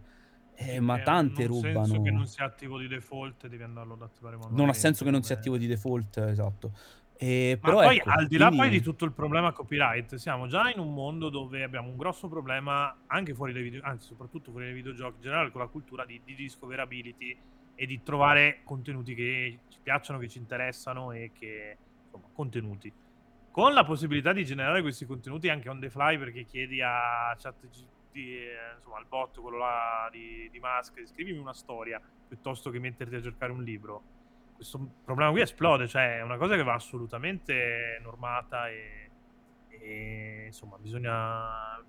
Eh, 0.56 0.78
ma 0.80 1.00
tante 1.00 1.46
non 1.46 1.62
rubano. 1.62 1.72
Non 1.74 1.86
ha 1.86 1.92
senso 1.92 2.02
che 2.02 2.10
non 2.10 2.26
sia 2.26 2.44
attivo 2.44 2.78
di 2.78 2.86
default, 2.86 3.46
devi 3.48 3.62
andarlo 3.62 3.94
ad 3.94 4.02
attivare 4.02 4.36
manualmente. 4.36 4.60
Non 4.60 4.70
ha 4.70 4.74
senso 4.74 5.04
che 5.04 5.10
non 5.10 5.22
sia 5.22 5.34
attivo 5.36 5.56
di 5.56 5.66
default, 5.66 6.16
esatto. 6.18 6.72
Eh, 7.16 7.58
ma 7.62 7.70
poi, 7.70 7.96
ecco, 7.96 8.10
al 8.10 8.26
di 8.26 8.36
là 8.36 8.48
quindi... 8.48 8.66
poi 8.66 8.76
di 8.76 8.82
tutto 8.82 9.04
il 9.04 9.12
problema 9.12 9.52
copyright, 9.52 10.16
siamo 10.16 10.46
già 10.46 10.70
in 10.70 10.80
un 10.80 10.92
mondo 10.92 11.28
dove 11.28 11.62
abbiamo 11.62 11.88
un 11.88 11.96
grosso 11.96 12.28
problema, 12.28 13.02
anche 13.06 13.34
fuori 13.34 13.52
dai 13.52 13.62
video, 13.62 13.80
anzi 13.84 14.08
soprattutto 14.08 14.50
fuori 14.50 14.66
dai 14.66 14.74
videogiochi, 14.74 15.16
in 15.16 15.22
generale 15.22 15.50
con 15.50 15.60
la 15.60 15.68
cultura 15.68 16.04
di, 16.04 16.20
di 16.24 16.34
discoverability 16.34 17.36
e 17.76 17.86
di 17.86 18.02
trovare 18.02 18.60
contenuti 18.64 19.14
che 19.14 19.58
ci 19.68 19.78
piacciono, 19.82 20.18
che 20.18 20.28
ci 20.28 20.38
interessano 20.38 21.12
e 21.12 21.30
che, 21.32 21.76
insomma, 22.04 22.26
contenuti 22.32 22.92
con 23.54 23.72
la 23.72 23.84
possibilità 23.84 24.32
di 24.32 24.44
generare 24.44 24.82
questi 24.82 25.06
contenuti 25.06 25.48
anche 25.48 25.68
on 25.68 25.78
the 25.78 25.88
fly 25.88 26.18
perché 26.18 26.44
chiedi 26.44 26.82
a 26.82 27.32
ChatGPT, 27.38 28.16
eh, 28.16 28.56
insomma 28.74 28.96
al 28.96 29.06
bot, 29.06 29.40
quello 29.40 29.58
là 29.58 30.08
di, 30.10 30.48
di 30.50 30.58
Musk, 30.58 31.06
scrivimi 31.06 31.38
una 31.38 31.52
storia 31.52 32.00
piuttosto 32.26 32.70
che 32.70 32.80
metterti 32.80 33.14
a 33.14 33.22
cercare 33.22 33.52
un 33.52 33.62
libro. 33.62 34.02
Questo 34.56 34.84
problema 35.04 35.30
qui 35.30 35.42
esplode, 35.42 35.86
cioè 35.86 36.18
è 36.18 36.22
una 36.22 36.36
cosa 36.36 36.56
che 36.56 36.64
va 36.64 36.74
assolutamente 36.74 38.00
normata 38.02 38.68
e, 38.70 39.10
e 39.68 40.42
insomma 40.46 40.76
bisogna... 40.76 41.80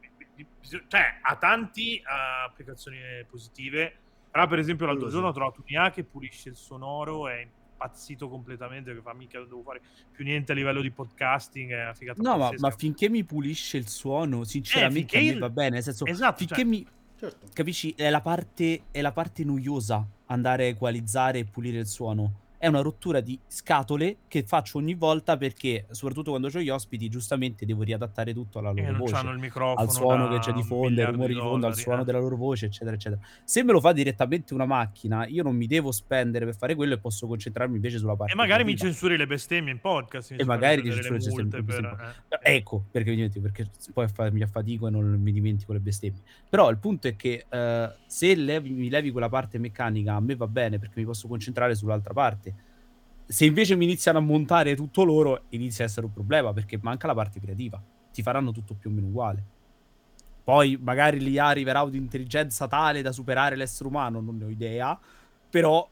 Cioè, 0.88 1.18
ha 1.20 1.36
tanti 1.38 2.00
uh, 2.00 2.46
applicazioni 2.48 3.00
positive. 3.28 3.92
Però, 4.30 4.46
per 4.46 4.60
esempio, 4.60 4.86
l'altro 4.86 5.10
giorno 5.10 5.30
ho 5.30 5.34
trovato 5.34 5.64
un'IA 5.66 5.90
che 5.90 6.04
pulisce 6.04 6.50
il 6.50 6.58
sonoro 6.58 7.28
e 7.28 7.50
impazzito 7.86 8.28
completamente 8.28 8.94
che 8.94 9.02
fa 9.02 9.14
mica 9.14 9.40
devo 9.40 9.62
fare 9.62 9.82
più 10.12 10.24
niente 10.24 10.52
a 10.52 10.56
livello 10.56 10.82
di 10.82 10.92
podcasting 10.92 11.72
è 11.72 11.84
una 11.84 11.94
figata 11.94 12.22
no 12.22 12.38
ma, 12.38 12.52
ma, 12.58 12.72
finché 12.72 13.10
mi 13.10 13.24
pulisce 13.24 13.78
il 13.78 13.88
suono 13.88 14.44
sinceramente 14.44 15.16
eh, 15.16 15.30
a 15.30 15.34
me 15.34 15.40
va 15.40 15.50
bene 15.50 15.70
nel 15.72 15.84
senso 15.84 16.06
esatto, 16.06 16.38
finché 16.38 16.56
cioè... 16.56 16.64
mi 16.66 16.86
certo. 17.18 17.48
capisci 17.54 17.94
è 17.96 18.10
la 18.10 18.22
parte 18.22 18.84
è 18.92 19.02
la 19.02 19.12
parte 19.12 19.44
noiosa 19.44 20.06
andare 20.28 20.66
a 20.66 20.68
equalizzare 20.70 21.40
e 21.40 21.46
pulire 21.46 21.80
il 21.80 21.88
suono 21.88 22.44
è 22.58 22.68
una 22.68 22.82
rottura 22.82 23.20
di 23.20 23.40
scatole 23.48 24.18
che 24.28 24.44
faccio 24.44 24.78
ogni 24.78 24.96
volta 24.96 25.38
perché, 25.38 25.86
soprattutto 25.92 26.32
quando 26.32 26.48
ho 26.48 26.60
gli 26.60 26.70
ospiti, 26.70 27.10
giustamente 27.10 27.66
devo 27.66 27.84
riadattare 27.84 28.34
tutto 28.34 28.60
alla 28.60 28.72
loro 28.72 28.98
voce. 28.98 29.16
al 29.16 29.92
suono 29.92 30.28
che 30.30 30.40
c'è 30.40 30.52
di 30.52 30.64
fondo, 30.64 31.02
ai 31.02 31.12
rumori 31.12 31.34
di 31.34 31.40
fondo, 31.40 31.68
al 31.68 31.76
suono 31.76 32.02
eh. 32.02 32.06
della 32.06 32.20
loro 32.20 32.36
voce, 32.36 32.68
eccetera, 32.68 32.96
eccetera. 32.96 33.22
Se 33.44 33.64
me 33.64 33.72
lo 33.72 33.80
fa 33.80 33.92
direttamente 33.92 34.54
una 34.54 34.66
macchina, 34.66 35.26
io 35.28 35.44
non 35.44 35.56
mi 35.56 35.68
devo 35.68 35.92
spendere 35.92 36.46
per 36.46 36.56
fare 36.56 36.76
quello 36.76 36.94
e 36.94 36.98
posso 36.98 37.28
concentrarmi 37.28 37.76
invece 37.76 37.98
sulla 37.98 38.16
parte. 38.16 38.34
E 38.34 38.36
magari 38.36 38.64
mi 38.64 38.76
censuri 38.76 39.18
le 39.18 39.28
bestemmie 39.28 39.72
in 39.72 39.80
podcast. 39.80 40.34
E 40.38 40.44
magari 40.44 40.82
ti 40.82 40.92
censuri 40.92 41.50
le 41.50 41.62
bestemmie. 41.62 41.96
Per... 41.96 42.38
Eh. 42.42 42.56
Ecco, 42.56 42.86
perché, 42.92 43.30
perché 43.42 43.70
poi 43.94 44.32
mi 44.32 44.42
affatico 44.42 44.88
e 44.88 44.90
non 44.90 45.06
mi 45.22 45.32
dimentico 45.32 45.74
le 45.74 45.80
bestemmie. 45.80 46.22
Però 46.50 46.70
il 46.70 46.78
punto 46.78 47.08
è 47.08 47.16
che 47.16 47.46
uh, 47.50 47.94
se 48.06 48.36
levi, 48.36 48.72
mi 48.72 48.90
levi 48.90 49.12
quella 49.12 49.30
parte 49.30 49.58
meccanica, 49.58 50.14
a 50.14 50.20
me 50.20 50.36
va 50.36 50.48
bene 50.48 50.80
perché 50.80 51.00
mi 51.00 51.06
posso 51.06 51.28
concentrare 51.28 51.76
sull'altra 51.76 52.14
parte 52.14 52.55
se 53.26 53.46
invece 53.46 53.76
mi 53.76 53.86
iniziano 53.86 54.18
a 54.18 54.22
montare 54.22 54.76
tutto 54.76 55.04
loro, 55.04 55.44
inizia 55.50 55.84
a 55.84 55.88
essere 55.88 56.06
un 56.06 56.14
problema 56.14 56.54
perché 56.54 56.80
manca 56.82 57.08
la 57.08 57.14
parte 57.14 57.40
creativa. 57.40 57.82
Ti 58.12 58.22
faranno 58.22 58.52
tutto 58.52 58.76
più 58.76 58.90
o 58.90 58.94
meno 58.94 59.08
uguale. 59.08 59.44
Poi 60.44 60.78
magari 60.82 61.20
l'IA 61.20 61.48
arriverà 61.48 61.80
ad 61.80 61.90
un'intelligenza 61.90 62.68
tale 62.68 63.02
da 63.02 63.12
superare 63.12 63.56
l'essere 63.56 63.90
umano, 63.90 64.22
non 64.22 64.38
ne 64.38 64.46
ho 64.46 64.50
idea. 64.50 64.98
Però 65.50 65.90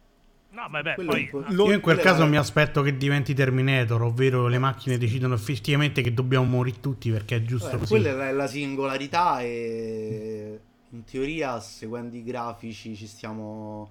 No, 0.53 0.67
ma 0.69 0.83
beh, 0.83 0.93
poi... 1.03 1.31
Io 1.49 1.71
in 1.71 1.81
quel 1.81 1.97
caso 1.97 2.27
mi 2.27 2.37
aspetto 2.37 2.83
che 2.83 2.95
diventi 2.95 3.33
Terminator, 3.33 4.03
ovvero 4.03 4.47
le 4.47 4.59
macchine 4.59 4.99
decidono 4.99 5.33
effettivamente 5.33 6.03
che 6.03 6.13
dobbiamo 6.13 6.45
morire 6.45 6.79
tutti 6.79 7.09
perché 7.09 7.37
è 7.37 7.41
giusto 7.41 7.71
Beh, 7.71 7.77
così. 7.77 7.89
Quella 7.89 8.27
è 8.27 8.31
la 8.31 8.45
singolarità 8.45 9.41
e 9.41 10.59
in 10.91 11.03
teoria 11.05 11.59
seguendo 11.59 12.15
i 12.15 12.23
grafici 12.23 12.95
ci 12.95 13.07
stiamo 13.07 13.89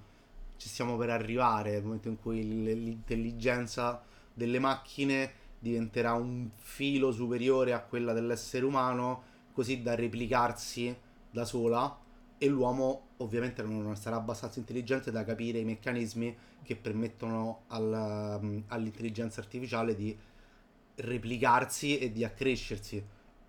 ci 0.62 0.68
stiamo 0.68 0.96
per 0.96 1.10
arrivare, 1.10 1.72
nel 1.72 1.82
momento 1.82 2.06
in 2.06 2.20
cui 2.20 2.62
l'intelligenza 2.62 4.00
delle 4.32 4.60
macchine 4.60 5.32
diventerà 5.58 6.12
un 6.12 6.50
filo 6.54 7.10
superiore 7.10 7.72
a 7.72 7.80
quella 7.80 8.12
dell'essere 8.12 8.64
umano, 8.64 9.24
così 9.52 9.82
da 9.82 9.96
replicarsi 9.96 10.96
da 11.32 11.44
sola 11.44 11.98
e 12.38 12.46
l'uomo 12.46 13.08
ovviamente 13.16 13.60
non 13.64 13.96
sarà 13.96 14.14
abbastanza 14.14 14.60
intelligente 14.60 15.10
da 15.10 15.24
capire 15.24 15.58
i 15.58 15.64
meccanismi 15.64 16.36
che 16.62 16.76
permettono 16.76 17.62
al, 17.66 18.38
um, 18.40 18.62
all'intelligenza 18.68 19.40
artificiale 19.40 19.96
di 19.96 20.16
replicarsi 20.94 21.98
e 21.98 22.12
di 22.12 22.22
accrescersi. 22.22 23.04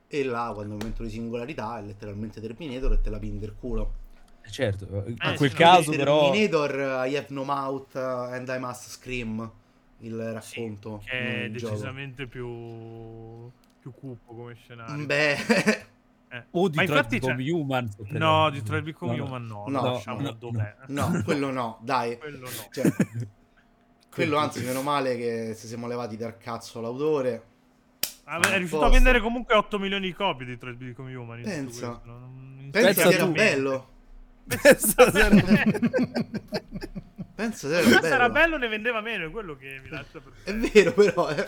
E 0.07 0.23
là, 0.23 0.49
quando 0.51 0.71
è 0.71 0.73
un 0.73 0.79
momento 0.79 1.03
di 1.03 1.09
singolarità, 1.11 1.77
è 1.77 1.83
letteralmente 1.83 2.41
Terminator 2.41 2.93
e 2.93 3.01
te 3.01 3.11
la 3.11 3.19
pinde 3.19 3.45
il 3.45 3.53
culo. 3.53 4.01
Eh, 4.45 4.51
certo, 4.51 5.03
in 5.07 5.17
eh, 5.19 5.35
quel 5.35 5.49
sì, 5.49 5.55
caso 5.55 5.91
però... 5.91 6.31
Terminator, 6.31 7.05
I 7.07 7.15
have 7.15 7.27
no 7.29 7.43
mouth 7.43 7.95
and 7.95 8.47
I 8.47 8.59
must 8.59 8.89
scream, 8.89 9.51
il 9.99 10.33
racconto. 10.33 10.99
Sì, 11.03 11.09
che 11.09 11.45
è 11.45 11.49
decisamente 11.49 12.27
più... 12.27 13.49
più 13.79 13.93
cupo 13.93 14.33
come 14.33 14.55
scenario. 14.55 15.05
Beh... 15.05 15.91
Eh. 16.33 16.45
O 16.49 16.67
di 16.67 16.77
Detroit 16.77 17.07
Become 17.09 17.51
Human. 17.51 17.89
No, 18.09 18.49
di 18.49 18.59
Detroit 18.59 18.83
Become 18.83 19.15
no, 19.15 19.23
Human 19.23 19.45
no. 19.45 19.65
No, 19.67 20.01
no, 20.03 20.19
no, 20.19 20.31
dov'è. 20.31 20.75
no, 20.87 21.21
quello 21.23 21.51
no, 21.51 21.77
dai. 21.81 22.17
quello 22.17 22.39
no. 22.39 22.67
Cioè, 22.71 22.91
quello 24.09 24.37
anzi, 24.37 24.63
meno 24.63 24.81
male 24.81 25.15
che 25.15 25.53
se 25.53 25.67
siamo 25.67 25.85
levati 25.85 26.17
dal 26.17 26.35
cazzo 26.37 26.81
l'autore. 26.81 27.43
Ah, 28.23 28.39
è 28.39 28.57
riuscito 28.57 28.81
a 28.83 28.89
vendere 28.89 29.19
comunque 29.19 29.53
8 29.53 29.77
milioni 29.77 30.07
di 30.07 30.13
copie 30.13 30.47
di 30.47 30.53
Detroit 30.53 30.77
Become 30.77 31.13
Human. 31.13 31.41
Pensa. 31.43 32.01
Pensa, 32.71 33.09
che 33.09 33.15
era 33.15 33.27
bello. 33.27 33.87
Pensa 34.47 35.11
era 35.11 35.29
Pensa 37.35 37.67
era 37.67 37.99
bello. 37.99 38.05
era 38.05 38.29
bello 38.29 38.57
ne 38.57 38.67
vendeva 38.67 39.01
meno, 39.01 39.25
è 39.27 39.31
quello 39.31 39.57
che 39.57 39.79
mi 39.81 39.89
lascia 39.89 40.19
per 40.19 40.33
È 40.43 40.53
vero 40.55 40.93
però, 40.93 41.29
eh. 41.29 41.47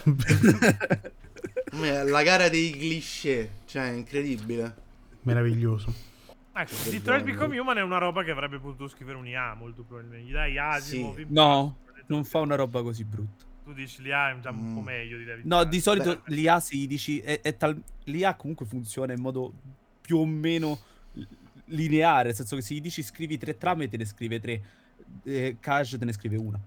La 2.06 2.24
gara 2.24 2.48
dei 2.50 2.72
cliché, 2.72 3.52
cioè, 3.66 3.88
incredibile. 3.89 4.84
Meraviglioso. 5.22 5.93
Ecco, 6.54 6.89
Detroit 6.89 7.24
Become 7.24 7.60
Human 7.60 7.78
è 7.78 7.82
una 7.82 7.98
roba 7.98 8.24
che 8.24 8.32
avrebbe 8.32 8.60
potuto 8.60 8.88
scrivere 8.88 9.18
un 9.18 9.28
IA 9.28 9.56
molto 9.56 9.84
probabilmente. 9.84 10.26
Gli 10.26 10.32
dai 10.32 10.58
Asimov. 10.58 11.18
Sì. 11.18 11.26
No, 11.30 11.78
non 12.08 12.24
fa 12.24 12.39
una 12.39 12.56
roba 12.56 12.82
così 12.82 13.04
brutta. 13.04 13.43
Tu 13.66 13.74
dici 13.74 14.02
l'IA 14.04 14.32
è 14.32 14.39
già 14.39 14.52
un 14.52 14.72
mm. 14.72 14.76
po' 14.76 14.82
meglio 14.82 15.18
di 15.18 15.26
David 15.26 15.46
No, 15.46 15.64
di 15.64 15.82
solito 15.82 16.22
Beh. 16.24 16.36
l'IA 16.36 16.60
si 16.60 16.86
dici 16.88 17.20
è, 17.20 17.41
è 17.41 17.58
tal... 17.58 17.82
l'IA 18.04 18.36
comunque 18.36 18.66
funziona 18.66 19.12
in 19.12 19.22
modo 19.22 19.52
più 20.02 20.18
o 20.18 20.26
meno 20.26 20.80
lineare, 21.66 22.26
nel 22.26 22.36
senso 22.36 22.55
che 22.55 22.61
se 22.61 22.74
gli 22.76 22.82
dici 22.82 23.01
scrivi 23.01 23.38
tre 23.38 23.57
trame 23.57 23.88
te 23.88 23.97
ne 23.97 24.05
scrive 24.05 24.39
tre, 24.39 24.61
eh, 25.24 25.57
Cash 25.59 25.97
te 25.97 26.05
ne 26.05 26.13
scrive 26.13 26.38
una. 26.38 26.59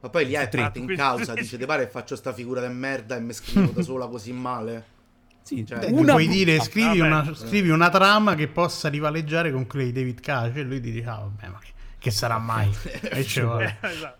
Ma 0.00 0.08
poi 0.10 0.26
l'IA 0.26 0.42
è 0.42 0.48
parte 0.48 0.78
in 0.78 0.94
causa, 0.94 1.34
dice 1.34 1.56
te 1.56 1.66
pare 1.66 1.84
che 1.84 1.90
faccio 1.90 2.16
sta 2.16 2.32
figura 2.32 2.66
di 2.66 2.72
merda 2.72 3.16
e 3.16 3.20
mi 3.20 3.32
scrivo 3.32 3.72
da 3.72 3.82
sola 3.82 4.06
così 4.06 4.32
male. 4.32 4.94
Sì, 5.42 5.64
cioè, 5.64 5.90
una... 5.90 6.14
puoi 6.14 6.26
dire 6.26 6.60
scrivi, 6.60 7.00
ah, 7.00 7.06
una, 7.06 7.34
scrivi, 7.34 7.68
una, 7.68 7.88
trama 7.88 8.34
che 8.34 8.48
possa 8.48 8.88
rivaleggiare 8.88 9.52
con 9.52 9.66
quella 9.66 9.84
di 9.84 9.92
David 9.92 10.20
Cage 10.20 10.58
e 10.58 10.62
lui 10.64 10.80
ti 10.80 10.90
dice 10.90 11.08
ah 11.08 11.18
vabbè 11.18 11.46
ma 11.46 11.58
che, 11.60 11.72
che 11.98 12.10
sarà 12.10 12.38
mai 12.38 12.68
e 12.82 13.22
ce 13.22 13.42
eh, 13.42 13.76
esatto. 13.86 14.18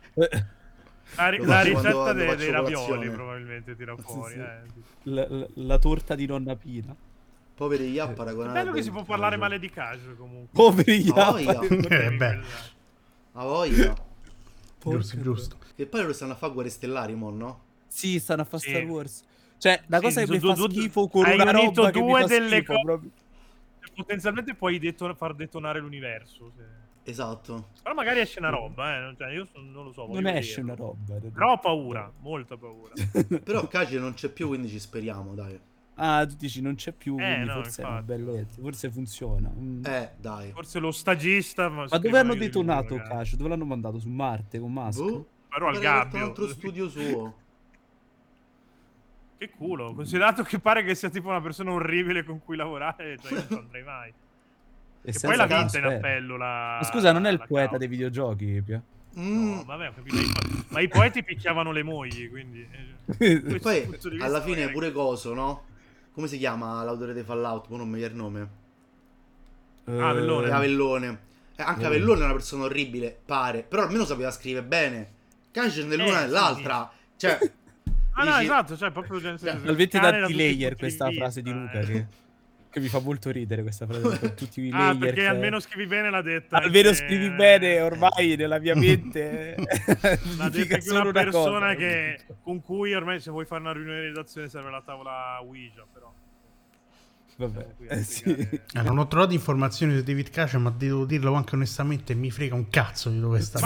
la, 1.16 1.28
ri- 1.28 1.44
la 1.44 1.62
ricetta 1.62 2.12
dei, 2.12 2.36
dei 2.36 2.50
ravioli 2.52 3.10
probabilmente 3.10 3.74
tira 3.74 3.96
fuori 3.96 4.34
sì, 4.34 4.38
sì. 4.38 4.44
Eh. 4.44 5.14
La, 5.14 5.26
la, 5.28 5.46
la, 5.54 5.78
torta 5.78 6.14
di 6.14 6.26
nonna 6.26 6.54
Pina 6.54 6.94
poveri 7.56 7.90
Ia 7.90 8.08
paragonati 8.08 8.58
è 8.58 8.62
bello 8.62 8.74
che 8.74 8.82
si 8.82 8.90
può 8.90 9.02
parlare 9.02 9.36
male 9.36 9.58
di 9.58 9.70
Cage 9.70 10.14
comunque 10.16 10.50
poveri 10.52 11.06
Ia 11.06 11.36
eh, 11.38 12.10
beh. 12.12 12.40
a 13.32 13.44
voglia 13.44 13.94
giusto 14.84 15.20
giusto 15.20 15.56
e 15.74 15.86
poi 15.86 16.00
loro 16.02 16.12
stanno 16.12 16.32
a 16.32 16.36
fare 16.36 16.52
guerre 16.52 16.70
stellari 16.70 17.14
mo 17.14 17.30
no? 17.30 17.60
sì 17.88 18.20
stanno 18.20 18.42
a 18.42 18.44
fare 18.44 18.62
Star 18.62 18.84
Wars 18.84 19.24
cioè, 19.58 19.82
la 19.86 20.00
cosa 20.00 20.22
che 20.22 20.30
mi 20.30 20.38
fa 20.38 20.54
schifo 20.54 21.08
con 21.08 21.24
una 21.24 21.50
roba 21.50 21.90
che 21.90 22.00
due 22.00 22.24
delle 22.26 22.58
schifo, 22.58 22.74
co- 22.74 23.00
Potenzialmente 23.94 24.54
puoi 24.54 24.94
far 25.16 25.34
detonare 25.34 25.80
l'universo. 25.80 26.52
Esatto. 27.02 27.68
Però 27.82 27.94
magari 27.94 28.20
esce 28.20 28.40
una 28.40 28.50
roba, 28.50 29.08
eh. 29.08 29.14
Cioè, 29.16 29.32
io 29.32 29.46
non 29.54 29.84
lo 29.84 29.92
so. 29.92 30.06
Non 30.08 30.26
esce 30.26 30.60
una 30.60 30.74
roba. 30.74 31.14
Però 31.14 31.52
ho 31.52 31.58
paura, 31.58 32.12
molta 32.20 32.56
paura. 32.56 32.92
Però 33.42 33.66
Kaji 33.66 33.98
non 33.98 34.14
c'è 34.14 34.28
più, 34.28 34.48
quindi 34.48 34.68
ci 34.68 34.78
speriamo, 34.78 35.34
dai. 35.34 35.58
Ah, 35.98 36.26
tu 36.26 36.34
dici 36.36 36.60
non 36.60 36.74
c'è 36.74 36.92
più, 36.92 37.16
eh, 37.18 37.44
no, 37.44 37.54
forse 37.54 37.80
infatti. 37.80 37.82
è 37.82 37.86
una 37.86 38.02
bellezza, 38.02 38.60
forse 38.60 38.90
funziona. 38.90 39.50
Mm. 39.54 39.84
Eh, 39.84 40.12
dai. 40.18 40.50
Forse 40.52 40.78
lo 40.78 40.90
stagista... 40.90 41.70
Ma, 41.70 41.86
ma 41.88 41.98
dove 41.98 42.18
hanno 42.18 42.34
detonato 42.34 42.96
Kaji? 42.96 43.36
Dove 43.36 43.48
l'hanno 43.48 43.64
mandato? 43.64 43.98
Su 43.98 44.10
Marte 44.10 44.58
con 44.58 44.72
Musk? 44.72 45.00
Boh, 45.02 45.26
però 45.48 45.68
al 45.68 45.78
gabbio. 45.78 46.18
un 46.18 46.24
altro 46.24 46.48
studio 46.48 46.88
suo. 46.88 47.44
Che 49.38 49.50
culo, 49.50 49.92
considerato 49.92 50.42
che 50.44 50.58
pare 50.58 50.82
che 50.82 50.94
sia 50.94 51.10
tipo 51.10 51.28
una 51.28 51.42
persona 51.42 51.70
orribile 51.70 52.24
con 52.24 52.42
cui 52.42 52.56
lavorare, 52.56 53.18
cioè 53.18 53.32
io 53.32 53.44
non 53.50 53.58
andrei 53.58 53.82
mai. 53.82 54.10
E 55.02 55.12
che 55.12 55.18
poi 55.20 55.36
l'ha 55.36 55.44
vinta 55.44 55.76
in 55.76 55.84
appello 55.84 56.38
la... 56.38 56.78
Ma 56.80 56.84
scusa, 56.84 57.12
non 57.12 57.26
è 57.26 57.30
il 57.30 57.44
poeta 57.46 57.68
causa. 57.68 57.76
dei 57.76 57.88
videogiochi, 57.88 58.62
Pia? 58.64 58.82
Mm. 59.18 59.52
No, 59.52 59.64
vabbè, 59.64 59.88
ho 59.88 59.92
capito. 59.92 60.16
Ma 60.68 60.80
i 60.80 60.88
poeti 60.88 61.22
picchiavano 61.22 61.70
le 61.70 61.82
mogli, 61.82 62.30
quindi... 62.30 62.66
Eh, 63.18 63.42
e 63.46 63.60
poi, 63.60 63.86
alla 64.20 64.40
fine, 64.40 64.70
pure 64.70 64.90
coso, 64.90 65.34
no? 65.34 65.64
Come 66.16 66.28
si 66.28 66.38
chiama 66.38 66.82
l'autore 66.82 67.12
dei 67.12 67.24
Fallout? 67.24 67.68
Poi 67.68 67.76
non 67.76 67.90
mi 67.90 67.98
viene 67.98 68.14
il 68.14 68.18
nome. 68.18 68.48
Uh, 69.84 70.00
Avellone. 70.00 70.50
Avellone. 70.50 71.18
Eh, 71.54 71.62
anche 71.62 71.82
uh. 71.82 71.86
Avellone 71.88 72.22
è 72.22 72.24
una 72.24 72.32
persona 72.32 72.64
orribile, 72.64 73.14
pare. 73.22 73.62
Però 73.62 73.82
almeno 73.82 74.06
sapeva 74.06 74.30
scrivere 74.30 74.64
bene. 74.64 75.10
Cage 75.50 75.84
nell'una 75.84 76.20
e 76.20 76.22
eh, 76.22 76.24
nell'altra. 76.24 76.90
Sì. 76.90 77.16
Cioè... 77.18 77.52
Ah 78.12 78.24
no, 78.24 78.38
esatto, 78.38 78.78
cioè 78.78 78.90
proprio 78.92 79.20
cioè, 79.20 79.36
Salvete 79.36 80.00
da 80.00 80.26
layer 80.26 80.76
questa 80.76 81.10
frase 81.10 81.42
di 81.42 81.52
Luca 81.52 81.80
che, 81.80 81.92
eh. 81.92 82.06
Che, 82.76 82.80
mi 82.80 82.88
fa 82.88 83.00
molto 83.00 83.30
ridere 83.30 83.62
questa 83.62 83.86
frase 83.86 84.18
per 84.18 84.30
tutti 84.36 84.60
i 84.60 84.70
layer. 84.70 84.90
Ah, 84.90 84.96
perché 84.96 85.20
che... 85.20 85.26
almeno 85.26 85.60
scrivi 85.60 85.86
bene 85.86 86.10
l'ha 86.10 86.22
detta. 86.22 86.58
Almeno 86.58 86.90
che... 86.90 86.94
scrivi 86.94 87.30
bene, 87.30 87.80
ormai 87.80 88.36
nella 88.38 88.58
mia 88.58 88.74
mente 88.74 89.54
l'ha 90.36 90.48
detta 90.48 90.76
che 90.78 90.90
una 90.90 91.10
persona 91.10 91.74
che, 91.74 92.20
con 92.42 92.62
cui 92.62 92.94
ormai 92.94 93.20
se 93.20 93.30
vuoi 93.30 93.46
fare 93.46 93.62
una 93.62 93.72
riunione 93.72 94.00
di 94.00 94.06
redazione 94.06 94.48
serve 94.48 94.70
la 94.70 94.82
tavola 94.84 95.40
Ouija, 95.42 95.84
però. 95.92 96.12
Vabbè, 97.38 97.66
eh, 97.88 98.02
sì. 98.02 98.24
eh, 98.30 98.82
non 98.82 98.96
ho 98.96 99.06
trovato 99.08 99.34
informazioni 99.34 99.94
su 99.94 100.02
David 100.02 100.30
Cage, 100.30 100.56
ma 100.56 100.72
devo 100.74 101.04
dirlo 101.04 101.34
anche 101.34 101.54
onestamente, 101.54 102.14
mi 102.14 102.30
frega 102.30 102.54
un 102.54 102.70
cazzo 102.70 103.10
di 103.10 103.20
dove 103.20 103.40
sta. 103.42 103.60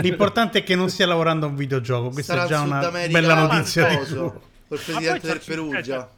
L'importante 0.00 0.58
è 0.58 0.62
che 0.64 0.74
non 0.74 0.90
stia 0.90 1.06
lavorando 1.06 1.46
a 1.46 1.50
un 1.50 1.54
videogioco. 1.54 2.08
Questa 2.08 2.34
Sarà 2.34 2.44
è 2.46 2.48
già 2.48 2.60
una 2.62 2.90
bella 3.08 3.46
notizia. 3.46 4.42
Col 4.68 4.80
presidente 4.80 5.26
del 5.26 5.42
Perugia. 5.44 6.10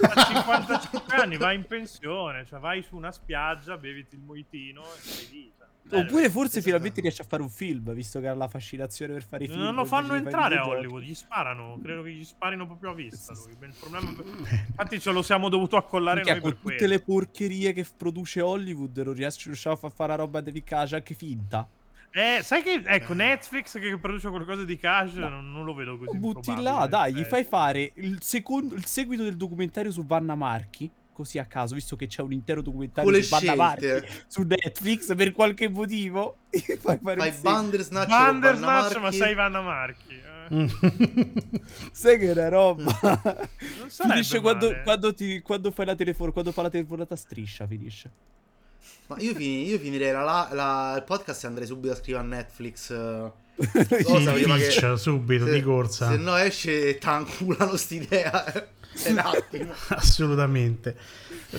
A 0.00 0.24
55 0.24 1.14
anni 1.14 1.36
vai 1.36 1.56
in 1.56 1.64
pensione, 1.64 2.44
cioè 2.46 2.58
vai 2.58 2.82
su 2.82 2.96
una 2.96 3.12
spiaggia, 3.12 3.76
beviti 3.76 4.14
il 4.14 4.22
moitino 4.22 4.82
e 4.82 5.00
sei 5.00 5.28
lì. 5.30 5.52
Oppure 5.90 6.28
forse 6.28 6.60
finalmente 6.60 7.00
riesce 7.00 7.22
a 7.22 7.24
fare 7.26 7.42
un 7.42 7.48
film, 7.48 7.92
visto 7.94 8.20
che 8.20 8.28
ha 8.28 8.34
la 8.34 8.48
fascinazione 8.48 9.14
per 9.14 9.24
fare 9.24 9.44
i 9.44 9.48
film. 9.48 9.60
Non 9.60 9.74
lo 9.74 9.84
fanno 9.86 10.14
entrare 10.14 10.56
a 10.56 10.66
Hollywood, 10.66 11.02
gli 11.02 11.14
sparano. 11.14 11.78
Credo 11.82 12.02
che 12.02 12.10
gli 12.12 12.24
sparino 12.24 12.66
proprio 12.66 12.90
a 12.90 12.94
vista. 12.94 13.32
Lui. 13.32 13.56
Il 13.58 13.74
problema... 13.78 14.10
Infatti 14.68 15.00
ce 15.00 15.10
lo 15.10 15.22
siamo 15.22 15.48
dovuto 15.48 15.76
accollare 15.76 16.20
Perché 16.20 16.32
noi 16.32 16.40
con 16.42 16.60
tutte 16.60 16.76
quello. 16.76 16.92
le 16.92 17.00
porcherie 17.00 17.72
che 17.72 17.86
produce 17.96 18.40
Hollywood 18.42 18.98
non 18.98 19.14
riesce 19.14 19.50
a 19.50 19.76
fare 19.76 20.10
la 20.10 20.16
roba 20.16 20.40
di 20.40 20.62
Cage 20.62 20.96
anche 20.96 21.14
finta. 21.14 21.66
Eh, 22.10 22.40
sai 22.42 22.62
che 22.62 22.82
ecco 22.84 23.12
Netflix 23.12 23.78
che 23.78 23.98
produce 23.98 24.28
qualcosa 24.28 24.64
di 24.64 24.76
cash 24.76 25.14
no. 25.14 25.28
non, 25.28 25.52
non, 25.52 25.64
lo 25.64 25.74
vedo 25.74 25.98
così. 25.98 26.16
Butti 26.16 26.54
là, 26.60 26.86
dai, 26.86 27.14
gli 27.14 27.22
fai 27.24 27.44
fare 27.44 27.92
il, 27.96 28.18
secondo, 28.22 28.74
il 28.74 28.86
seguito 28.86 29.22
del 29.22 29.36
documentario 29.36 29.90
su 29.90 30.04
Vanna 30.04 30.34
Marchi 30.34 30.90
così 31.18 31.38
a 31.38 31.46
caso, 31.46 31.74
visto 31.74 31.96
che 31.96 32.06
c'è 32.06 32.22
un 32.22 32.32
intero 32.32 32.62
documentario 32.62 33.22
su 33.22 33.28
Bandamarchi 33.28 34.06
su 34.28 34.42
Netflix 34.42 35.16
per 35.16 35.32
qualche 35.32 35.68
motivo. 35.68 36.36
fai 36.78 36.98
fare 37.02 37.18
Fai 37.18 37.32
Bandersnatch, 37.40 38.08
Bandersnatch 38.08 38.96
ma 38.98 39.10
sei 39.10 39.34
Vanna 39.34 39.60
Marchi. 39.60 40.14
Eh. 40.14 40.68
sai 41.90 42.18
che 42.18 42.28
è 42.28 42.30
una 42.30 42.48
roba. 42.48 42.84
finisce 43.88 44.40
quando, 44.40 44.80
quando, 44.84 45.12
ti, 45.12 45.40
quando, 45.40 45.72
fai 45.72 45.86
la 45.86 45.96
telefonata, 45.96 46.32
quando 46.32 46.52
fa 46.52 46.62
la 46.62 46.70
telefonata 46.70 47.16
striscia, 47.16 47.66
finisce. 47.66 48.10
Ma 49.06 49.16
io, 49.18 49.34
fin- 49.34 49.66
io 49.66 49.78
finirei 49.78 50.12
la, 50.12 50.48
la, 50.52 50.94
il 50.96 51.04
podcast 51.04 51.44
e 51.44 51.46
andrei 51.46 51.66
subito 51.66 51.92
a 51.92 51.96
scrivere 51.96 52.24
a 52.24 52.26
Netflix. 52.26 52.88
Uh, 52.90 53.32
cosa, 54.04 54.32
che, 54.34 54.96
subito 54.96 55.46
se, 55.46 55.52
di 55.52 55.62
corsa. 55.62 56.10
Se 56.10 56.16
no 56.16 56.36
esce 56.36 56.88
e 56.88 56.98
t'anculano 56.98 57.76
st'idea 57.76 58.76
un 59.06 59.18
attimo. 59.18 59.72
Assolutamente. 59.88 60.96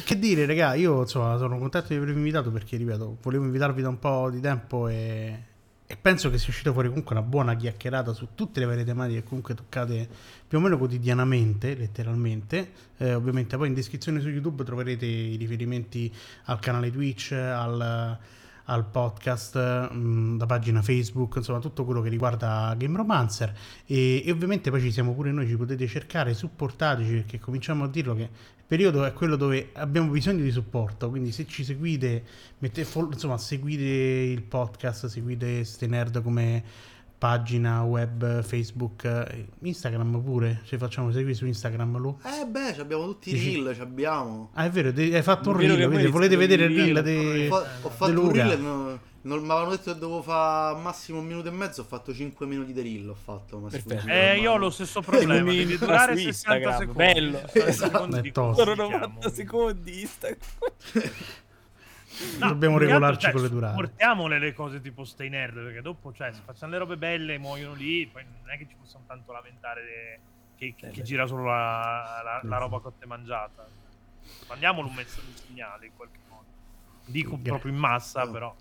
Che 0.03 0.19
dire, 0.19 0.45
raga, 0.45 0.73
io 0.75 1.01
insomma, 1.01 1.37
sono 1.37 1.57
contento 1.57 1.87
di 1.89 1.95
avervi 1.95 2.17
invitato 2.17 2.51
perché, 2.51 2.77
ripeto, 2.77 3.17
volevo 3.21 3.45
invitarvi 3.45 3.81
da 3.81 3.89
un 3.89 3.99
po' 3.99 4.29
di 4.29 4.39
tempo 4.39 4.87
e, 4.87 5.43
e 5.91 5.97
penso 5.97 6.29
che 6.29 6.37
sia 6.37 6.49
uscita 6.49 6.71
fuori 6.71 6.87
comunque 6.87 7.15
una 7.15 7.25
buona 7.25 7.55
chiacchierata 7.55 8.13
su 8.13 8.27
tutte 8.35 8.59
le 8.59 8.67
varie 8.67 8.83
tematiche 8.83 9.21
che 9.21 9.27
comunque 9.27 9.55
toccate 9.55 10.07
più 10.47 10.59
o 10.59 10.61
meno 10.61 10.77
quotidianamente, 10.77 11.73
letteralmente. 11.73 12.71
Eh, 12.97 13.15
ovviamente 13.15 13.57
poi 13.57 13.69
in 13.69 13.73
descrizione 13.73 14.19
su 14.19 14.29
YouTube 14.29 14.63
troverete 14.63 15.07
i 15.07 15.35
riferimenti 15.35 16.13
al 16.43 16.59
canale 16.59 16.91
Twitch, 16.91 17.31
al 17.31 18.19
al 18.65 18.85
podcast, 18.85 19.91
mh, 19.91 20.37
la 20.37 20.45
pagina 20.45 20.83
Facebook, 20.83 21.37
insomma 21.37 21.57
tutto 21.57 21.85
quello 21.85 22.01
che 22.01 22.09
riguarda 22.09 22.75
Game 22.77 22.95
Romancer 22.95 23.51
e, 23.83 24.21
e, 24.23 24.31
ovviamente 24.31 24.69
poi 24.69 24.79
ci 24.81 24.91
siamo 24.91 25.15
pure 25.15 25.31
noi, 25.31 25.47
ci 25.47 25.57
potete 25.57 25.87
cercare, 25.87 26.35
supportateci 26.35 27.11
perché 27.11 27.39
cominciamo 27.39 27.85
a 27.85 27.87
dirlo 27.87 28.13
che 28.13 28.29
periodo 28.69 29.03
è 29.03 29.13
quello 29.13 29.35
dove 29.35 29.69
abbiamo 29.73 30.11
bisogno 30.11 30.43
di 30.43 30.51
supporto, 30.51 31.09
quindi 31.09 31.31
se 31.31 31.47
ci 31.47 31.63
seguite, 31.63 32.23
mette, 32.59 32.81
insomma 32.81 33.39
seguite 33.39 33.83
il 33.83 34.43
podcast, 34.43 35.07
seguite 35.07 35.63
ste 35.63 35.87
nerd 35.87 36.21
come 36.21 36.63
pagina 37.19 37.83
web, 37.83 38.41
Facebook, 38.41 39.27
Instagram 39.61 40.21
pure. 40.23 40.61
Ci 40.63 40.77
facciamo 40.77 41.11
seguire 41.11 41.35
su 41.35 41.45
Instagram. 41.45 41.97
Lo... 41.97 42.17
Eh 42.23 42.45
beh, 42.45 42.77
abbiamo 42.79 43.05
tutti 43.05 43.35
i 43.35 43.37
reel, 43.37 43.75
ci 43.75 43.81
abbiamo. 43.81 44.51
Ah, 44.53 44.65
è 44.65 44.69
vero, 44.69 44.89
hai 44.89 45.21
fatto 45.21 45.49
un 45.49 45.57
reel, 45.57 45.87
quindi 45.87 46.07
volete 46.07 46.37
vedere 46.37 46.65
il 46.65 46.75
reel 46.75 47.03
di 47.03 47.47
Ho, 47.49 47.57
ho 47.81 47.89
fatto 47.89 48.21
un 48.21 48.31
reel, 48.31 48.59
no, 48.61 48.99
non 49.23 49.39
mi 49.39 49.51
avevano 49.51 49.71
detto 49.71 49.91
che 49.91 49.99
dovevo 49.99 50.21
fare 50.21 50.79
massimo 50.79 51.19
un 51.19 51.25
minuto 51.25 51.49
e 51.49 51.51
mezzo, 51.51 51.81
ho 51.81 51.83
fatto 51.83 52.13
5 52.13 52.45
minuti 52.45 52.71
di 52.71 52.81
reel, 52.81 53.09
ho 53.09 53.17
fatto. 53.21 53.69
Eh, 54.05 54.39
io 54.39 54.53
ho 54.53 54.57
lo 54.57 54.69
stesso 54.69 55.01
problema, 55.01 55.51
devi 55.51 55.77
durare 55.77 56.15
60 56.15 56.77
secondi. 56.77 56.93
Bello. 56.93 57.41
Esatto. 57.51 58.53
Sono 58.53 58.75
90 58.75 59.29
secondi 59.29 60.01
Instagram. 60.01 60.39
No, 62.39 62.47
Dobbiamo 62.49 62.77
regolarci 62.77 63.21
cioè, 63.21 63.31
con 63.31 63.41
le 63.41 63.49
durate. 63.49 63.75
Portiamole 63.75 64.39
le 64.39 64.53
cose 64.53 64.81
tipo 64.81 65.05
Stay 65.05 65.29
Nerd, 65.29 65.55
perché 65.55 65.81
dopo, 65.81 66.11
cioè, 66.11 66.31
se 66.33 66.41
facciamo 66.43 66.73
le 66.73 66.77
robe 66.79 66.97
belle 66.97 67.37
muoiono 67.37 67.73
lì, 67.73 68.05
poi 68.07 68.23
non 68.23 68.49
è 68.51 68.57
che 68.57 68.67
ci 68.67 68.75
possiamo 68.79 69.05
tanto 69.07 69.31
lamentare 69.31 69.83
de... 69.83 70.19
che, 70.57 70.75
che, 70.75 70.89
che, 70.89 71.01
gira 71.03 71.25
solo 71.25 71.45
la, 71.45 72.21
la, 72.23 72.41
la, 72.43 72.57
roba 72.57 72.79
cotta 72.79 73.03
e 73.03 73.07
mangiata. 73.07 73.65
Mandiamolo 74.47 74.87
un 74.87 74.95
messaggio 74.95 75.27
di 75.27 75.41
segnale 75.47 75.85
in 75.85 75.91
qualche 75.95 76.19
modo. 76.27 76.45
Dico 77.05 77.37
Gra- 77.37 77.51
proprio 77.51 77.71
in 77.71 77.77
massa, 77.77 78.23
no. 78.23 78.31
però. 78.31 78.55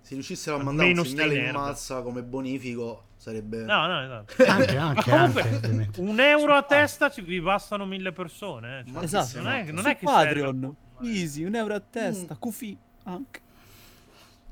Se 0.00 0.14
riuscissero 0.14 0.56
a 0.56 0.62
mandare 0.62 0.92
un 0.92 1.04
segnale 1.04 1.46
in 1.46 1.52
massa 1.52 2.02
come 2.02 2.22
bonifico 2.22 3.08
sarebbe... 3.16 3.64
No, 3.64 3.86
no, 3.86 4.02
esatto. 4.02 4.42
anche, 4.50 4.76
anche, 4.76 5.10
comunque, 5.10 5.42
anche, 5.42 6.00
un 6.00 6.20
euro 6.20 6.54
a 6.54 6.62
testa 6.62 7.10
ci 7.10 7.20
vi 7.20 7.40
bastano 7.40 7.84
mille 7.84 8.12
persone. 8.12 8.80
Eh. 8.80 8.92
Cioè, 8.92 9.02
esatto. 9.02 9.42
Non 9.42 9.52
è, 9.52 9.70
non 9.70 9.86
è 9.86 9.96
che 9.96 10.04
Patreon. 10.04 10.60
Serve 10.60 10.76
Easy, 11.02 11.44
un 11.44 11.54
euro 11.54 11.74
a 11.74 11.80
testa, 11.80 12.34
mm. 12.34 12.38
Kufi 12.38 12.76
anche. 13.04 13.40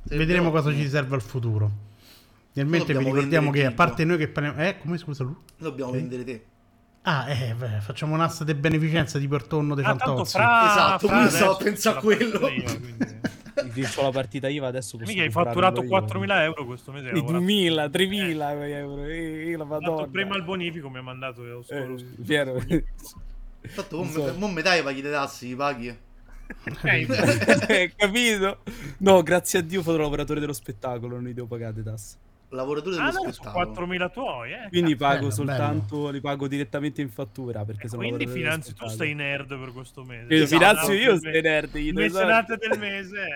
Vedremo 0.05 0.51
cosa 0.51 0.73
ci 0.73 0.89
serve 0.89 1.15
al 1.15 1.23
futuro. 1.23 1.87
Nel 2.55 2.67
mentre 2.67 2.97
vi 2.97 3.05
ricordiamo 3.05 3.51
che 3.51 3.67
a 3.67 3.73
parte 3.73 4.05
noi 4.05 4.17
che 4.17 4.29
parliamo... 4.29 4.61
Eh, 4.61 4.79
come 4.79 4.99
scusa 4.99 5.23
lui? 5.23 5.37
Dobbiamo 5.57 5.91
okay. 5.91 6.01
vendere 6.01 6.25
te. 6.25 6.45
Ah, 7.03 7.31
eh, 7.31 7.55
beh, 7.55 7.81
facciamo 7.81 8.15
un'asta 8.15 8.45
di 8.45 8.55
beneficenza 8.55 9.19
di 9.19 9.29
Portonno 9.29 9.75
dei 9.75 9.85
ah, 9.85 9.97
Fantozzi. 9.97 10.33
Fra, 10.33 10.71
esatto, 10.71 11.09
fra 11.09 11.29
so, 11.31 11.57
pensa 11.57 11.97
a 11.97 12.01
quello. 12.01 12.49
Io, 13.75 14.03
la 14.03 14.11
partita 14.11 14.49
IVA 14.49 14.67
adesso 14.67 14.99
Mica 14.99 15.23
hai 15.23 15.31
fatturato 15.31 15.83
4.000 15.83 16.41
euro 16.43 16.65
questo 16.65 16.93
mese. 16.93 17.13
2.000, 17.13 17.91
3.000 17.91 18.63
eh. 18.63 18.71
euro. 18.71 19.05
Eh, 19.05 19.57
la 19.57 19.65
madonna. 19.65 20.07
Prima 20.07 20.37
il 20.37 20.43
bonifico 20.43 20.91
mi 20.91 20.99
ha 20.99 21.03
mandato 21.03 21.43
lo 21.43 21.65
eh, 21.69 22.05
Piero. 22.25 22.61
Infatti, 23.61 23.95
mo, 23.95 24.33
mo 24.37 24.49
metà 24.49 24.81
paghi 24.83 25.03
le 25.03 25.11
tasse, 25.11 25.55
paghi. 25.55 25.97
Eh, 27.69 27.93
capito? 27.97 28.59
No, 28.99 29.23
grazie 29.23 29.61
a 29.61 29.63
Dio 29.63 29.83
fotolavoratore 29.83 30.41
dello 30.41 30.53
spettacolo, 30.53 31.15
non 31.15 31.25
li 31.25 31.35
devo 31.35 31.47
pagare 31.47 31.83
tasse. 31.83 32.17
Lavoratore 32.51 32.97
dello 32.97 33.09
ah, 33.09 33.33
spettacolo. 33.33 33.87
4.000 33.87 34.11
tuoi, 34.11 34.53
eh. 34.53 34.69
Quindi 34.71 34.97
pago 34.97 35.19
bello, 35.19 35.31
soltanto, 35.31 35.97
bello. 35.97 36.11
li 36.11 36.21
pago 36.21 36.49
direttamente 36.49 37.03
in 37.03 37.11
fattura. 37.11 37.65
Perché 37.65 37.87
eh, 37.87 37.89
sono 37.91 38.03
quindi 38.03 38.27
finanzi 38.27 38.73
tu 38.73 38.87
stai 38.89 39.15
nerd 39.15 39.59
per 39.59 39.73
questo 39.73 40.03
mese. 40.03 40.35
Esatto, 40.35 40.57
finanzio 40.57 40.95
io 40.95 41.17
stai 41.19 41.43
nerd. 41.43 41.75
Il 41.75 41.93
mecenate 41.93 42.57
del 42.57 42.79
mese. 42.79 43.27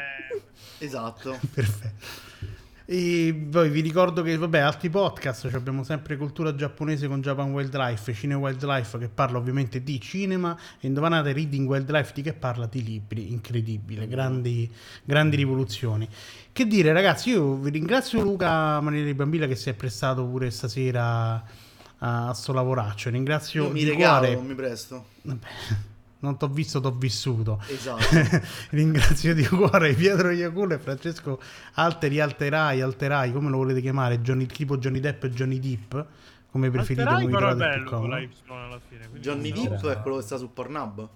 Esatto. 0.78 1.38
Perfetto. 1.52 2.30
E 2.84 3.46
poi 3.50 3.70
vi 3.70 3.80
ricordo 3.80 4.22
che, 4.22 4.36
vabbè, 4.36 4.58
altri 4.58 4.90
podcast, 4.90 5.42
cioè 5.42 5.54
abbiamo 5.54 5.84
sempre 5.84 6.16
cultura 6.16 6.54
giapponese 6.54 7.06
con 7.06 7.20
Japan 7.20 7.52
Wildlife, 7.52 8.12
Cine 8.12 8.34
Wildlife 8.34 8.98
che 8.98 9.08
parla 9.08 9.38
ovviamente 9.38 9.82
di 9.82 10.00
cinema 10.00 10.58
e 10.80 10.86
indovinate 10.88 11.32
Reading 11.32 11.68
Wildlife 11.68 12.12
di 12.14 12.22
che 12.22 12.32
parla? 12.32 12.66
Di 12.66 12.82
libri, 12.82 13.30
incredibile, 13.30 14.08
grandi, 14.08 14.70
grandi 15.04 15.36
rivoluzioni. 15.36 16.08
Che 16.52 16.66
dire 16.66 16.92
ragazzi, 16.92 17.30
io 17.30 17.54
vi 17.54 17.70
ringrazio 17.70 18.22
Luca 18.22 18.80
Maniera 18.80 19.12
Bambila 19.14 19.46
che 19.46 19.56
si 19.56 19.70
è 19.70 19.74
prestato 19.74 20.24
pure 20.26 20.50
stasera 20.50 21.42
a 22.04 22.32
sto 22.34 22.52
lavoraccio, 22.52 23.10
ringrazio... 23.10 23.66
Io 23.66 23.70
mi 23.70 23.84
regalo, 23.84 24.32
non 24.32 24.46
mi 24.46 24.54
presto. 24.54 25.06
Vabbè 25.22 25.46
non 26.22 26.36
t'ho 26.36 26.48
visto, 26.48 26.80
t'ho 26.80 26.92
vissuto. 26.92 27.60
Esatto. 27.66 28.04
Ringrazio 28.70 29.34
di 29.34 29.44
cuore 29.46 29.92
Pietro 29.94 30.30
Iaculo 30.30 30.74
e 30.74 30.78
Francesco 30.78 31.40
Alteri, 31.74 32.20
Alterai, 32.20 32.80
Alterai, 32.80 33.32
come 33.32 33.50
lo 33.50 33.58
volete 33.58 33.80
chiamare? 33.80 34.20
Johnny, 34.20 34.46
tipo 34.46 34.78
Johnny 34.78 35.00
Depp 35.00 35.24
e 35.24 35.30
Johnny 35.30 35.58
Deep? 35.58 36.06
Come 36.50 36.70
preferite? 36.70 37.02
Alterai 37.02 37.28
però 37.28 37.50
è 37.50 37.56
bello 37.56 37.90
con 37.90 38.08
la 38.08 38.20
Y 38.20 38.30
alla 38.46 38.80
fine. 38.88 39.08
Johnny 39.18 39.52
Depp 39.52 39.84
è 39.86 40.00
quello 40.00 40.18
che 40.18 40.22
sta 40.22 40.36
su 40.36 40.52
Pornhub. 40.52 41.08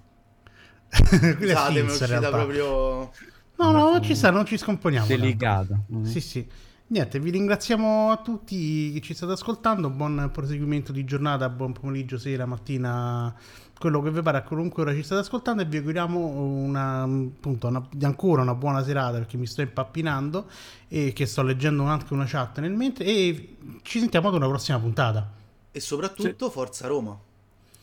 Scusate, 0.90 1.72
mi 1.72 1.78
è 1.78 1.82
uscita 1.82 2.28
proprio... 2.28 3.10
No, 3.58 3.70
no, 3.70 3.90
non 3.90 4.02
ci 4.02 4.14
sta, 4.14 4.30
non 4.30 4.44
ci 4.44 4.58
scomponiamo. 4.58 5.06
Delicato. 5.06 5.84
Sì, 6.02 6.20
sì. 6.20 6.46
Niente, 6.88 7.18
vi 7.18 7.30
ringraziamo 7.30 8.10
a 8.10 8.16
tutti 8.18 8.92
che 8.92 9.00
ci 9.00 9.14
state 9.14 9.32
ascoltando. 9.32 9.88
Buon 9.88 10.30
proseguimento 10.32 10.92
di 10.92 11.04
giornata, 11.04 11.48
buon 11.48 11.72
pomeriggio, 11.72 12.18
sera, 12.18 12.44
mattina 12.44 13.34
quello 13.78 14.00
che 14.02 14.10
vi 14.10 14.22
pare 14.22 14.38
a 14.38 14.42
qualunque 14.42 14.82
ora 14.82 14.94
ci 14.94 15.02
state 15.02 15.20
ascoltando 15.20 15.62
e 15.62 15.64
vi 15.66 15.76
auguriamo 15.78 16.18
una, 16.18 17.02
appunto, 17.02 17.66
una, 17.66 17.86
ancora 18.02 18.42
una 18.42 18.54
buona 18.54 18.82
serata 18.82 19.18
perché 19.18 19.36
mi 19.36 19.46
sto 19.46 19.60
impappinando 19.60 20.46
e 20.88 21.12
che 21.12 21.26
sto 21.26 21.42
leggendo 21.42 21.84
anche 21.84 22.12
una 22.12 22.24
chat 22.26 22.60
nel 22.60 22.72
mentre 22.72 23.04
e 23.04 23.56
ci 23.82 23.98
sentiamo 23.98 24.28
ad 24.28 24.34
una 24.34 24.48
prossima 24.48 24.78
puntata. 24.78 25.30
E 25.70 25.80
soprattutto 25.80 26.46
sì. 26.46 26.52
Forza 26.52 26.86
Roma. 26.86 27.18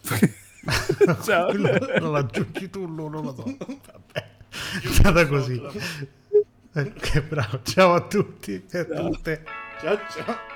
Ciao. 1.24 1.52
non 1.53 2.11
lo 2.11 2.15
aggiungi 2.15 2.70
tu 2.70 2.86
non 2.86 3.11
lo 3.11 3.34
so. 3.36 3.44
Vabbè 3.44 4.32
è 4.82 4.88
stata 4.88 5.28
così. 5.28 5.61
Eh, 6.74 6.94
che 6.94 7.22
bravo. 7.22 7.61
Ciao 7.64 7.94
a 7.94 8.02
tutti 8.02 8.64
e 8.70 8.80
a 8.80 8.86
tutte. 8.86 9.44
Ciao 9.80 9.98
ciao 10.10 10.52